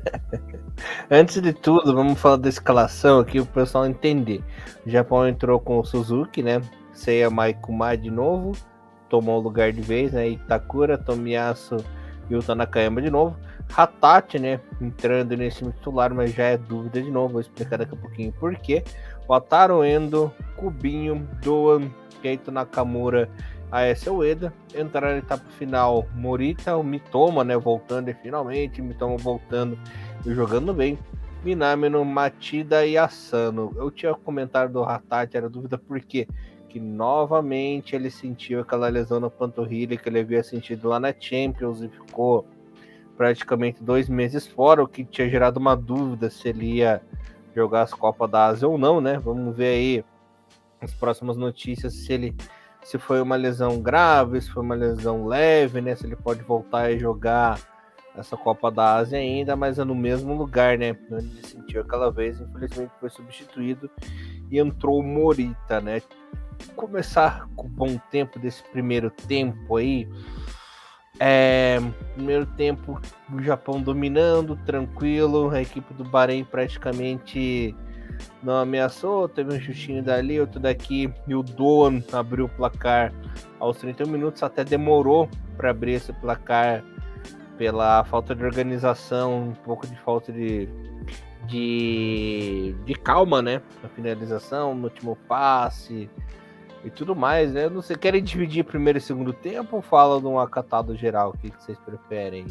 Antes 1.10 1.40
de 1.42 1.52
tudo, 1.52 1.94
vamos 1.94 2.18
falar 2.18 2.36
da 2.36 2.48
escalação 2.48 3.20
aqui 3.20 3.40
para 3.40 3.42
o 3.42 3.46
pessoal 3.46 3.86
entender. 3.86 4.42
O 4.86 4.90
Japão 4.90 5.28
entrou 5.28 5.60
com 5.60 5.78
o 5.78 5.84
Suzuki, 5.84 6.42
né? 6.42 6.60
Seiya 6.92 7.30
Maikuma 7.30 7.96
de 7.96 8.10
novo, 8.10 8.52
tomou 9.08 9.38
o 9.38 9.42
lugar 9.42 9.72
de 9.72 9.80
vez, 9.80 10.12
né? 10.12 10.28
Itakura, 10.28 10.96
Tomiyasu 10.96 11.76
Yuta 12.30 12.54
Nakayama 12.54 13.02
de 13.02 13.10
novo. 13.10 13.36
Hatati, 13.74 14.38
né? 14.38 14.60
Entrando 14.80 15.36
nesse 15.36 15.58
time 15.58 15.72
titular, 15.72 16.14
mas 16.14 16.32
já 16.32 16.44
é 16.44 16.56
dúvida 16.56 17.00
de 17.00 17.10
novo. 17.10 17.34
Vou 17.34 17.40
explicar 17.40 17.78
daqui 17.78 17.94
a 17.94 17.98
pouquinho 17.98 18.32
por 18.32 18.54
quê. 18.56 18.82
Wataru 19.28 19.84
Endo, 19.84 20.32
Kubinho, 20.56 21.26
Doan, 21.42 21.90
Keito 22.20 22.50
Nakamura, 22.50 23.28
AS 23.72 24.06
Ueda. 24.06 24.52
Entraram 24.78 25.14
na 25.14 25.18
etapa 25.18 25.44
final 25.58 26.06
Morita, 26.14 26.76
o 26.76 26.84
Mitoma, 26.84 27.42
né? 27.42 27.56
Voltando 27.56 28.10
e 28.10 28.14
finalmente. 28.14 28.82
Mitoma 28.82 29.16
voltando 29.16 29.78
e 30.24 30.34
jogando 30.34 30.74
bem. 30.74 30.98
Minamino, 31.42 32.04
Matida 32.04 32.86
e 32.86 32.96
Asano. 32.96 33.72
Eu 33.76 33.90
tinha 33.90 34.14
comentado 34.14 34.74
do 34.74 34.84
Hatati, 34.84 35.36
era 35.36 35.48
dúvida 35.48 35.76
por 35.76 35.98
quê? 36.00 36.28
que 36.72 36.80
novamente 36.80 37.94
ele 37.94 38.10
sentiu 38.10 38.60
aquela 38.60 38.88
lesão 38.88 39.20
na 39.20 39.28
panturrilha 39.28 39.94
que 39.94 40.08
ele 40.08 40.20
havia 40.20 40.42
sentido 40.42 40.88
lá 40.88 40.98
na 40.98 41.12
Champions 41.12 41.82
e 41.82 41.88
ficou 41.88 42.46
praticamente 43.14 43.82
dois 43.82 44.08
meses 44.08 44.46
fora, 44.46 44.82
o 44.82 44.88
que 44.88 45.04
tinha 45.04 45.28
gerado 45.28 45.60
uma 45.60 45.76
dúvida 45.76 46.30
se 46.30 46.48
ele 46.48 46.76
ia 46.76 47.02
jogar 47.54 47.82
as 47.82 47.92
Copas 47.92 48.30
da 48.30 48.46
Ásia 48.46 48.66
ou 48.66 48.78
não, 48.78 49.02
né? 49.02 49.18
Vamos 49.18 49.54
ver 49.54 49.66
aí 49.66 50.04
as 50.80 50.94
próximas 50.94 51.36
notícias 51.36 51.92
se 51.92 52.10
ele 52.10 52.34
se 52.82 52.98
foi 52.98 53.20
uma 53.20 53.36
lesão 53.36 53.80
grave, 53.80 54.40
se 54.40 54.50
foi 54.50 54.62
uma 54.62 54.74
lesão 54.74 55.26
leve, 55.26 55.80
né? 55.80 55.94
Se 55.94 56.06
ele 56.06 56.16
pode 56.16 56.42
voltar 56.42 56.90
e 56.90 56.98
jogar 56.98 57.58
essa 58.14 58.36
Copa 58.36 58.70
da 58.70 58.96
Ásia 58.96 59.18
ainda, 59.18 59.56
mas 59.56 59.78
é 59.78 59.84
no 59.84 59.94
mesmo 59.94 60.34
lugar, 60.34 60.76
né? 60.76 60.96
Onde 61.10 61.26
ele 61.26 61.46
sentiu 61.46 61.80
aquela 61.80 62.10
vez, 62.10 62.40
infelizmente 62.40 62.92
foi 63.00 63.08
substituído 63.08 63.90
e 64.50 64.58
entrou 64.58 64.98
o 64.98 65.02
Morita, 65.02 65.80
né? 65.80 66.02
começar 66.76 67.48
com 67.56 67.66
o 67.66 67.70
bom 67.70 67.98
tempo 68.10 68.38
desse 68.38 68.62
primeiro 68.70 69.10
tempo 69.10 69.76
aí. 69.76 70.08
É, 71.18 71.78
primeiro 72.14 72.46
tempo, 72.46 73.00
o 73.32 73.42
Japão 73.42 73.80
dominando, 73.80 74.56
tranquilo. 74.64 75.50
A 75.50 75.60
equipe 75.60 75.92
do 75.94 76.04
Bahrein 76.04 76.44
praticamente 76.44 77.74
não 78.42 78.56
ameaçou. 78.56 79.28
Teve 79.28 79.54
um 79.54 79.60
justinho 79.60 80.02
dali, 80.02 80.40
outro 80.40 80.60
daqui. 80.60 81.12
E 81.26 81.34
o 81.34 81.42
Doan 81.42 82.02
abriu 82.12 82.46
o 82.46 82.48
placar 82.48 83.12
aos 83.58 83.76
31 83.78 84.10
minutos. 84.10 84.42
Até 84.42 84.64
demorou 84.64 85.28
para 85.56 85.70
abrir 85.70 85.92
esse 85.92 86.12
placar 86.12 86.82
pela 87.56 88.02
falta 88.04 88.34
de 88.34 88.44
organização, 88.44 89.48
um 89.48 89.52
pouco 89.52 89.86
de 89.86 89.96
falta 90.00 90.32
de, 90.32 90.68
de, 91.46 92.74
de 92.84 92.94
calma, 92.94 93.40
né? 93.40 93.62
Na 93.82 93.88
finalização, 93.88 94.74
no 94.74 94.84
último 94.84 95.16
passe 95.28 96.10
e 96.84 96.90
tudo 96.90 97.14
mais, 97.14 97.52
né? 97.52 97.68
Não 97.68 97.80
sei, 97.80 97.96
querem 97.96 98.22
dividir 98.22 98.64
primeiro 98.64 98.98
e 98.98 99.00
segundo 99.00 99.32
tempo 99.32 99.76
ou 99.76 99.82
falam 99.82 100.20
de 100.20 100.26
um 100.26 100.38
acatado 100.38 100.96
geral? 100.96 101.30
O 101.30 101.38
que, 101.38 101.50
vocês 101.50 101.78
preferem? 101.78 102.46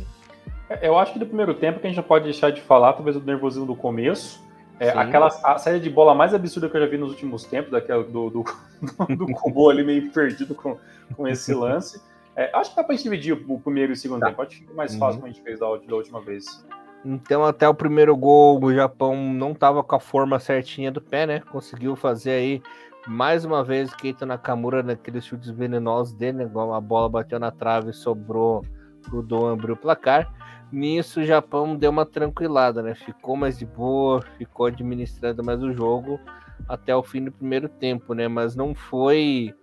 Eu 0.82 0.97
acho 0.97 1.13
que 1.13 1.19
do 1.19 1.26
primeiro 1.26 1.53
tempo 1.53 1.80
que 1.80 1.88
a 1.88 1.89
gente 1.89 1.97
já 1.97 2.03
pode 2.03 2.24
deixar 2.24 2.49
de 2.49 2.61
falar, 2.61 2.93
talvez 2.93 3.17
do 3.17 3.26
nervosismo 3.26 3.65
do 3.65 3.76
começo. 3.76 4.41
É, 4.82 4.89
aquela 4.97 5.27
a 5.27 5.59
saída 5.59 5.79
de 5.79 5.91
bola 5.91 6.15
mais 6.15 6.34
absurda 6.34 6.67
que 6.67 6.75
eu 6.75 6.82
já 6.82 6.88
vi 6.88 6.97
nos 6.97 7.11
últimos 7.11 7.43
tempos, 7.43 7.69
daquela 7.69 8.03
do, 8.03 8.32
do, 8.32 8.43
do 9.15 9.27
Kubo 9.27 9.69
ali 9.69 9.84
meio 9.84 10.11
perdido 10.11 10.55
com, 10.55 10.75
com 11.15 11.27
esse 11.27 11.53
lance. 11.53 12.01
É, 12.36 12.49
acho 12.55 12.71
que 12.71 12.75
dá 12.77 12.84
pra 12.84 12.95
gente 12.95 13.03
dividir 13.03 13.34
o, 13.47 13.59
primeiro 13.59 13.91
e 13.91 13.93
o 13.93 13.95
segundo 13.95 14.21
tá. 14.21 14.29
tempo. 14.29 14.41
Acho 14.41 14.59
que 14.59 14.73
mais 14.73 14.95
fácil 14.95 15.05
uhum. 15.05 15.21
como 15.21 15.25
a 15.27 15.29
gente 15.29 15.43
fez 15.43 15.59
da, 15.59 15.67
da 15.67 15.95
última 15.95 16.19
vez. 16.19 16.65
Então, 17.05 17.45
até 17.45 17.69
o 17.69 17.75
primeiro 17.75 18.17
gol, 18.17 18.59
o 18.59 18.73
Japão 18.73 19.15
não 19.15 19.53
tava 19.53 19.84
com 19.84 19.95
a 19.95 19.99
forma 19.99 20.39
certinha 20.39 20.91
do 20.91 20.99
pé, 20.99 21.27
né? 21.27 21.41
Conseguiu 21.51 21.95
fazer 21.95 22.32
aí 22.32 22.63
mais 23.07 23.45
uma 23.45 23.63
vez, 23.63 23.93
Keita 23.93 24.25
Nakamura 24.25 24.82
naqueles 24.82 25.25
chutes 25.25 25.51
venenosos 25.51 26.13
dele, 26.13 26.39
né? 26.39 26.43
igual 26.43 26.73
a 26.73 26.82
bola 26.82 27.07
bateu 27.07 27.39
na 27.39 27.51
trave 27.51 27.91
e 27.91 27.93
sobrou 27.93 28.65
pro 29.03 29.21
Dom 29.21 29.47
abrir 29.47 29.73
o 29.73 29.77
placar. 29.77 30.32
Nisso, 30.72 31.19
o 31.19 31.24
Japão 31.24 31.76
deu 31.76 31.91
uma 31.91 32.05
tranquilada, 32.05 32.82
né? 32.82 32.95
Ficou 32.95 33.36
mais 33.36 33.57
de 33.59 33.65
boa, 33.65 34.22
ficou 34.38 34.67
administrando 34.67 35.43
mais 35.43 35.61
o 35.61 35.74
jogo 35.74 36.19
até 36.67 36.95
o 36.95 37.03
fim 37.03 37.26
do 37.26 37.32
primeiro 37.32 37.67
tempo, 37.67 38.13
né? 38.13 38.28
Mas 38.28 38.55
não 38.55 38.74
foi 38.74 39.53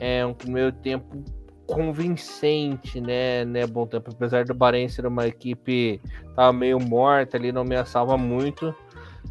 é, 0.00 0.24
um 0.24 0.32
primeiro 0.32 0.72
tempo 0.72 1.24
convincente, 1.66 3.00
né, 3.00 3.44
né, 3.44 3.66
bom 3.66 3.86
tempo, 3.86 4.10
apesar 4.12 4.44
do 4.44 4.54
Bahrein 4.54 4.88
ser 4.88 5.04
uma 5.04 5.26
equipe 5.26 6.00
tava 6.36 6.52
meio 6.52 6.78
morta 6.78 7.36
ali, 7.36 7.50
não 7.50 7.62
ameaçava 7.62 8.16
muito, 8.16 8.72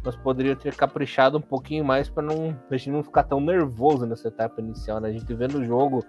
mas 0.04 0.14
poderia 0.16 0.54
ter 0.54 0.74
caprichado 0.74 1.38
um 1.38 1.40
pouquinho 1.40 1.84
mais 1.84 2.10
para 2.10 2.22
não 2.22 2.54
a 2.70 2.76
gente 2.76 2.90
não 2.90 3.02
ficar 3.02 3.22
tão 3.22 3.40
nervoso 3.40 4.04
nessa 4.04 4.28
etapa 4.28 4.60
inicial, 4.60 5.00
né? 5.00 5.08
A 5.08 5.12
gente 5.12 5.32
vendo 5.32 5.58
o 5.58 5.64
jogo 5.64 6.04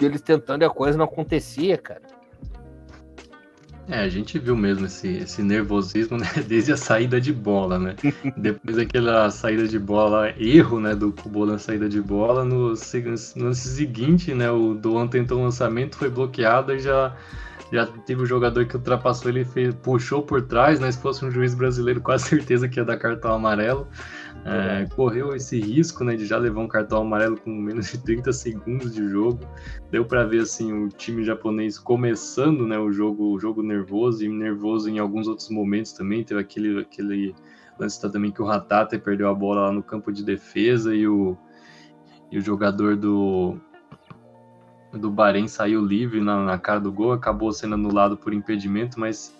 eles 0.00 0.20
tentando 0.20 0.62
e 0.62 0.64
a 0.64 0.70
coisa 0.70 0.98
não 0.98 1.06
acontecia, 1.06 1.78
cara. 1.78 2.02
É, 3.88 4.00
a 4.00 4.08
gente 4.08 4.38
viu 4.38 4.56
mesmo 4.56 4.86
esse, 4.86 5.08
esse 5.08 5.42
nervosismo 5.42 6.16
né, 6.18 6.26
desde 6.46 6.72
a 6.72 6.76
saída 6.76 7.20
de 7.20 7.32
bola, 7.32 7.78
né? 7.78 7.96
Depois 8.36 8.76
daquela 8.76 9.30
saída 9.30 9.68
de 9.68 9.78
bola, 9.78 10.32
erro 10.38 10.80
né, 10.80 10.94
do 10.94 11.12
Kubo 11.12 11.44
na 11.44 11.58
saída 11.58 11.88
de 11.88 12.00
bola, 12.00 12.44
no, 12.44 12.74
lance 13.36 13.68
seguinte, 13.68 14.34
né, 14.34 14.50
o 14.50 14.74
Doan 14.74 15.06
tentou 15.06 15.38
um 15.38 15.44
lançamento, 15.44 15.96
foi 15.96 16.08
bloqueado 16.08 16.72
e 16.72 16.78
já 16.78 17.14
já 17.72 17.86
teve 17.86 18.22
um 18.22 18.26
jogador 18.26 18.66
que 18.66 18.76
ultrapassou 18.76 19.30
ele 19.30 19.44
fez, 19.44 19.74
puxou 19.74 20.22
por 20.22 20.42
trás, 20.42 20.78
né? 20.78 20.92
Se 20.92 20.98
fosse 20.98 21.24
um 21.24 21.30
juiz 21.30 21.54
brasileiro, 21.54 22.00
quase 22.00 22.28
certeza 22.28 22.68
que 22.68 22.78
ia 22.78 22.84
dar 22.84 22.96
cartão 22.96 23.32
amarelo. 23.32 23.88
É, 24.46 24.86
correu 24.94 25.34
esse 25.34 25.58
risco 25.58 26.04
né, 26.04 26.16
de 26.16 26.26
já 26.26 26.36
levar 26.36 26.60
um 26.60 26.68
cartão 26.68 27.00
amarelo 27.00 27.38
com 27.38 27.50
menos 27.50 27.90
de 27.90 27.98
30 27.98 28.32
segundos 28.32 28.94
de 28.94 29.08
jogo. 29.08 29.40
Deu 29.90 30.04
para 30.04 30.24
ver 30.24 30.42
assim 30.42 30.70
o 30.72 30.88
time 30.88 31.24
japonês 31.24 31.78
começando 31.78 32.66
né, 32.66 32.78
o 32.78 32.92
jogo, 32.92 33.32
o 33.32 33.38
jogo 33.38 33.62
nervoso 33.62 34.22
e 34.22 34.28
nervoso 34.28 34.90
em 34.90 34.98
alguns 34.98 35.26
outros 35.28 35.48
momentos 35.48 35.92
também. 35.92 36.22
Teve 36.22 36.40
aquele, 36.40 36.80
aquele 36.80 37.34
lance 37.78 38.00
também 38.00 38.30
que 38.30 38.42
o 38.42 38.44
Ratata 38.44 38.98
perdeu 38.98 39.28
a 39.28 39.34
bola 39.34 39.62
lá 39.62 39.72
no 39.72 39.82
campo 39.82 40.12
de 40.12 40.22
defesa 40.22 40.94
e 40.94 41.08
o, 41.08 41.36
e 42.30 42.36
o 42.38 42.40
jogador 42.40 42.96
do, 42.96 43.58
do 44.92 45.10
Bahrein 45.10 45.48
saiu 45.48 45.84
livre 45.84 46.20
na, 46.20 46.44
na, 46.44 46.58
cara 46.58 46.80
do 46.80 46.92
gol, 46.92 47.12
acabou 47.12 47.52
sendo 47.52 47.74
anulado 47.74 48.16
por 48.16 48.32
impedimento, 48.32 49.00
mas 49.00 49.34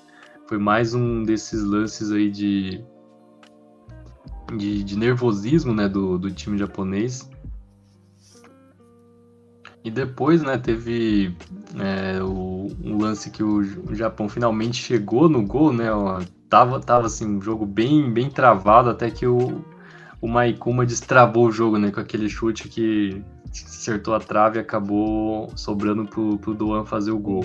foi 0.47 0.59
mais 0.59 0.95
um 0.95 1.23
desses 1.23 1.63
lances 1.63 2.11
aí 2.11 2.31
de, 2.31 2.85
de, 4.57 4.83
de 4.83 4.99
nervosismo 4.99 5.75
né, 5.75 5.89
do, 5.89 6.19
do 6.19 6.31
time 6.31 6.59
japonês. 6.59 7.29
E 9.85 9.91
depois, 9.91 10.43
né, 10.43 10.57
teve 10.57 11.37
é, 11.79 12.23
o, 12.23 12.71
um 12.83 12.99
lance 12.99 13.31
que 13.31 13.43
o, 13.43 13.59
o, 13.59 13.95
Japão 13.95 14.29
finalmente 14.29 14.83
chegou 14.83 15.29
no 15.29 15.43
gol, 15.43 15.75
né? 15.75 15.93
Ó, 15.93 16.23
tava, 16.49 16.81
tava 16.81 17.07
assim, 17.07 17.37
um 17.37 17.41
jogo 17.41 17.67
bem, 17.67 18.11
bem 18.11 18.31
travado, 18.31 18.89
até 18.89 19.11
que 19.11 19.27
o, 19.27 19.63
o 20.23 20.27
Maikuma 20.27 20.87
destravou 20.87 21.49
o 21.49 21.53
jogo, 21.53 21.79
né? 21.79 21.91
Com 21.91 22.01
aquele 22.01 22.31
chute 22.31 22.67
que 22.67 23.23
acertou 23.51 24.15
a 24.15 24.21
trave 24.21 24.59
e 24.59 24.63
acabou 24.63 25.53
sobrando 25.55 26.07
pro, 26.07 26.39
pro 26.39 26.55
Doan 26.55 26.87
fazer 26.87 27.11
o 27.11 27.19
gol. 27.19 27.45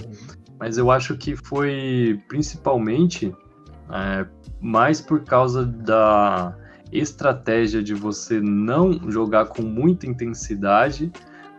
Mas 0.57 0.77
eu 0.77 0.89
acho 0.89 1.17
que 1.17 1.35
foi 1.35 2.21
principalmente 2.29 3.35
é, 3.91 4.25
mais 4.61 5.01
por 5.01 5.25
causa 5.25 5.65
da 5.65 6.55
estratégia 6.91 7.83
de 7.83 7.93
você 7.93 8.39
não 8.39 9.11
jogar 9.11 9.45
com 9.45 9.61
muita 9.61 10.07
intensidade 10.07 11.11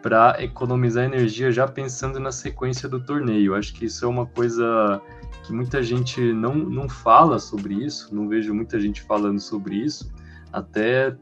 para 0.03 0.43
economizar 0.43 1.05
energia 1.05 1.53
já 1.53 1.69
pensando 1.69 2.19
na 2.19 2.33
sequência 2.33 2.89
do 2.89 3.01
torneio. 3.01 3.55
Acho 3.55 3.75
que 3.75 3.85
isso 3.85 4.05
é 4.05 4.09
uma 4.09 4.27
coisa 4.27 5.01
que 5.45 5.53
muita 5.53 5.83
gente 5.83 6.33
não, 6.33 6.55
não 6.55 6.89
fala 6.89 7.39
sobre 7.39 7.75
isso, 7.75 8.15
não 8.15 8.29
vejo 8.29 8.55
muita 8.55 8.81
gente 8.81 9.03
falando 9.03 9.39
sobre 9.39 9.77
isso, 9.77 10.13
até 10.53 11.17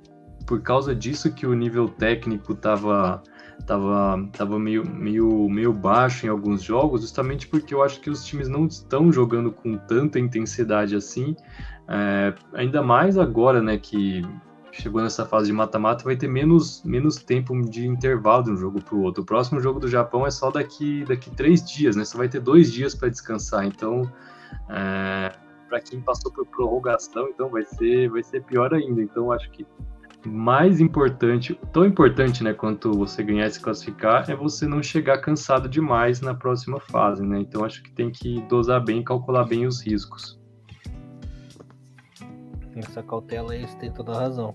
por 0.47 0.63
causa 0.63 0.95
disso 0.95 1.33
que 1.33 1.47
o 1.47 1.55
nível 1.55 1.89
técnico 1.89 2.53
estava 2.53 3.23
tava, 3.67 4.29
tava 4.33 4.59
meio, 4.59 4.89
meio, 4.89 5.49
meio 5.49 5.73
baixo 5.73 6.27
em 6.27 6.29
alguns 6.29 6.63
jogos, 6.63 7.03
justamente 7.03 7.47
porque 7.47 7.75
eu 7.75 7.83
acho 7.83 8.01
que 8.01 8.09
os 8.09 8.25
times 8.25 8.49
não 8.49 8.67
estão 8.67 9.13
jogando 9.13 9.51
com 9.53 9.77
tanta 9.77 10.19
intensidade 10.19 10.97
assim, 10.97 11.37
é, 11.89 12.35
ainda 12.53 12.83
mais 12.83 13.17
agora, 13.17 13.63
né, 13.63 13.79
que 13.79 14.23
chegou 14.71 15.03
nessa 15.03 15.25
fase 15.25 15.47
de 15.47 15.53
mata-mata, 15.53 16.05
vai 16.05 16.17
ter 16.17 16.29
menos, 16.29 16.83
menos 16.85 17.17
tempo 17.17 17.59
de 17.69 17.87
intervalo 17.87 18.45
de 18.45 18.51
um 18.51 18.57
jogo 18.57 18.83
para 18.83 18.95
o 18.95 19.03
outro. 19.03 19.23
O 19.23 19.27
próximo 19.27 19.61
jogo 19.61 19.81
do 19.81 19.89
Japão 19.89 20.27
é 20.27 20.31
só 20.31 20.51
daqui, 20.51 21.05
daqui 21.05 21.31
três 21.31 21.65
dias, 21.65 21.97
né? 21.97 22.05
Você 22.05 22.17
vai 22.17 22.29
ter 22.29 22.41
dois 22.41 22.73
dias 22.73 22.95
para 22.95 23.09
descansar. 23.09 23.65
Então, 23.65 24.03
é, 24.69 25.33
para 25.69 25.81
quem 25.81 26.01
passou 26.01 26.33
por 26.33 26.47
prorrogação, 26.47 27.29
então 27.29 27.49
vai 27.49 27.65
ser, 27.65 28.09
vai 28.11 28.23
ser 28.23 28.43
pior 28.45 28.73
ainda. 28.75 29.03
Então, 29.03 29.33
acho 29.33 29.51
que 29.51 29.67
mais 30.27 30.81
importante, 30.81 31.59
tão 31.73 31.87
importante, 31.87 32.43
né, 32.43 32.53
quanto 32.53 32.93
você 32.93 33.23
ganhar 33.23 33.47
e 33.47 33.51
se 33.51 33.61
classificar, 33.61 34.29
é 34.29 34.35
você 34.35 34.67
não 34.67 34.83
chegar 34.83 35.19
cansado 35.19 35.69
demais 35.69 36.21
na 36.21 36.35
próxima 36.35 36.79
fase, 36.81 37.25
né? 37.25 37.41
Então, 37.41 37.65
acho 37.65 37.83
que 37.83 37.91
tem 37.93 38.11
que 38.11 38.41
dosar 38.43 38.85
bem, 38.85 39.03
calcular 39.03 39.45
bem 39.45 39.67
os 39.67 39.85
riscos. 39.85 40.38
Essa 42.81 43.03
cautela 43.03 43.53
aí, 43.53 43.67
você 43.67 43.77
tem 43.77 43.91
toda 43.91 44.13
a 44.13 44.21
razão. 44.21 44.55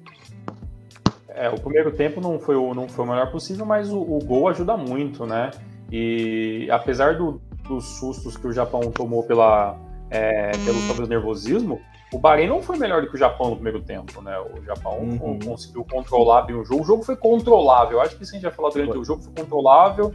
É, 1.29 1.49
o 1.49 1.59
primeiro 1.59 1.91
tempo 1.91 2.21
não 2.21 2.39
foi 2.39 2.55
o, 2.55 2.73
não 2.73 2.87
foi 2.87 3.05
o 3.05 3.07
melhor 3.07 3.31
possível, 3.31 3.65
mas 3.65 3.91
o, 3.91 3.99
o 3.99 4.19
gol 4.19 4.47
ajuda 4.47 4.77
muito, 4.77 5.25
né? 5.25 5.51
E 5.91 6.67
apesar 6.71 7.17
do, 7.17 7.41
dos 7.67 7.85
sustos 7.97 8.37
que 8.37 8.47
o 8.47 8.51
Japão 8.51 8.81
tomou 8.91 9.23
pela, 9.23 9.77
é, 10.09 10.51
pelo 10.51 10.79
talvez 10.87 11.09
nervosismo, 11.09 11.81
o 12.13 12.19
Bahrein 12.19 12.47
não 12.47 12.61
foi 12.61 12.77
melhor 12.77 13.01
do 13.01 13.09
que 13.09 13.15
o 13.15 13.17
Japão 13.17 13.49
no 13.49 13.55
primeiro 13.55 13.81
tempo, 13.81 14.21
né? 14.21 14.37
O 14.39 14.63
Japão 14.63 14.99
uhum. 14.99 15.39
conseguiu 15.39 15.83
controlar 15.83 16.43
bem 16.43 16.55
o 16.55 16.63
jogo. 16.63 16.83
O 16.83 16.85
jogo 16.85 17.03
foi 17.03 17.15
controlável. 17.15 17.99
Acho 17.99 18.15
que 18.15 18.23
isso 18.23 18.33
a 18.33 18.35
gente 18.35 18.43
já 18.43 18.51
falou 18.51 18.71
durante 18.71 18.91
foi. 18.91 18.99
o 18.99 19.03
jogo, 19.03 19.23
foi 19.23 19.33
controlável. 19.33 20.13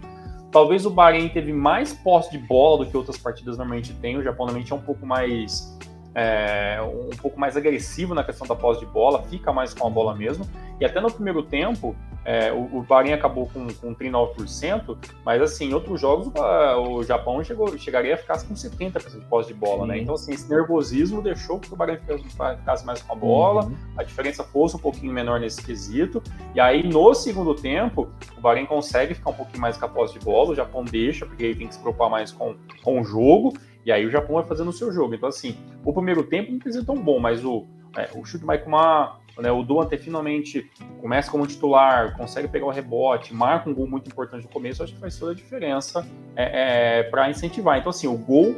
Talvez 0.53 0.87
o 0.87 0.91
Bahrein 0.91 1.29
teve 1.29 1.53
mais 1.53 1.93
posse 1.93 2.31
de 2.31 2.39
bola 2.39 2.85
do 2.85 2.91
que 2.91 2.97
outras 2.97 3.19
partidas 3.19 3.59
normalmente 3.59 3.93
tem. 3.95 4.17
O 4.17 4.23
Japão 4.23 4.47
normalmente 4.47 4.73
é 4.73 4.77
um 4.77 4.81
pouco 4.81 5.05
mais 5.05 5.77
é, 6.19 6.81
um 6.83 7.17
pouco 7.17 7.39
mais 7.39 7.57
agressivo 7.57 8.13
na 8.13 8.25
questão 8.25 8.45
da 8.45 8.57
posse 8.57 8.81
de 8.81 8.87
bola, 8.87 9.23
fica 9.23 9.53
mais 9.53 9.73
com 9.73 9.87
a 9.87 9.91
bola 9.91 10.17
mesmo. 10.17 10.45
E 10.81 10.85
até 10.85 11.01
no 11.01 11.11
primeiro 11.11 11.43
tempo, 11.43 11.97
é, 12.25 12.53
o, 12.53 12.79
o 12.79 12.83
Bahrein 12.83 13.13
acabou 13.13 13.49
com, 13.49 13.67
com 13.75 13.95
39%, 13.95 14.97
mas 15.25 15.41
assim, 15.41 15.71
em 15.71 15.75
outros 15.75 16.01
jogos 16.01 16.31
o 16.79 17.03
Japão 17.03 17.43
chegou, 17.43 17.77
chegaria 17.79 18.15
a 18.15 18.19
ficar 18.19 18.43
com 18.45 18.55
70% 18.55 19.19
de 19.19 19.25
posse 19.27 19.49
de 19.49 19.55
bola, 19.55 19.87
né? 19.87 19.99
Então, 19.99 20.15
assim, 20.15 20.33
esse 20.33 20.49
nervosismo 20.49 21.23
deixou 21.23 21.59
que 21.59 21.73
o 21.73 21.77
Bahrein 21.77 21.97
ficasse 21.97 22.85
mais 22.85 23.01
com 23.01 23.13
a 23.13 23.17
bola, 23.17 23.65
uhum. 23.65 23.75
a 23.97 24.03
diferença 24.03 24.45
fosse 24.45 24.77
um 24.77 24.79
pouquinho 24.79 25.13
menor 25.13 25.41
nesse 25.41 25.65
quesito. 25.65 26.23
E 26.55 26.61
aí, 26.61 26.87
no 26.87 27.15
segundo 27.15 27.55
tempo, 27.55 28.11
o 28.37 28.41
Bahrein 28.41 28.67
consegue 28.67 29.15
ficar 29.15 29.31
um 29.31 29.35
pouquinho 29.35 29.63
mais 29.63 29.77
com 29.77 29.87
a 29.87 29.89
posse 29.89 30.19
de 30.19 30.25
bola, 30.25 30.51
o 30.51 30.55
Japão 30.55 30.85
deixa, 30.85 31.25
porque 31.25 31.43
ele 31.45 31.55
tem 31.55 31.69
que 31.69 31.75
se 31.75 31.81
preocupar 31.81 32.11
mais 32.11 32.31
com, 32.31 32.55
com 32.83 33.01
o 33.01 33.05
jogo. 33.05 33.55
E 33.87 33.93
aí 33.93 34.05
o 34.05 34.11
Japão 34.11 34.35
vai 34.35 34.45
fazendo 34.45 34.69
o 34.69 34.73
seu 34.73 34.93
jogo. 34.93 35.15
Então, 35.15 35.31
assim, 35.31 35.57
o 35.83 35.95
primeiro 35.95 36.23
tempo 36.23 36.53
não 36.53 36.59
precisa 36.59 36.85
tão 36.85 36.97
bom, 36.97 37.19
mas 37.19 37.43
o, 37.43 37.65
é, 37.97 38.11
o 38.15 38.25
chute 38.25 38.45
Maikuma, 38.45 39.17
né, 39.43 39.53
o 39.53 39.63
Duante 39.63 39.97
finalmente 39.97 40.71
começa 41.01 41.31
como 41.31 41.47
titular, 41.47 42.17
consegue 42.17 42.49
pegar 42.49 42.67
o 42.67 42.71
rebote, 42.71 43.33
marca 43.33 43.71
um 43.71 43.75
gol 43.75 43.87
muito 43.87 44.09
importante 44.09 44.43
no 44.45 44.49
começo, 44.49 44.83
acho 44.83 44.95
que 44.95 45.01
faz 45.01 45.17
toda 45.19 45.33
a 45.33 45.35
diferença 45.35 46.07
é, 46.35 47.01
é, 47.01 47.03
para 47.05 47.31
incentivar. 47.31 47.79
Então, 47.79 47.91
assim, 47.91 48.07
o 48.07 48.17
gol, 48.17 48.57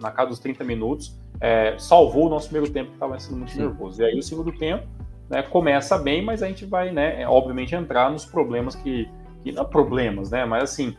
na 0.00 0.10
casa 0.10 0.30
dos 0.30 0.38
30 0.38 0.62
minutos, 0.64 1.18
é, 1.40 1.76
salvou 1.78 2.26
o 2.26 2.28
nosso 2.28 2.48
primeiro 2.48 2.72
tempo, 2.72 2.90
que 2.90 2.96
estava 2.96 3.18
sendo 3.18 3.38
muito 3.38 3.52
Sim. 3.52 3.60
nervoso. 3.60 4.00
E 4.00 4.04
aí 4.04 4.18
o 4.18 4.22
segundo 4.22 4.52
tempo 4.52 4.86
né, 5.28 5.42
começa 5.42 5.98
bem, 5.98 6.22
mas 6.24 6.42
a 6.42 6.46
gente 6.46 6.64
vai, 6.64 6.92
né, 6.92 7.26
obviamente, 7.26 7.74
entrar 7.74 8.10
nos 8.10 8.24
problemas 8.24 8.74
que, 8.74 9.08
que 9.42 9.52
não 9.52 9.64
problemas, 9.64 10.30
né, 10.30 10.44
mas 10.44 10.62
assim, 10.64 10.96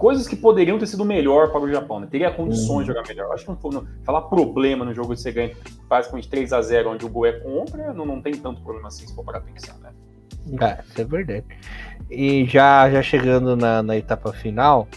coisas 0.00 0.26
que 0.26 0.34
poderiam 0.34 0.78
ter 0.78 0.86
sido 0.86 1.04
melhor 1.04 1.52
para 1.52 1.60
o 1.60 1.70
Japão, 1.70 2.00
né? 2.00 2.08
Teria 2.10 2.30
condições 2.30 2.68
uhum. 2.68 2.80
de 2.80 2.86
jogar 2.86 3.02
melhor. 3.06 3.32
Acho 3.32 3.44
que 3.44 3.50
não, 3.50 3.70
não, 3.70 3.86
falar 4.02 4.22
problema 4.22 4.84
no 4.84 4.94
jogo 4.94 5.14
de 5.14 5.20
você 5.20 5.30
ganha 5.30 5.54
basicamente 5.88 6.28
3 6.28 6.52
a 6.52 6.62
0 6.62 6.90
onde 6.90 7.04
o 7.04 7.08
gol 7.08 7.26
é 7.26 7.32
contra, 7.32 7.92
não, 7.92 8.06
não 8.06 8.20
tem 8.22 8.32
tanto 8.32 8.62
problema 8.62 8.88
assim 8.88 9.06
se 9.06 9.14
for 9.14 9.24
para 9.24 9.40
pensar, 9.40 9.76
né? 9.78 9.90
É, 10.60 10.82
isso 10.88 11.00
é 11.00 11.04
verdade. 11.04 11.44
E 12.10 12.46
já, 12.46 12.90
já 12.90 13.02
chegando 13.02 13.54
na, 13.54 13.82
na 13.82 13.96
etapa 13.96 14.32
final, 14.32 14.88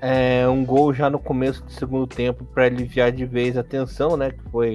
é, 0.00 0.48
um 0.48 0.64
gol 0.64 0.92
já 0.94 1.10
no 1.10 1.18
começo 1.18 1.62
do 1.62 1.70
segundo 1.70 2.06
tempo 2.06 2.44
para 2.44 2.64
aliviar 2.64 3.12
de 3.12 3.26
vez 3.26 3.58
a 3.58 3.62
tensão, 3.62 4.16
né? 4.16 4.30
Que 4.30 4.42
foi 4.50 4.74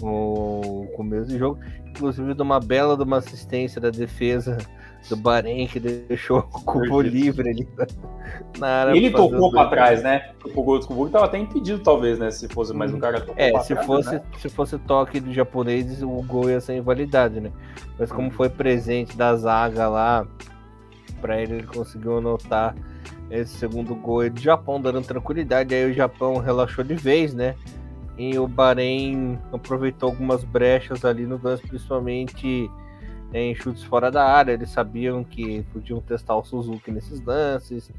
o 0.00 0.88
começo 0.96 1.30
do 1.30 1.38
jogo, 1.38 1.60
inclusive 1.86 2.34
de 2.34 2.42
uma 2.42 2.58
bela 2.58 2.96
de 2.96 3.02
uma 3.02 3.18
assistência 3.18 3.80
da 3.80 3.90
defesa 3.90 4.58
do 5.08 5.16
Bahrein 5.16 5.66
que 5.66 5.80
deixou 5.80 6.38
o 6.38 6.42
cubo 6.42 7.00
livre 7.00 7.50
ali 7.50 7.68
na 8.58 8.66
área. 8.66 8.96
Ele 8.96 9.10
tocou 9.10 9.50
para 9.50 9.68
trás, 9.68 10.02
né? 10.02 10.32
O 10.54 10.62
gol 10.62 10.78
do 10.78 10.86
Kubo 10.86 11.06
estava 11.06 11.24
até 11.24 11.38
impedido, 11.38 11.80
talvez, 11.80 12.18
né? 12.18 12.30
Se 12.30 12.48
fosse 12.48 12.72
mais 12.72 12.92
um 12.92 12.98
cara 12.98 13.20
tocou 13.20 13.34
É, 13.36 13.58
se 13.60 13.74
trás, 13.74 13.86
fosse, 13.86 14.14
né? 14.14 14.22
se 14.38 14.48
fosse 14.48 14.78
toque 14.78 15.20
do 15.20 15.32
japonês, 15.32 16.02
o 16.02 16.22
gol 16.22 16.50
ia 16.50 16.60
ser 16.60 16.76
invalidade, 16.76 17.40
né? 17.40 17.50
Mas 17.98 18.10
como 18.10 18.28
uhum. 18.28 18.30
foi 18.30 18.48
presente 18.48 19.16
da 19.16 19.34
zaga 19.36 19.88
lá, 19.88 20.26
para 21.20 21.40
ele, 21.40 21.54
ele 21.54 21.66
conseguiu 21.66 22.18
anotar 22.18 22.74
esse 23.30 23.54
segundo 23.56 23.94
gol 23.94 24.28
do 24.28 24.40
Japão, 24.40 24.80
dando 24.80 25.02
tranquilidade. 25.02 25.74
Aí 25.74 25.90
o 25.90 25.94
Japão 25.94 26.36
relaxou 26.38 26.84
de 26.84 26.94
vez, 26.94 27.34
né? 27.34 27.54
E 28.18 28.38
o 28.38 28.46
Bahrein 28.46 29.38
aproveitou 29.52 30.10
algumas 30.10 30.44
brechas 30.44 31.04
ali 31.04 31.24
no 31.24 31.40
lance, 31.42 31.66
principalmente 31.66 32.70
em 33.32 33.54
chutes 33.54 33.82
fora 33.82 34.10
da 34.10 34.24
área. 34.24 34.52
Eles 34.52 34.70
sabiam 34.70 35.24
que 35.24 35.62
podiam 35.72 36.00
testar 36.00 36.36
o 36.36 36.44
Suzuki 36.44 36.90
nesses 36.90 37.20
lances. 37.24 37.90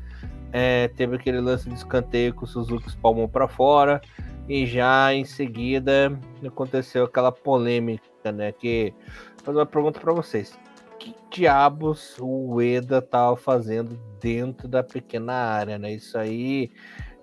É, 0.52 0.88
teve 0.90 1.16
aquele 1.16 1.42
lance 1.42 1.68
de 1.68 1.76
escanteio 1.76 2.34
que 2.34 2.44
o 2.44 2.48
Suzuki 2.48 2.88
espalmou 2.88 3.28
para 3.28 3.48
fora. 3.48 4.02
E 4.48 4.66
já 4.66 5.14
em 5.14 5.24
seguida 5.24 6.20
aconteceu 6.46 7.06
aquela 7.06 7.32
polêmica, 7.32 8.32
né? 8.32 8.52
Que 8.52 8.94
vou 9.38 9.46
fazer 9.46 9.58
uma 9.60 9.66
pergunta 9.66 10.00
para 10.00 10.12
vocês: 10.12 10.58
que 11.00 11.16
diabos 11.32 12.18
o 12.20 12.62
Eda 12.62 13.00
estava 13.00 13.36
fazendo 13.38 13.98
dentro 14.20 14.68
da 14.68 14.84
pequena 14.84 15.34
área, 15.34 15.78
né? 15.78 15.94
Isso 15.94 16.18
aí 16.18 16.72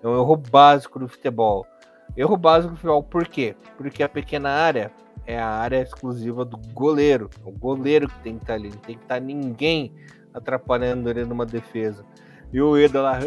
é 0.03 0.07
um 0.07 0.15
erro 0.15 0.35
básico 0.35 0.99
do 0.99 1.07
futebol. 1.07 1.65
Erro 2.17 2.35
básico 2.35 2.73
do 2.73 2.77
futebol, 2.77 3.03
por 3.03 3.27
quê? 3.27 3.55
Porque 3.77 4.03
a 4.03 4.09
pequena 4.09 4.49
área 4.49 4.91
é 5.25 5.39
a 5.39 5.47
área 5.47 5.81
exclusiva 5.81 6.43
do 6.43 6.57
goleiro. 6.57 7.29
É 7.45 7.49
o 7.49 7.51
goleiro 7.51 8.07
que 8.07 8.19
tem 8.19 8.37
que 8.37 8.43
estar 8.43 8.53
tá 8.53 8.59
ali. 8.59 8.69
Não 8.69 8.77
tem 8.77 8.95
que 8.97 9.03
estar 9.03 9.15
tá 9.15 9.21
ninguém 9.21 9.93
atrapalhando 10.33 11.09
ele 11.09 11.25
numa 11.25 11.45
defesa. 11.45 12.05
E 12.53 12.61
o 12.61 12.77
Eda 12.77 13.01
lá, 13.01 13.17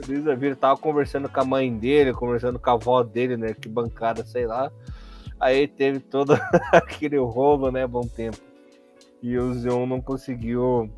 feliz 0.00 0.24
da 0.24 0.34
vida, 0.34 0.56
tava 0.56 0.80
conversando 0.80 1.28
com 1.28 1.40
a 1.40 1.44
mãe 1.44 1.76
dele, 1.76 2.14
conversando 2.14 2.58
com 2.58 2.70
a 2.70 2.72
avó 2.72 3.02
dele, 3.02 3.36
né? 3.36 3.54
Que 3.54 3.68
bancada, 3.68 4.24
sei 4.24 4.46
lá. 4.46 4.72
Aí 5.38 5.68
teve 5.68 6.00
todo 6.00 6.32
aquele 6.72 7.18
roubo, 7.18 7.70
né? 7.70 7.86
Bom 7.86 8.06
tempo. 8.06 8.38
E 9.22 9.36
o 9.36 9.52
Zion 9.52 9.86
não 9.86 10.00
conseguiu 10.00 10.90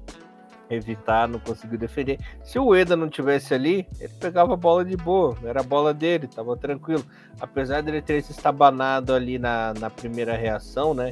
evitar, 0.71 1.29
não 1.29 1.39
conseguiu 1.39 1.79
defender. 1.79 2.19
Se 2.43 2.59
o 2.59 2.75
Eda 2.75 2.97
não 2.97 3.09
tivesse 3.09 3.55
ali, 3.55 3.87
ele 4.01 4.13
pegava 4.21 4.55
a 4.55 4.57
bola 4.57 4.85
de 4.85 4.97
boa, 4.97 5.37
era 5.45 5.61
a 5.61 5.65
bola 5.65 5.93
dele, 5.93 6.27
tava 6.27 6.57
tranquilo. 6.57 7.05
Apesar 7.41 7.83
dele 7.83 8.01
ter 8.01 8.23
se 8.23 8.33
estabanado 8.33 9.13
ali 9.13 9.39
na, 9.39 9.75
na 9.75 9.91
primeira 9.91 10.37
reação, 10.37 10.95
né? 10.95 11.11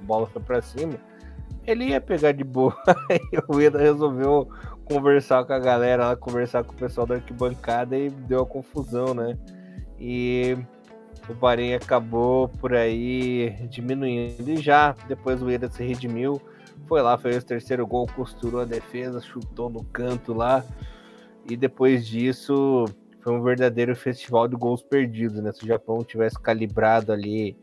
A 0.00 0.04
bola 0.04 0.26
foi 0.26 0.42
para 0.42 0.60
cima, 0.60 0.94
ele 1.66 1.86
ia 1.86 2.00
pegar 2.00 2.32
de 2.32 2.44
boa. 2.44 2.76
O 3.48 3.60
Eda 3.60 3.78
resolveu 3.78 4.48
conversar 4.84 5.44
com 5.44 5.52
a 5.52 5.58
galera 5.58 6.08
lá, 6.08 6.16
conversar 6.16 6.64
com 6.64 6.72
o 6.72 6.76
pessoal 6.76 7.06
da 7.06 7.14
arquibancada 7.16 7.96
e 7.96 8.10
deu 8.10 8.42
a 8.42 8.46
confusão, 8.46 9.14
né? 9.14 9.38
E 9.98 10.56
o 11.28 11.34
Bahrein 11.34 11.74
acabou 11.74 12.48
por 12.48 12.74
aí 12.74 13.54
diminuindo. 13.70 14.50
E 14.50 14.56
já 14.56 14.94
depois 15.06 15.40
o 15.40 15.48
Eda 15.48 15.70
se 15.70 15.84
redimiu 15.84 16.40
foi 16.86 17.02
lá, 17.02 17.16
fez 17.16 17.42
o 17.42 17.46
terceiro 17.46 17.86
gol, 17.86 18.06
costurou 18.06 18.60
a 18.60 18.64
defesa, 18.64 19.20
chutou 19.20 19.70
no 19.70 19.84
canto 19.84 20.32
lá. 20.32 20.64
E 21.48 21.56
depois 21.56 22.06
disso, 22.06 22.84
foi 23.20 23.32
um 23.32 23.42
verdadeiro 23.42 23.94
festival 23.96 24.48
de 24.48 24.56
gols 24.56 24.82
perdidos, 24.82 25.40
né? 25.40 25.52
Se 25.52 25.64
o 25.64 25.66
Japão 25.66 26.04
tivesse 26.04 26.38
calibrado 26.40 27.12
ali, 27.12 27.56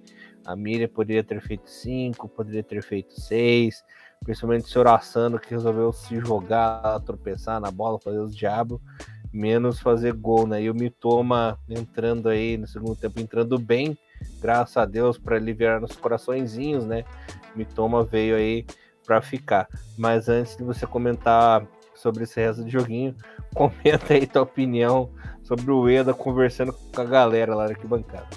a 0.46 0.56
Miriam 0.56 0.88
poderia 0.88 1.24
ter 1.24 1.42
feito 1.42 1.70
cinco, 1.70 2.28
poderia 2.28 2.64
ter 2.64 2.82
feito 2.82 3.20
seis, 3.20 3.84
principalmente 4.24 4.66
o 4.66 4.68
senhor 4.68 4.88
Assano 4.88 5.40
que 5.40 5.52
resolveu 5.52 5.92
se 5.92 6.20
jogar, 6.20 7.00
tropeçar 7.02 7.60
na 7.60 7.70
bola, 7.70 8.00
fazer 8.00 8.20
os 8.20 8.36
diabos, 8.36 8.80
menos 9.32 9.80
fazer 9.80 10.14
gol, 10.14 10.48
né? 10.48 10.62
E 10.64 10.70
o 10.70 10.76
Mitoma 10.76 11.60
entrando 11.70 12.30
aí 12.30 12.58
no 12.58 12.68
segundo 12.68 12.96
tempo, 12.96 13.20
entrando 13.20 13.60
bem, 13.60 13.98
graças 14.42 14.78
a 14.78 14.86
Deus, 14.86 15.18
para 15.18 15.36
aliviar 15.36 15.80
nos 15.80 15.96
coraçõezinhos, 15.96 16.86
né? 16.86 17.04
Mitoma 17.56 18.04
veio 18.04 18.36
aí 18.36 18.66
para 19.10 19.24
ficar. 19.24 19.68
Mas 19.98 20.30
antes 20.30 20.56
de 20.56 20.64
você 20.64 20.86
comentar 20.86 21.66
sobre 21.96 22.24
esse 22.24 22.40
resto 22.40 22.64
de 22.64 22.70
joguinho. 22.70 23.16
Comenta 23.56 24.14
aí 24.14 24.28
tua 24.28 24.44
opinião 24.44 25.10
sobre 25.42 25.72
o 25.72 25.90
Eda 25.90 26.14
conversando 26.14 26.72
com 26.72 27.02
a 27.02 27.06
galera 27.06 27.56
lá 27.56 27.66
da 27.66 27.72
arquibancada. 27.72 28.28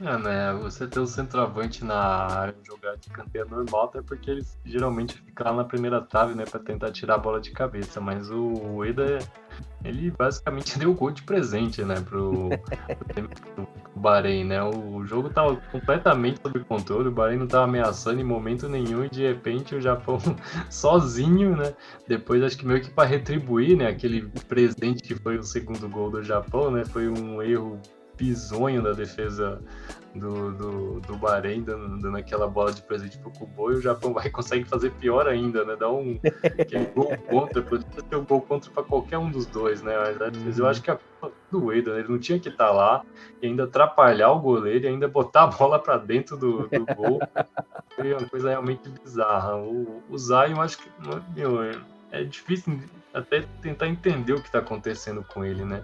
É, 0.00 0.18
né? 0.18 0.52
Você 0.62 0.86
ter 0.86 0.98
o 0.98 1.06
centroavante 1.06 1.84
na 1.84 1.96
área 1.96 2.54
jogar 2.66 2.96
de 2.96 3.08
canteiro 3.10 3.48
normal, 3.48 3.84
até 3.84 4.02
porque 4.02 4.30
eles 4.30 4.58
geralmente 4.64 5.14
ficam 5.18 5.46
lá 5.46 5.52
na 5.58 5.64
primeira 5.64 6.00
trave, 6.00 6.34
né, 6.34 6.44
pra 6.44 6.58
tentar 6.58 6.90
tirar 6.90 7.14
a 7.14 7.18
bola 7.18 7.40
de 7.40 7.52
cabeça. 7.52 8.00
Mas 8.00 8.28
o 8.30 8.84
Eda, 8.84 9.18
ele 9.84 10.10
basicamente 10.10 10.78
deu 10.80 10.92
gol 10.94 11.12
de 11.12 11.22
presente, 11.22 11.82
né, 11.84 12.00
pro, 12.00 12.48
pro 13.54 13.68
Bahrein, 13.94 14.44
né? 14.44 14.62
O 14.64 15.04
jogo 15.06 15.30
tava 15.30 15.56
completamente 15.70 16.40
sob 16.42 16.58
controle, 16.64 17.08
o 17.08 17.12
Bahrein 17.12 17.38
não 17.38 17.46
tava 17.46 17.64
ameaçando 17.64 18.20
em 18.20 18.24
momento 18.24 18.68
nenhum 18.68 19.04
e 19.04 19.08
de 19.08 19.22
repente 19.22 19.76
o 19.76 19.80
Japão 19.80 20.18
sozinho, 20.68 21.56
né? 21.56 21.72
Depois 22.08 22.42
acho 22.42 22.58
que 22.58 22.66
meio 22.66 22.82
que 22.82 22.90
para 22.90 23.08
retribuir, 23.08 23.76
né, 23.76 23.86
aquele 23.86 24.28
presente 24.48 25.02
que 25.02 25.14
foi 25.14 25.38
o 25.38 25.42
segundo 25.42 25.88
gol 25.88 26.10
do 26.10 26.22
Japão, 26.22 26.70
né? 26.70 26.84
Foi 26.84 27.08
um 27.08 27.40
erro 27.40 27.80
bizonho 28.16 28.82
da 28.82 28.92
defesa 28.92 29.60
do, 30.14 30.52
do, 30.52 31.00
do 31.00 31.16
Bahrein, 31.16 31.62
dando, 31.62 31.98
dando 32.00 32.16
aquela 32.16 32.46
bola 32.46 32.72
de 32.72 32.82
presente 32.82 33.18
pro 33.18 33.30
Kubo, 33.30 33.72
e 33.72 33.74
o 33.74 33.80
Japão 33.80 34.12
vai 34.12 34.30
consegue 34.30 34.64
fazer 34.64 34.90
pior 34.92 35.26
ainda, 35.26 35.64
né? 35.64 35.76
Dar 35.76 35.90
um 35.90 36.18
gol 36.94 37.16
contra, 37.28 37.62
poderia 37.62 38.02
ter 38.02 38.16
um 38.16 38.24
gol 38.24 38.40
contra 38.40 38.70
para 38.70 38.82
qualquer 38.82 39.18
um 39.18 39.30
dos 39.30 39.46
dois, 39.46 39.82
né? 39.82 39.94
Mas 40.44 40.58
eu 40.58 40.66
acho 40.66 40.80
que 40.82 40.90
a 40.90 40.96
culpa 40.96 41.36
do 41.50 41.72
Eda, 41.72 41.94
né? 41.94 42.00
ele 42.00 42.08
não 42.08 42.18
tinha 42.18 42.38
que 42.38 42.48
estar 42.48 42.68
tá 42.68 42.72
lá 42.72 43.04
e 43.42 43.46
ainda 43.46 43.64
atrapalhar 43.64 44.30
o 44.30 44.40
goleiro 44.40 44.84
e 44.84 44.88
ainda 44.88 45.08
botar 45.08 45.44
a 45.44 45.46
bola 45.48 45.78
para 45.78 45.96
dentro 45.98 46.36
do, 46.36 46.68
do 46.68 46.86
gol. 46.94 47.20
Foi 47.96 48.12
uma 48.12 48.28
coisa 48.28 48.50
realmente 48.50 48.88
bizarra. 48.88 49.56
O, 49.56 50.02
o 50.08 50.18
Zion, 50.18 50.60
acho 50.60 50.78
que 50.78 50.88
meu, 51.34 51.60
é 52.10 52.22
difícil 52.24 52.80
até 53.12 53.44
tentar 53.60 53.88
entender 53.88 54.32
o 54.32 54.40
que 54.40 54.46
está 54.46 54.58
acontecendo 54.58 55.24
com 55.24 55.44
ele, 55.44 55.64
né? 55.64 55.82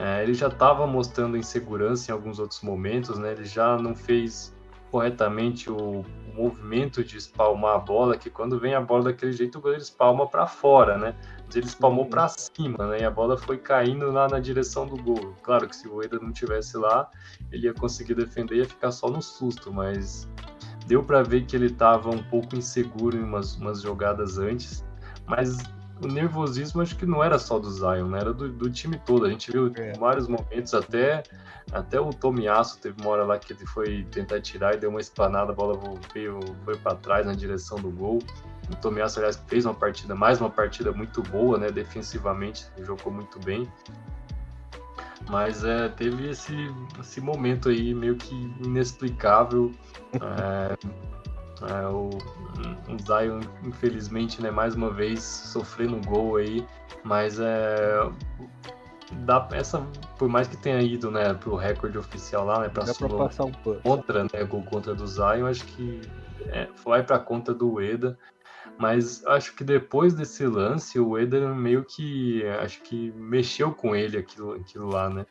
É, 0.00 0.22
ele 0.22 0.32
já 0.32 0.48
estava 0.48 0.86
mostrando 0.86 1.36
insegurança 1.36 2.10
em 2.10 2.14
alguns 2.14 2.38
outros 2.38 2.62
momentos, 2.62 3.18
né? 3.18 3.32
Ele 3.32 3.44
já 3.44 3.76
não 3.76 3.94
fez 3.94 4.56
corretamente 4.90 5.70
o, 5.70 6.00
o, 6.00 6.34
movimento 6.34 7.04
de 7.04 7.18
espalmar 7.18 7.74
a 7.76 7.78
bola, 7.78 8.16
que 8.16 8.30
quando 8.30 8.58
vem 8.58 8.74
a 8.74 8.80
bola 8.80 9.04
daquele 9.04 9.32
jeito, 9.32 9.58
o 9.58 9.60
goleiro 9.60 9.82
espalma 9.82 10.26
para 10.26 10.46
fora, 10.46 10.96
né? 10.96 11.14
Mas 11.44 11.54
ele 11.54 11.66
espalmou 11.66 12.06
para 12.06 12.28
cima, 12.28 12.86
né? 12.86 13.00
E 13.00 13.04
a 13.04 13.10
bola 13.10 13.36
foi 13.36 13.58
caindo 13.58 14.10
lá 14.10 14.26
na 14.26 14.40
direção 14.40 14.86
do 14.86 14.96
gol. 14.96 15.34
Claro 15.42 15.68
que 15.68 15.76
se 15.76 15.86
o 15.86 16.02
Eda 16.02 16.18
não 16.18 16.32
tivesse 16.32 16.78
lá, 16.78 17.10
ele 17.52 17.66
ia 17.66 17.74
conseguir 17.74 18.14
defender 18.14 18.54
e 18.54 18.58
ia 18.60 18.64
ficar 18.64 18.92
só 18.92 19.10
no 19.10 19.20
susto, 19.20 19.70
mas 19.70 20.26
deu 20.86 21.02
para 21.02 21.22
ver 21.22 21.44
que 21.44 21.54
ele 21.54 21.66
estava 21.66 22.08
um 22.08 22.22
pouco 22.22 22.56
inseguro 22.56 23.18
em 23.18 23.22
umas, 23.22 23.54
umas 23.56 23.82
jogadas 23.82 24.38
antes, 24.38 24.82
mas 25.26 25.58
o 26.02 26.06
nervosismo 26.06 26.80
acho 26.80 26.96
que 26.96 27.04
não 27.04 27.22
era 27.22 27.38
só 27.38 27.58
do 27.58 27.70
Zion, 27.70 28.08
né? 28.08 28.18
Era 28.20 28.32
do, 28.32 28.48
do 28.48 28.70
time 28.70 28.98
todo. 29.04 29.26
A 29.26 29.30
gente 29.30 29.50
viu 29.50 29.70
é. 29.76 29.92
vários 29.98 30.26
momentos, 30.26 30.72
até, 30.74 31.22
até 31.72 32.00
o 32.00 32.10
Tomiasso 32.10 32.78
teve 32.78 33.00
uma 33.00 33.10
hora 33.10 33.24
lá 33.24 33.38
que 33.38 33.52
ele 33.52 33.66
foi 33.66 34.04
tentar 34.10 34.40
tirar 34.40 34.74
e 34.74 34.78
deu 34.78 34.90
uma 34.90 35.00
esplanada, 35.00 35.52
a 35.52 35.54
bola 35.54 35.78
veio, 36.12 36.40
foi 36.64 36.76
para 36.76 36.96
trás 36.96 37.26
na 37.26 37.34
direção 37.34 37.78
do 37.78 37.90
gol. 37.90 38.18
O 38.70 38.76
Tomiasso, 38.76 39.18
aliás, 39.18 39.42
fez 39.46 39.64
uma 39.64 39.74
partida, 39.74 40.14
mais 40.14 40.40
uma 40.40 40.50
partida 40.50 40.92
muito 40.92 41.22
boa, 41.22 41.58
né? 41.58 41.70
Defensivamente, 41.70 42.66
jogou 42.78 43.12
muito 43.12 43.38
bem. 43.40 43.70
Mas 45.28 45.64
é, 45.64 45.88
teve 45.88 46.30
esse, 46.30 46.54
esse 46.98 47.20
momento 47.20 47.68
aí 47.68 47.94
meio 47.94 48.16
que 48.16 48.34
inexplicável. 48.60 49.72
é, 50.14 50.76
é, 51.62 51.86
o, 51.88 52.10
Zion, 52.98 53.40
infelizmente, 53.64 54.42
né, 54.42 54.50
mais 54.50 54.74
uma 54.74 54.90
vez 54.90 55.22
sofrendo 55.22 55.96
um 55.96 56.02
gol 56.02 56.36
aí, 56.36 56.66
mas 57.04 57.38
é. 57.38 58.10
Dá, 59.24 59.48
essa, 59.50 59.84
por 60.16 60.28
mais 60.28 60.46
que 60.46 60.56
tenha 60.56 60.80
ido 60.80 61.10
né, 61.10 61.34
pro 61.34 61.56
recorde 61.56 61.98
oficial 61.98 62.44
lá, 62.44 62.60
né, 62.60 62.68
pra 62.68 62.84
passar 62.84 63.44
um 63.44 63.52
contra, 63.82 64.22
né, 64.22 64.44
gol 64.48 64.62
contra 64.62 64.94
do 64.94 65.04
Zion, 65.04 65.46
acho 65.46 65.64
que 65.66 66.00
é, 66.46 66.68
vai 66.84 67.02
pra 67.02 67.18
conta 67.18 67.52
do 67.52 67.80
Eda. 67.80 68.16
Mas 68.78 69.26
acho 69.26 69.54
que 69.56 69.64
depois 69.64 70.14
desse 70.14 70.46
lance, 70.46 70.98
o 70.98 71.18
Eda 71.18 71.52
meio 71.52 71.84
que 71.84 72.42
acho 72.62 72.80
que 72.82 73.12
mexeu 73.12 73.72
com 73.72 73.94
ele 73.94 74.16
aquilo, 74.16 74.54
aquilo 74.54 74.88
lá, 74.88 75.10
né? 75.10 75.26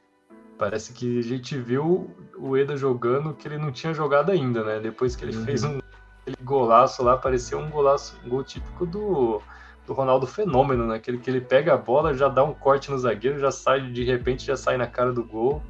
Parece 0.58 0.94
que 0.94 1.18
a 1.20 1.24
gente 1.24 1.58
viu 1.58 2.14
o 2.38 2.56
Eda 2.56 2.76
jogando 2.76 3.34
que 3.34 3.48
ele 3.48 3.58
não 3.58 3.72
tinha 3.72 3.94
jogado 3.94 4.30
ainda, 4.30 4.64
né? 4.64 4.80
Depois 4.80 5.16
que 5.16 5.26
ele 5.26 5.36
uhum. 5.36 5.46
fez 5.46 5.64
um 5.64 5.80
aquele 6.30 6.38
golaço 6.44 7.04
lá 7.04 7.18
parecia 7.18 7.58
um 7.58 7.70
golaço, 7.70 8.18
um 8.26 8.30
gol 8.30 8.44
típico 8.44 8.86
do, 8.86 9.42
do 9.86 9.94
Ronaldo 9.94 10.28
Fenômeno, 10.28 10.86
né? 10.88 10.96
Aquele 10.96 11.18
que 11.18 11.30
ele 11.30 11.42
pega 11.42 11.74
a 11.74 11.78
bola, 11.78 12.14
já 12.14 12.28
dá 12.28 12.44
um 12.44 12.54
corte 12.54 12.92
no 12.92 12.98
zagueiro, 12.98 13.40
já 13.40 13.52
sai, 13.52 13.92
de 13.92 14.04
repente 14.04 14.46
já 14.46 14.56
sai 14.56 14.78
na 14.78 14.88
cara 14.88 15.12
do 15.12 15.24
gol. 15.24 15.62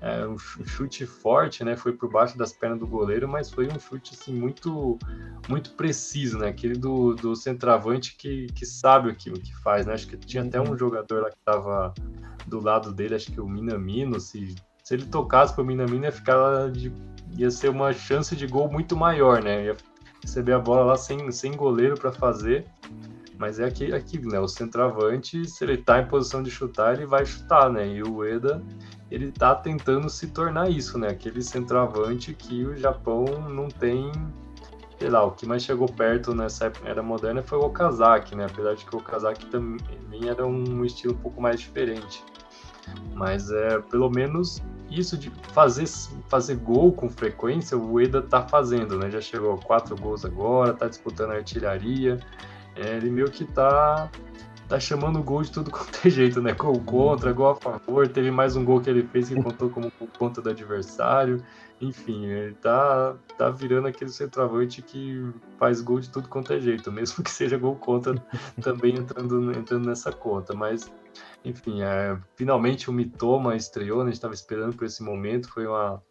É, 0.00 0.26
um 0.26 0.36
chute 0.36 1.06
forte, 1.06 1.64
né? 1.64 1.76
Foi 1.76 1.92
por 1.92 2.10
baixo 2.10 2.36
das 2.36 2.52
pernas 2.52 2.78
do 2.78 2.86
goleiro, 2.86 3.26
mas 3.26 3.50
foi 3.50 3.66
um 3.66 3.78
chute 3.78 4.14
assim 4.14 4.34
muito 4.34 4.98
muito 5.48 5.70
preciso, 5.72 6.38
né? 6.38 6.48
Aquele 6.48 6.74
do, 6.74 7.14
do 7.14 7.34
centroavante 7.34 8.14
que, 8.16 8.46
que 8.48 8.66
sabe 8.66 9.08
o 9.08 9.14
que, 9.14 9.30
o 9.30 9.34
que 9.34 9.54
faz, 9.62 9.86
né? 9.86 9.94
Acho 9.94 10.06
que 10.06 10.16
tinha 10.18 10.42
até 10.42 10.60
um 10.60 10.68
uhum. 10.68 10.78
jogador 10.78 11.22
lá 11.22 11.30
que 11.30 11.36
estava 11.36 11.94
do 12.46 12.60
lado 12.60 12.92
dele, 12.92 13.14
acho 13.14 13.32
que 13.32 13.40
o 13.40 13.48
Minamino, 13.48 14.20
se, 14.20 14.54
se 14.82 14.94
ele 14.94 15.06
tocasse 15.06 15.54
para 15.54 15.62
o 15.62 15.66
Minamino 15.66 16.04
ia 16.04 16.12
ficar 16.12 16.70
de, 16.70 16.92
ia 17.38 17.50
ser 17.50 17.70
uma 17.70 17.90
chance 17.94 18.36
de 18.36 18.46
gol 18.46 18.70
muito 18.70 18.94
maior, 18.94 19.42
né? 19.42 19.64
Ia 19.64 19.76
receber 20.24 20.54
a 20.54 20.58
bola 20.58 20.84
lá 20.84 20.96
sem, 20.96 21.30
sem 21.30 21.52
goleiro 21.52 21.94
para 21.94 22.10
fazer. 22.10 22.66
Mas 23.38 23.58
é 23.58 23.64
aqui, 23.64 23.92
aqui, 23.92 24.18
né? 24.26 24.40
O 24.40 24.48
centroavante, 24.48 25.48
se 25.48 25.64
ele 25.64 25.76
tá 25.76 26.00
em 26.00 26.06
posição 26.06 26.42
de 26.42 26.50
chutar, 26.50 26.94
ele 26.94 27.06
vai 27.06 27.26
chutar, 27.26 27.70
né? 27.70 27.86
E 27.86 28.02
o 28.02 28.24
Eda, 28.24 28.62
ele 29.10 29.30
tá 29.30 29.54
tentando 29.54 30.08
se 30.08 30.28
tornar 30.28 30.70
isso, 30.70 30.98
né? 30.98 31.08
Aquele 31.08 31.42
centroavante 31.42 32.32
que 32.32 32.64
o 32.64 32.76
Japão 32.76 33.24
não 33.48 33.68
tem. 33.68 34.10
Sei 34.98 35.10
lá, 35.10 35.24
o 35.24 35.32
que 35.32 35.44
mais 35.44 35.64
chegou 35.64 35.88
perto 35.88 36.34
nessa 36.34 36.72
era 36.84 37.02
moderna 37.02 37.42
foi 37.42 37.58
o 37.58 37.62
Okazaki, 37.62 38.36
né? 38.36 38.46
Apesar 38.46 38.74
de 38.74 38.84
que 38.84 38.94
o 38.94 39.00
Okazaki 39.00 39.46
também 39.46 40.28
era 40.28 40.46
um 40.46 40.84
estilo 40.84 41.14
um 41.14 41.18
pouco 41.18 41.42
mais 41.42 41.60
diferente. 41.60 42.24
Mas 43.12 43.50
é, 43.50 43.80
pelo 43.80 44.08
menos 44.08 44.62
isso 44.90 45.16
de 45.16 45.30
fazer, 45.52 45.86
fazer 46.28 46.56
gol 46.56 46.92
com 46.92 47.08
frequência, 47.08 47.76
o 47.76 48.00
Eda 48.00 48.22
tá 48.22 48.42
fazendo, 48.46 48.98
né? 48.98 49.10
Já 49.10 49.20
chegou 49.20 49.54
a 49.54 49.58
quatro 49.58 49.96
gols 49.96 50.24
agora, 50.24 50.72
tá 50.72 50.88
disputando 50.88 51.30
a 51.30 51.34
artilharia. 51.34 52.18
É, 52.76 52.96
ele 52.96 53.10
meio 53.10 53.30
que 53.30 53.44
tá, 53.44 54.10
tá 54.68 54.78
chamando 54.78 55.22
gol 55.22 55.42
de 55.42 55.50
tudo 55.50 55.70
quanto 55.72 56.06
é 56.06 56.10
jeito, 56.10 56.40
né? 56.40 56.52
Gol 56.52 56.80
contra, 56.80 57.32
gol 57.32 57.50
a 57.50 57.56
favor. 57.56 58.08
Teve 58.08 58.30
mais 58.30 58.56
um 58.56 58.64
gol 58.64 58.80
que 58.80 58.90
ele 58.90 59.02
fez 59.04 59.28
que 59.28 59.42
contou 59.42 59.70
como 59.70 59.90
conta 60.18 60.40
do 60.40 60.50
adversário. 60.50 61.42
Enfim, 61.80 62.24
ele 62.26 62.54
tá, 62.54 63.16
tá 63.36 63.50
virando 63.50 63.88
aquele 63.88 64.10
centroavante 64.10 64.80
que 64.80 65.32
faz 65.58 65.80
gol 65.80 66.00
de 66.00 66.08
tudo 66.10 66.28
quanto 66.28 66.52
é 66.52 66.60
jeito, 66.60 66.90
mesmo 66.92 67.22
que 67.22 67.30
seja 67.30 67.58
gol 67.58 67.76
contra, 67.76 68.14
também 68.62 68.94
entrando, 68.96 69.52
entrando 69.52 69.86
nessa 69.86 70.12
conta. 70.12 70.54
Mas 70.54 70.92
enfim, 71.44 71.82
é, 71.82 72.18
finalmente 72.36 72.88
o 72.88 72.92
Mitoma 72.92 73.54
estreou, 73.54 73.98
né? 73.98 74.04
a 74.04 74.06
gente 74.06 74.14
estava 74.14 74.34
esperando 74.34 74.76
por 74.76 74.86
esse 74.86 75.02
momento, 75.02 75.48
foi 75.50 75.66
uma, 75.66 76.02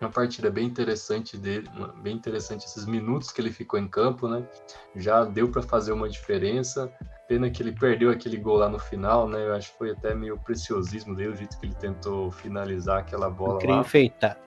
uma 0.00 0.10
partida 0.10 0.50
bem 0.50 0.66
interessante 0.66 1.36
dele, 1.36 1.68
bem 2.02 2.14
interessante 2.14 2.64
esses 2.64 2.86
minutos 2.86 3.30
que 3.30 3.40
ele 3.40 3.50
ficou 3.50 3.78
em 3.78 3.88
campo, 3.88 4.28
né? 4.28 4.46
Já 4.94 5.24
deu 5.24 5.48
para 5.48 5.62
fazer 5.62 5.92
uma 5.92 6.08
diferença. 6.08 6.92
Pena 7.26 7.50
que 7.50 7.62
ele 7.62 7.72
perdeu 7.72 8.10
aquele 8.10 8.36
gol 8.36 8.58
lá 8.58 8.68
no 8.68 8.78
final, 8.78 9.26
né? 9.26 9.46
Eu 9.46 9.54
acho 9.54 9.72
que 9.72 9.78
foi 9.78 9.90
até 9.90 10.14
meio 10.14 10.38
preciosismo 10.38 11.14
dele, 11.14 11.30
o 11.30 11.36
jeito 11.36 11.58
que 11.58 11.66
ele 11.66 11.74
tentou 11.74 12.30
finalizar 12.30 12.98
aquela 12.98 13.30
bola 13.30 13.54
Eu 13.54 13.58
queria 13.58 13.76
lá. 13.76 13.80
enfeitar. 13.80 14.38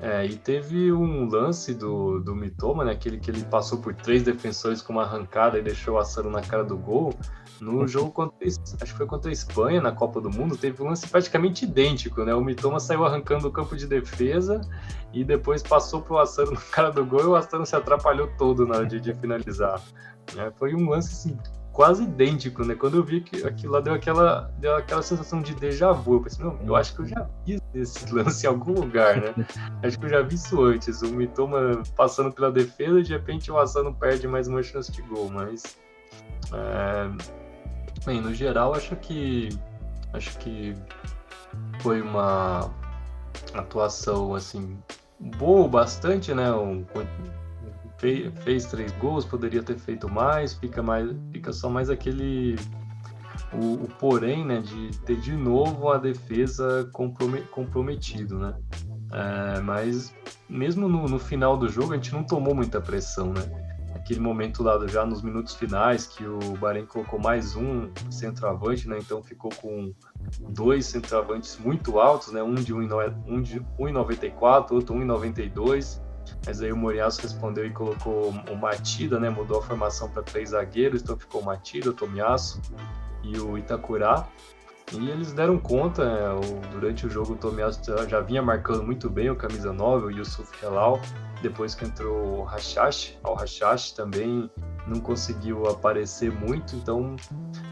É, 0.00 0.26
e 0.26 0.36
teve 0.36 0.92
um 0.92 1.28
lance 1.28 1.72
do, 1.72 2.18
do 2.20 2.34
Mitoma, 2.34 2.84
né? 2.84 2.92
Aquele 2.92 3.18
que 3.18 3.30
ele 3.30 3.42
passou 3.44 3.78
por 3.78 3.94
três 3.94 4.22
defensores 4.22 4.82
com 4.82 4.92
uma 4.92 5.02
arrancada 5.02 5.58
e 5.58 5.62
deixou 5.62 5.94
o 5.94 5.98
Assaro 5.98 6.30
na 6.30 6.42
cara 6.42 6.64
do 6.64 6.76
gol. 6.76 7.14
No 7.60 7.86
jogo 7.86 8.10
contra, 8.10 8.36
acho 8.46 8.58
que 8.60 8.92
foi 8.92 9.06
contra 9.06 9.30
a 9.30 9.32
Espanha 9.32 9.80
na 9.80 9.92
Copa 9.92 10.20
do 10.20 10.28
Mundo, 10.28 10.56
teve 10.56 10.82
um 10.82 10.88
lance 10.88 11.06
praticamente 11.06 11.64
idêntico, 11.64 12.24
né? 12.24 12.34
O 12.34 12.42
Mitoma 12.42 12.80
saiu 12.80 13.04
arrancando 13.04 13.48
o 13.48 13.52
campo 13.52 13.76
de 13.76 13.86
defesa 13.86 14.60
e 15.12 15.24
depois 15.24 15.62
passou 15.62 16.02
pro 16.02 16.18
Assano 16.18 16.50
na 16.50 16.60
cara 16.60 16.90
do 16.90 17.04
gol 17.06 17.20
e 17.20 17.26
o 17.26 17.36
Assano 17.36 17.64
se 17.64 17.76
atrapalhou 17.76 18.28
todo 18.36 18.66
na 18.66 18.76
hora 18.76 18.86
de, 18.86 19.00
de 19.00 19.14
finalizar. 19.14 19.80
É, 20.36 20.50
foi 20.50 20.74
um 20.74 20.90
lance 20.90 21.12
assim, 21.12 21.38
quase 21.74 22.04
idêntico, 22.04 22.64
né? 22.64 22.74
Quando 22.74 22.96
eu 22.96 23.04
vi 23.04 23.20
que 23.20 23.46
aquilo 23.46 23.74
lá 23.74 23.80
deu 23.80 23.92
aquela, 23.92 24.50
deu 24.58 24.74
aquela 24.76 25.02
sensação 25.02 25.42
de 25.42 25.54
déjà 25.54 25.92
vu. 25.92 26.14
Eu 26.14 26.20
pensei, 26.22 26.42
não, 26.42 26.58
eu 26.64 26.74
acho 26.74 26.94
que 26.94 27.02
eu 27.02 27.06
já 27.06 27.28
vi 27.44 27.60
esse 27.74 28.10
lance 28.10 28.46
em 28.46 28.48
algum 28.48 28.72
lugar, 28.72 29.20
né? 29.20 29.34
acho 29.82 29.98
que 29.98 30.06
eu 30.06 30.10
já 30.10 30.22
vi 30.22 30.36
isso 30.36 30.62
antes. 30.62 31.02
O 31.02 31.08
Mitoma 31.08 31.82
passando 31.94 32.32
pela 32.32 32.50
defesa, 32.50 33.02
de 33.02 33.12
repente 33.12 33.52
o 33.52 33.58
Assano 33.58 33.94
perde 33.94 34.26
mais 34.26 34.48
uma 34.48 34.62
chance 34.62 34.90
de 34.90 35.02
gol, 35.02 35.28
mas. 35.28 35.76
É 36.54 37.44
Bem, 38.04 38.20
no 38.20 38.34
geral, 38.34 38.74
acho 38.74 38.94
que 38.96 39.48
acho 40.12 40.36
que 40.36 40.76
foi 41.80 42.02
uma 42.02 42.70
atuação 43.54 44.34
assim 44.34 44.78
boa 45.18 45.66
bastante, 45.66 46.34
né? 46.34 46.52
Um, 46.52 46.84
fez, 47.98 48.32
fez 48.42 48.66
três 48.66 48.92
gols, 48.92 49.24
poderia 49.24 49.62
ter 49.62 49.78
feito 49.78 50.08
mais, 50.10 50.54
fica, 50.54 50.82
mais, 50.82 51.10
fica 51.32 51.52
só 51.52 51.68
mais 51.68 51.90
aquele. 51.90 52.56
O, 53.52 53.84
o 53.84 53.88
porém, 53.98 54.44
né, 54.44 54.60
de 54.60 54.98
ter 55.00 55.16
de 55.16 55.32
novo 55.32 55.90
a 55.90 55.98
defesa 55.98 56.88
comprometido, 57.50 58.38
né? 58.38 58.54
É, 59.12 59.60
mas 59.60 60.12
mesmo 60.48 60.88
no, 60.88 61.06
no, 61.06 61.18
final 61.20 61.56
do 61.56 61.68
jogo 61.68 61.92
a 61.92 61.96
gente 61.96 62.12
não 62.12 62.24
tomou 62.24 62.54
muita 62.54 62.80
pressão, 62.80 63.32
né? 63.32 63.42
Aquele 63.94 64.18
momento 64.18 64.62
lá 64.62 64.84
já 64.88 65.06
nos 65.06 65.22
minutos 65.22 65.54
finais 65.54 66.06
que 66.06 66.26
o 66.26 66.38
Bahrein 66.58 66.84
colocou 66.84 67.18
mais 67.18 67.54
um 67.54 67.90
centroavante, 68.10 68.88
né? 68.88 68.98
Então 68.98 69.22
ficou 69.22 69.50
com 69.54 69.94
dois 70.50 70.86
centroavantes 70.86 71.56
muito 71.58 71.98
altos, 72.00 72.32
né? 72.32 72.42
Um 72.42 72.54
de 72.54 72.74
1,94, 72.74 74.72
outro 74.72 74.94
1,92. 74.94 76.03
Mas 76.46 76.60
aí 76.62 76.72
o 76.72 76.76
Moriaço 76.76 77.22
respondeu 77.22 77.66
e 77.66 77.70
colocou 77.70 78.30
o 78.30 78.56
Matida, 78.56 79.18
né? 79.18 79.30
Mudou 79.30 79.58
a 79.58 79.62
formação 79.62 80.10
para 80.10 80.22
três 80.22 80.50
zagueiros, 80.50 81.02
então 81.02 81.16
ficou 81.16 81.40
o 81.40 81.44
Matida, 81.44 81.90
o 81.90 81.92
Tomiasso 81.92 82.60
e 83.22 83.38
o 83.38 83.56
Itacurá. 83.56 84.28
E 84.92 85.10
eles 85.10 85.32
deram 85.32 85.58
conta, 85.58 86.04
né, 86.04 86.40
durante 86.70 87.06
o 87.06 87.10
jogo 87.10 87.32
o 87.32 87.36
Tomiyasu 87.36 87.80
já 88.08 88.20
vinha 88.20 88.42
marcando 88.42 88.82
muito 88.82 89.08
bem 89.08 89.30
o 89.30 89.36
camisa 89.36 89.72
9, 89.72 90.06
o 90.06 90.10
Yusuf 90.10 90.52
Helal, 90.62 91.00
depois 91.42 91.74
que 91.74 91.84
entrou 91.84 92.40
o 92.40 92.44
Hashashi, 92.44 93.18
o 93.24 93.34
Hashashi 93.34 93.94
também 93.94 94.50
não 94.86 95.00
conseguiu 95.00 95.66
aparecer 95.66 96.30
muito, 96.30 96.76
então 96.76 97.16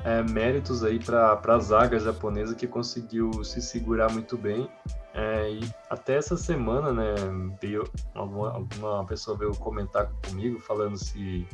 é, 0.05 0.23
méritos 0.23 0.83
aí 0.83 0.99
para 0.99 1.39
a 1.47 1.59
zaga 1.59 1.99
japonesa 1.99 2.55
que 2.55 2.67
conseguiu 2.67 3.45
se 3.45 3.61
segurar 3.61 4.11
muito 4.11 4.37
bem 4.39 4.69
é, 5.15 5.51
e 5.51 5.75
até 5.91 6.17
essa 6.17 6.37
semana, 6.39 6.91
né, 6.91 7.15
veio, 7.61 7.85
alguma, 8.15 8.53
alguma 8.53 9.05
pessoa 9.05 9.37
veio 9.37 9.55
comentar 9.55 10.11
comigo 10.27 10.59
falando 10.59 10.97
se 10.97 11.47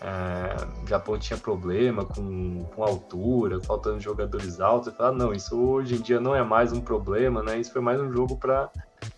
é, 0.00 0.82
o 0.82 0.86
Japão 0.86 1.18
tinha 1.18 1.38
problema 1.38 2.06
com, 2.06 2.64
com 2.74 2.82
altura, 2.82 3.60
faltando 3.60 4.00
jogadores 4.00 4.60
altos. 4.60 4.88
Eu 4.88 4.94
falei, 4.94 5.12
ah, 5.12 5.14
não, 5.14 5.32
isso 5.32 5.60
hoje 5.60 5.96
em 5.96 6.00
dia 6.00 6.18
não 6.20 6.34
é 6.34 6.42
mais 6.42 6.72
um 6.72 6.80
problema, 6.80 7.42
né? 7.42 7.58
Isso 7.58 7.72
foi 7.72 7.82
mais 7.82 8.00
um 8.00 8.10
jogo 8.10 8.38
para 8.38 8.70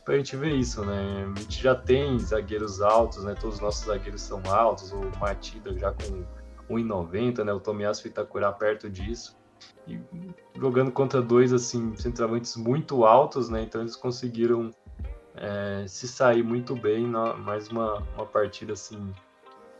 a 0.08 0.16
gente 0.16 0.36
ver 0.36 0.54
isso, 0.54 0.84
né? 0.84 1.32
A 1.36 1.40
gente 1.40 1.62
já 1.62 1.74
tem 1.76 2.18
zagueiros 2.18 2.82
altos, 2.82 3.22
né? 3.22 3.34
Todos 3.34 3.56
os 3.56 3.62
nossos 3.62 3.86
zagueiros 3.86 4.22
são 4.22 4.42
altos, 4.46 4.90
o 4.90 5.00
Matida 5.20 5.72
já 5.78 5.92
com 5.92 6.24
1,90, 6.68 7.44
né? 7.44 7.52
O 7.52 7.60
Tomiyasu 7.60 8.08
Itakura 8.08 8.50
perto 8.50 8.90
disso. 8.90 9.38
E 9.86 10.00
jogando 10.56 10.90
contra 10.90 11.20
dois 11.20 11.52
assim 11.52 11.94
centroavantes 11.96 12.56
muito 12.56 13.04
altos, 13.04 13.48
né? 13.48 13.62
Então 13.62 13.80
eles 13.80 13.96
conseguiram 13.96 14.70
é, 15.34 15.84
se 15.86 16.06
sair 16.06 16.42
muito 16.42 16.76
bem 16.76 17.06
na 17.06 17.34
mais 17.34 17.68
uma, 17.68 18.02
uma 18.14 18.26
partida 18.26 18.72
assim 18.72 19.12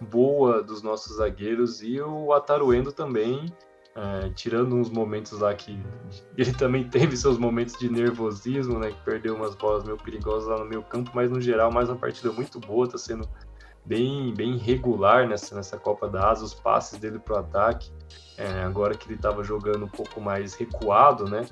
boa 0.00 0.62
dos 0.62 0.82
nossos 0.82 1.16
zagueiros 1.16 1.80
e 1.82 2.00
o 2.00 2.32
Ataruendo 2.32 2.92
também 2.92 3.46
é, 3.94 4.28
tirando 4.30 4.74
uns 4.74 4.90
momentos 4.90 5.38
lá 5.38 5.54
que 5.54 5.78
ele 6.36 6.52
também 6.52 6.88
teve 6.88 7.16
seus 7.16 7.38
momentos 7.38 7.78
de 7.78 7.88
nervosismo, 7.88 8.78
né? 8.78 8.90
Que 8.90 9.00
perdeu 9.04 9.36
umas 9.36 9.54
bolas 9.54 9.84
meio 9.84 9.96
perigosas 9.96 10.48
lá 10.48 10.58
no 10.58 10.64
meio 10.64 10.82
campo, 10.82 11.10
mas 11.14 11.30
no 11.30 11.40
geral 11.40 11.70
mais 11.70 11.88
uma 11.88 11.96
partida 11.96 12.32
muito 12.32 12.58
boa, 12.58 12.88
tá 12.88 12.98
sendo 12.98 13.28
bem, 13.84 14.34
bem 14.34 14.56
regular 14.56 15.28
nessa, 15.28 15.54
nessa 15.54 15.76
Copa 15.78 16.08
da 16.08 16.30
Asa, 16.30 16.44
os 16.44 16.54
passes 16.54 16.98
dele 16.98 17.18
para 17.18 17.34
o 17.34 17.38
ataque. 17.38 17.92
É, 18.36 18.62
agora 18.62 18.94
que 18.94 19.06
ele 19.06 19.14
estava 19.14 19.44
jogando 19.44 19.84
um 19.84 19.88
pouco 19.88 20.20
mais 20.20 20.54
recuado, 20.54 21.28
né? 21.28 21.46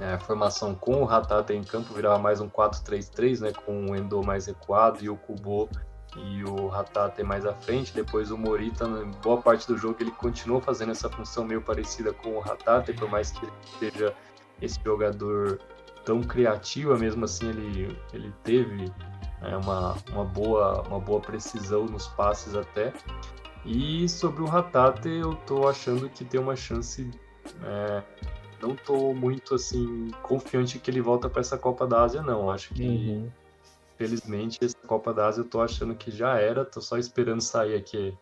É, 0.00 0.14
a 0.14 0.18
formação 0.18 0.74
com 0.74 1.02
o 1.02 1.08
Hatata 1.08 1.54
em 1.54 1.62
campo 1.62 1.94
virava 1.94 2.18
mais 2.18 2.40
um 2.40 2.48
4-3-3, 2.48 3.40
né? 3.40 3.52
Com 3.64 3.86
o 3.86 3.96
Endo 3.96 4.22
mais 4.22 4.46
recuado 4.46 5.02
e 5.02 5.08
o 5.08 5.16
Kubo 5.16 5.68
e 6.16 6.44
o 6.44 6.72
Hatata 6.72 7.22
mais 7.24 7.46
à 7.46 7.54
frente. 7.54 7.94
Depois 7.94 8.30
o 8.30 8.36
Morita, 8.36 8.84
em 8.84 9.10
boa 9.22 9.40
parte 9.40 9.66
do 9.66 9.76
jogo, 9.76 9.96
ele 10.00 10.10
continuou 10.10 10.60
fazendo 10.60 10.92
essa 10.92 11.08
função 11.08 11.44
meio 11.44 11.62
parecida 11.62 12.12
com 12.12 12.38
o 12.38 12.40
Hatata, 12.40 12.92
por 12.92 13.08
mais 13.08 13.30
que 13.30 13.44
ele 13.44 13.52
seja 13.78 14.14
esse 14.60 14.78
jogador 14.84 15.60
tão 16.04 16.22
criativo, 16.22 16.96
mesmo 16.96 17.24
assim 17.24 17.48
ele, 17.48 17.98
ele 18.12 18.32
teve 18.44 18.92
é 19.42 19.56
uma, 19.56 19.96
uma, 20.12 20.24
boa, 20.24 20.82
uma 20.88 20.98
boa 20.98 21.20
precisão 21.20 21.84
nos 21.84 22.06
passes 22.08 22.54
até. 22.54 22.92
E 23.66 24.08
sobre 24.08 24.42
o 24.42 24.46
Ratate, 24.46 25.08
eu 25.08 25.34
tô 25.34 25.66
achando 25.66 26.08
que 26.08 26.24
tem 26.24 26.40
uma 26.40 26.54
chance. 26.54 27.10
É, 27.64 28.02
não 28.62 28.76
tô 28.76 29.12
muito 29.12 29.54
assim 29.54 30.10
confiante 30.22 30.78
que 30.78 30.90
ele 30.90 31.00
volta 31.00 31.28
para 31.28 31.40
essa 31.40 31.58
Copa 31.58 31.86
da 31.86 32.02
Ásia, 32.02 32.22
não. 32.22 32.48
Acho 32.50 32.72
que, 32.72 32.86
uhum. 32.86 33.30
felizmente, 33.96 34.64
essa 34.64 34.78
Copa 34.86 35.12
da 35.12 35.26
Ásia 35.26 35.40
eu 35.40 35.48
tô 35.48 35.60
achando 35.60 35.94
que 35.96 36.10
já 36.10 36.38
era. 36.38 36.64
Tô 36.64 36.80
só 36.80 36.96
esperando 36.96 37.40
sair 37.40 37.74
aqui 37.74 38.16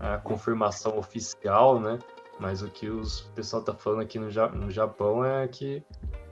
a 0.00 0.18
confirmação 0.18 0.98
oficial, 0.98 1.80
né? 1.80 1.98
Mas 2.40 2.62
o 2.62 2.68
que 2.68 2.88
os 2.88 3.20
o 3.20 3.30
pessoal 3.30 3.62
tá 3.62 3.74
falando 3.74 4.02
aqui 4.02 4.18
no, 4.18 4.28
no 4.54 4.70
Japão 4.70 5.24
é 5.24 5.46
que 5.46 5.82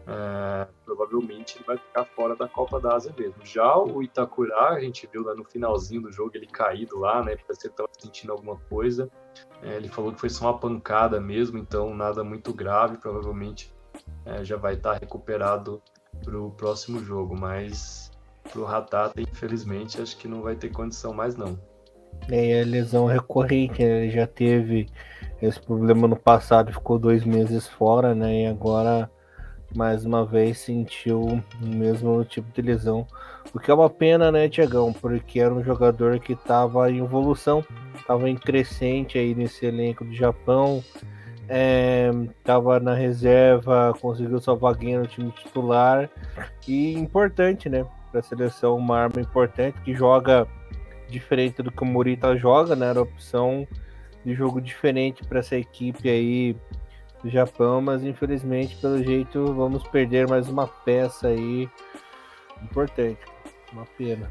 é, 0.08 0.68
provavelmente 0.84 1.56
ele 1.56 1.64
vai 1.64 1.76
ficar 1.76 2.04
fora 2.04 2.36
da 2.36 2.46
Copa 2.46 2.80
da 2.80 2.94
Ásia 2.94 3.12
mesmo. 3.18 3.44
Já 3.44 3.76
o 3.76 4.02
Itakura, 4.02 4.54
a 4.68 4.80
gente 4.80 5.08
viu 5.12 5.24
lá 5.24 5.34
no 5.34 5.44
finalzinho 5.44 6.02
do 6.02 6.12
jogo 6.12 6.30
ele 6.34 6.46
caído 6.46 6.98
lá, 6.98 7.24
né? 7.24 7.34
Porque 7.34 7.52
ele 7.52 7.72
estava 7.72 7.88
sentindo 7.98 8.32
alguma 8.32 8.56
coisa. 8.68 9.10
É, 9.62 9.76
ele 9.76 9.88
falou 9.88 10.12
que 10.12 10.20
foi 10.20 10.30
só 10.30 10.46
uma 10.46 10.58
pancada 10.58 11.20
mesmo, 11.20 11.58
então 11.58 11.92
nada 11.92 12.22
muito 12.22 12.54
grave. 12.54 12.98
Provavelmente 12.98 13.74
é, 14.24 14.44
já 14.44 14.56
vai 14.56 14.74
estar 14.74 14.92
tá 14.92 14.98
recuperado 14.98 15.82
para 16.24 16.38
o 16.38 16.52
próximo 16.52 17.00
jogo. 17.00 17.36
Mas 17.36 18.12
para 18.44 18.60
o 18.60 18.66
Hatata, 18.66 19.20
infelizmente, 19.20 20.00
acho 20.00 20.16
que 20.16 20.28
não 20.28 20.40
vai 20.40 20.54
ter 20.54 20.70
condição 20.70 21.12
mais 21.12 21.36
não. 21.36 21.58
É, 22.30 22.62
a 22.62 22.64
lesão 22.64 23.06
recorrente, 23.06 23.82
né? 23.84 24.04
ele 24.04 24.10
já 24.10 24.26
teve 24.26 24.88
esse 25.42 25.60
problema 25.60 26.06
no 26.06 26.16
passado, 26.16 26.72
ficou 26.72 26.96
dois 26.96 27.24
meses 27.24 27.66
fora, 27.66 28.14
né? 28.14 28.42
E 28.42 28.46
agora 28.46 29.10
mais 29.74 30.05
uma 30.05 30.24
vez 30.24 30.59
sentiu 30.59 31.20
o 31.20 31.66
mesmo 31.66 32.24
tipo 32.24 32.51
de 32.52 32.62
lesão. 32.62 33.06
O 33.55 33.59
que 33.59 33.70
é 33.70 33.74
uma 33.74 33.90
pena, 33.90 34.30
né, 34.30 34.48
Tiagão? 34.48 34.93
Porque 34.93 35.40
era 35.40 35.52
um 35.52 35.62
jogador 35.62 36.18
que 36.18 36.32
estava 36.32 36.90
em 36.90 36.98
evolução, 36.98 37.64
estava 37.94 38.28
em 38.28 38.36
crescente 38.36 39.18
aí 39.18 39.34
nesse 39.34 39.66
elenco 39.66 40.05
do 40.05 40.14
Japão, 40.14 40.82
estava 42.38 42.76
é, 42.76 42.80
na 42.80 42.94
reserva, 42.94 43.94
conseguiu 44.01 44.40
sua 44.40 44.56
vaguinha 44.56 45.01
no 45.01 45.06
time 45.06 45.30
titular 45.30 46.10
e 46.66 46.94
importante, 46.94 47.68
né, 47.68 47.86
para 48.10 48.20
a 48.20 48.22
seleção, 48.22 48.76
uma 48.76 48.98
arma 48.98 49.20
importante 49.20 49.80
que 49.82 49.94
joga 49.94 50.47
diferente 51.09 51.62
do 51.62 51.70
que 51.70 51.82
o 51.82 51.86
Morita 51.86 52.36
joga, 52.36 52.74
né? 52.74 52.88
Era 52.88 53.01
opção 53.01 53.66
de 54.24 54.34
jogo 54.34 54.60
diferente 54.60 55.22
para 55.24 55.38
essa 55.38 55.56
equipe 55.56 56.09
aí 56.09 56.56
do 57.27 57.31
Japão, 57.31 57.81
mas 57.81 58.05
infelizmente, 58.05 58.77
pelo 58.77 59.03
jeito, 59.03 59.53
vamos 59.53 59.82
perder 59.89 60.28
mais 60.28 60.48
uma 60.48 60.66
peça 60.66 61.28
aí 61.28 61.69
importante. 62.62 63.20
Uma 63.73 63.85
pena. 63.98 64.31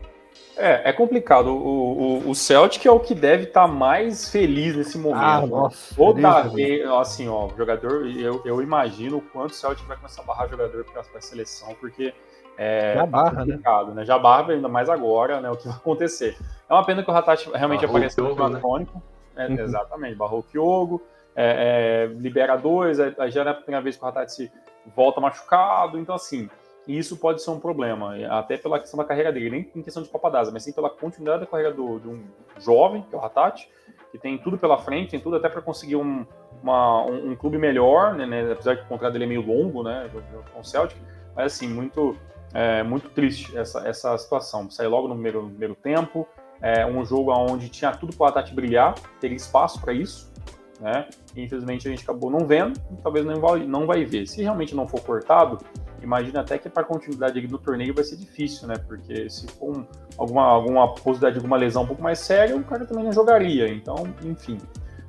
É, 0.58 0.90
é 0.90 0.94
complicado. 0.94 1.48
O, 1.48 2.24
o, 2.24 2.30
o 2.30 2.36
Celtic 2.36 2.86
é 2.86 2.92
o 2.92 3.00
que 3.00 3.14
deve 3.14 3.44
estar 3.44 3.64
tá 3.64 3.68
mais 3.68 4.30
feliz 4.30 4.76
nesse 4.76 4.98
momento. 4.98 5.24
Ah, 5.24 5.46
nossa. 5.46 5.94
Toda 5.94 6.44
vez, 6.44 6.90
assim, 6.90 7.28
ó, 7.28 7.50
jogador, 7.58 8.08
eu, 8.08 8.42
eu 8.46 8.62
imagino 8.62 9.18
o 9.18 9.22
quanto 9.22 9.52
o 9.52 9.56
Celtic 9.56 9.86
vai 9.86 9.98
começar 9.98 10.22
a 10.22 10.26
barrar 10.26 10.48
jogador 10.48 10.86
para 10.86 11.02
a 11.02 11.22
seleção, 11.22 11.76
porque 11.80 12.14
é 12.58 12.94
Já 12.96 13.06
barra, 13.06 13.46
né? 13.46 13.60
né? 13.94 14.06
Já 14.06 14.18
barra 14.18 14.54
ainda 14.54 14.70
mais 14.70 14.90
agora, 14.90 15.42
né? 15.42 15.52
O 15.52 15.58
que 15.58 15.68
vai 15.68 15.76
acontecer. 15.76 16.38
É 16.70 16.74
uma 16.74 16.86
pena 16.86 17.04
que 17.04 17.10
o 17.10 17.14
Ratat 17.14 17.50
realmente 17.54 17.82
barrou 17.82 17.98
apareceu 17.98 18.24
no. 18.24 18.50
Né? 18.50 18.88
É, 19.36 19.48
uhum. 19.48 19.60
Exatamente, 19.60 20.16
barrou 20.16 20.40
o 20.40 20.44
Kyogo 20.44 21.02
é, 21.36 22.06
é, 22.06 22.14
libera 22.14 22.56
dois, 22.56 22.99
aí 22.99 23.30
já 23.30 23.44
é 23.44 23.49
a 23.49 23.53
primeira 23.53 23.82
vez 23.82 23.98
que 23.98 24.03
o 24.03 24.06
Ratatsi 24.06 24.52
volta 24.95 25.20
machucado, 25.20 25.99
então 25.99 26.16
assim, 26.16 26.49
isso 26.88 27.18
pode 27.18 27.41
ser 27.41 27.49
um 27.49 27.60
problema, 27.60 28.16
até 28.30 28.57
pela 28.57 28.80
questão 28.80 28.98
da 28.98 29.03
carreira 29.03 29.32
dele, 29.32 29.49
nem 29.49 29.72
em 29.76 29.82
questão 29.82 30.03
de 30.03 30.10
Copa 30.10 30.30
d'Asa, 30.30 30.52
mas 30.52 30.64
sim 30.64 30.72
pela 30.72 30.90
continuidade 30.90 31.41
da 31.41 31.48
carreira 31.48 31.74
do, 31.74 31.99
de 31.99 32.07
um 32.07 32.24
jovem, 32.60 33.02
que 33.02 33.14
é 33.14 33.18
o 33.18 33.22
Ratat, 33.22 33.68
que 34.12 34.18
tem 34.18 34.38
tudo 34.38 34.57
pela 34.57 34.78
frente, 34.78 35.12
tem 35.12 35.20
tudo 35.20 35.36
até 35.36 35.49
para 35.49 35.62
conseguir 35.62 35.95
um, 35.95 36.26
uma, 36.62 37.03
um, 37.06 37.32
um, 37.32 37.36
clube 37.36 37.57
melhor, 37.57 38.14
né, 38.14 38.26
né, 38.26 38.52
apesar 38.52 38.78
que 38.78 38.84
o 38.84 38.88
contrato 38.88 39.14
dele 39.14 39.26
é 39.26 39.28
meio 39.28 39.45
longo, 39.45 39.84
né, 39.84 40.10
com 40.53 40.60
o 40.60 40.64
Celtic, 40.64 40.98
mas 41.36 41.53
assim, 41.53 41.68
muito, 41.68 42.16
é, 42.53 42.84
muito 42.84 43.10
triste 43.10 43.57
essa, 43.57 43.86
essa 43.88 44.18
situação, 44.18 44.70
sair 44.70 44.88
logo 44.88 45.07
no 45.07 45.16
primeiro, 45.16 45.41
no 45.41 45.49
primeiro 45.49 45.76
tempo, 45.76 46.28
é 46.62 46.86
um 46.86 47.03
jogo 47.03 47.34
onde 47.34 47.68
tinha 47.68 47.91
tudo 47.91 48.16
para 48.16 48.24
o 48.24 48.28
Ratat 48.28 48.53
brilhar, 48.53 48.94
teria 49.20 49.36
espaço 49.36 49.82
para 49.82 49.91
isso, 49.91 50.32
né? 50.80 51.07
Infelizmente 51.35 51.88
a 51.88 51.91
gente 51.91 52.03
acabou 52.03 52.30
não 52.30 52.45
vendo, 52.45 52.80
talvez 53.02 53.26
não 53.26 53.39
vai, 53.39 53.65
não 53.65 53.85
vai 53.85 54.06
ver. 54.06 54.27
Se 54.27 54.41
realmente 54.41 54.76
não 54.76 54.88
for 54.88 55.02
cortado, 55.02 55.57
imagina 56.02 56.41
até 56.41 56.57
que 56.57 56.69
para 56.69 56.84
continuidade 56.84 57.39
do 57.47 57.57
torneio 57.57 57.93
vai 57.93 58.03
ser 58.03 58.18
difícil, 58.18 58.68
né? 58.68 58.76
Porque 58.88 59.30
se 59.30 59.47
for 59.47 59.77
um, 59.77 59.85
alguma, 60.18 60.43
alguma 60.43 60.93
possibilidade 60.93 61.34
de 61.34 61.39
alguma 61.39 61.57
lesão 61.57 61.84
um 61.84 61.88
pouco 61.88 62.02
mais 62.02 62.19
séria, 62.19 62.56
o 62.56 62.64
cara 62.64 62.85
também 62.85 63.03
não 63.03 63.11
jogaria. 63.11 63.68
Então, 63.68 63.95
enfim. 64.23 64.57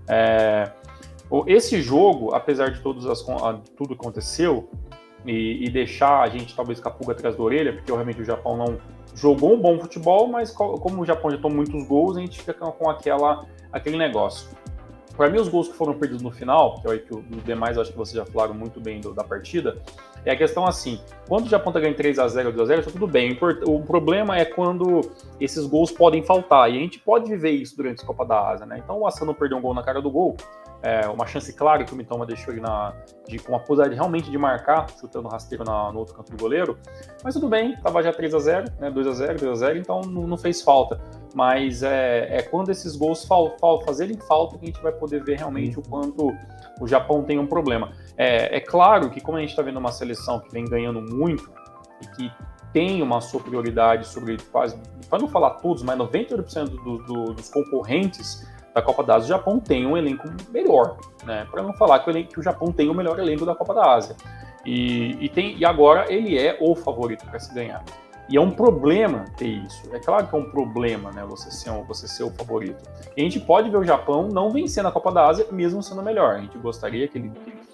É, 0.09 0.71
esse 1.47 1.83
jogo, 1.83 2.35
apesar 2.35 2.71
de 2.71 2.81
todos 2.81 3.07
as, 3.07 3.23
tudo 3.77 3.89
que 3.89 4.01
aconteceu, 4.01 4.69
e, 5.25 5.67
e, 5.67 5.71
deixar 5.71 6.21
a 6.21 6.29
gente 6.29 6.55
talvez 6.55 6.79
com 6.79 6.89
a 6.89 6.93
pulga 6.93 7.13
atrás 7.13 7.35
da 7.35 7.43
orelha, 7.43 7.73
porque 7.73 7.91
realmente 7.91 8.21
o 8.21 8.25
Japão 8.25 8.57
não, 8.57 8.79
jogou 9.17 9.55
um 9.55 9.61
bom 9.61 9.79
futebol, 9.81 10.29
mas 10.29 10.51
como 10.53 11.01
o 11.01 11.05
Japão 11.05 11.31
já 11.31 11.39
tomou 11.39 11.57
muitos 11.57 11.83
gols, 11.89 12.17
a 12.17 12.21
gente 12.21 12.39
fica 12.39 12.55
com 12.55 12.91
aquela, 12.91 13.47
aquele 13.73 13.97
negócio. 13.97 14.49
Para 15.17 15.31
mim, 15.31 15.41
os 15.41 15.49
gols 15.49 15.69
que 15.69 15.75
foram 15.75 15.95
perdidos 15.95 16.23
no 16.23 16.31
final, 16.31 16.81
que 16.81 16.87
é 16.87 16.91
o 16.91 16.99
que 17.01 17.15
os 17.15 17.45
demais 17.45 17.79
acho 17.79 17.91
que 17.91 17.97
vocês 17.97 18.15
já 18.15 18.27
falaram 18.31 18.55
muito 18.55 18.81
bem 18.81 19.01
do, 19.01 19.15
da 19.15 19.25
partida, 19.25 19.79
é 20.25 20.33
a 20.33 20.37
questão 20.37 20.67
assim: 20.67 21.01
quando 21.27 21.47
o 21.47 21.49
Japão 21.49 21.73
tá 21.73 21.81
ganhando 21.81 21.97
3 21.97 22.19
a 22.19 22.29
0 22.29 22.53
2 22.53 22.61
a 22.61 22.75
0 22.75 22.85
tá 22.85 22.91
tudo 22.91 23.07
bem. 23.07 23.39
O 23.67 23.81
problema 23.83 24.37
é 24.37 24.45
quando 24.45 25.01
esses 25.41 25.65
gols 25.67 25.91
podem 25.91 26.23
faltar. 26.23 26.71
E 26.71 26.77
a 26.77 26.81
gente 26.81 26.99
pode 26.99 27.31
viver 27.31 27.51
isso 27.51 27.77
durante 27.77 28.03
a 28.03 28.07
Copa 28.07 28.27
da 28.27 28.51
Ásia, 28.51 28.67
né? 28.67 28.81
Então 28.83 28.99
o 28.99 29.07
Asano 29.07 29.35
perdeu 29.35 29.57
um 29.57 29.61
gol 29.63 29.73
na 29.73 29.83
cara 29.83 30.03
do 30.03 30.11
gol, 30.11 30.37
é, 30.83 31.09
uma 31.09 31.27
chance 31.27 31.53
clara 31.55 31.85
que 31.85 31.93
o 31.93 31.97
Mitoma 31.97 32.27
deixou 32.27 32.53
ali 32.53 32.61
na, 32.61 32.93
de, 33.27 33.39
com 33.39 33.55
a 33.55 33.59
possibilidade 33.59 33.95
realmente 33.95 34.31
de 34.31 34.37
marcar, 34.37 34.87
chutando 35.01 35.29
rasteiro 35.29 35.65
na, 35.65 35.93
no 35.93 36.01
outro 36.01 36.15
canto 36.15 36.31
do 36.31 36.39
goleiro. 36.39 36.79
Mas 37.25 37.35
tudo 37.35 37.49
bem, 37.49 37.77
tava 37.81 38.03
já 38.03 38.13
3 38.13 38.35
a 38.35 38.39
0 38.39 38.73
né? 38.79 38.91
2 38.91 39.07
a 39.07 39.13
0 39.13 39.39
2 39.39 39.51
a 39.51 39.55
0 39.55 39.79
então 39.79 40.01
não, 40.03 40.27
não 40.27 40.37
fez 40.37 40.61
falta 40.61 41.01
mas 41.37 41.83
é, 41.83 42.39
é 42.39 42.43
quando 42.43 42.71
esses 42.71 42.97
gols 42.97 43.27
fal, 43.27 43.59
fal, 43.61 43.83
fazerem 43.83 44.17
falta 44.17 44.57
que 44.57 44.65
a 44.65 44.69
gente 44.69 44.83
vai 44.83 44.91
poder 44.91 45.23
ver 45.23 45.37
realmente 45.37 45.79
o 45.79 45.83
quanto 45.83 46.35
o 46.81 46.89
Japão 46.89 47.23
tem 47.25 47.39
um 47.39 47.47
problema. 47.47 47.93
É, 48.17 48.57
é 48.57 48.61
claro 48.61 49.11
que, 49.11 49.21
como 49.21 49.37
a 49.37 49.41
gente 49.43 49.51
está 49.51 49.61
vendo 49.61 49.79
uma 49.79 49.93
seleção 49.93 50.41
que 50.41 50.51
vem 50.51 50.65
ganhando 50.65 51.03
muito 51.03 51.53
e 52.01 52.07
que 52.17 52.33
tem 52.73 53.03
uma 53.03 53.21
superioridade 53.21 54.07
sobre 54.07 54.39
quase, 54.51 54.79
para 55.11 55.19
não 55.19 55.29
falar 55.29 55.51
todos, 55.57 55.83
mas 55.83 55.99
98% 55.99 56.69
do, 56.71 56.99
do, 57.05 57.35
dos 57.35 57.51
concorrentes 57.51 58.49
da 58.75 58.81
Copa 58.81 59.03
da 59.03 59.17
Ásia, 59.17 59.35
o 59.35 59.39
Japão 59.39 59.61
tem 59.61 59.87
um 59.87 59.95
elenco 59.95 60.27
melhor, 60.51 60.97
né? 61.23 61.47
Para 61.51 61.63
não 61.63 61.75
falar 61.75 61.99
que 61.99 62.09
o, 62.09 62.13
elenco, 62.13 62.33
que 62.33 62.41
o 62.41 62.43
Japão 62.43 62.73
tem 62.73 62.89
o 62.89 62.95
melhor 62.95 63.19
elenco 63.19 63.45
da 63.45 63.55
Copa 63.55 63.75
da 63.75 63.95
Ásia. 63.95 64.17
E, 64.65 65.23
e, 65.23 65.29
tem, 65.29 65.55
e 65.59 65.67
agora 65.67 66.11
ele 66.11 66.39
é 66.39 66.57
o 66.63 66.75
favorito 66.75 67.27
para 67.27 67.39
se 67.39 67.55
ganhar. 67.55 67.85
E 68.29 68.37
é 68.37 68.41
um 68.41 68.51
problema 68.51 69.25
ter 69.37 69.47
isso. 69.47 69.89
É 69.95 70.01
claro 70.01 70.27
que 70.27 70.35
é 70.35 70.39
um 70.39 70.51
problema, 70.51 71.13
né? 71.13 71.25
Você 71.29 71.51
ser, 71.51 71.71
um, 71.71 71.85
você 71.85 72.09
ser 72.09 72.25
o 72.25 72.31
favorito. 72.31 72.83
E 73.17 73.21
a 73.21 73.25
gente 73.25 73.39
pode 73.39 73.71
ver 73.71 73.77
o 73.77 73.85
Japão 73.85 74.29
não 74.29 74.51
vencer 74.51 74.83
na 74.83 74.91
Copa 74.91 75.13
da 75.13 75.29
Ásia, 75.29 75.47
mesmo 75.53 75.83
sendo 75.83 76.03
melhor. 76.03 76.35
A 76.35 76.41
gente 76.41 76.59
gostaria 76.59 77.07
que 77.07 77.19
ele, 77.19 77.31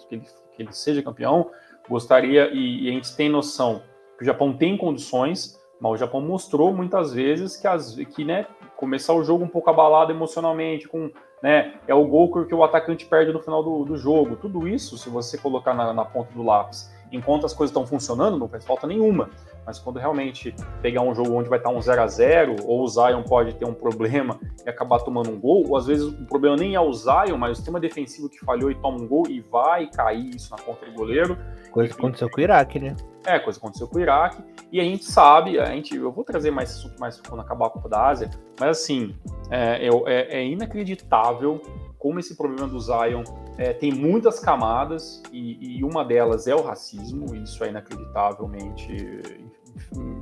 que 0.09 0.15
ele, 0.15 0.25
que 0.55 0.63
ele 0.63 0.73
seja 0.73 1.03
campeão, 1.03 1.51
gostaria, 1.89 2.51
e, 2.53 2.85
e, 2.85 2.89
a 2.89 2.93
gente 2.93 3.17
tem 3.17 3.31
noção 3.31 3.83
que 4.19 4.25
o 4.25 4.27
Japão 4.27 4.53
tem 4.53 4.77
condições, 4.77 5.59
mas 5.81 5.93
o 5.93 5.97
Japão 5.97 6.21
mostrou 6.21 6.73
muitas 6.73 7.13
vezes 7.15 7.57
que, 7.57 7.67
as, 7.67 7.95
que 7.95 8.25
né, 8.25 8.47
começar 8.77 9.15
o 9.15 9.25
jogo 9.25 9.45
um 9.45 9.49
pouco 9.49 9.71
abalado 9.71 10.13
emocionalmente, 10.13 10.87
com 10.87 11.11
né, 11.43 11.75
é 11.89 11.95
o 11.95 12.07
gol 12.07 12.47
que 12.47 12.55
o 12.55 12.63
atacante 12.63 13.07
perde 13.07 13.33
no 13.33 13.41
final 13.41 13.65
do, 13.65 13.85
do 13.85 13.97
jogo. 13.97 14.37
Tudo 14.37 14.69
isso, 14.69 14.99
se 14.99 15.09
você 15.09 15.39
colocar 15.39 15.75
na, 15.75 15.93
na 15.93 16.05
ponta 16.05 16.33
do 16.33 16.43
lápis, 16.43 16.92
enquanto 17.13 17.47
as 17.47 17.53
coisas 17.53 17.71
estão 17.71 17.87
funcionando, 17.87 18.39
não 18.39 18.49
faz 18.49 18.65
falta 18.65 18.87
nenhuma. 18.87 19.31
Mas 19.65 19.79
quando 19.79 19.99
realmente 19.99 20.55
pegar 20.81 21.03
um 21.03 21.15
jogo 21.15 21.33
onde 21.35 21.49
vai 21.49 21.59
estar 21.59 21.71
um 21.71 21.81
0 21.81 22.03
a 22.03 22.07
0 22.07 22.57
ou 22.65 22.83
o 22.83 22.89
Zion 22.89 23.23
pode 23.23 23.55
ter 23.55 23.65
um 23.65 23.75
problema 23.75 24.41
e 24.65 24.69
acabar 24.69 24.99
tomando 25.01 25.31
um 25.31 25.39
gol, 25.39 25.65
ou 25.69 25.77
às 25.77 25.87
vezes 25.87 26.05
o 26.05 26.27
problema 26.27 26.57
nem 26.57 26.75
é 26.75 26.81
o 26.81 26.93
Zion, 26.93 27.37
mas 27.37 27.53
o 27.53 27.55
sistema 27.57 27.79
defensivo 27.79 28.29
que 28.29 28.39
falhou 28.41 28.71
e 28.71 28.75
toma 28.75 29.01
um 29.01 29.07
gol 29.07 29.25
e 29.29 29.41
vai 29.41 29.89
cair 29.89 30.35
isso 30.35 30.51
na 30.51 30.59
conta 30.59 30.85
do 30.87 30.93
goleiro. 30.93 31.39
Coisa 31.71 31.93
que 31.93 31.99
aconteceu 31.99 32.29
com 32.29 32.41
o 32.41 32.43
Iraque, 32.43 32.81
né? 32.81 32.97
É, 33.25 33.39
coisa 33.39 33.59
que 33.59 33.65
aconteceu 33.65 33.87
com 33.87 33.99
o 33.99 34.01
Iraque. 34.01 34.43
E 34.73 34.81
a 34.81 34.85
gente 34.85 35.05
sabe, 35.05 35.61
a 35.61 35.67
gente, 35.67 35.95
eu 35.95 36.11
vou 36.11 36.25
trazer 36.25 36.51
mais 36.51 36.71
assunto 36.71 36.99
mais 36.99 37.21
quando 37.21 37.41
acabar 37.41 37.67
a 37.67 37.71
Copa 37.71 37.89
da 37.89 38.09
Ásia, 38.09 38.31
mas 38.59 38.81
assim, 38.81 39.15
é, 39.51 39.89
é, 40.07 40.39
é 40.39 40.45
inacreditável 40.45 41.61
como 42.03 42.19
esse 42.19 42.37
problema 42.37 42.67
do 42.67 42.81
Zion 42.81 43.23
é, 43.57 43.73
tem 43.73 43.93
muitas 43.93 44.41
camadas 44.41 45.23
e, 45.33 45.79
e, 45.79 45.85
uma 45.85 46.05
delas 46.05 46.49
é 46.49 46.55
o 46.55 46.61
racismo, 46.61 47.33
isso 47.37 47.63
é 47.63 47.69
inacreditavelmente. 47.69 49.21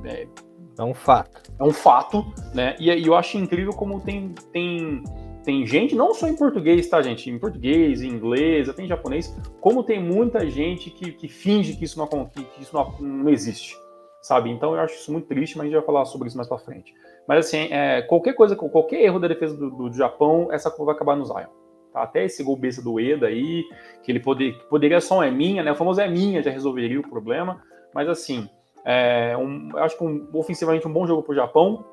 É, 0.05 0.27
é 0.77 0.83
um 0.83 0.93
fato. 0.93 1.51
É 1.59 1.63
um 1.63 1.73
fato, 1.73 2.23
né? 2.53 2.75
E, 2.79 2.91
e, 2.91 3.07
eu 3.07 3.15
acho 3.15 3.35
incrível 3.35 3.73
como 3.73 3.99
tem, 3.99 4.29
tem, 4.53 5.03
tem 5.43 5.65
gente, 5.65 5.95
não 5.95 6.13
só 6.13 6.27
em 6.27 6.35
português, 6.35 6.87
tá, 6.87 7.01
gente? 7.01 7.31
Em 7.31 7.39
português, 7.39 8.03
em 8.03 8.09
inglês, 8.09 8.69
até 8.69 8.83
em 8.83 8.87
japonês, 8.87 9.35
como 9.59 9.83
tem 9.83 9.99
muita 9.99 10.47
gente 10.47 10.91
que, 10.91 11.11
que 11.11 11.27
finge 11.27 11.75
que 11.75 11.85
isso, 11.85 11.97
não, 11.97 12.07
que, 12.07 12.43
que 12.43 12.61
isso 12.61 12.75
não, 12.75 12.91
não 12.99 13.27
existe, 13.27 13.75
sabe? 14.21 14.51
Então 14.51 14.75
eu 14.75 14.81
acho 14.81 14.93
isso 14.93 15.11
muito 15.11 15.27
triste, 15.27 15.57
mas 15.57 15.63
a 15.63 15.67
gente 15.67 15.77
vai 15.77 15.85
falar 15.85 16.05
sobre 16.05 16.27
isso 16.27 16.37
mais 16.37 16.47
pra 16.47 16.59
frente. 16.59 16.93
Mas 17.27 17.47
assim, 17.47 17.69
é, 17.71 18.03
qualquer 18.03 18.33
coisa, 18.33 18.55
qualquer 18.55 19.01
erro 19.01 19.19
da 19.19 19.27
defesa 19.27 19.57
do, 19.57 19.71
do 19.71 19.93
Japão, 19.93 20.49
essa 20.51 20.69
vai 20.69 20.93
acabar 20.93 21.15
no 21.15 21.25
Zion. 21.25 21.61
Tá? 21.91 22.03
Até 22.03 22.25
esse 22.25 22.43
gol 22.43 22.55
besta 22.55 22.81
do 22.81 22.99
Eda 22.99 23.27
aí, 23.27 23.63
que 24.03 24.11
ele 24.11 24.19
poder, 24.19 24.57
poderia 24.69 25.01
só 25.01 25.23
é 25.23 25.31
minha, 25.31 25.63
né? 25.63 25.71
O 25.71 25.75
famoso 25.75 26.01
é 26.01 26.07
minha 26.07 26.41
já 26.41 26.51
resolveria 26.51 26.99
o 26.99 27.09
problema. 27.09 27.61
Mas 27.93 28.07
assim, 28.07 28.49
é 28.85 29.35
um, 29.37 29.69
acho 29.77 29.97
que 29.97 30.03
um, 30.03 30.27
ofensivamente 30.33 30.87
um 30.87 30.93
bom 30.93 31.05
jogo 31.05 31.23
para 31.23 31.31
o 31.31 31.35
Japão. 31.35 31.85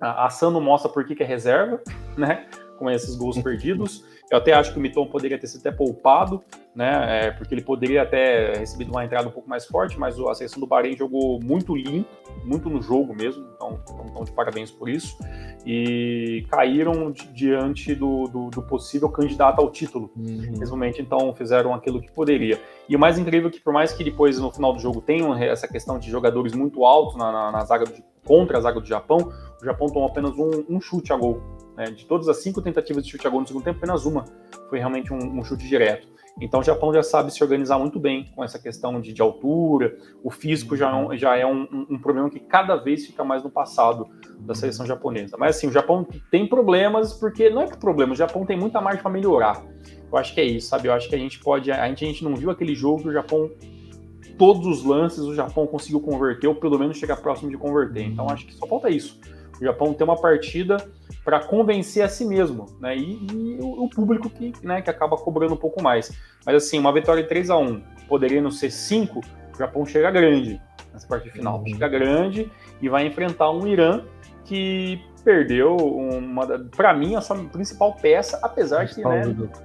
A, 0.00 0.26
a 0.26 0.30
Sano 0.30 0.60
mostra 0.60 0.90
por 0.90 1.04
que, 1.04 1.14
que 1.14 1.22
é 1.22 1.26
reserva, 1.26 1.80
né? 2.16 2.46
Com 2.80 2.90
esses 2.90 3.14
gols 3.14 3.36
perdidos. 3.40 4.02
Eu 4.30 4.38
até 4.38 4.52
acho 4.52 4.72
que 4.72 4.78
o 4.78 4.80
Miton 4.80 5.06
poderia 5.06 5.38
ter 5.38 5.48
sido 5.48 5.60
até 5.60 5.76
poupado, 5.76 6.42
né? 6.74 7.26
É, 7.26 7.30
porque 7.32 7.52
ele 7.52 7.62
poderia 7.62 8.02
até 8.02 8.52
recebido 8.52 8.90
uma 8.90 9.04
entrada 9.04 9.28
um 9.28 9.30
pouco 9.32 9.48
mais 9.48 9.66
forte, 9.66 9.98
mas 9.98 10.18
a 10.18 10.34
seleção 10.34 10.60
do 10.60 10.66
Bahrein 10.66 10.96
jogou 10.96 11.40
muito 11.42 11.74
limpo, 11.74 12.08
muito 12.44 12.70
no 12.70 12.80
jogo 12.80 13.12
mesmo, 13.12 13.44
então, 13.54 13.80
então 14.08 14.24
de 14.24 14.30
parabéns 14.30 14.70
por 14.70 14.88
isso. 14.88 15.18
E 15.66 16.46
caíram 16.48 17.12
diante 17.34 17.94
do, 17.94 18.28
do, 18.28 18.50
do 18.50 18.62
possível 18.62 19.08
candidato 19.08 19.60
ao 19.60 19.68
título, 19.70 20.10
uhum. 20.16 20.84
então 20.98 21.34
fizeram 21.34 21.74
aquilo 21.74 22.00
que 22.00 22.10
poderia. 22.10 22.58
E 22.88 22.94
o 22.94 22.98
mais 22.98 23.18
incrível 23.18 23.48
é 23.48 23.52
que, 23.52 23.60
por 23.60 23.72
mais 23.72 23.92
que 23.92 24.04
depois 24.04 24.38
no 24.38 24.50
final 24.52 24.72
do 24.72 24.78
jogo 24.78 25.00
tenham 25.00 25.34
essa 25.36 25.66
questão 25.66 25.98
de 25.98 26.08
jogadores 26.08 26.54
muito 26.54 26.84
altos 26.86 27.16
na, 27.16 27.32
na, 27.32 27.52
na 27.52 27.64
zaga 27.64 27.84
do, 27.84 27.92
contra 28.24 28.58
a 28.58 28.60
zaga 28.60 28.80
do 28.80 28.86
Japão, 28.86 29.32
o 29.60 29.64
Japão 29.64 29.88
tomou 29.88 30.08
apenas 30.08 30.32
um, 30.38 30.64
um 30.68 30.80
chute 30.80 31.12
a 31.12 31.16
gol 31.16 31.42
né? 31.76 31.84
De 31.84 32.06
todas 32.06 32.28
as 32.28 32.42
cinco 32.42 32.60
tentativas 32.60 33.04
de 33.04 33.10
chute 33.10 33.26
a 33.26 33.30
gol 33.30 33.40
no 33.40 33.46
segundo 33.46 33.64
tempo, 33.64 33.78
apenas 33.78 34.04
uma 34.04 34.24
foi 34.68 34.78
realmente 34.78 35.12
um, 35.12 35.38
um 35.38 35.44
chute 35.44 35.66
direto. 35.68 36.08
Então 36.40 36.60
o 36.60 36.62
Japão 36.62 36.92
já 36.92 37.02
sabe 37.02 37.32
se 37.32 37.42
organizar 37.42 37.78
muito 37.78 37.98
bem 37.98 38.30
com 38.34 38.42
essa 38.42 38.58
questão 38.58 39.00
de, 39.00 39.12
de 39.12 39.20
altura. 39.20 39.96
O 40.22 40.30
físico 40.30 40.76
já, 40.76 40.90
é 41.12 41.16
já 41.16 41.36
é 41.36 41.44
um, 41.44 41.86
um, 41.90 41.98
problema 41.98 42.30
que 42.30 42.40
cada 42.40 42.76
vez 42.76 43.04
fica 43.04 43.24
mais 43.24 43.42
no 43.42 43.50
passado 43.50 44.06
da 44.38 44.54
seleção 44.54 44.86
japonesa. 44.86 45.36
Mas 45.38 45.56
assim, 45.56 45.66
o 45.66 45.72
Japão 45.72 46.06
tem 46.30 46.46
problemas 46.46 47.12
porque 47.12 47.50
não 47.50 47.62
é 47.62 47.66
que 47.66 47.76
problema, 47.76 48.12
o 48.12 48.16
Japão 48.16 48.46
tem 48.46 48.58
muita 48.58 48.80
margem 48.80 49.02
para 49.02 49.10
melhorar. 49.10 49.62
Eu 50.10 50.16
acho 50.16 50.34
que 50.34 50.40
é 50.40 50.44
isso, 50.44 50.68
sabe? 50.68 50.88
Eu 50.88 50.92
acho 50.92 51.08
que 51.08 51.14
a 51.14 51.18
gente 51.18 51.38
pode. 51.40 51.70
A 51.70 51.86
gente, 51.88 52.04
a 52.04 52.08
gente 52.08 52.24
não 52.24 52.34
viu 52.34 52.50
aquele 52.50 52.74
jogo 52.74 53.02
que 53.02 53.08
o 53.08 53.12
Japão. 53.12 53.50
Todos 54.38 54.66
os 54.66 54.82
lances 54.82 55.20
o 55.20 55.34
Japão 55.34 55.66
conseguiu 55.66 56.00
converter, 56.00 56.46
ou 56.46 56.54
pelo 56.54 56.78
menos 56.78 56.96
chegar 56.96 57.16
próximo 57.16 57.50
de 57.50 57.58
converter. 57.58 58.04
Então 58.04 58.26
acho 58.30 58.46
que 58.46 58.54
só 58.54 58.66
falta 58.66 58.88
isso. 58.88 59.20
O 59.60 59.64
Japão 59.64 59.92
tem 59.92 60.02
uma 60.02 60.18
partida 60.18 60.78
para 61.30 61.38
convencer 61.38 62.02
a 62.02 62.08
si 62.08 62.24
mesmo, 62.24 62.66
né? 62.80 62.96
E, 62.96 63.24
e 63.32 63.58
o, 63.60 63.84
o, 63.84 63.88
público 63.88 64.28
que, 64.28 64.52
né, 64.64 64.82
que 64.82 64.90
acaba 64.90 65.16
cobrando 65.16 65.54
um 65.54 65.56
pouco 65.56 65.80
mais. 65.80 66.10
Mas 66.44 66.56
assim, 66.56 66.76
uma 66.76 66.92
vitória 66.92 67.22
3 67.22 67.50
a 67.50 67.56
1 67.56 67.80
poderia 68.08 68.42
não 68.42 68.50
ser 68.50 68.72
5, 68.72 69.20
o 69.20 69.56
Japão 69.56 69.86
chega 69.86 70.10
grande 70.10 70.60
nessa 70.92 71.06
parte 71.06 71.30
final. 71.30 71.60
Uhum. 71.60 71.68
Chega 71.68 71.88
grande 71.88 72.50
e 72.82 72.88
vai 72.88 73.06
enfrentar 73.06 73.52
um 73.52 73.64
Irã 73.64 74.02
que 74.44 75.00
perdeu 75.22 75.76
uma, 75.76 76.46
para 76.46 76.92
mim, 76.94 77.14
a 77.14 77.20
sua 77.20 77.36
principal 77.36 77.94
peça, 77.94 78.38
apesar 78.42 78.84
de 78.84 79.02
né, 79.02 79.22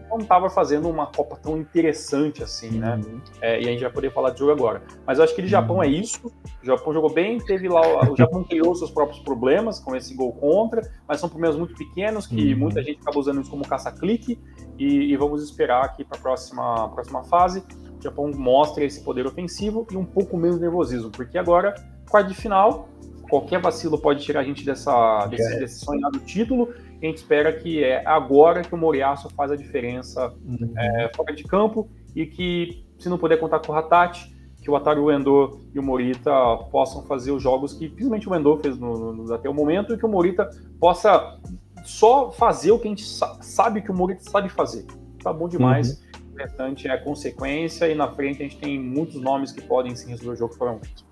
não 0.09 0.17
estava 0.17 0.49
fazendo 0.49 0.89
uma 0.89 1.07
Copa 1.07 1.37
tão 1.41 1.57
interessante 1.57 2.43
assim, 2.43 2.79
né? 2.79 2.95
uhum. 2.95 3.15
né? 3.15 3.21
É, 3.41 3.61
e 3.61 3.67
a 3.67 3.71
gente 3.71 3.81
vai 3.81 3.91
poder 3.91 4.11
falar 4.11 4.31
de 4.31 4.39
jogo 4.39 4.51
agora. 4.51 4.81
Mas 5.05 5.17
eu 5.17 5.23
acho 5.23 5.35
que 5.35 5.41
de 5.41 5.47
Japão 5.47 5.81
é 5.81 5.87
uhum. 5.87 5.93
isso. 5.93 6.31
O 6.61 6.65
Japão 6.65 6.93
jogou 6.93 7.13
bem, 7.13 7.37
teve 7.39 7.67
lá. 7.67 7.81
O 8.09 8.15
Japão 8.15 8.43
criou 8.43 8.75
seus 8.75 8.91
próprios 8.91 9.19
problemas 9.21 9.79
com 9.79 9.95
esse 9.95 10.13
gol 10.13 10.33
contra, 10.33 10.81
mas 11.07 11.19
são 11.19 11.29
problemas 11.29 11.57
muito 11.57 11.75
pequenos 11.75 12.27
que 12.27 12.53
uhum. 12.53 12.59
muita 12.59 12.83
gente 12.83 12.99
acaba 13.01 13.19
usando 13.19 13.41
isso 13.41 13.49
como 13.49 13.67
caça-clique. 13.67 14.39
E, 14.77 15.13
e, 15.13 15.17
vamos 15.17 15.41
esperar 15.41 15.85
aqui 15.85 16.03
para 16.03 16.17
a 16.17 16.21
próxima, 16.21 16.89
próxima 16.89 17.23
fase. 17.23 17.63
O 17.97 18.01
Japão 18.01 18.29
mostra 18.35 18.83
esse 18.83 19.01
poder 19.03 19.25
ofensivo 19.25 19.87
e 19.89 19.95
um 19.95 20.05
pouco 20.05 20.37
menos 20.37 20.59
nervosismo, 20.59 21.09
porque 21.09 21.37
agora, 21.37 21.73
quarto 22.09 22.27
de 22.27 22.35
final, 22.35 22.89
qualquer 23.29 23.59
vacilo 23.61 23.97
pode 23.97 24.23
tirar 24.23 24.41
a 24.41 24.43
gente 24.43 24.65
dessa, 24.65 25.27
desse, 25.27 25.53
é. 25.53 25.59
desse 25.59 25.85
sonhado 25.85 26.19
título. 26.19 26.73
a 27.01 27.05
gente 27.05 27.17
espera 27.17 27.51
que 27.53 27.83
é 27.83 28.05
agora 28.05 28.61
que 28.61 28.73
o 28.73 28.77
Moriaço 28.77 29.29
faz 29.31 29.51
a 29.51 29.55
diferença 29.55 30.33
uhum. 30.45 30.73
é, 30.77 31.11
fora 31.15 31.33
de 31.33 31.43
campo 31.43 31.89
e 32.15 32.25
que, 32.25 32.85
se 32.97 33.09
não 33.09 33.17
puder 33.17 33.39
contar 33.39 33.59
com 33.59 33.71
o 33.71 33.75
Hatati, 33.75 34.33
que 34.61 34.71
o 34.71 34.75
Ataru 34.75 35.11
Endo 35.11 35.61
e 35.73 35.77
o 35.77 35.83
Morita 35.83 36.31
possam 36.71 37.03
fazer 37.03 37.31
os 37.31 37.43
jogos 37.43 37.73
que 37.73 37.87
principalmente 37.87 38.27
o 38.27 38.35
Endo 38.35 38.57
fez 38.57 38.79
no, 38.79 39.13
no, 39.13 39.33
até 39.33 39.47
o 39.47 39.53
momento 39.53 39.93
e 39.93 39.97
que 39.97 40.05
o 40.05 40.09
Morita 40.09 40.49
possa 40.79 41.39
só 41.83 42.31
fazer 42.31 42.71
o 42.71 42.79
que 42.79 42.87
a 42.87 42.89
gente 42.89 43.05
sabe 43.41 43.83
que 43.83 43.91
o 43.91 43.93
Morita 43.93 44.23
sabe 44.23 44.49
fazer. 44.49 44.85
Tá 45.21 45.31
bom 45.31 45.47
demais. 45.47 45.91
Uhum. 45.91 46.33
O 46.33 46.37
restante 46.37 46.87
é 46.87 46.91
a 46.91 47.01
consequência 47.01 47.87
e 47.87 47.93
na 47.93 48.11
frente 48.11 48.41
a 48.41 48.43
gente 48.43 48.57
tem 48.57 48.79
muitos 48.79 49.21
nomes 49.21 49.51
que 49.51 49.61
podem 49.61 49.95
sim 49.95 50.09
resolver 50.09 50.33
o 50.33 50.35
jogo 50.35 50.55
foram 50.55 50.79
feitos. 50.79 51.05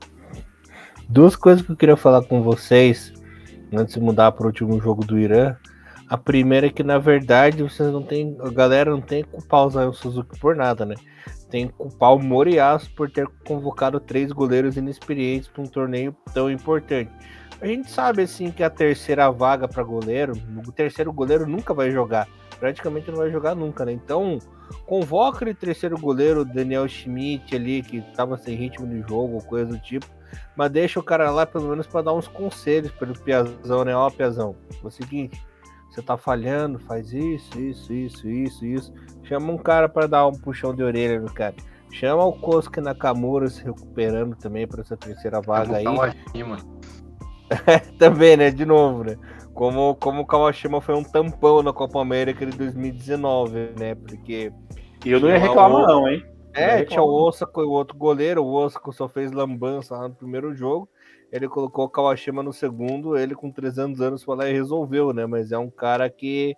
Duas 1.09 1.35
coisas 1.35 1.65
que 1.65 1.71
eu 1.71 1.75
queria 1.75 1.97
falar 1.97 2.23
com 2.23 2.41
vocês 2.41 3.13
antes 3.73 3.95
de 3.95 3.99
mudar 3.99 4.31
para 4.31 4.43
o 4.43 4.47
último 4.47 4.80
jogo 4.80 5.05
do 5.05 5.19
Irã. 5.19 5.55
A 6.07 6.17
primeira 6.17 6.67
é 6.67 6.69
que, 6.69 6.84
na 6.84 6.97
verdade, 6.97 7.61
vocês 7.61 7.91
não 7.91 8.01
tem. 8.01 8.38
A 8.39 8.49
galera 8.49 8.91
não 8.91 9.01
tem 9.01 9.23
que 9.23 9.30
culpar 9.30 9.65
o 9.65 9.69
Zion 9.69 9.93
Suzuki 9.93 10.39
por 10.39 10.55
nada, 10.55 10.85
né? 10.85 10.95
Tem 11.49 11.67
que 11.67 11.73
culpar 11.73 12.13
o 12.13 12.19
Moriaço 12.19 12.91
por 12.95 13.11
ter 13.11 13.27
convocado 13.45 13.99
três 13.99 14.31
goleiros 14.31 14.77
inexperientes 14.77 15.47
para 15.47 15.61
um 15.61 15.67
torneio 15.67 16.15
tão 16.34 16.49
importante. 16.49 17.11
A 17.61 17.67
gente 17.67 17.89
sabe 17.91 18.23
assim 18.23 18.51
que 18.51 18.63
a 18.63 18.69
terceira 18.69 19.30
vaga 19.30 19.67
para 19.67 19.84
goleiro, 19.84 20.34
o 20.65 20.71
terceiro 20.71 21.13
goleiro 21.13 21.47
nunca 21.47 21.73
vai 21.73 21.91
jogar. 21.91 22.27
Praticamente 22.59 23.09
não 23.11 23.17
vai 23.17 23.31
jogar 23.31 23.55
nunca, 23.55 23.85
né? 23.85 23.91
Então, 23.91 24.39
convoca 24.85 25.47
o 25.47 25.53
terceiro 25.53 25.97
goleiro, 25.97 26.45
Daniel 26.45 26.88
Schmidt 26.88 27.55
ali, 27.55 27.81
que 27.81 28.01
tava 28.15 28.38
sem 28.38 28.55
ritmo 28.55 28.88
de 28.88 29.07
jogo, 29.07 29.43
coisa 29.43 29.65
do 29.65 29.77
tipo. 29.80 30.05
Mas 30.55 30.72
deixa 30.72 30.99
o 30.99 31.03
cara 31.03 31.31
lá 31.31 31.45
pelo 31.45 31.69
menos 31.69 31.88
para 31.88 32.03
dar 32.03 32.14
uns 32.14 32.27
conselhos 32.27 32.91
para 32.91 33.11
o 33.11 33.19
Piazão, 33.19 33.84
né? 33.85 33.95
Ó, 33.95 34.10
Piazão, 34.10 34.55
é 34.84 34.88
o 34.88 34.89
seguinte, 34.89 35.41
você 35.89 36.01
tá 36.01 36.18
falhando, 36.18 36.80
faz 36.80 37.14
isso, 37.14 37.60
isso, 37.60 37.93
isso, 37.93 38.27
isso, 38.27 38.65
isso. 38.65 38.93
Chama 39.23 39.51
um 39.51 39.57
cara 39.57 39.88
para 39.88 40.07
dar 40.07 40.27
um 40.27 40.34
puxão 40.34 40.73
de 40.73 40.81
orelha 40.81 41.19
no 41.19 41.31
cara. 41.31 41.55
Chama 41.91 42.26
o 42.26 42.34
Kosuke 42.34 42.81
Nakamura 42.81 43.47
se 43.47 43.64
recuperando 43.64 44.35
também 44.35 44.68
para 44.68 44.81
essa 44.81 44.97
terceira 44.97 45.39
vaga 45.39 45.77
aí. 45.77 45.84
também, 47.99 48.35
né? 48.35 48.49
De 48.49 48.65
novo, 48.65 49.03
né? 49.03 49.15
Como, 49.53 49.93
como 49.95 50.22
o 50.22 50.26
Kawashima 50.26 50.81
foi 50.81 50.95
um 50.95 51.03
tampão 51.03 51.61
na 51.61 51.72
Copa 51.72 52.01
América 52.01 52.43
de 52.43 52.57
2019, 52.57 53.73
né? 53.80 53.93
Porque. 53.93 54.51
E 55.05 55.11
eu 55.11 55.19
não 55.19 55.30
ia 55.30 55.38
reclamar, 55.38 55.85
não, 55.85 56.07
hein? 56.07 56.26
É, 56.53 56.85
tinha 56.85 57.01
o 57.01 57.11
Osaka 57.11 57.61
e 57.61 57.63
o 57.63 57.71
outro 57.71 57.97
goleiro. 57.97 58.43
O 58.43 58.53
Osaka 58.53 58.91
só 58.91 59.07
fez 59.07 59.31
lambança 59.31 59.95
lá 59.95 60.07
no 60.07 60.15
primeiro 60.15 60.53
jogo. 60.53 60.88
Ele 61.31 61.47
colocou 61.47 61.85
o 61.85 61.89
Kawashima 61.89 62.43
no 62.43 62.53
segundo. 62.53 63.17
Ele, 63.17 63.34
com 63.35 63.51
300 63.51 64.01
anos, 64.01 64.23
foi 64.23 64.35
lá 64.35 64.47
e 64.47 64.53
resolveu, 64.53 65.11
né? 65.13 65.25
Mas 65.25 65.51
é 65.51 65.57
um 65.57 65.69
cara 65.69 66.09
que 66.09 66.55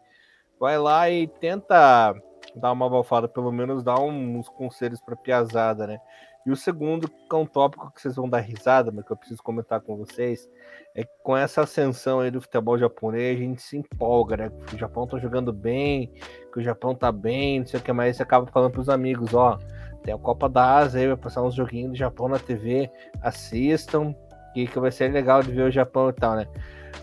vai 0.59 0.77
lá 0.77 1.09
e 1.09 1.27
tenta 1.27 2.13
dar 2.55 2.71
uma 2.71 2.85
abafada, 2.85 3.27
pelo 3.27 3.51
menos 3.51 3.83
dar 3.83 3.99
uns 3.99 4.49
conselhos 4.49 5.01
para 5.01 5.15
piazada, 5.15 5.87
né? 5.87 5.99
E 6.45 6.51
o 6.51 6.55
segundo, 6.55 7.09
que 7.09 7.15
é 7.31 7.35
um 7.35 7.45
tópico 7.45 7.91
que 7.91 7.99
vocês 7.99 8.15
vão 8.15 8.29
dar 8.29 8.39
risada, 8.39 8.91
mas 8.91 9.03
que 9.03 9.11
eu 9.11 9.17
preciso 9.17 9.41
comentar 9.41 9.81
com 9.81 9.97
vocês, 9.97 10.47
é 10.93 11.03
que 11.03 11.09
com 11.23 11.35
essa 11.35 11.61
ascensão 11.63 12.19
aí 12.19 12.29
do 12.29 12.39
futebol 12.39 12.77
japonês, 12.77 13.35
a 13.35 13.41
gente 13.41 13.61
se 13.63 13.77
empolga, 13.77 14.37
né? 14.37 14.51
Que 14.67 14.75
o 14.75 14.77
Japão 14.77 15.07
tá 15.07 15.17
jogando 15.17 15.51
bem, 15.51 16.13
que 16.53 16.59
o 16.59 16.61
Japão 16.61 16.93
tá 16.93 17.11
bem, 17.11 17.61
não 17.61 17.65
sei 17.65 17.79
o 17.79 17.83
que 17.83 17.91
mais, 17.91 18.15
você 18.15 18.21
acaba 18.23 18.45
falando 18.45 18.73
pros 18.73 18.89
amigos, 18.89 19.33
ó, 19.33 19.57
tem 20.05 20.13
a 20.13 20.17
Copa 20.17 20.47
da 20.47 20.77
Ásia 20.77 21.01
aí, 21.01 21.07
vai 21.07 21.17
passar 21.17 21.41
uns 21.41 21.55
joguinhos 21.55 21.91
do 21.91 21.97
Japão 21.97 22.29
na 22.29 22.37
TV, 22.37 22.89
assistam, 23.21 24.15
que, 24.55 24.65
que 24.67 24.79
vai 24.79 24.91
ser 24.91 25.11
legal 25.11 25.43
de 25.43 25.51
ver 25.51 25.63
o 25.63 25.71
Japão 25.71 26.09
e 26.09 26.13
tal, 26.13 26.37
né? 26.37 26.47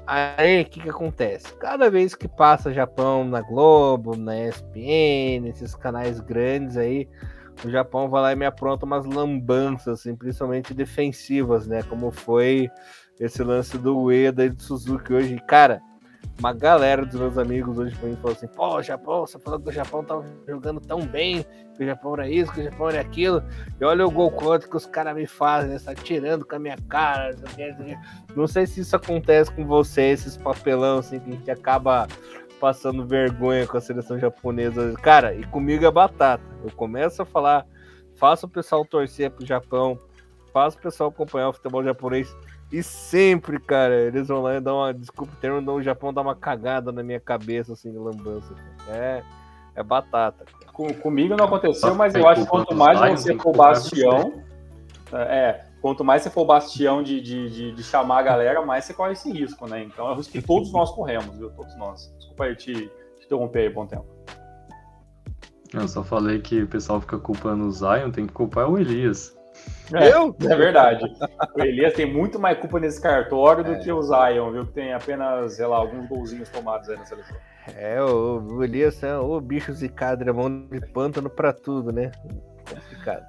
Aí, 0.06 0.62
o 0.62 0.64
que 0.64 0.80
que 0.80 0.88
acontece? 0.88 1.54
Cada 1.56 1.90
vez 1.90 2.14
que 2.14 2.26
passa 2.26 2.72
Japão 2.72 3.24
na 3.24 3.42
Globo, 3.42 4.16
na 4.16 4.48
ESPN, 4.48 5.48
esses 5.48 5.74
canais 5.74 6.18
grandes 6.18 6.78
aí, 6.78 7.06
o 7.62 7.70
Japão 7.70 8.08
vai 8.08 8.22
lá 8.22 8.32
e 8.32 8.36
me 8.36 8.46
apronta 8.46 8.86
umas 8.86 9.04
lambanças, 9.04 10.00
assim, 10.00 10.16
principalmente 10.16 10.72
defensivas, 10.72 11.66
né? 11.66 11.82
Como 11.82 12.10
foi 12.10 12.70
esse 13.20 13.42
lance 13.42 13.76
do 13.76 13.98
Ueda 13.98 14.46
e 14.46 14.50
do 14.50 14.62
Suzuki 14.62 15.12
hoje. 15.12 15.38
Cara, 15.46 15.80
uma 16.38 16.52
galera 16.52 17.06
dos 17.06 17.18
meus 17.18 17.38
amigos 17.38 17.78
hoje 17.78 17.96
pra 17.96 18.08
mim 18.08 18.16
falou 18.16 18.32
assim: 18.32 18.48
pô, 18.48 18.82
Japão, 18.82 19.26
você 19.26 19.38
falou 19.38 19.60
que 19.60 19.68
o 19.68 19.72
Japão 19.72 20.02
tava 20.04 20.24
jogando 20.46 20.80
tão 20.80 21.06
bem, 21.06 21.44
que 21.76 21.84
o 21.84 21.86
Japão 21.86 22.14
era 22.14 22.28
isso, 22.28 22.52
que 22.52 22.60
o 22.60 22.64
Japão 22.64 22.88
era 22.88 23.00
aquilo. 23.00 23.42
E 23.80 23.84
olha 23.84 24.06
o 24.06 24.10
gol 24.10 24.30
contra 24.30 24.68
que 24.68 24.76
os 24.76 24.86
caras 24.86 25.14
me 25.14 25.26
fazem, 25.26 25.70
né? 25.70 25.78
Tá 25.78 25.94
tirando 25.94 26.44
com 26.44 26.56
a 26.56 26.58
minha 26.58 26.76
cara. 26.88 27.34
Não 28.34 28.46
sei 28.46 28.66
se 28.66 28.80
isso 28.80 28.96
acontece 28.96 29.52
com 29.52 29.64
você, 29.66 30.02
esses 30.02 30.36
papelão 30.36 30.98
assim, 30.98 31.20
que 31.20 31.30
a 31.30 31.32
gente 31.32 31.50
acaba 31.50 32.08
passando 32.60 33.04
vergonha 33.04 33.66
com 33.66 33.76
a 33.76 33.80
seleção 33.80 34.18
japonesa. 34.18 34.94
Cara, 35.02 35.34
e 35.34 35.44
comigo 35.46 35.84
é 35.84 35.90
batata. 35.90 36.44
Eu 36.62 36.70
começo 36.70 37.22
a 37.22 37.24
falar, 37.24 37.66
faço 38.16 38.46
o 38.46 38.48
pessoal 38.48 38.84
torcer 38.84 39.30
pro 39.30 39.44
Japão, 39.44 39.98
faço 40.52 40.78
o 40.78 40.80
pessoal 40.80 41.10
acompanhar 41.10 41.48
o 41.48 41.52
futebol 41.52 41.82
japonês. 41.82 42.32
E 42.72 42.82
sempre, 42.82 43.60
cara, 43.60 43.94
eles 43.94 44.28
vão 44.28 44.40
lá 44.40 44.56
e 44.56 44.60
dão 44.60 44.78
uma. 44.78 44.94
Desculpa 44.94 45.34
o 45.34 45.36
termo, 45.36 45.60
dão, 45.60 45.74
o 45.74 45.82
Japão 45.82 46.12
dá 46.12 46.22
uma 46.22 46.34
cagada 46.34 46.90
na 46.90 47.02
minha 47.02 47.20
cabeça, 47.20 47.74
assim, 47.74 47.92
de 47.92 47.98
lambança. 47.98 48.54
É, 48.88 49.22
é 49.76 49.82
batata. 49.82 50.46
Com, 50.72 50.92
comigo 50.94 51.36
não 51.36 51.44
aconteceu, 51.44 51.94
mas 51.94 52.14
eu 52.14 52.26
acho 52.26 52.44
que 52.44 52.48
quanto 52.48 52.74
mais 52.74 52.98
você 53.20 53.36
for 53.36 53.54
bastião. 53.54 54.42
É, 55.12 55.66
quanto 55.82 56.02
mais 56.02 56.22
você 56.22 56.30
for 56.30 56.46
bastião 56.46 57.02
de, 57.02 57.20
de, 57.20 57.50
de, 57.50 57.72
de, 57.72 57.82
chamar 57.82 58.20
a 58.20 58.22
galera, 58.22 58.64
mais 58.64 58.86
você 58.86 58.94
corre 58.94 59.12
esse 59.12 59.30
risco, 59.30 59.68
né? 59.68 59.82
Então 59.84 60.08
é 60.08 60.12
o 60.12 60.14
risco 60.14 60.32
que 60.32 60.40
todos 60.40 60.72
nós 60.72 60.90
corremos, 60.92 61.36
viu? 61.36 61.50
Todos 61.50 61.76
nós. 61.76 62.10
Desculpa 62.16 62.44
aí 62.44 62.56
te, 62.56 62.72
te 62.72 63.26
interromper 63.26 63.58
aí, 63.58 63.68
bom 63.68 63.86
tempo. 63.86 64.06
Eu 65.74 65.86
só 65.86 66.02
falei 66.02 66.38
que 66.38 66.62
o 66.62 66.66
pessoal 66.66 67.02
fica 67.02 67.18
culpando 67.18 67.66
o 67.66 67.70
Zion, 67.70 68.10
tem 68.10 68.26
que 68.26 68.32
culpar 68.32 68.70
o 68.70 68.78
Elias. 68.78 69.36
É, 69.94 70.12
eu? 70.12 70.34
É 70.40 70.56
verdade. 70.56 71.04
O 71.54 71.60
Elias 71.60 71.92
tem 71.92 72.06
muito 72.06 72.38
mais 72.38 72.58
culpa 72.58 72.80
nesse 72.80 73.00
cartório 73.00 73.62
do 73.62 73.72
é. 73.72 73.78
que 73.78 73.92
o 73.92 74.02
Zion, 74.02 74.52
viu? 74.52 74.66
Que 74.66 74.72
tem 74.72 74.92
apenas, 74.94 75.54
sei 75.54 75.66
lá, 75.66 75.76
alguns 75.76 76.08
golzinhos 76.08 76.48
tomados 76.48 76.88
aí 76.88 76.96
na 76.96 77.04
seleção. 77.04 77.36
É, 77.76 78.02
o, 78.02 78.40
o 78.40 78.64
Elias 78.64 79.02
é 79.02 79.16
o 79.16 79.40
bicho 79.40 79.72
zicado, 79.72 80.28
é 80.28 80.32
mão 80.32 80.66
de 80.66 80.80
pântano 80.92 81.28
pra 81.28 81.52
tudo, 81.52 81.92
né? 81.92 82.10
Complicado. 82.68 83.24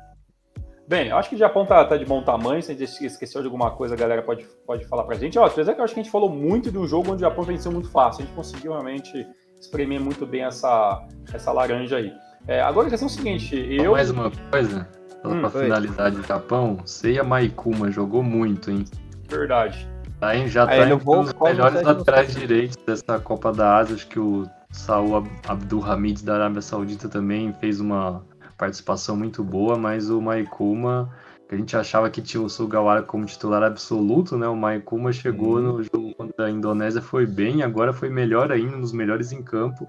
Bem, 0.88 1.07
eu 1.07 1.18
acho 1.18 1.30
que 1.30 1.35
o 1.35 1.39
Japão 1.39 1.65
tá, 1.65 1.84
tá, 1.85 1.95
de 1.95 2.05
bom 2.05 2.22
tamanho. 2.22 2.61
Se 2.61 2.72
a 2.72 2.76
gente 2.76 3.05
esqueceu 3.05 3.41
de 3.41 3.47
alguma 3.47 3.72
coisa, 3.72 3.95
a 3.95 3.97
galera 3.97 4.22
pode, 4.22 4.45
pode 4.65 4.85
falar 4.85 5.03
pra 5.03 5.15
gente. 5.15 5.39
Ó, 5.39 5.45
apesar 5.45 5.73
que 5.73 5.80
eu 5.80 5.84
acho 5.84 5.93
que 5.93 5.99
a 5.99 6.03
gente 6.03 6.11
falou 6.11 6.30
muito 6.30 6.72
de 6.72 6.77
um 6.77 6.88
jogo 6.88 7.11
onde 7.11 7.23
o 7.23 7.27
Japão 7.27 7.43
venceu 7.43 7.72
muito 7.72 7.89
fácil. 7.89 8.23
A 8.23 8.26
gente 8.26 8.35
conseguiu 8.35 8.72
realmente 8.73 9.26
espremer 9.60 9.99
muito 9.99 10.26
bem 10.26 10.43
essa, 10.43 11.05
essa 11.34 11.51
laranja 11.51 11.97
aí. 11.97 12.11
É, 12.47 12.61
agora 12.61 12.88
a 12.88 12.89
questão 12.89 13.07
é 13.07 13.11
o 13.11 13.14
seguinte, 13.14 13.55
eu... 13.55 13.93
Mais 13.93 14.10
uma 14.10 14.30
coisa, 14.51 14.85
hum, 15.30 15.41
pra 15.41 15.50
finalizar 15.50 16.12
de 16.12 16.22
Japão, 16.28 16.80
Seiya 16.86 17.24
Maikuma 17.24 17.91
jogou 17.91 18.24
muito, 18.24 18.72
hein? 18.72 18.86
Verdade. 19.30 19.88
Tá, 20.20 20.36
hein? 20.36 20.48
Já 20.48 20.64
aí, 20.70 20.80
tá 20.80 20.90
entre 20.90 21.10
os 21.10 21.34
melhores 21.34 21.82
laterais 21.82 22.34
direitos 22.34 22.78
dessa 22.86 23.20
Copa 23.20 23.52
da 23.52 23.78
Ásia. 23.78 23.95
Acho 23.95 24.08
que 24.08 24.20
o 24.20 24.48
Saul 24.72 25.24
Abdul 25.48 25.84
Hamid 25.84 26.24
da 26.24 26.36
Arábia 26.36 26.62
Saudita 26.62 27.10
também 27.10 27.54
fez 27.54 27.80
uma 27.80 28.24
participação 28.58 29.16
muito 29.16 29.44
boa, 29.44 29.78
mas 29.78 30.10
o 30.10 30.22
Maikuma, 30.22 31.10
que 31.48 31.56
a 31.56 31.58
gente 31.58 31.76
achava 31.76 32.10
que 32.10 32.22
tinha 32.22 32.41
o 32.41 32.50
Sugawara 32.50 33.02
como 33.02 33.26
titular 33.26 33.64
absoluto, 33.64 34.38
né? 34.38 34.48
O 34.48 34.56
Maikuma 34.56 35.12
chegou 35.12 35.58
uhum. 35.58 35.78
no 35.78 35.84
jogo 35.84 36.16
contra 36.16 36.45
a 36.45 36.50
Indonésia, 36.50 37.02
foi 37.02 37.26
bem, 37.26 37.62
agora 37.62 37.91
foi 37.91 38.10
melhor 38.10 38.52
ainda, 38.52 38.78
nos 38.78 38.94
melhores 38.94 39.32
em 39.32 39.44
campo 39.44 39.88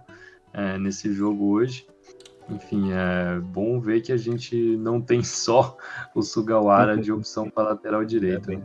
é, 0.53 0.79
nesse 0.79 1.13
jogo 1.13 1.51
hoje. 1.51 1.87
Enfim, 2.51 2.93
é 2.93 3.39
bom 3.41 3.81
ver 3.81 4.01
que 4.01 4.13
a 4.13 4.17
gente 4.17 4.77
não 4.77 5.01
tem 5.01 5.23
só 5.25 5.77
o 6.15 6.23
Sugawara 6.23 6.97
de 6.97 7.13
opção 7.13 7.49
para 7.49 7.71
lateral 7.71 8.05
direito. 8.05 8.51
Né? 8.51 8.63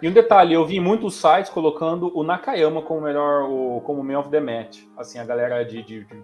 E 0.00 0.08
um 0.08 0.12
detalhe, 0.12 0.54
eu 0.54 0.64
vi 0.64 0.78
muitos 0.78 1.16
sites 1.16 1.50
colocando 1.50 2.16
o 2.16 2.22
Nakayama 2.22 2.82
como 2.82 3.00
melhor, 3.00 3.50
o, 3.50 3.80
como 3.80 4.04
man 4.04 4.20
of 4.20 4.30
the 4.30 4.38
match. 4.38 4.82
Assim, 4.96 5.18
a 5.18 5.24
galera 5.24 5.64
de, 5.64 5.82
de, 5.82 6.04
de 6.04 6.22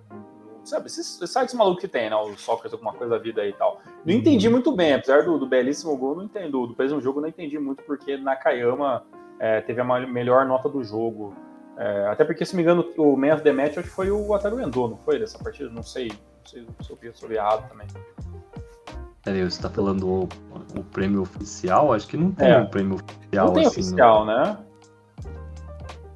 sabe, 0.62 0.86
esses 0.86 1.18
sites 1.28 1.54
malucos 1.54 1.80
que 1.80 1.88
tem, 1.88 2.08
né? 2.08 2.16
O 2.16 2.36
Soccer, 2.36 2.70
alguma 2.72 2.92
coisa 2.92 3.16
da 3.16 3.22
vida 3.22 3.42
aí 3.42 3.50
e 3.50 3.52
tal. 3.52 3.80
Não 4.04 4.14
uhum. 4.14 4.20
entendi 4.20 4.48
muito 4.48 4.70
bem, 4.70 4.94
apesar 4.94 5.24
do, 5.24 5.38
do 5.38 5.46
belíssimo 5.46 5.96
gol, 5.96 6.14
não 6.14 6.24
entendo. 6.24 6.66
Do 6.68 6.76
mesmo 6.78 7.00
jogo, 7.00 7.20
não 7.20 7.28
entendi 7.28 7.58
muito 7.58 7.82
porque 7.82 8.16
Nakayama 8.16 9.04
é, 9.40 9.60
teve 9.60 9.80
a 9.80 9.84
melhor 10.06 10.46
nota 10.46 10.68
do 10.68 10.82
jogo. 10.84 11.34
É, 11.76 12.06
até 12.06 12.24
porque, 12.24 12.44
se 12.44 12.54
me 12.54 12.62
engano, 12.62 12.88
o 12.96 13.16
Man 13.16 13.34
of 13.34 13.42
the 13.42 13.52
Match 13.52 13.78
acho 13.78 13.88
que 13.88 13.94
foi 13.94 14.10
o 14.10 14.32
Ataru 14.34 14.60
Endo, 14.60 14.88
não 14.88 14.98
foi 14.98 15.18
dessa 15.18 15.38
partida? 15.42 15.68
Não 15.68 15.82
sei. 15.82 16.12
Vi 16.52 17.34
errado 17.34 17.68
também. 17.68 17.86
Peraí, 19.24 19.42
você 19.42 19.62
tá 19.62 19.70
falando 19.70 20.06
o, 20.06 20.28
o, 20.78 20.84
prêmio 20.84 21.22
oficial? 21.22 21.92
Acho 21.94 22.06
que 22.06 22.16
não 22.16 22.30
tem 22.30 22.50
é. 22.50 22.58
um 22.58 22.66
prêmio 22.66 22.96
oficial. 22.96 23.46
Não 23.46 23.54
tem 23.54 23.66
assim, 23.66 23.80
oficial, 23.80 24.26
no... 24.26 24.26
né? 24.26 24.58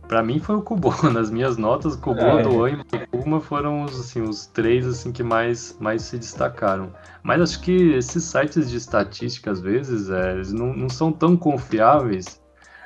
Pra 0.09 0.23
mim 0.23 0.41
foi 0.41 0.57
o 0.57 0.63
Kubo. 0.63 0.91
Nas 1.13 1.31
minhas 1.31 1.57
notas, 1.59 1.95
o 1.95 2.01
Kubo, 2.01 2.21
é. 2.21 2.43
Doan 2.43 2.71
e 2.71 2.77
Makuma 2.77 3.41
foram 3.41 3.83
os, 3.83 4.01
assim, 4.01 4.23
os 4.23 4.47
três 4.47 4.87
assim, 4.87 5.13
que 5.13 5.23
mais, 5.23 5.77
mais 5.79 6.03
se 6.03 6.19
destacaram. 6.19 6.93
Mas 7.23 7.43
acho 7.43 7.61
que 7.61 7.93
esses 7.93 8.25
sites 8.25 8.71
de 8.71 8.79
estatística, 8.79 9.51
às 9.51 9.61
vezes, 9.61 10.09
é, 10.11 10.33
eles 10.33 10.53
não, 10.53 10.75
não 10.75 10.89
são 10.89 11.13
tão 11.13 11.37
confiáveis, 11.37 12.43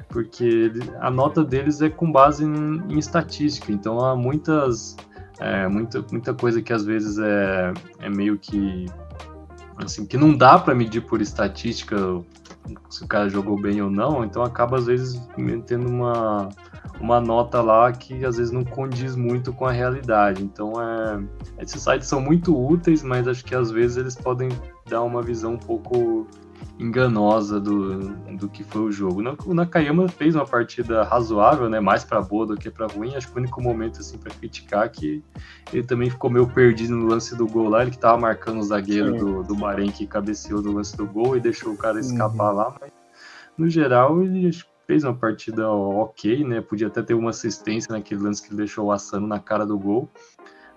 porque 0.08 0.72
a 1.00 1.10
nota 1.10 1.44
deles 1.44 1.80
é 1.80 1.88
com 1.88 2.10
base 2.10 2.44
em, 2.44 2.82
em 2.88 2.98
estatística. 2.98 3.70
Então 3.72 4.04
há 4.04 4.16
muitas. 4.16 4.96
É, 5.42 5.66
muita, 5.66 6.04
muita 6.12 6.32
coisa 6.32 6.62
que 6.62 6.72
às 6.72 6.84
vezes 6.84 7.18
é, 7.18 7.72
é 7.98 8.08
meio 8.08 8.38
que. 8.38 8.86
Assim, 9.76 10.06
que 10.06 10.16
não 10.16 10.36
dá 10.36 10.58
para 10.58 10.74
medir 10.74 11.00
por 11.00 11.20
estatística 11.20 11.96
se 12.88 13.02
o 13.02 13.08
cara 13.08 13.28
jogou 13.28 13.60
bem 13.60 13.82
ou 13.82 13.90
não, 13.90 14.24
então 14.24 14.42
acaba 14.42 14.78
às 14.78 14.86
vezes 14.86 15.20
metendo 15.36 15.88
uma, 15.88 16.48
uma 17.00 17.20
nota 17.20 17.60
lá 17.60 17.90
que 17.90 18.24
às 18.24 18.36
vezes 18.36 18.52
não 18.52 18.64
condiz 18.64 19.16
muito 19.16 19.52
com 19.52 19.66
a 19.66 19.72
realidade. 19.72 20.44
Então, 20.44 20.72
é, 20.80 21.24
esses 21.58 21.82
sites 21.82 22.06
são 22.06 22.20
muito 22.20 22.56
úteis, 22.56 23.02
mas 23.02 23.26
acho 23.26 23.44
que 23.44 23.54
às 23.54 23.70
vezes 23.70 23.96
eles 23.96 24.14
podem 24.14 24.48
dar 24.88 25.02
uma 25.02 25.22
visão 25.22 25.54
um 25.54 25.58
pouco 25.58 26.26
enganosa 26.78 27.60
do, 27.60 28.10
do 28.36 28.48
que 28.48 28.64
foi 28.64 28.82
o 28.82 28.92
jogo. 28.92 29.22
O 29.46 29.54
Nakayama 29.54 30.08
fez 30.08 30.34
uma 30.34 30.46
partida 30.46 31.02
razoável, 31.02 31.68
né, 31.68 31.80
mais 31.80 32.04
para 32.04 32.20
boa 32.20 32.46
do 32.46 32.56
que 32.56 32.70
para 32.70 32.86
ruim. 32.86 33.14
Acho 33.14 33.28
que 33.28 33.36
o 33.36 33.38
único 33.38 33.62
momento 33.62 34.00
assim 34.00 34.18
para 34.18 34.32
criticar 34.34 34.86
é 34.86 34.88
que 34.88 35.24
ele 35.72 35.84
também 35.84 36.10
ficou 36.10 36.30
meio 36.30 36.46
perdido 36.46 36.96
no 36.96 37.06
lance 37.06 37.36
do 37.36 37.46
gol 37.46 37.68
lá, 37.68 37.82
ele 37.82 37.90
que 37.90 37.98
tava 37.98 38.18
marcando 38.18 38.58
o 38.58 38.62
zagueiro 38.62 39.16
do, 39.16 39.42
do 39.42 39.54
Bahrein 39.54 39.90
que 39.90 40.06
cabeceou 40.06 40.60
do 40.60 40.72
lance 40.72 40.96
do 40.96 41.06
gol 41.06 41.36
e 41.36 41.40
deixou 41.40 41.72
o 41.72 41.76
cara 41.76 42.00
escapar 42.00 42.50
uhum. 42.50 42.56
lá, 42.56 42.74
mas 42.80 42.90
no 43.56 43.68
geral 43.68 44.22
ele 44.22 44.50
fez 44.86 45.04
uma 45.04 45.14
partida 45.14 45.70
ok, 45.70 46.44
né? 46.44 46.60
Podia 46.60 46.88
até 46.88 47.02
ter 47.02 47.14
uma 47.14 47.30
assistência 47.30 47.92
naquele 47.92 48.22
lance 48.22 48.42
que 48.42 48.48
ele 48.48 48.58
deixou 48.58 48.86
o 48.86 48.92
Asano 48.92 49.26
na 49.26 49.38
cara 49.38 49.64
do 49.64 49.78
gol, 49.78 50.10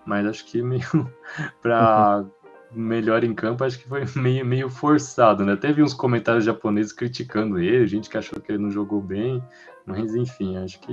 mas 0.06 0.26
acho 0.26 0.46
que 0.46 0.62
meio 0.62 0.84
para 1.62 2.20
uhum. 2.20 2.32
Melhor 2.76 3.24
em 3.24 3.34
campo, 3.34 3.64
acho 3.64 3.80
que 3.80 3.88
foi 3.88 4.04
meio, 4.16 4.46
meio 4.46 4.70
forçado, 4.70 5.46
né? 5.46 5.56
Teve 5.56 5.82
uns 5.82 5.94
comentários 5.94 6.44
japoneses 6.44 6.92
criticando 6.92 7.60
ele, 7.60 7.88
gente 7.88 8.10
que 8.10 8.18
achou 8.18 8.40
que 8.40 8.52
ele 8.52 8.62
não 8.62 8.72
jogou 8.72 9.02
bem, 9.02 9.44
mas 9.86 10.16
enfim, 10.16 10.58
acho 10.58 10.80
que 10.80 10.92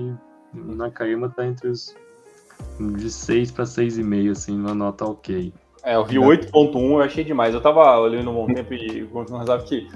o 0.55 0.75
Nakayama 0.75 1.29
tá 1.29 1.47
entre 1.47 1.69
os 1.69 1.95
de 2.79 3.11
6 3.11 3.51
para 3.51 3.65
6,5, 3.65 4.31
assim, 4.31 4.59
uma 4.59 4.75
nota 4.75 5.05
ok. 5.05 5.53
É, 5.83 5.97
eu 5.97 6.05
vi 6.05 6.17
8.1, 6.17 6.75
eu 6.75 7.03
achei 7.03 7.25
demais. 7.25 7.55
Eu 7.55 7.61
tava 7.61 7.99
olhando 7.99 8.31
um 8.31 8.35
bom 8.35 8.47
tempo 8.47 8.73
e 8.73 9.05
contando 9.11 9.65
que 9.65 9.89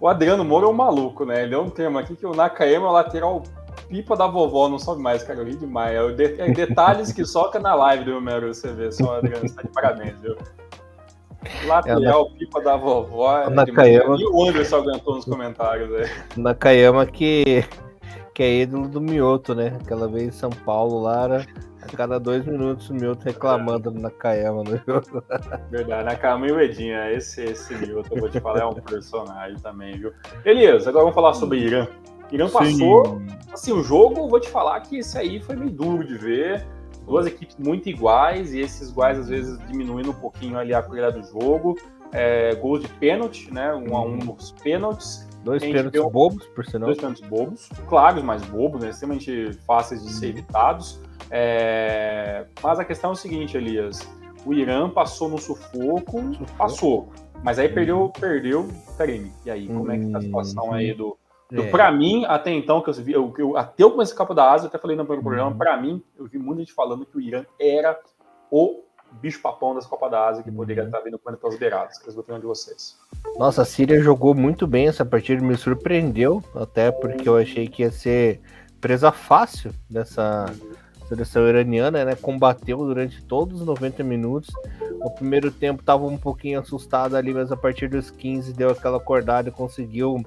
o 0.00 0.08
Adriano 0.08 0.44
Moura 0.44 0.66
é 0.66 0.68
um 0.68 0.72
maluco, 0.72 1.24
né? 1.24 1.42
Ele 1.42 1.50
deu 1.50 1.62
um 1.62 1.70
termo 1.70 1.98
aqui 1.98 2.16
que 2.16 2.26
o 2.26 2.34
Nakayama 2.34 2.86
é 2.86 2.88
o 2.88 2.92
lateral 2.92 3.42
pipa 3.88 4.16
da 4.16 4.26
vovó, 4.26 4.68
não 4.68 4.78
sobe 4.78 5.02
mais, 5.02 5.22
cara. 5.22 5.40
Eu 5.40 5.44
ri 5.44 5.54
demais. 5.54 5.94
É, 5.94 6.12
de, 6.12 6.40
é 6.40 6.50
detalhes 6.50 7.12
que 7.12 7.24
soca 7.24 7.58
na 7.58 7.74
live 7.74 8.04
do 8.04 8.20
meu 8.20 8.40
você 8.40 8.72
vê. 8.72 8.90
Só, 8.90 9.16
Adriano, 9.16 9.46
você 9.46 9.54
tá 9.54 9.62
de 9.62 9.68
parabéns, 9.68 10.18
viu? 10.20 10.36
Lateral, 11.66 12.30
é, 12.34 12.38
pipa 12.38 12.60
da 12.60 12.76
vovó. 12.76 13.38
É 13.38 13.50
Nakayama... 13.50 14.16
E 14.18 14.24
o 14.24 14.48
Anderson 14.48 14.76
aguentou 14.76 15.16
nos 15.16 15.24
comentários 15.24 15.92
aí. 15.94 16.10
Nakayama 16.36 17.06
que, 17.06 17.64
que 18.34 18.42
é 18.42 18.62
ídolo 18.62 18.88
do 18.88 19.00
Mioto, 19.00 19.54
né? 19.54 19.76
Aquela 19.82 20.08
vez 20.08 20.28
em 20.28 20.30
São 20.32 20.50
Paulo 20.50 21.00
lá 21.02 21.24
era 21.24 21.46
a 21.82 21.96
cada 21.96 22.18
dois 22.18 22.44
minutos 22.44 22.88
o 22.90 22.94
Milton 22.94 23.24
reclamando 23.24 23.90
na 23.90 24.02
Nakayama 24.02 24.62
no 24.62 24.76
jogo. 24.86 25.24
Verdade, 25.70 26.04
Nakayama 26.04 26.46
e 26.46 26.52
o 26.52 26.60
Edinha, 26.60 27.10
esse, 27.10 27.42
esse 27.42 27.74
Milton, 27.74 28.14
eu 28.14 28.20
vou 28.20 28.30
te 28.30 28.40
falar, 28.40 28.60
é 28.60 28.66
um 28.66 28.74
personagem 28.74 29.58
também, 29.58 29.98
viu? 29.98 30.12
Elias, 30.44 30.86
agora 30.86 31.04
vamos 31.04 31.14
falar 31.14 31.34
sobre 31.34 31.58
Irã. 31.58 31.88
Irã 32.30 32.48
passou, 32.48 33.04
Sim. 33.04 33.26
assim, 33.52 33.72
o 33.72 33.82
jogo, 33.82 34.28
vou 34.28 34.40
te 34.40 34.48
falar 34.48 34.80
que 34.80 34.98
esse 34.98 35.18
aí 35.18 35.40
foi 35.40 35.56
meio 35.56 35.70
duro 35.70 36.06
de 36.06 36.16
ver. 36.16 36.66
Duas 37.06 37.26
equipes 37.26 37.56
muito 37.58 37.88
iguais, 37.88 38.54
e 38.54 38.60
esses 38.60 38.90
iguais 38.90 39.18
às 39.18 39.28
vezes 39.28 39.58
diminuindo 39.66 40.10
um 40.10 40.14
pouquinho 40.14 40.58
ali 40.58 40.72
a 40.72 40.82
qualidade 40.82 41.20
do 41.20 41.26
jogo. 41.26 41.76
É, 42.12 42.54
gols 42.56 42.82
de 42.82 42.88
pênalti, 42.88 43.52
né? 43.52 43.74
Um 43.74 43.96
a 43.96 44.02
um 44.02 44.16
nos 44.16 44.52
pênaltis. 44.52 45.26
Dois 45.42 45.62
pênaltis 45.62 46.00
bobos, 46.00 46.46
por 46.48 46.64
sinal. 46.64 46.86
Dois 46.86 46.98
pênaltis 46.98 47.26
bobos, 47.28 47.68
claros, 47.88 48.22
mas 48.22 48.42
bobos, 48.44 48.82
né? 48.82 48.90
Extremamente 48.90 49.52
fáceis 49.66 50.04
de 50.04 50.12
ser 50.12 50.28
evitados. 50.28 51.00
É... 51.30 52.46
Mas 52.62 52.78
a 52.78 52.84
questão 52.84 53.10
é 53.10 53.12
o 53.14 53.16
seguinte, 53.16 53.56
Elias. 53.56 54.06
O 54.44 54.52
Irã 54.52 54.88
passou 54.90 55.28
no 55.28 55.38
sufoco, 55.38 56.20
sufoco. 56.34 56.52
passou. 56.56 57.08
Mas 57.42 57.58
aí 57.58 57.68
perdeu, 57.68 58.02
uhum. 58.02 58.10
perdeu 58.10 58.68
Taremi. 58.96 59.32
E 59.44 59.50
aí, 59.50 59.66
como 59.66 59.90
é 59.90 59.98
que 59.98 60.06
tá 60.06 60.18
a 60.18 60.20
situação 60.20 60.66
uhum. 60.66 60.74
aí 60.74 60.94
do. 60.94 61.16
É. 61.60 61.70
Pra 61.70 61.90
mim, 61.90 62.24
até 62.26 62.50
então, 62.50 62.80
que 62.80 62.88
eu 62.88 62.94
vi, 62.94 63.12
eu, 63.12 63.34
eu, 63.36 63.56
até 63.56 63.84
o 63.84 63.90
começo 63.90 64.14
do 64.14 64.16
Copa 64.16 64.34
da 64.34 64.52
Ásia, 64.52 64.66
eu 64.66 64.68
até 64.68 64.78
falei 64.78 64.96
no 64.96 65.04
primeiro 65.04 65.22
programa, 65.22 65.50
uhum. 65.50 65.58
pra 65.58 65.76
mim, 65.76 66.02
eu 66.18 66.26
vi 66.26 66.38
muita 66.38 66.60
gente 66.60 66.72
falando 66.72 67.04
que 67.04 67.16
o 67.16 67.20
Irã 67.20 67.44
era 67.58 67.98
o 68.50 68.82
bicho-papão 69.20 69.74
das 69.74 69.86
Copa 69.86 70.08
da 70.08 70.28
Ásia 70.28 70.42
que 70.42 70.50
poderia 70.50 70.84
uhum. 70.84 70.88
estar 70.88 71.00
vindo 71.00 71.18
comendo 71.18 71.40
pelas 71.40 71.58
beiradas. 71.58 71.98
Queria 71.98 72.12
saber 72.12 72.40
de 72.40 72.46
vocês. 72.46 72.98
Nossa, 73.36 73.62
a 73.62 73.64
Síria 73.64 74.00
jogou 74.00 74.34
muito 74.34 74.66
bem 74.66 74.88
essa 74.88 75.04
partida, 75.04 75.42
me 75.42 75.56
surpreendeu, 75.56 76.42
até 76.54 76.90
porque 76.90 77.28
eu 77.28 77.36
achei 77.36 77.68
que 77.68 77.82
ia 77.82 77.90
ser 77.90 78.40
presa 78.80 79.12
fácil 79.12 79.72
dessa 79.88 80.46
seleção 81.08 81.46
iraniana, 81.46 82.04
né? 82.04 82.14
Combateu 82.14 82.78
durante 82.78 83.22
todos 83.24 83.60
os 83.60 83.66
90 83.66 84.02
minutos. 84.02 84.50
O 85.02 85.10
primeiro 85.10 85.50
tempo 85.50 85.80
estava 85.80 86.06
um 86.06 86.16
pouquinho 86.16 86.60
assustado 86.60 87.16
ali, 87.16 87.34
mas 87.34 87.52
a 87.52 87.56
partir 87.56 87.88
dos 87.88 88.10
15 88.10 88.52
deu 88.54 88.70
aquela 88.70 88.96
acordada 88.96 89.48
e 89.48 89.52
conseguiu 89.52 90.24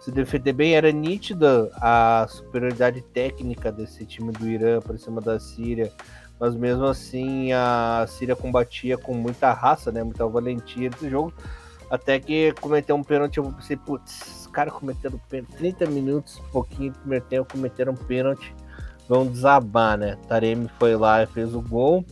se 0.00 0.10
defender 0.10 0.52
bem. 0.52 0.74
Era 0.74 0.90
nítida 0.90 1.70
a 1.76 2.26
superioridade 2.28 3.02
técnica 3.02 3.70
desse 3.70 4.04
time 4.04 4.32
do 4.32 4.48
Irã 4.48 4.80
para 4.80 4.98
cima 4.98 5.20
da 5.20 5.38
Síria, 5.38 5.92
mas 6.38 6.54
mesmo 6.54 6.84
assim 6.84 7.52
a 7.52 8.06
Síria 8.08 8.34
combatia 8.34 8.96
com 8.96 9.14
muita 9.14 9.52
raça, 9.52 9.92
né? 9.92 10.02
Muita 10.02 10.26
valentia 10.26 10.90
nesse 10.90 11.08
jogo. 11.08 11.32
Até 11.90 12.18
que 12.20 12.52
cometeu 12.60 12.94
um 12.96 13.02
pênalti, 13.02 13.38
eu 13.38 13.52
pensei, 13.52 13.76
putz, 13.76 14.40
os 14.40 14.46
caras 14.46 14.72
cometeram 14.72 15.20
pênalti, 15.28 15.56
30 15.56 15.86
minutos, 15.86 16.38
um 16.38 16.50
pouquinho 16.50 16.92
do 16.92 16.98
primeiro 17.00 17.24
tempo, 17.26 17.52
cometeram 17.52 17.92
um 17.92 17.96
pênalti 17.96 18.54
vão 19.10 19.26
desabar, 19.26 19.98
né? 19.98 20.16
Taremi 20.28 20.70
foi 20.78 20.94
lá 20.94 21.24
e 21.24 21.26
fez 21.26 21.52
o 21.52 21.60
gol, 21.60 22.04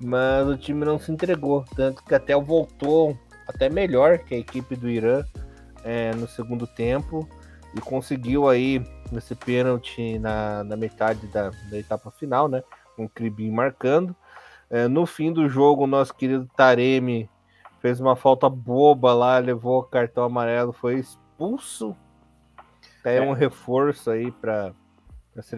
mas 0.00 0.46
o 0.46 0.56
time 0.56 0.84
não 0.84 0.96
se 0.96 1.10
entregou, 1.10 1.64
tanto 1.74 2.00
que 2.04 2.14
até 2.14 2.32
voltou 2.36 3.18
até 3.48 3.68
melhor 3.68 4.18
que 4.18 4.36
a 4.36 4.38
equipe 4.38 4.76
do 4.76 4.88
Irã 4.88 5.24
é, 5.84 6.14
no 6.14 6.26
segundo 6.26 6.66
tempo 6.66 7.28
e 7.74 7.80
conseguiu 7.80 8.48
aí 8.48 8.82
esse 9.12 9.34
pênalti 9.34 10.18
na, 10.18 10.64
na 10.64 10.76
metade 10.76 11.26
da, 11.28 11.50
da 11.70 11.78
etapa 11.78 12.10
final, 12.10 12.48
né? 12.48 12.62
Com 12.96 13.04
o 13.04 13.08
Cribin 13.08 13.50
marcando. 13.50 14.14
É, 14.70 14.88
no 14.88 15.04
fim 15.06 15.32
do 15.32 15.48
jogo, 15.48 15.84
o 15.84 15.86
nosso 15.86 16.14
querido 16.14 16.48
Taremi 16.56 17.28
fez 17.80 18.00
uma 18.00 18.16
falta 18.16 18.48
boba 18.48 19.12
lá, 19.12 19.38
levou 19.38 19.82
cartão 19.82 20.24
amarelo, 20.24 20.72
foi 20.72 20.98
expulso. 20.98 21.96
É 23.04 23.20
um 23.20 23.32
reforço 23.32 24.10
aí 24.10 24.30
para 24.30 24.72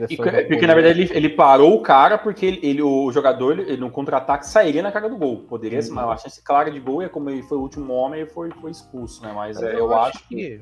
e, 0.09 0.17
porque 0.17 0.67
na 0.69 0.75
verdade 0.75 1.01
ele, 1.01 1.11
ele, 1.13 1.29
parou 1.29 1.75
o 1.75 1.83
cara 1.83 2.17
porque 2.17 2.47
ele, 2.47 2.61
ele 2.63 2.83
o 2.83 3.11
jogador 3.11 3.59
ele, 3.59 3.77
no 3.77 3.91
contra-ataque 3.91 4.47
sairia 4.47 4.81
na 4.81 4.93
cara 4.93 5.09
do 5.09 5.17
gol. 5.17 5.39
Poderia 5.49 5.83
ser, 5.83 5.91
mas 5.91 6.09
a 6.09 6.17
chance 6.17 6.41
clara 6.43 6.71
de 6.71 6.79
gol 6.79 7.03
é 7.03 7.09
como 7.09 7.29
ele 7.29 7.43
foi 7.43 7.59
o 7.59 7.61
último 7.61 7.93
homem 7.93 8.23
e 8.23 8.27
foi, 8.27 8.51
foi 8.53 8.71
expulso, 8.71 9.21
né? 9.23 9.33
Mas, 9.35 9.57
mas 9.57 9.67
é, 9.67 9.75
eu, 9.75 9.79
eu, 9.79 9.95
acho 9.97 10.29
que... 10.29 10.37
que. 10.37 10.61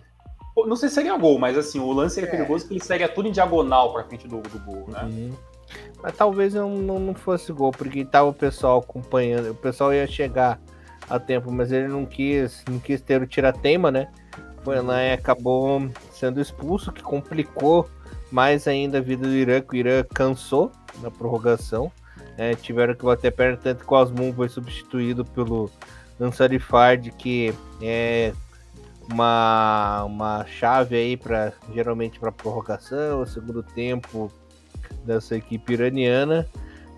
Não 0.67 0.77
sei 0.77 0.89
se 0.89 0.97
seria 0.97 1.17
gol, 1.17 1.39
mas 1.39 1.59
assim, 1.59 1.79
o 1.79 1.93
lance 1.93 2.15
seria 2.15 2.29
é. 2.29 2.31
perigoso 2.31 2.65
porque 2.65 2.75
ele 2.75 2.85
sairia 2.85 3.09
tudo 3.09 3.29
em 3.29 3.33
diagonal 3.33 3.93
para 3.93 4.05
frente 4.05 4.27
do, 4.27 4.41
do 4.41 4.59
gol, 4.61 4.87
né? 4.89 5.03
Uhum. 5.05 5.33
Mas 6.03 6.17
talvez 6.17 6.55
não, 6.55 6.71
não, 6.71 6.99
não, 6.99 7.15
fosse 7.15 7.53
gol, 7.53 7.71
porque 7.71 8.05
tava 8.05 8.29
o 8.29 8.35
pessoal 8.35 8.79
acompanhando, 8.79 9.51
o 9.51 9.55
pessoal 9.55 9.93
ia 9.93 10.07
chegar 10.07 10.59
a 11.09 11.19
tempo, 11.19 11.51
mas 11.53 11.71
ele 11.71 11.89
não 11.89 12.05
quis, 12.07 12.65
não 12.69 12.79
quis 12.79 13.01
ter 13.01 13.21
o 13.21 13.27
tira-teima, 13.27 13.91
né? 13.91 14.09
Foi 14.63 14.81
lá 14.81 15.03
e 15.03 15.13
acabou 15.13 15.83
sendo 16.13 16.41
expulso, 16.41 16.93
que 16.93 17.03
complicou 17.03 17.89
mais 18.33 18.67
ainda 18.67 18.99
a 18.99 19.01
vida 19.01 19.29
do 19.29 19.35
Irã, 19.35 19.61
que 19.61 19.75
o 19.75 19.77
Irã 19.77 20.03
cansou 20.15 20.73
na 21.03 21.11
prorrogação. 21.11 21.93
É, 22.39 22.55
tiveram 22.55 22.95
que 22.95 23.05
bater 23.05 23.31
perna, 23.31 23.59
tanto 23.59 23.85
que 23.85 23.93
o 23.93 24.33
foi 24.33 24.49
substituído 24.49 25.23
pelo 25.23 25.71
Ansarifard, 26.19 27.11
que 27.13 27.53
é 27.81 28.33
uma, 29.11 30.05
uma 30.05 30.47
chave 30.47 30.97
aí 30.97 31.17
para 31.17 31.53
geralmente 31.75 32.19
para 32.19 32.33
prorrogação, 32.33 33.27
segundo 33.27 33.63
tempo 33.63 34.33
dessa 35.05 35.37
equipe 35.37 35.75
iraniana. 35.75 36.49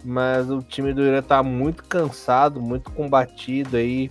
Mas 0.04 0.48
o 0.48 0.62
time 0.62 0.92
do 0.92 1.02
Irã 1.02 1.18
está 1.18 1.42
muito 1.42 1.82
cansado, 1.84 2.60
muito 2.60 2.92
combatido 2.92 3.76
aí, 3.76 4.08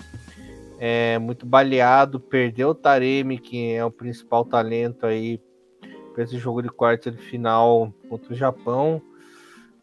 é, 0.78 1.18
muito 1.20 1.46
baleado. 1.46 2.20
Perdeu 2.20 2.70
o 2.70 2.76
Taremi, 2.76 3.38
que 3.38 3.72
é 3.74 3.86
o 3.86 3.92
principal 3.92 4.44
talento 4.44 5.06
aí 5.06 5.40
para 6.14 6.24
esse 6.24 6.38
jogo 6.38 6.62
de 6.62 6.70
quarta 6.70 7.12
de 7.12 7.18
final 7.18 7.92
contra 8.10 8.34
o 8.34 8.36
Japão. 8.36 9.02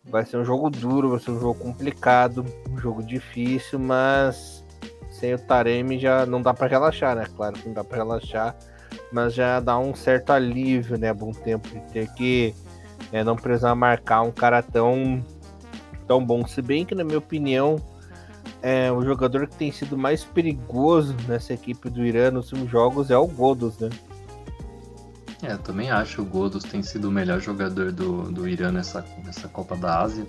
Vai 0.05 0.25
ser 0.25 0.39
um 0.39 0.45
jogo 0.45 0.71
duro, 0.71 1.11
vai 1.11 1.19
ser 1.19 1.33
um 1.33 1.41
jogo 1.41 1.59
complicado, 1.59 2.45
um 2.71 2.79
jogo 2.79 3.03
difícil, 3.03 3.79
mas 3.79 4.65
sem 5.11 5.35
o 5.35 5.39
Taremi 5.39 5.99
já 5.99 6.25
não 6.25 6.41
dá 6.41 6.55
para 6.55 6.67
relaxar, 6.67 7.15
né? 7.15 7.27
Claro 7.37 7.55
que 7.55 7.67
não 7.67 7.75
dá 7.75 7.85
para 7.85 7.99
relaxar, 7.99 8.57
mas 9.13 9.35
já 9.35 9.61
dá 9.61 9.79
um 9.79 9.95
certo 9.95 10.31
alívio, 10.31 10.97
né? 10.97 11.13
Bom 11.13 11.33
tempo 11.33 11.69
de 11.69 11.81
ter 11.93 12.13
que 12.15 12.55
é, 13.13 13.23
não 13.23 13.37
precisar 13.37 13.75
marcar 13.75 14.23
um 14.23 14.31
cara 14.31 14.63
tão, 14.63 15.23
tão 16.07 16.25
bom. 16.25 16.47
Se 16.47 16.63
bem 16.63 16.87
que, 16.87 16.95
na 16.95 17.05
minha 17.05 17.19
opinião, 17.19 17.77
é, 18.63 18.91
o 18.91 19.03
jogador 19.03 19.47
que 19.47 19.57
tem 19.57 19.71
sido 19.73 19.99
mais 19.99 20.25
perigoso 20.25 21.15
nessa 21.29 21.53
equipe 21.53 21.91
do 21.91 22.05
Irã 22.05 22.31
nos 22.31 22.53
últimos 22.53 22.71
jogos 22.71 23.11
é 23.11 23.19
o 23.19 23.27
Godos, 23.27 23.79
né? 23.79 23.91
É, 25.43 25.57
também 25.57 25.91
acho 25.91 26.21
o 26.21 26.25
Godos 26.25 26.65
tem 26.65 26.83
sido 26.83 27.09
o 27.09 27.11
melhor 27.11 27.41
jogador 27.41 27.91
do, 27.91 28.31
do 28.31 28.49
Irã 28.49 28.71
nessa, 28.71 29.05
nessa 29.25 29.49
Copa 29.49 29.75
da 29.75 30.01
Ásia. 30.01 30.27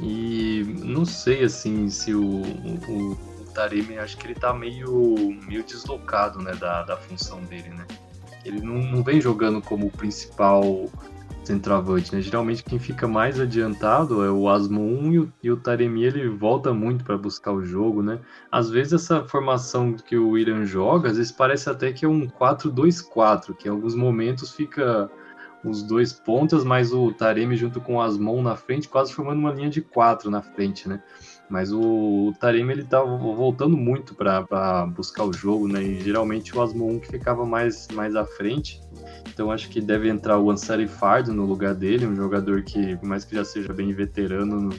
E 0.00 0.62
não 0.78 1.04
sei 1.04 1.42
assim 1.42 1.90
se 1.90 2.14
o, 2.14 2.22
o, 2.22 3.12
o 3.12 3.44
Taremi, 3.52 3.98
acho 3.98 4.16
que 4.16 4.28
ele 4.28 4.34
tá 4.34 4.54
meio, 4.54 5.16
meio 5.46 5.64
deslocado 5.64 6.40
né, 6.40 6.52
da, 6.54 6.84
da 6.84 6.96
função 6.96 7.42
dele, 7.42 7.70
né? 7.70 7.84
Ele 8.44 8.60
não, 8.60 8.74
não 8.74 9.02
vem 9.02 9.20
jogando 9.20 9.60
como 9.60 9.86
o 9.86 9.90
principal 9.90 10.88
centroavante, 11.48 12.14
né? 12.14 12.20
Geralmente 12.20 12.62
quem 12.62 12.78
fica 12.78 13.08
mais 13.08 13.40
adiantado 13.40 14.22
é 14.24 14.30
o 14.30 14.48
Asmo 14.48 14.82
1 14.82 15.12
e 15.12 15.18
o, 15.18 15.32
e 15.44 15.50
o 15.50 15.56
Taremi 15.56 16.04
ele 16.04 16.28
volta 16.28 16.74
muito 16.74 17.04
para 17.04 17.16
buscar 17.16 17.52
o 17.52 17.64
jogo, 17.64 18.02
né? 18.02 18.20
Às 18.52 18.68
vezes 18.68 18.92
essa 18.92 19.24
formação 19.24 19.94
que 19.94 20.16
o 20.16 20.36
Irã 20.36 20.64
joga, 20.64 21.08
às 21.08 21.16
vezes 21.16 21.32
parece 21.32 21.70
até 21.70 21.90
que 21.90 22.04
é 22.04 22.08
um 22.08 22.28
4-2-4, 22.28 23.54
que 23.54 23.66
em 23.66 23.70
alguns 23.70 23.94
momentos 23.94 24.52
fica 24.52 25.10
os 25.64 25.82
dois 25.82 26.12
pontas, 26.12 26.64
mas 26.64 26.92
o 26.92 27.12
Taremi 27.12 27.56
junto 27.56 27.80
com 27.80 27.96
o 27.96 28.00
Asmon 28.00 28.42
na 28.42 28.54
frente, 28.54 28.88
quase 28.88 29.12
formando 29.12 29.38
uma 29.38 29.52
linha 29.52 29.70
de 29.70 29.80
quatro 29.80 30.30
na 30.30 30.42
frente, 30.42 30.88
né? 30.88 31.02
Mas 31.48 31.72
o, 31.72 31.80
o 32.28 32.34
Taremi 32.38 32.72
ele 32.72 32.84
tá 32.84 33.02
voltando 33.02 33.76
muito 33.76 34.14
para 34.14 34.86
buscar 34.86 35.24
o 35.24 35.32
jogo, 35.32 35.66
né? 35.66 35.82
E 35.82 36.00
geralmente 36.00 36.56
o 36.56 36.60
Asmon 36.60 37.00
que 37.00 37.08
ficava 37.08 37.46
mais, 37.46 37.88
mais 37.94 38.14
à 38.14 38.24
frente. 38.24 38.80
Então 39.26 39.50
acho 39.50 39.68
que 39.68 39.80
deve 39.80 40.08
entrar 40.08 40.38
o 40.38 40.50
Ansari 40.50 40.86
Fardo 40.86 41.32
no 41.32 41.44
lugar 41.44 41.74
dele, 41.74 42.06
um 42.06 42.14
jogador 42.14 42.62
que, 42.62 42.96
por 42.96 43.08
mais 43.08 43.24
que 43.24 43.34
já 43.34 43.44
seja 43.44 43.72
bem 43.72 43.92
veterano, 43.92 44.70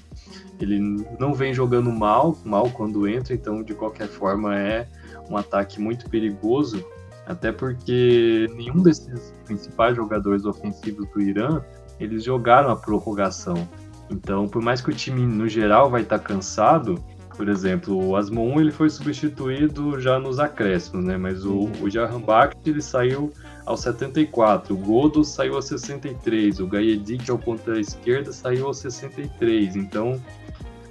ele 0.59 0.79
não 1.19 1.33
vem 1.33 1.53
jogando 1.53 1.91
mal, 1.91 2.37
mal 2.43 2.69
quando 2.69 3.07
entra, 3.07 3.33
então 3.33 3.63
de 3.63 3.73
qualquer 3.73 4.07
forma 4.07 4.57
é 4.57 4.87
um 5.29 5.37
ataque 5.37 5.79
muito 5.79 6.09
perigoso, 6.09 6.83
até 7.25 7.51
porque 7.51 8.47
nenhum 8.55 8.81
desses 8.81 9.33
principais 9.45 9.95
jogadores 9.95 10.45
ofensivos 10.45 11.07
do 11.09 11.21
Irã, 11.21 11.61
eles 11.99 12.23
jogaram 12.23 12.69
a 12.69 12.75
prorrogação. 12.75 13.67
Então, 14.09 14.47
por 14.47 14.61
mais 14.61 14.81
que 14.81 14.89
o 14.89 14.93
time 14.93 15.25
no 15.25 15.47
geral 15.47 15.89
vai 15.89 16.01
estar 16.01 16.17
tá 16.17 16.23
cansado, 16.23 16.95
por 17.39 17.47
exemplo, 17.47 17.95
o 17.95 18.17
Asmon 18.17 18.59
ele 18.59 18.71
foi 18.71 18.89
substituído 18.89 19.97
já 20.01 20.19
nos 20.19 20.39
acréscimos, 20.39 21.05
né? 21.05 21.15
Mas 21.15 21.45
o, 21.45 21.69
o 21.81 21.89
Jahan 21.89 22.21
ele 22.65 22.81
saiu 22.81 23.31
aos 23.69 23.81
74, 23.81 24.73
o 24.73 24.77
Godo 24.77 25.23
saiu 25.23 25.53
aos 25.53 25.65
63, 25.65 26.59
o 26.59 26.65
Gaedi, 26.65 27.19
que 27.19 27.29
é 27.29 27.33
o 27.33 27.37
ponta 27.37 27.79
esquerda, 27.79 28.33
saiu 28.33 28.65
aos 28.65 28.79
63. 28.79 29.75
Então, 29.75 30.19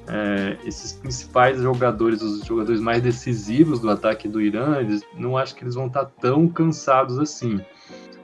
é, 0.06 0.56
esses 0.64 0.92
principais 0.92 1.60
jogadores, 1.60 2.22
os 2.22 2.44
jogadores 2.44 2.80
mais 2.80 3.02
decisivos 3.02 3.80
do 3.80 3.90
ataque 3.90 4.28
do 4.28 4.40
Irã, 4.40 4.78
eles, 4.78 5.02
não 5.16 5.36
acho 5.36 5.56
que 5.56 5.64
eles 5.64 5.74
vão 5.74 5.88
estar 5.88 6.04
tá 6.04 6.12
tão 6.20 6.48
cansados 6.48 7.18
assim. 7.18 7.60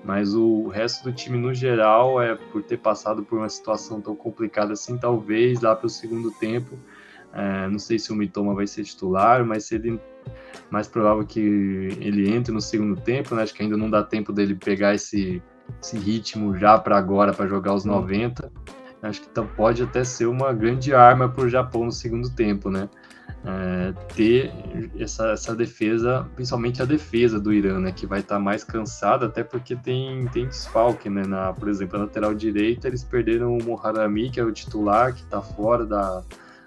Mas 0.05 0.37
o 0.37 0.69
resto 0.69 1.03
do 1.03 1.13
time, 1.13 1.37
no 1.37 1.53
geral, 1.53 2.23
é 2.23 2.37
por 2.37 2.63
ter 2.63 2.77
passado 2.77 3.25
por 3.25 3.39
uma 3.39 3.49
situação 3.49 4.01
tão 4.01 4.15
complicada 4.15 4.75
assim, 4.75 4.97
talvez 4.97 5.63
lá 5.63 5.75
para 5.75 5.87
o 5.89 5.91
segundo 5.91 6.31
tempo. 6.31 6.79
É, 7.33 7.67
não 7.69 7.81
sei 7.81 7.99
se 7.99 8.13
o 8.13 8.15
Mitoma 8.15 8.55
vai 8.55 8.69
ser 8.69 8.85
titular, 8.85 9.45
mas 9.45 9.65
seria 9.65 10.01
mais 10.71 10.89
provável 10.89 11.25
que 11.25 11.41
ele 12.01 12.31
entre 12.31 12.53
no 12.53 12.61
segundo 12.61 13.01
tempo. 13.01 13.35
Né? 13.35 13.43
Acho 13.43 13.55
que 13.55 13.63
ainda 13.63 13.77
não 13.77 13.91
dá 13.91 14.03
tempo 14.03 14.33
dele 14.33 14.55
pegar 14.55 14.95
esse, 14.95 15.43
esse 15.83 15.97
ritmo 15.99 16.57
já 16.57 16.79
para 16.79 16.97
agora, 16.97 17.33
para 17.33 17.47
jogar 17.47 17.75
os 17.75 17.85
90. 17.85 18.51
Acho 19.03 19.21
que 19.21 19.29
então 19.31 19.47
pode 19.47 19.83
até 19.83 20.03
ser 20.03 20.27
uma 20.27 20.53
grande 20.53 20.95
arma 20.95 21.29
para 21.29 21.45
o 21.45 21.49
Japão 21.49 21.85
no 21.85 21.93
segundo 21.93 22.31
tempo, 22.31 22.71
né? 22.71 22.89
é, 23.45 23.93
ter 24.15 24.53
essa, 24.99 25.33
essa 25.33 25.55
defesa, 25.55 26.27
principalmente 26.35 26.81
a 26.81 26.85
defesa 26.85 27.39
do 27.39 27.53
Irã, 27.53 27.79
né, 27.79 27.93
que 27.93 28.07
vai 28.07 28.21
estar 28.21 28.37
tá 28.37 28.41
mais 28.41 28.65
cansada, 28.65 29.27
até 29.27 29.45
porque 29.45 29.77
tem, 29.77 30.27
tem 30.29 30.47
desfalque, 30.47 31.11
né, 31.11 31.27
na, 31.27 31.53
por 31.53 31.69
exemplo, 31.69 31.99
na 31.99 32.05
lateral 32.05 32.35
direita 32.35 32.89
eles 32.89 33.05
perderam 33.05 33.57
o 33.57 33.63
Moharami, 33.63 34.31
que 34.31 34.41
é 34.41 34.45
o 34.45 34.51
titular, 34.51 35.13
que 35.13 35.23
está 35.23 35.43
fora 35.43 35.85
da, 35.85 36.23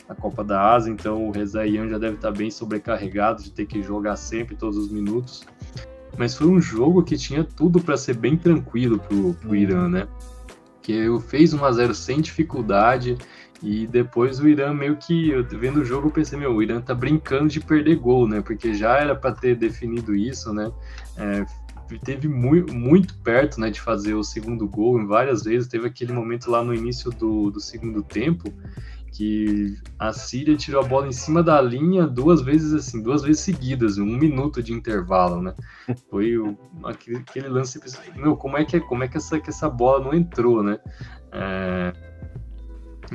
da 0.08 0.16
Copa 0.16 0.44
da 0.44 0.74
Ásia, 0.74 0.92
então 0.92 1.28
o 1.28 1.32
Rezaian 1.32 1.90
já 1.90 1.98
deve 1.98 2.16
estar 2.16 2.32
bem 2.32 2.50
sobrecarregado 2.50 3.44
de 3.44 3.52
ter 3.52 3.66
que 3.66 3.84
jogar 3.84 4.16
sempre, 4.16 4.56
todos 4.56 4.78
os 4.78 4.92
minutos. 4.92 5.46
Mas 6.18 6.36
foi 6.36 6.48
um 6.48 6.62
jogo 6.62 7.04
que 7.04 7.18
tinha 7.18 7.44
tudo 7.44 7.80
para 7.80 7.98
ser 7.98 8.16
bem 8.16 8.38
tranquilo 8.38 9.00
para 9.00 9.50
o 9.50 9.56
Irã, 9.56 9.90
né? 9.90 10.08
Que 10.82 11.06
fez 11.28 11.54
1 11.54 11.66
a 11.66 11.72
0 11.72 11.94
sem 11.94 12.22
dificuldade, 12.22 13.18
e 13.62 13.86
depois 13.88 14.40
o 14.40 14.48
Irã 14.48 14.74
meio 14.74 14.96
que, 14.96 15.30
eu 15.30 15.44
vendo 15.44 15.82
o 15.82 15.86
jogo, 15.86 16.08
eu 16.08 16.12
pensei, 16.12 16.40
meu, 16.40 16.56
o 16.56 16.64
Irã 16.64 16.80
tá 16.80 16.94
brincando 16.94 17.50
de 17.50 17.60
perder 17.60 17.98
gol, 17.98 18.28
né? 18.28 18.42
Porque 18.42 18.74
já 18.74 18.98
era 18.98 19.16
para 19.16 19.34
ter 19.34 19.56
definido 19.56 20.16
isso, 20.16 20.54
né? 20.54 20.72
É, 21.18 21.46
teve 22.04 22.28
muito, 22.28 22.74
muito 22.74 23.18
perto, 23.20 23.60
né, 23.60 23.70
de 23.70 23.80
fazer 23.80 24.14
o 24.14 24.24
segundo 24.24 24.68
gol 24.68 25.00
em 25.00 25.06
várias 25.06 25.44
vezes. 25.44 25.68
Teve 25.68 25.88
aquele 25.88 26.14
momento 26.14 26.52
lá 26.52 26.64
no 26.64 26.74
início 26.74 27.12
do, 27.12 27.50
do 27.50 27.60
segundo 27.60 28.04
tempo 28.04 28.54
que 29.18 29.76
a 29.98 30.14
Síria 30.14 30.56
tirou 30.56 30.80
a 30.80 30.88
bola 30.88 31.08
em 31.08 31.12
cima 31.12 31.42
da 31.42 31.60
linha 31.60 32.06
duas 32.06 32.40
vezes 32.40 32.72
assim, 32.72 33.02
duas 33.02 33.24
vezes 33.24 33.42
seguidas, 33.42 33.98
um 33.98 34.06
minuto 34.06 34.62
de 34.62 34.72
intervalo, 34.72 35.42
né? 35.42 35.56
Foi 36.08 36.38
o, 36.38 36.56
aquele, 36.84 37.18
aquele 37.18 37.48
lance, 37.48 37.80
meu, 38.16 38.38
como 38.38 38.58
é 38.58 38.64
que 38.64 38.80
como 38.80 39.04
é 39.04 39.08
que 39.08 39.18
essa 39.18 39.40
que 39.40 39.50
essa 39.50 39.68
bola 39.68 40.04
não 40.04 40.14
entrou, 40.14 40.62
né? 40.62 40.78
É, 41.32 41.94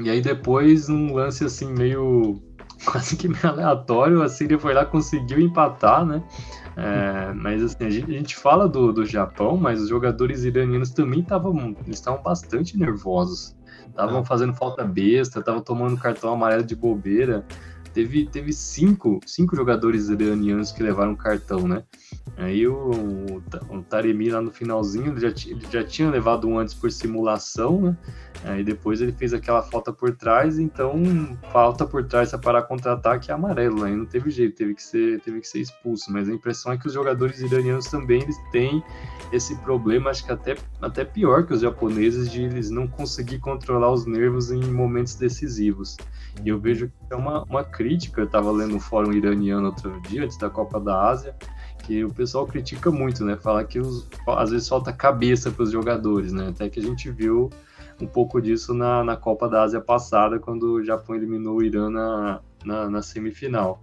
e 0.03 0.11
aí 0.11 0.21
depois, 0.21 0.89
um 0.89 1.15
lance 1.15 1.45
assim 1.45 1.73
meio 1.73 2.43
quase 2.85 3.17
que 3.17 3.29
meio 3.29 3.47
aleatório, 3.47 4.23
a 4.23 4.29
Síria 4.29 4.59
foi 4.59 4.75
lá, 4.75 4.85
conseguiu 4.85 5.39
empatar, 5.39 6.05
né? 6.05 6.21
É, 6.77 7.33
mas 7.35 7.63
assim, 7.63 7.85
a 7.85 7.91
gente, 7.91 8.35
fala 8.35 8.69
do, 8.69 8.93
do 8.93 9.07
Japão, 9.07 9.57
mas 9.57 9.81
os 9.81 9.89
jogadores 9.89 10.43
iranianos 10.43 10.91
também 10.91 11.21
estavam 11.21 11.77
estavam 11.87 12.21
bastante 12.21 12.77
nervosos. 12.77 13.55
Estavam 13.87 14.21
ah. 14.21 14.25
fazendo 14.25 14.55
falta 14.55 14.85
besta, 14.85 15.41
estavam 15.41 15.61
tomando 15.61 15.97
cartão 15.97 16.33
amarelo 16.33 16.65
de 16.65 16.75
bobeira. 16.75 17.45
Teve, 17.93 18.27
teve 18.27 18.53
cinco, 18.53 19.21
cinco 19.27 19.55
jogadores 19.55 20.09
iranianos 20.09 20.73
que 20.73 20.83
levaram 20.83 21.15
cartão, 21.15 21.69
né? 21.69 21.85
Aí 22.37 22.67
o, 22.67 23.43
o, 23.71 23.83
Taremi 23.83 24.31
lá 24.31 24.41
no 24.41 24.51
finalzinho, 24.51 25.13
ele 25.13 25.21
já, 25.21 25.29
ele 25.47 25.67
já 25.71 25.85
tinha 25.85 26.11
levado 26.11 26.49
um 26.49 26.59
antes 26.59 26.73
por 26.73 26.91
simulação, 26.91 27.81
né? 27.83 27.97
Aí 28.45 28.65
depois 28.65 29.01
ele 29.01 29.13
fez 29.13 29.33
aquela 29.33 29.63
falta 29.63 29.93
por 29.93 30.17
trás, 30.17 30.59
então 30.59 31.03
falta 31.53 31.87
por 31.87 32.05
trás 32.05 32.33
para 32.33 32.63
contra-ataque 32.63 33.31
é 33.31 33.35
amarelo, 33.35 33.85
aí 33.85 33.95
não 33.95 34.07
teve 34.07 34.31
jeito, 34.31 34.57
teve 34.57 34.75
que 34.75 34.83
ser, 34.83 35.21
teve 35.21 35.41
que 35.41 35.47
ser 35.47 35.61
expulso. 35.61 36.11
Mas 36.11 36.29
a 36.29 36.33
impressão 36.33 36.73
é 36.73 36.79
que 36.79 36.87
os 36.87 36.93
jogadores 36.93 37.41
iranianos 37.41 37.87
também 37.87 38.23
eles 38.23 38.37
têm 38.51 38.83
esse 39.33 39.55
problema, 39.57 40.11
acho 40.11 40.25
que 40.25 40.33
até, 40.33 40.57
até 40.81 41.05
pior 41.05 41.47
que 41.47 41.53
os 41.53 41.61
japoneses, 41.61 42.31
de 42.31 42.43
eles 42.43 42.71
não 42.71 42.87
conseguir 42.89 43.39
controlar 43.39 43.93
os 43.93 44.07
nervos 44.07 44.51
em 44.51 44.63
momentos 44.65 45.15
decisivos. 45.15 45.97
E 46.45 46.49
eu 46.49 46.59
vejo 46.59 46.89
que 46.89 47.13
é 47.13 47.17
uma, 47.17 47.45
uma 47.45 47.65
crítica, 47.83 48.21
eu 48.21 48.27
estava 48.27 48.53
lendo 48.53 48.77
um 48.77 48.81
fórum 48.81 49.13
iraniano 49.13 49.67
outro 49.67 50.01
dia, 50.03 50.23
antes 50.23 50.37
da 50.37 50.49
Copa 50.49 50.79
da 50.79 51.09
Ásia, 51.09 51.35
que 51.85 52.05
o 52.05 52.15
pessoal 52.15 52.47
critica 52.47 52.93
muito, 52.93 53.25
né? 53.25 53.37
Fala 53.37 53.65
que 53.65 53.81
os, 53.81 54.09
às 54.29 54.51
vezes 54.51 54.69
falta 54.69 54.93
cabeça 54.93 55.51
para 55.51 55.65
os 55.65 55.73
jogadores, 55.73 56.33
né? 56.33 56.49
Até 56.49 56.69
que 56.69 56.79
a 56.79 56.83
gente 56.83 57.11
viu 57.11 57.51
um 58.01 58.07
pouco 58.07 58.41
disso 58.41 58.73
na, 58.73 59.03
na 59.03 59.17
Copa 59.17 59.49
da 59.49 59.63
Ásia 59.65 59.81
passada, 59.81 60.39
quando 60.39 60.75
o 60.75 60.85
Japão 60.85 61.17
eliminou 61.17 61.57
o 61.57 61.63
Irã 61.63 61.91
na, 61.91 62.41
na, 62.65 62.89
na 62.89 63.03
semifinal. 63.03 63.83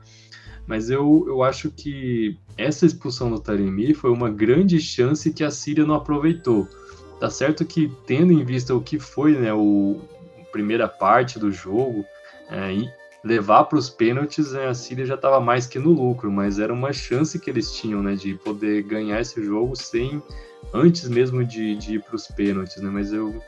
Mas 0.66 0.90
eu, 0.90 1.26
eu 1.28 1.44
acho 1.44 1.70
que 1.70 2.38
essa 2.58 2.86
expulsão 2.86 3.30
do 3.30 3.40
Taremi 3.40 3.94
foi 3.94 4.12
uma 4.12 4.30
grande 4.30 4.80
chance 4.80 5.34
que 5.34 5.44
a 5.44 5.52
Síria 5.52 5.86
não 5.86 5.96
aproveitou. 5.96 6.68
Tá 7.20 7.30
certo 7.30 7.66
que, 7.66 7.92
tendo 8.08 8.32
em 8.32 8.46
vista 8.46 8.74
o 8.74 8.80
que 8.80 8.98
foi 8.98 9.38
né, 9.38 9.54
o, 9.54 10.00
primeira 10.52 10.88
parte 10.88 11.38
do 11.38 11.52
jogo, 11.52 12.06
é, 12.50 12.72
levar 13.24 13.66
para 13.66 13.78
os 13.78 13.90
pênaltis, 13.90 14.52
né, 14.52 14.68
a 14.68 14.74
Síria 14.74 15.06
já 15.06 15.16
estava 15.16 15.40
mais 15.40 15.68
que 15.68 15.78
no 15.78 15.92
lucro, 15.92 16.32
mas 16.32 16.60
era 16.60 16.74
uma 16.74 16.94
chance 16.94 17.38
que 17.40 17.50
eles 17.50 17.74
tinham 17.74 18.02
né, 18.02 18.16
de 18.16 18.36
poder 18.36 18.84
ganhar 18.84 19.20
esse 19.20 19.44
jogo 19.44 19.76
sem 19.76 20.22
antes 20.74 21.08
mesmo 21.10 21.44
de, 21.44 21.76
de 21.76 21.96
ir 21.96 22.04
para 22.04 22.16
os 22.16 22.28
pênaltis. 22.28 22.82
Né, 22.82 22.90
mas 22.90 23.12
eu 23.12 23.42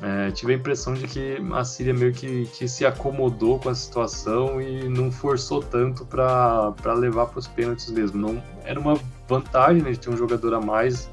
é, 0.00 0.30
tive 0.30 0.52
a 0.52 0.56
impressão 0.56 0.94
de 0.94 1.06
que 1.06 1.36
a 1.52 1.64
Síria 1.64 1.94
meio 1.94 2.12
que, 2.12 2.46
que 2.46 2.66
se 2.66 2.84
acomodou 2.84 3.58
com 3.58 3.68
a 3.68 3.74
situação 3.74 4.60
e 4.60 4.88
não 4.88 5.10
forçou 5.12 5.62
tanto 5.62 6.04
para 6.04 6.74
levar 6.94 7.26
para 7.26 7.38
os 7.38 7.48
pênaltis 7.48 7.90
mesmo. 7.90 8.20
Não, 8.20 8.42
era 8.64 8.78
uma 8.78 8.98
vantagem 9.28 9.82
né, 9.82 9.92
de 9.92 9.98
ter 9.98 10.10
um 10.10 10.16
jogador 10.16 10.54
a 10.54 10.60
mais 10.60 11.08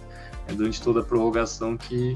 né, 0.48 0.56
durante 0.56 0.82
toda 0.82 1.02
a 1.02 1.04
prorrogação 1.04 1.76
que, 1.76 2.16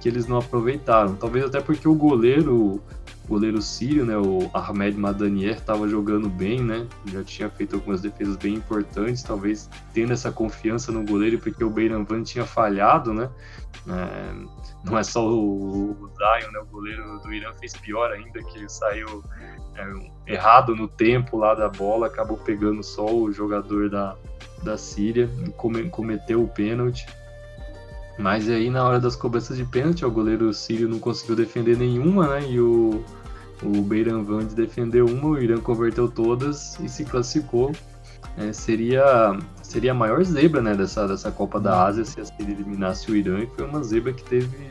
que 0.00 0.08
eles 0.08 0.26
não 0.26 0.38
aproveitaram. 0.38 1.14
Talvez 1.14 1.44
até 1.44 1.60
porque 1.60 1.88
o 1.88 1.94
goleiro, 1.94 2.80
goleiro 3.28 3.60
sírio, 3.62 4.04
né, 4.04 4.16
o 4.16 4.50
Ahmed 4.52 4.98
Madanier, 4.98 5.56
estava 5.56 5.88
jogando 5.88 6.28
bem, 6.28 6.62
né? 6.62 6.86
Já 7.06 7.24
tinha 7.24 7.48
feito 7.48 7.76
algumas 7.76 8.00
defesas 8.00 8.36
bem 8.36 8.54
importantes, 8.54 9.22
talvez 9.22 9.68
tendo 9.92 10.12
essa 10.12 10.30
confiança 10.30 10.92
no 10.92 11.04
goleiro, 11.04 11.38
porque 11.38 11.64
o 11.64 11.70
Beiranvan 11.70 12.22
tinha 12.22 12.44
falhado, 12.44 13.14
né? 13.14 13.30
É, 13.88 14.34
não 14.84 14.98
é 14.98 15.02
só 15.02 15.26
o, 15.26 16.10
Zion, 16.16 16.52
né, 16.52 16.60
o 16.60 16.66
goleiro 16.66 17.18
do 17.20 17.32
Irã 17.32 17.52
fez 17.54 17.74
pior 17.74 18.12
ainda, 18.12 18.42
que 18.42 18.68
saiu 18.68 19.22
é, 19.76 20.32
errado 20.32 20.76
no 20.76 20.86
tempo 20.86 21.38
lá 21.38 21.54
da 21.54 21.68
bola, 21.68 22.06
acabou 22.06 22.36
pegando 22.36 22.82
só 22.82 23.06
o 23.06 23.32
jogador 23.32 23.88
da, 23.88 24.16
da 24.62 24.76
Síria, 24.76 25.28
cometeu 25.56 26.42
o 26.42 26.48
pênalti. 26.48 27.06
Mas 28.18 28.48
aí 28.48 28.70
na 28.70 28.84
hora 28.84 29.00
das 29.00 29.16
cobranças 29.16 29.56
de 29.56 29.64
pênalti, 29.64 30.04
o 30.04 30.10
goleiro 30.10 30.52
sírio 30.54 30.88
não 30.88 30.98
conseguiu 30.98 31.34
defender 31.34 31.76
nenhuma, 31.76 32.28
né? 32.28 32.48
E 32.48 32.60
o, 32.60 33.02
o 33.62 33.82
Beiran 33.82 34.22
Vand 34.22 34.46
defendeu 34.54 35.06
uma, 35.06 35.30
o 35.30 35.38
Irã 35.38 35.58
converteu 35.58 36.08
todas 36.08 36.78
e 36.80 36.88
se 36.88 37.04
classificou. 37.04 37.72
É, 38.36 38.52
seria 38.52 39.36
seria 39.62 39.92
a 39.92 39.94
maior 39.94 40.22
zebra 40.24 40.60
né, 40.60 40.74
dessa, 40.74 41.06
dessa 41.06 41.30
Copa 41.30 41.60
da 41.60 41.84
Ásia 41.84 42.04
se 42.04 42.20
a 42.20 42.24
Síria 42.24 42.52
eliminasse 42.52 43.10
o 43.10 43.16
Irã, 43.16 43.40
e 43.40 43.46
foi 43.46 43.64
uma 43.66 43.82
zebra 43.82 44.12
que 44.12 44.22
teve 44.22 44.70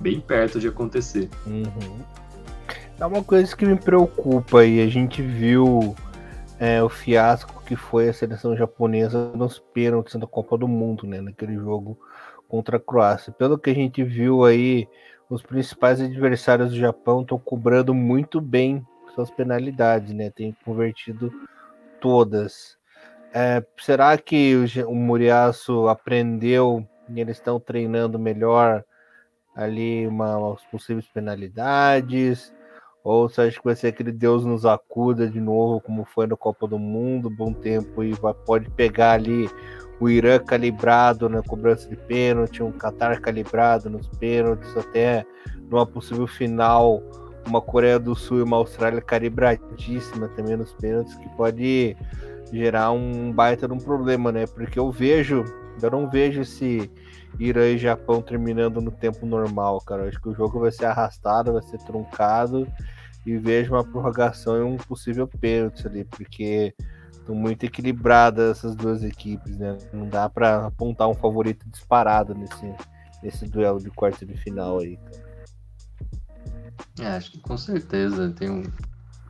bem 0.00 0.20
perto 0.20 0.58
de 0.58 0.68
acontecer. 0.68 1.28
Uhum. 1.46 1.98
É 2.98 3.04
uma 3.04 3.22
coisa 3.22 3.54
que 3.54 3.66
me 3.66 3.76
preocupa 3.76 4.64
e 4.64 4.80
a 4.80 4.88
gente 4.88 5.22
viu 5.22 5.94
é, 6.58 6.82
o 6.82 6.88
fiasco 6.88 7.62
que 7.64 7.76
foi 7.76 8.08
a 8.08 8.12
seleção 8.12 8.56
japonesa 8.56 9.30
nos 9.34 9.58
pênaltis 9.58 10.16
da 10.16 10.26
Copa 10.26 10.56
do 10.56 10.66
Mundo, 10.66 11.06
né, 11.06 11.20
naquele 11.20 11.54
jogo 11.54 11.98
contra 12.48 12.78
a 12.78 12.80
Croácia. 12.80 13.32
Pelo 13.32 13.58
que 13.58 13.70
a 13.70 13.74
gente 13.74 14.02
viu 14.02 14.44
aí, 14.44 14.88
os 15.28 15.42
principais 15.42 16.00
adversários 16.00 16.70
do 16.70 16.76
Japão 16.76 17.20
estão 17.20 17.38
cobrando 17.38 17.94
muito 17.94 18.40
bem 18.40 18.84
suas 19.14 19.30
penalidades, 19.30 20.14
né? 20.14 20.30
Tem 20.30 20.56
convertido 20.64 21.32
todas. 22.00 22.78
É, 23.32 23.62
será 23.78 24.16
que 24.16 24.54
o, 24.56 24.90
o 24.90 24.94
Muriaço 24.94 25.86
aprendeu 25.88 26.86
e 27.08 27.20
eles 27.20 27.36
estão 27.36 27.60
treinando 27.60 28.18
melhor 28.18 28.84
ali 29.54 30.06
uma, 30.06 30.54
as 30.54 30.64
possíveis 30.66 31.06
penalidades? 31.08 32.52
Ou 33.04 33.28
você 33.28 33.42
acha 33.42 33.58
que 33.58 33.64
vai 33.64 33.76
ser 33.76 33.88
aquele 33.88 34.12
Deus 34.12 34.44
nos 34.44 34.64
acuda 34.64 35.28
de 35.28 35.40
novo, 35.40 35.80
como 35.80 36.04
foi 36.04 36.26
no 36.26 36.36
Copa 36.36 36.66
do 36.66 36.78
Mundo, 36.78 37.30
bom 37.30 37.52
tempo, 37.52 38.02
e 38.02 38.12
vai, 38.12 38.34
pode 38.34 38.70
pegar 38.70 39.12
ali 39.12 39.48
o 40.00 40.08
Irã 40.08 40.38
calibrado 40.38 41.28
na 41.28 41.42
cobrança 41.42 41.88
de 41.88 41.96
pênalti, 41.96 42.62
um 42.62 42.72
Qatar 42.72 43.20
calibrado 43.20 43.90
nos 43.90 44.06
pênaltis, 44.08 44.76
até 44.76 45.26
numa 45.68 45.86
possível 45.86 46.26
final, 46.26 47.02
uma 47.46 47.60
Coreia 47.60 47.98
do 47.98 48.14
Sul 48.14 48.38
e 48.38 48.42
uma 48.42 48.56
Austrália 48.56 49.00
calibradíssima 49.00 50.28
também 50.28 50.56
nos 50.56 50.72
pênaltis, 50.74 51.14
que 51.14 51.28
pode 51.30 51.96
gerar 52.52 52.92
um 52.92 53.32
baita 53.32 53.66
de 53.66 53.74
um 53.74 53.78
problema, 53.78 54.30
né? 54.30 54.46
Porque 54.46 54.78
eu 54.78 54.90
vejo, 54.90 55.44
eu 55.82 55.90
não 55.90 56.08
vejo 56.08 56.42
esse 56.42 56.90
Irã 57.38 57.66
e 57.66 57.78
Japão 57.78 58.22
terminando 58.22 58.80
no 58.80 58.90
tempo 58.90 59.26
normal, 59.26 59.80
cara. 59.80 60.02
Eu 60.02 60.08
acho 60.08 60.20
que 60.20 60.28
o 60.28 60.34
jogo 60.34 60.60
vai 60.60 60.70
ser 60.70 60.86
arrastado, 60.86 61.52
vai 61.52 61.62
ser 61.62 61.78
truncado 61.78 62.66
e 63.26 63.36
vejo 63.36 63.74
uma 63.74 63.84
prorrogação 63.84 64.56
e 64.56 64.62
um 64.62 64.76
possível 64.76 65.26
pênalti 65.26 65.86
ali, 65.86 66.04
porque 66.04 66.74
estão 67.12 67.34
muito 67.34 67.64
equilibradas 67.64 68.58
essas 68.58 68.74
duas 68.74 69.02
equipes, 69.02 69.56
né? 69.58 69.76
Não 69.92 70.08
dá 70.08 70.28
para 70.28 70.66
apontar 70.66 71.08
um 71.08 71.14
favorito 71.14 71.68
disparado 71.68 72.34
nesse, 72.34 72.74
nesse 73.22 73.46
duelo 73.46 73.80
de 73.80 73.90
quarto 73.90 74.24
de 74.24 74.36
final 74.36 74.80
aí. 74.80 74.98
É, 77.00 77.08
acho 77.08 77.32
que 77.32 77.40
com 77.40 77.56
certeza 77.56 78.30
tem 78.30 78.50
um. 78.50 78.62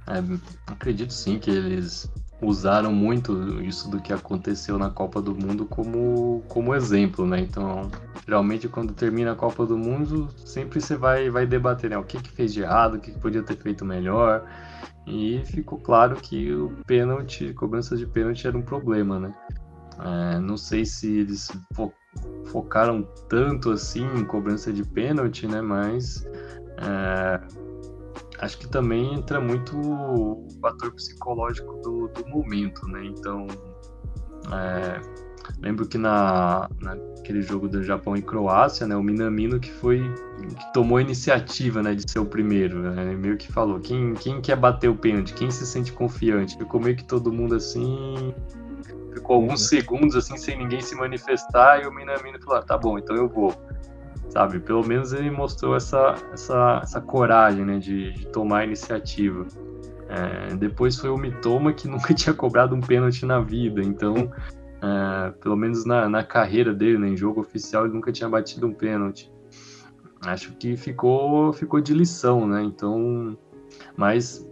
É, 0.06 0.22
acredito 0.66 1.12
sim 1.12 1.38
que 1.38 1.50
eles 1.50 2.10
usaram 2.40 2.92
muito 2.92 3.60
isso 3.62 3.90
do 3.90 4.00
que 4.00 4.12
aconteceu 4.12 4.78
na 4.78 4.90
Copa 4.90 5.20
do 5.20 5.34
Mundo 5.34 5.66
como, 5.66 6.42
como 6.48 6.74
exemplo, 6.74 7.26
né? 7.26 7.40
Então, 7.40 7.90
geralmente 8.24 8.68
quando 8.68 8.92
termina 8.92 9.32
a 9.32 9.36
Copa 9.36 9.66
do 9.66 9.76
Mundo, 9.76 10.28
sempre 10.44 10.80
você 10.80 10.96
vai, 10.96 11.30
vai 11.30 11.46
debater, 11.46 11.90
né? 11.90 11.98
O 11.98 12.04
que, 12.04 12.20
que 12.20 12.30
fez 12.30 12.52
de 12.52 12.62
errado, 12.62 12.94
o 12.94 13.00
que, 13.00 13.10
que 13.10 13.18
podia 13.18 13.42
ter 13.42 13.56
feito 13.56 13.84
melhor. 13.84 14.44
E 15.06 15.42
ficou 15.46 15.78
claro 15.78 16.16
que 16.16 16.52
o 16.52 16.70
pênalti, 16.86 17.52
cobrança 17.54 17.96
de 17.96 18.06
pênalti 18.06 18.46
era 18.46 18.56
um 18.56 18.62
problema, 18.62 19.18
né? 19.18 19.34
É, 20.00 20.38
não 20.38 20.56
sei 20.56 20.84
se 20.84 21.18
eles 21.18 21.50
fo 21.74 21.92
focaram 22.46 23.06
tanto 23.28 23.70
assim 23.70 24.04
em 24.16 24.24
cobrança 24.24 24.72
de 24.72 24.82
pênalti, 24.82 25.46
né? 25.46 25.60
Mas 25.60 26.24
é, 26.78 27.40
acho 28.38 28.58
que 28.58 28.68
também 28.68 29.14
entra 29.14 29.40
muito 29.40 29.76
o 29.76 30.46
fator 30.60 30.92
psicológico 30.92 31.74
do, 31.82 32.08
do 32.08 32.26
momento, 32.28 32.86
né? 32.88 33.04
Então, 33.04 33.46
é, 34.52 35.00
lembro 35.60 35.86
que 35.86 35.98
na, 35.98 36.68
naquele 36.80 37.42
jogo 37.42 37.68
do 37.68 37.82
Japão 37.82 38.16
e 38.16 38.22
Croácia, 38.22 38.86
né? 38.86 38.96
O 38.96 39.02
Minamino 39.02 39.58
que 39.58 39.70
foi 39.70 40.00
que 40.56 40.72
tomou 40.72 40.98
a 40.98 41.02
iniciativa, 41.02 41.82
né? 41.82 41.94
De 41.94 42.10
ser 42.10 42.20
o 42.20 42.26
primeiro, 42.26 42.80
né? 42.80 43.14
Meio 43.14 43.36
que 43.36 43.50
falou 43.50 43.80
quem, 43.80 44.14
quem 44.14 44.40
quer 44.40 44.56
bater 44.56 44.88
o 44.88 44.96
pênalti, 44.96 45.34
quem 45.34 45.50
se 45.50 45.66
sente 45.66 45.92
confiante. 45.92 46.56
Ficou 46.56 46.80
meio 46.80 46.96
que 46.96 47.04
todo 47.04 47.32
mundo 47.32 47.54
assim, 47.54 48.34
ficou 49.12 49.36
alguns 49.36 49.62
uhum. 49.62 49.68
segundos 49.68 50.16
assim 50.16 50.36
sem 50.36 50.56
ninguém 50.56 50.80
se 50.80 50.94
manifestar 50.94 51.82
e 51.82 51.86
o 51.86 51.92
Minamino 51.92 52.40
falou: 52.42 52.60
ah, 52.60 52.62
tá 52.62 52.78
bom, 52.78 52.98
então 52.98 53.16
eu 53.16 53.28
vou 53.28 53.52
sabe? 54.30 54.60
Pelo 54.60 54.86
menos 54.86 55.12
ele 55.12 55.30
mostrou 55.30 55.76
essa, 55.76 56.14
essa, 56.32 56.80
essa 56.82 57.00
coragem, 57.00 57.64
né, 57.64 57.78
de, 57.78 58.12
de 58.12 58.26
tomar 58.28 58.60
a 58.60 58.64
iniciativa. 58.64 59.46
É, 60.08 60.54
depois 60.56 60.96
foi 60.96 61.10
o 61.10 61.18
Mitoma 61.18 61.72
que 61.72 61.86
nunca 61.88 62.14
tinha 62.14 62.34
cobrado 62.34 62.74
um 62.74 62.80
pênalti 62.80 63.26
na 63.26 63.40
vida, 63.40 63.82
então, 63.82 64.30
é, 64.82 65.30
pelo 65.40 65.56
menos 65.56 65.84
na, 65.84 66.08
na 66.08 66.24
carreira 66.24 66.72
dele, 66.72 66.98
né, 66.98 67.08
em 67.08 67.16
jogo 67.16 67.40
oficial, 67.40 67.84
ele 67.84 67.94
nunca 67.94 68.12
tinha 68.12 68.28
batido 68.28 68.66
um 68.66 68.72
pênalti. 68.72 69.30
Acho 70.22 70.52
que 70.54 70.76
ficou, 70.76 71.52
ficou 71.52 71.80
de 71.80 71.94
lição, 71.94 72.46
né? 72.46 72.62
Então, 72.64 73.38
mas 73.96 74.44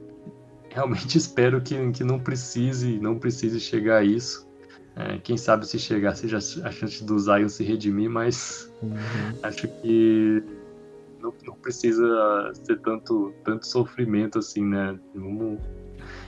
realmente 0.71 1.17
espero 1.19 1.61
que, 1.61 1.91
que 1.91 2.05
não 2.05 2.19
precise, 2.19 2.99
não 3.01 3.19
precise 3.19 3.59
chegar 3.59 3.99
a 3.99 4.05
isso. 4.05 4.47
É, 4.95 5.19
quem 5.19 5.37
sabe 5.37 5.67
se 5.67 5.79
chegar 5.79 6.15
seja 6.15 6.39
a 6.39 6.71
chance 6.71 7.05
do 7.05 7.19
Zion 7.19 7.49
se 7.49 7.65
redimir, 7.65 8.09
mas 8.09 8.66
uhum. 8.83 8.99
acho 9.43 9.69
que 9.69 10.43
não, 11.21 11.33
não, 11.45 11.55
precisa 11.55 12.53
ser 12.55 12.79
tanto, 12.81 13.33
tanto 13.45 13.67
sofrimento 13.67 14.39
assim, 14.39 14.65
né? 14.65 14.99
Vamos 15.15 15.59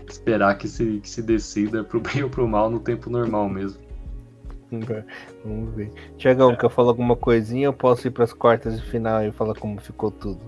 esperar 0.09 0.57
que 0.57 0.67
se, 0.67 1.01
que 1.01 1.09
se 1.09 1.23
decida 1.23 1.85
pro 1.85 2.01
bem 2.01 2.23
ou 2.23 2.31
pro 2.31 2.49
mal 2.49 2.71
no 2.71 2.81
tempo 2.81 3.11
normal 3.11 3.49
mesmo. 3.49 3.89
Vamos 5.45 5.75
ver. 5.75 5.91
Tiagão, 6.17 6.53
é. 6.53 6.57
quer 6.57 6.71
falar 6.71 6.91
alguma 6.91 7.17
coisinha? 7.17 7.67
Eu 7.67 7.73
posso 7.73 8.07
ir 8.07 8.11
para 8.11 8.25
as 8.25 8.33
quartas 8.33 8.79
de 8.79 8.87
final 8.91 9.25
e 9.25 9.33
falar 9.33 9.55
como 9.55 9.81
ficou 9.81 10.11
tudo? 10.11 10.41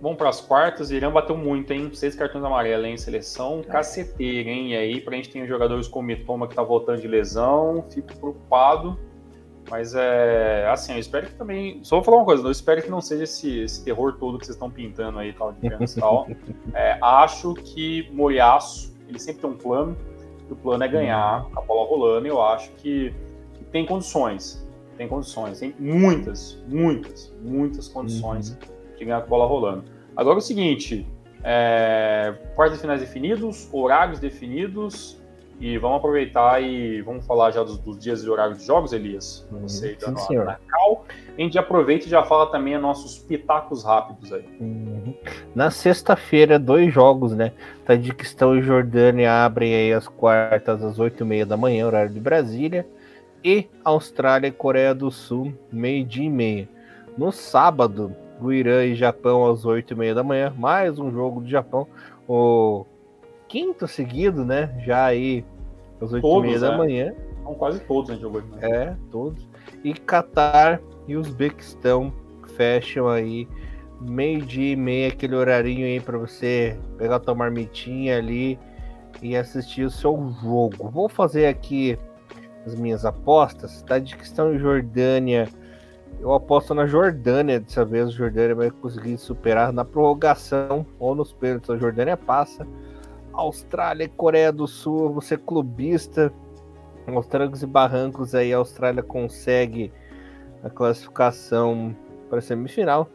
Vamos 0.00 0.18
para 0.18 0.28
as 0.28 0.40
quartas. 0.40 0.90
Irã 0.90 1.10
bateu 1.10 1.36
muito, 1.36 1.72
hein? 1.72 1.90
Seis 1.92 2.14
cartões 2.14 2.44
amarelos, 2.44 2.86
hein? 2.86 2.96
Seleção 2.96 3.62
caceteira, 3.62 4.50
hein? 4.50 4.72
E 4.72 4.76
aí, 4.76 5.00
pra 5.00 5.16
gente 5.16 5.30
tem 5.30 5.46
jogadores 5.46 5.88
como 5.88 6.06
Mitoma 6.06 6.46
que 6.46 6.54
tá 6.54 6.62
voltando 6.62 7.00
de 7.00 7.08
lesão, 7.08 7.84
fico 7.90 8.14
preocupado. 8.16 8.98
Mas 9.70 9.94
é 9.94 10.68
assim, 10.68 10.92
eu 10.92 10.98
espero 10.98 11.26
que 11.26 11.34
também. 11.34 11.80
Só 11.82 11.96
vou 11.96 12.04
falar 12.04 12.18
uma 12.18 12.24
coisa, 12.24 12.42
eu 12.42 12.50
espero 12.50 12.82
que 12.82 12.90
não 12.90 13.00
seja 13.00 13.24
esse, 13.24 13.60
esse 13.60 13.84
terror 13.84 14.16
todo 14.18 14.38
que 14.38 14.44
vocês 14.44 14.56
estão 14.56 14.70
pintando 14.70 15.18
aí, 15.18 15.32
tal, 15.32 15.52
de 15.52 15.66
e 15.66 16.00
tal. 16.00 16.28
É, 16.74 16.98
acho 17.00 17.54
que 17.54 18.10
Moriaço, 18.12 18.94
ele 19.08 19.18
sempre 19.18 19.42
tem 19.42 19.50
um 19.50 19.56
plano, 19.56 19.96
e 20.48 20.52
o 20.52 20.56
plano 20.56 20.84
é 20.84 20.88
ganhar 20.88 21.46
a 21.56 21.60
bola 21.60 21.88
rolando, 21.88 22.26
e 22.26 22.30
eu 22.30 22.42
acho 22.42 22.70
que, 22.72 23.14
que 23.54 23.64
tem 23.64 23.86
condições. 23.86 24.64
Tem 24.96 25.08
condições, 25.08 25.58
tem 25.58 25.74
muitas, 25.78 26.62
muitas, 26.68 27.34
muitas 27.42 27.88
condições 27.88 28.50
uhum. 28.50 28.96
de 28.96 29.04
ganhar 29.04 29.18
a 29.18 29.20
bola 29.20 29.46
rolando. 29.46 29.84
Agora 30.16 30.36
é 30.36 30.38
o 30.38 30.42
seguinte, 30.42 31.06
é, 31.42 32.34
quartas 32.54 32.80
finais 32.80 33.00
definidos, 33.00 33.68
horários 33.72 34.20
definidos, 34.20 35.20
e 35.60 35.78
vamos 35.78 35.98
aproveitar 35.98 36.62
e 36.62 37.00
vamos 37.02 37.26
falar 37.26 37.50
já 37.50 37.62
dos, 37.62 37.78
dos 37.78 37.98
dias 37.98 38.22
e 38.22 38.28
horários 38.28 38.58
de 38.58 38.66
jogos, 38.66 38.92
Elias? 38.92 39.46
Uhum, 39.50 39.62
Você 39.62 39.96
sim, 39.98 40.16
senhor. 40.16 40.44
Nacal. 40.44 41.04
A 41.36 41.40
gente 41.40 41.58
aproveita 41.58 42.06
e 42.06 42.08
já 42.08 42.22
fala 42.22 42.46
também 42.46 42.78
nossos 42.78 43.18
pitacos 43.18 43.84
rápidos 43.84 44.32
aí. 44.32 44.44
Uhum. 44.60 45.14
Na 45.54 45.70
sexta-feira, 45.70 46.58
dois 46.58 46.92
jogos, 46.92 47.32
né? 47.32 47.52
Tadiquistão 47.84 48.56
e 48.56 48.62
Jordânia 48.62 49.44
abrem 49.44 49.74
aí 49.74 49.92
as 49.92 50.08
quartas 50.08 50.82
às 50.82 50.98
oito 50.98 51.22
e 51.22 51.26
meia 51.26 51.46
da 51.46 51.56
manhã, 51.56 51.86
horário 51.86 52.12
de 52.12 52.20
Brasília. 52.20 52.86
E 53.42 53.68
Austrália 53.84 54.48
e 54.48 54.52
Coreia 54.52 54.94
do 54.94 55.10
Sul, 55.10 55.52
meio-dia 55.70 56.24
e 56.24 56.30
meia. 56.30 56.68
No 57.16 57.30
sábado, 57.30 58.14
o 58.40 58.52
Irã 58.52 58.84
e 58.84 58.94
Japão 58.94 59.46
às 59.50 59.64
8h30 59.64 60.14
da 60.14 60.22
manhã. 60.22 60.52
Mais 60.56 60.98
um 60.98 61.10
jogo 61.10 61.40
do 61.40 61.48
Japão. 61.48 61.86
O 62.26 62.86
quinto 63.54 63.86
seguido, 63.86 64.44
né? 64.44 64.74
Já 64.84 65.04
aí 65.04 65.44
às 66.00 66.10
8h30 66.10 66.58
da 66.58 66.72
é. 66.72 66.76
manhã. 66.76 67.14
São 67.44 67.54
quase 67.54 67.78
todos. 67.82 68.20
Né? 68.20 68.58
É, 68.62 68.96
todos. 69.12 69.48
E 69.84 69.94
Catar 69.94 70.80
e 71.06 71.16
Uzbequistão 71.16 72.12
fecham 72.56 73.08
aí 73.08 73.46
meio-dia 74.00 74.72
e 74.72 74.76
meia, 74.76 75.06
aquele 75.06 75.36
horarinho 75.36 75.86
aí 75.86 76.00
para 76.00 76.18
você 76.18 76.76
pegar 76.98 77.20
tua 77.20 77.32
marmitinha 77.32 78.18
ali 78.18 78.58
e 79.22 79.36
assistir 79.36 79.84
o 79.84 79.90
seu 79.90 80.34
jogo. 80.42 80.90
Vou 80.90 81.08
fazer 81.08 81.46
aqui 81.46 81.96
as 82.66 82.74
minhas 82.74 83.04
apostas. 83.04 83.82
Tá 83.82 84.00
de 84.00 84.16
questão 84.16 84.58
Jordânia 84.58 85.48
eu 86.20 86.32
aposto 86.32 86.74
na 86.74 86.86
Jordânia 86.86 87.60
dessa 87.60 87.84
vez. 87.84 88.08
A 88.08 88.10
Jordânia 88.10 88.54
vai 88.54 88.70
conseguir 88.70 89.16
superar 89.16 89.72
na 89.72 89.84
prorrogação 89.84 90.84
ou 90.98 91.14
nos 91.14 91.32
pênaltis. 91.32 91.70
A 91.70 91.76
Jordânia 91.76 92.16
passa. 92.16 92.66
Austrália 93.34 94.04
e 94.04 94.08
Coreia 94.08 94.52
do 94.52 94.66
Sul, 94.66 95.12
você 95.12 95.36
clubista. 95.36 96.32
Aos 97.06 97.26
trancos 97.26 97.62
e 97.62 97.66
barrancos 97.66 98.34
aí, 98.34 98.52
a 98.52 98.56
Austrália 98.56 99.02
consegue 99.02 99.92
a 100.62 100.70
classificação 100.70 101.94
para 102.30 102.38
a 102.38 102.42
semifinal. 102.42 103.10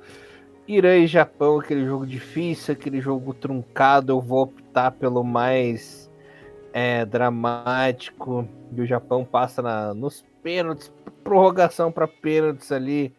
Irã 0.68 0.96
e 0.98 1.08
Japão, 1.08 1.60
aquele 1.60 1.84
jogo 1.86 2.06
difícil, 2.06 2.74
aquele 2.74 3.02
jogo 3.02 3.34
truncado. 3.34 4.12
Eu 4.12 4.22
vou 4.22 4.44
optar 4.44 4.92
pelo 4.92 5.24
mais 5.24 6.12
é, 6.72 7.04
dramático. 7.06 8.48
E 8.72 8.82
o 8.82 8.86
Japão 8.86 9.26
passa 9.26 9.64
na, 9.64 9.94
nos 9.96 10.24
pênaltis 10.44 10.94
prorrogação 11.24 11.92
para 11.92 12.08
pênaltis 12.08 12.72
ali. 12.72 13.14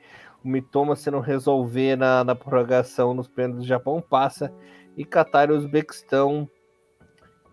O 0.44 0.48
Mitoma, 0.48 0.96
se 0.96 1.10
não 1.10 1.20
resolver 1.20 1.96
na, 1.96 2.24
na 2.24 2.34
prorrogação 2.34 3.12
nos 3.12 3.28
pênaltis, 3.28 3.64
o 3.64 3.68
Japão 3.68 4.00
passa. 4.00 4.52
E 4.96 5.04
Qatar 5.04 5.50
e 5.50 5.52
Uzbequistão. 5.52 6.48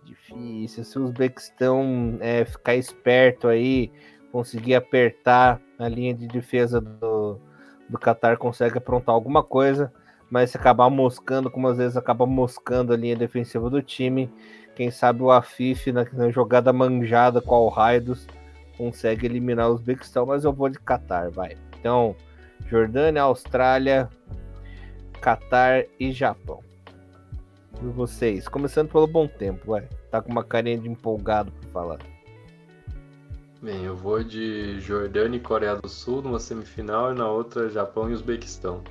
Difícil. 0.08 0.84
Se 0.86 0.98
o 0.98 1.04
Uzbequistão 1.04 2.18
é, 2.22 2.46
ficar 2.46 2.76
esperto 2.76 3.48
aí, 3.48 3.92
conseguir 4.32 4.76
apertar 4.76 5.62
a 5.78 5.88
linha 5.90 6.14
de 6.14 6.28
defesa 6.28 6.80
do, 6.80 7.40
do 7.90 8.00
Qatar, 8.00 8.38
consegue 8.38 8.78
aprontar 8.78 9.14
alguma 9.14 9.44
coisa. 9.44 9.92
mas 10.30 10.52
se 10.52 10.58
acabar 10.58 10.90
moscando, 10.90 11.52
como 11.52 11.68
às 11.68 11.78
vezes 11.78 11.98
acaba 11.98 12.26
moscando 12.26 12.94
a 12.94 12.98
linha 12.98 13.16
defensiva 13.16 13.70
do 13.70 13.82
time, 13.82 14.32
quem 14.76 14.90
sabe 14.90 15.22
o 15.22 15.32
Afif 15.32 15.92
na, 15.92 16.06
na 16.14 16.30
jogada 16.30 16.72
manjada 16.72 17.42
com 17.42 17.56
o 17.56 17.70
Raidos 17.70 18.28
consegue 18.78 19.26
eliminar 19.26 19.70
os 19.70 19.80
Uzbequistão, 19.80 20.26
mas 20.26 20.44
eu 20.44 20.54
vou 20.54 20.70
de 20.70 20.80
Qatar, 20.80 21.32
vai. 21.32 21.58
Então, 21.80 22.16
Jordânia, 22.68 23.24
Austrália, 23.24 24.08
Qatar 25.20 25.86
e 26.00 26.12
Japão. 26.12 26.67
E 27.82 27.86
vocês? 27.86 28.48
Começando 28.48 28.90
pelo 28.90 29.06
bom 29.06 29.28
tempo, 29.28 29.68
vai. 29.68 29.88
Tá 30.10 30.22
com 30.22 30.32
uma 30.32 30.44
carinha 30.44 30.78
de 30.78 30.90
empolgado 30.90 31.52
para 31.52 31.70
falar. 31.70 32.00
Bem, 33.62 33.84
eu 33.84 33.96
vou 33.96 34.24
de 34.24 34.80
Jordânia 34.80 35.38
e 35.38 35.40
Coreia 35.40 35.76
do 35.76 35.88
Sul 35.88 36.22
numa 36.22 36.40
semifinal 36.40 37.12
e 37.12 37.16
na 37.16 37.30
outra 37.30 37.70
Japão 37.70 38.10
e 38.10 38.14
Uzbequistão. 38.14 38.84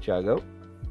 Tiagão? 0.00 0.38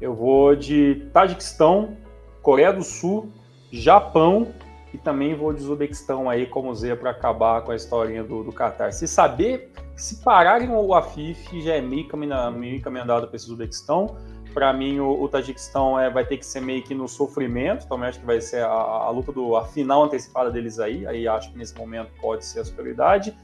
Eu 0.00 0.14
vou 0.14 0.56
de 0.56 1.08
Tajiquistão, 1.12 1.96
Coreia 2.42 2.72
do 2.72 2.82
Sul, 2.82 3.32
Japão 3.70 4.52
e 4.92 4.98
também 4.98 5.34
vou 5.34 5.52
de 5.52 5.62
Uzbequistão 5.62 6.28
aí 6.28 6.46
como 6.46 6.74
Z 6.74 6.96
para 6.96 7.10
acabar 7.10 7.62
com 7.62 7.72
a 7.72 7.76
historinha 7.76 8.24
do, 8.24 8.42
do 8.42 8.52
Qatar. 8.52 8.92
Se 8.92 9.06
saber, 9.06 9.70
se 9.96 10.22
pararem 10.22 10.70
o 10.70 10.94
Afif, 10.94 11.60
já 11.60 11.74
é 11.74 11.80
meio, 11.80 12.08
caminhado, 12.08 12.56
meio 12.56 12.80
caminhado 12.80 13.26
para 13.26 13.36
esse 13.36 13.50
Uzbequistão. 13.50 14.16
Para 14.56 14.72
mim, 14.72 15.00
o, 15.00 15.22
o 15.22 15.28
Tajiquistão 15.28 16.00
é, 16.00 16.08
vai 16.08 16.24
ter 16.24 16.38
que 16.38 16.46
ser 16.46 16.62
meio 16.62 16.82
que 16.82 16.94
no 16.94 17.06
sofrimento. 17.06 17.86
Também 17.86 18.08
acho 18.08 18.18
que 18.18 18.24
vai 18.24 18.40
ser 18.40 18.64
a, 18.64 18.68
a 18.70 19.10
luta 19.10 19.30
do 19.30 19.54
a 19.54 19.66
final 19.66 20.04
antecipada 20.04 20.50
deles 20.50 20.80
aí. 20.80 21.06
Aí 21.06 21.28
acho 21.28 21.52
que 21.52 21.58
nesse 21.58 21.76
momento 21.76 22.08
pode 22.18 22.42
ser 22.42 22.60
a 22.60 22.64
superioridade. 22.64 23.36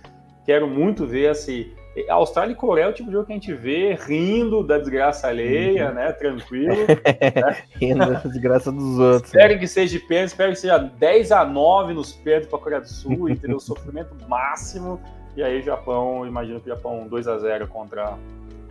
Quero 0.46 0.66
muito 0.66 1.06
ver 1.06 1.36
se 1.36 1.70
a 2.08 2.14
Austrália 2.14 2.54
e 2.54 2.56
Coreia 2.56 2.86
é 2.86 2.88
o 2.88 2.94
tipo 2.94 3.10
de 3.10 3.12
jogo 3.12 3.26
que 3.26 3.32
a 3.32 3.34
gente 3.34 3.52
vê 3.52 3.92
rindo 3.92 4.66
da 4.66 4.78
desgraça 4.78 5.28
alheia, 5.28 5.90
uhum. 5.90 5.94
né? 5.96 6.12
Tranquilo. 6.12 6.86
né? 6.88 7.62
rindo 7.78 7.98
da 7.98 8.18
desgraça 8.20 8.72
dos 8.72 8.98
outros. 8.98 9.24
Espero 9.24 9.52
né? 9.52 9.58
que 9.58 9.68
seja 9.68 9.98
de 9.98 10.06
pênalti, 10.06 10.28
espero 10.28 10.52
que 10.52 10.60
seja 10.60 10.78
10 10.78 11.30
a 11.30 11.44
9 11.44 11.92
nos 11.92 12.14
pênaltis 12.14 12.48
para 12.48 12.58
a 12.58 12.62
Coreia 12.62 12.80
do 12.80 12.88
Sul, 12.88 13.28
entendeu? 13.28 13.60
Sofrimento 13.60 14.16
máximo. 14.26 14.98
E 15.36 15.42
aí, 15.42 15.60
Japão, 15.60 16.26
imagino 16.26 16.58
que 16.58 16.70
o 16.70 16.74
Japão 16.74 17.06
2 17.06 17.28
a 17.28 17.38
0 17.38 17.68
contra 17.68 18.16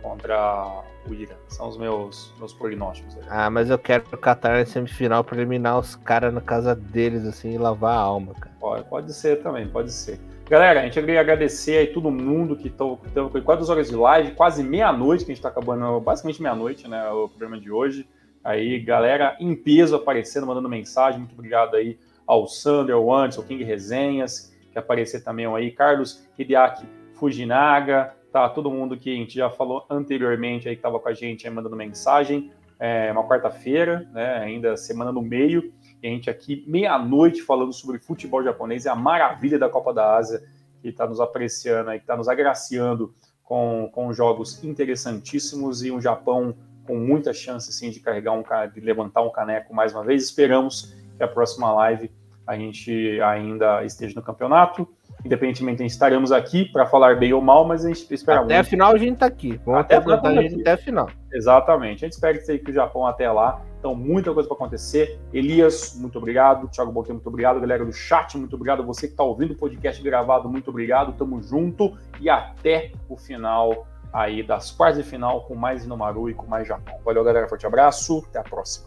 contra 0.02 0.82
o 1.08 1.14
Irã. 1.14 1.34
São 1.48 1.68
os 1.68 1.78
meus, 1.78 2.34
meus 2.38 2.52
prognósticos. 2.52 3.16
Aí. 3.16 3.24
Ah, 3.28 3.48
mas 3.48 3.70
eu 3.70 3.78
quero 3.78 4.04
o 4.12 4.16
Qatar 4.16 4.58
na 4.58 4.66
semifinal 4.66 5.24
para 5.24 5.38
eliminar 5.38 5.78
os 5.78 5.94
caras 5.96 6.32
na 6.32 6.40
casa 6.40 6.74
deles, 6.74 7.24
assim, 7.24 7.54
e 7.54 7.58
lavar 7.58 7.94
a 7.94 8.00
alma, 8.00 8.34
cara. 8.34 8.54
Pode, 8.60 8.84
pode 8.84 9.12
ser 9.14 9.42
também, 9.42 9.68
pode 9.68 9.92
ser. 9.92 10.20
Galera, 10.48 10.80
a 10.80 10.84
gente 10.84 11.00
queria 11.00 11.20
agradecer 11.20 11.78
aí 11.78 11.86
todo 11.86 12.10
mundo 12.10 12.56
que 12.56 12.68
estão 12.68 12.96
com 12.96 13.40
quase 13.42 13.70
horas 13.70 13.88
de 13.88 13.96
live, 13.96 14.32
quase 14.32 14.62
meia-noite, 14.62 15.24
que 15.24 15.30
a 15.30 15.34
gente 15.34 15.38
está 15.38 15.48
acabando, 15.48 15.98
basicamente 16.00 16.42
meia-noite, 16.42 16.86
né, 16.88 17.08
o 17.10 17.28
programa 17.28 17.58
de 17.58 17.70
hoje. 17.70 18.06
Aí, 18.44 18.80
galera 18.80 19.36
em 19.40 19.54
peso 19.54 19.94
aparecendo, 19.94 20.46
mandando 20.46 20.68
mensagem. 20.68 21.20
Muito 21.20 21.32
obrigado 21.32 21.76
aí 21.76 21.98
ao 22.26 22.46
Sander, 22.46 22.94
ao 22.94 23.12
Anderson, 23.12 23.40
ao 23.40 23.46
King 23.46 23.62
Resenhas, 23.64 24.52
que 24.70 24.78
aparecer 24.78 25.22
também 25.22 25.46
aí, 25.46 25.70
Carlos 25.70 26.26
Hideaki 26.38 26.86
Fujinaga, 27.14 28.14
tá? 28.32 28.48
Todo 28.48 28.70
mundo 28.70 28.96
que 28.96 29.10
a 29.10 29.16
gente 29.16 29.34
já 29.34 29.50
falou 29.50 29.84
anteriormente 29.90 30.68
aí 30.68 30.74
que 30.74 30.80
estava 30.80 30.98
com 30.98 31.08
a 31.08 31.14
gente 31.14 31.46
aí 31.46 31.52
mandando 31.52 31.76
mensagem. 31.76 32.50
É 32.78 33.12
uma 33.12 33.28
quarta-feira, 33.28 34.08
né? 34.12 34.38
Ainda 34.38 34.76
semana 34.76 35.12
no 35.12 35.22
meio. 35.22 35.72
E 36.02 36.06
a 36.08 36.10
gente 36.10 36.28
aqui, 36.28 36.64
meia-noite, 36.66 37.42
falando 37.42 37.72
sobre 37.72 38.00
futebol 38.00 38.42
japonês 38.42 38.86
e 38.86 38.88
a 38.88 38.96
maravilha 38.96 39.58
da 39.58 39.68
Copa 39.68 39.94
da 39.94 40.16
Ásia, 40.16 40.42
que 40.80 40.88
está 40.88 41.06
nos 41.06 41.20
apreciando 41.20 41.90
aí, 41.90 41.98
que 41.98 42.04
está 42.04 42.16
nos 42.16 42.28
agraciando 42.28 43.14
com, 43.44 43.88
com 43.92 44.12
jogos 44.12 44.64
interessantíssimos 44.64 45.84
e 45.84 45.92
um 45.92 46.00
Japão 46.00 46.56
com 46.84 46.96
muita 46.96 47.32
chance 47.32 47.72
sim, 47.72 47.90
de 47.90 48.00
carregar 48.00 48.32
um 48.32 48.42
de 48.72 48.80
levantar 48.80 49.22
um 49.22 49.30
caneco 49.30 49.72
mais 49.72 49.94
uma 49.94 50.02
vez. 50.02 50.24
Esperamos 50.24 50.92
que 51.16 51.22
a 51.22 51.28
próxima 51.28 51.72
live 51.72 52.10
a 52.46 52.56
gente 52.56 53.20
ainda 53.20 53.84
esteja 53.84 54.14
no 54.16 54.22
campeonato. 54.22 54.88
Independentemente, 55.24 55.84
estaremos 55.84 56.32
aqui 56.32 56.64
para 56.64 56.84
falar 56.86 57.16
bem 57.16 57.32
ou 57.32 57.40
mal, 57.40 57.66
mas 57.66 57.84
a 57.84 57.88
gente 57.88 58.12
espera 58.12 58.38
até 58.38 58.44
muito. 58.44 58.52
Até 58.52 58.60
a 58.60 58.64
final 58.64 58.92
a 58.92 58.98
gente 58.98 59.14
está 59.14 59.26
aqui. 59.26 59.60
Vamos 59.64 59.80
até, 59.80 59.96
a 59.96 60.42
gente 60.42 60.60
até 60.60 60.72
a 60.72 60.76
final. 60.76 61.08
Exatamente. 61.32 62.04
A 62.04 62.06
gente 62.06 62.12
espera 62.14 62.36
que, 62.36 62.58
que 62.58 62.70
o 62.70 62.74
Japão 62.74 63.06
até 63.06 63.30
lá. 63.30 63.62
Então, 63.78 63.94
muita 63.94 64.32
coisa 64.32 64.48
para 64.48 64.56
acontecer. 64.56 65.20
Elias, 65.32 65.96
muito 65.98 66.18
obrigado. 66.18 66.68
Thiago 66.68 66.92
Botelho, 66.92 67.14
muito 67.14 67.28
obrigado. 67.28 67.60
Galera 67.60 67.84
do 67.84 67.92
chat, 67.92 68.36
muito 68.36 68.54
obrigado. 68.54 68.84
Você 68.84 69.06
que 69.06 69.12
está 69.12 69.24
ouvindo 69.24 69.52
o 69.52 69.56
podcast 69.56 70.02
gravado, 70.02 70.48
muito 70.48 70.70
obrigado. 70.70 71.12
Tamo 71.12 71.42
junto 71.42 71.96
e 72.20 72.28
até 72.28 72.92
o 73.08 73.16
final 73.16 73.86
aí 74.12 74.42
das 74.42 74.70
quartas 74.70 75.02
de 75.02 75.08
final 75.08 75.42
com 75.42 75.54
mais 75.54 75.84
Inomaru 75.84 76.28
e 76.28 76.34
com 76.34 76.46
mais 76.46 76.68
Japão. 76.68 76.96
Valeu, 77.04 77.24
galera. 77.24 77.48
Forte 77.48 77.66
abraço. 77.66 78.24
Até 78.28 78.40
a 78.40 78.42
próxima. 78.42 78.86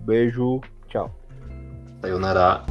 Beijo. 0.00 0.60
Tchau. 0.88 1.10
Sayonara. 2.00 2.62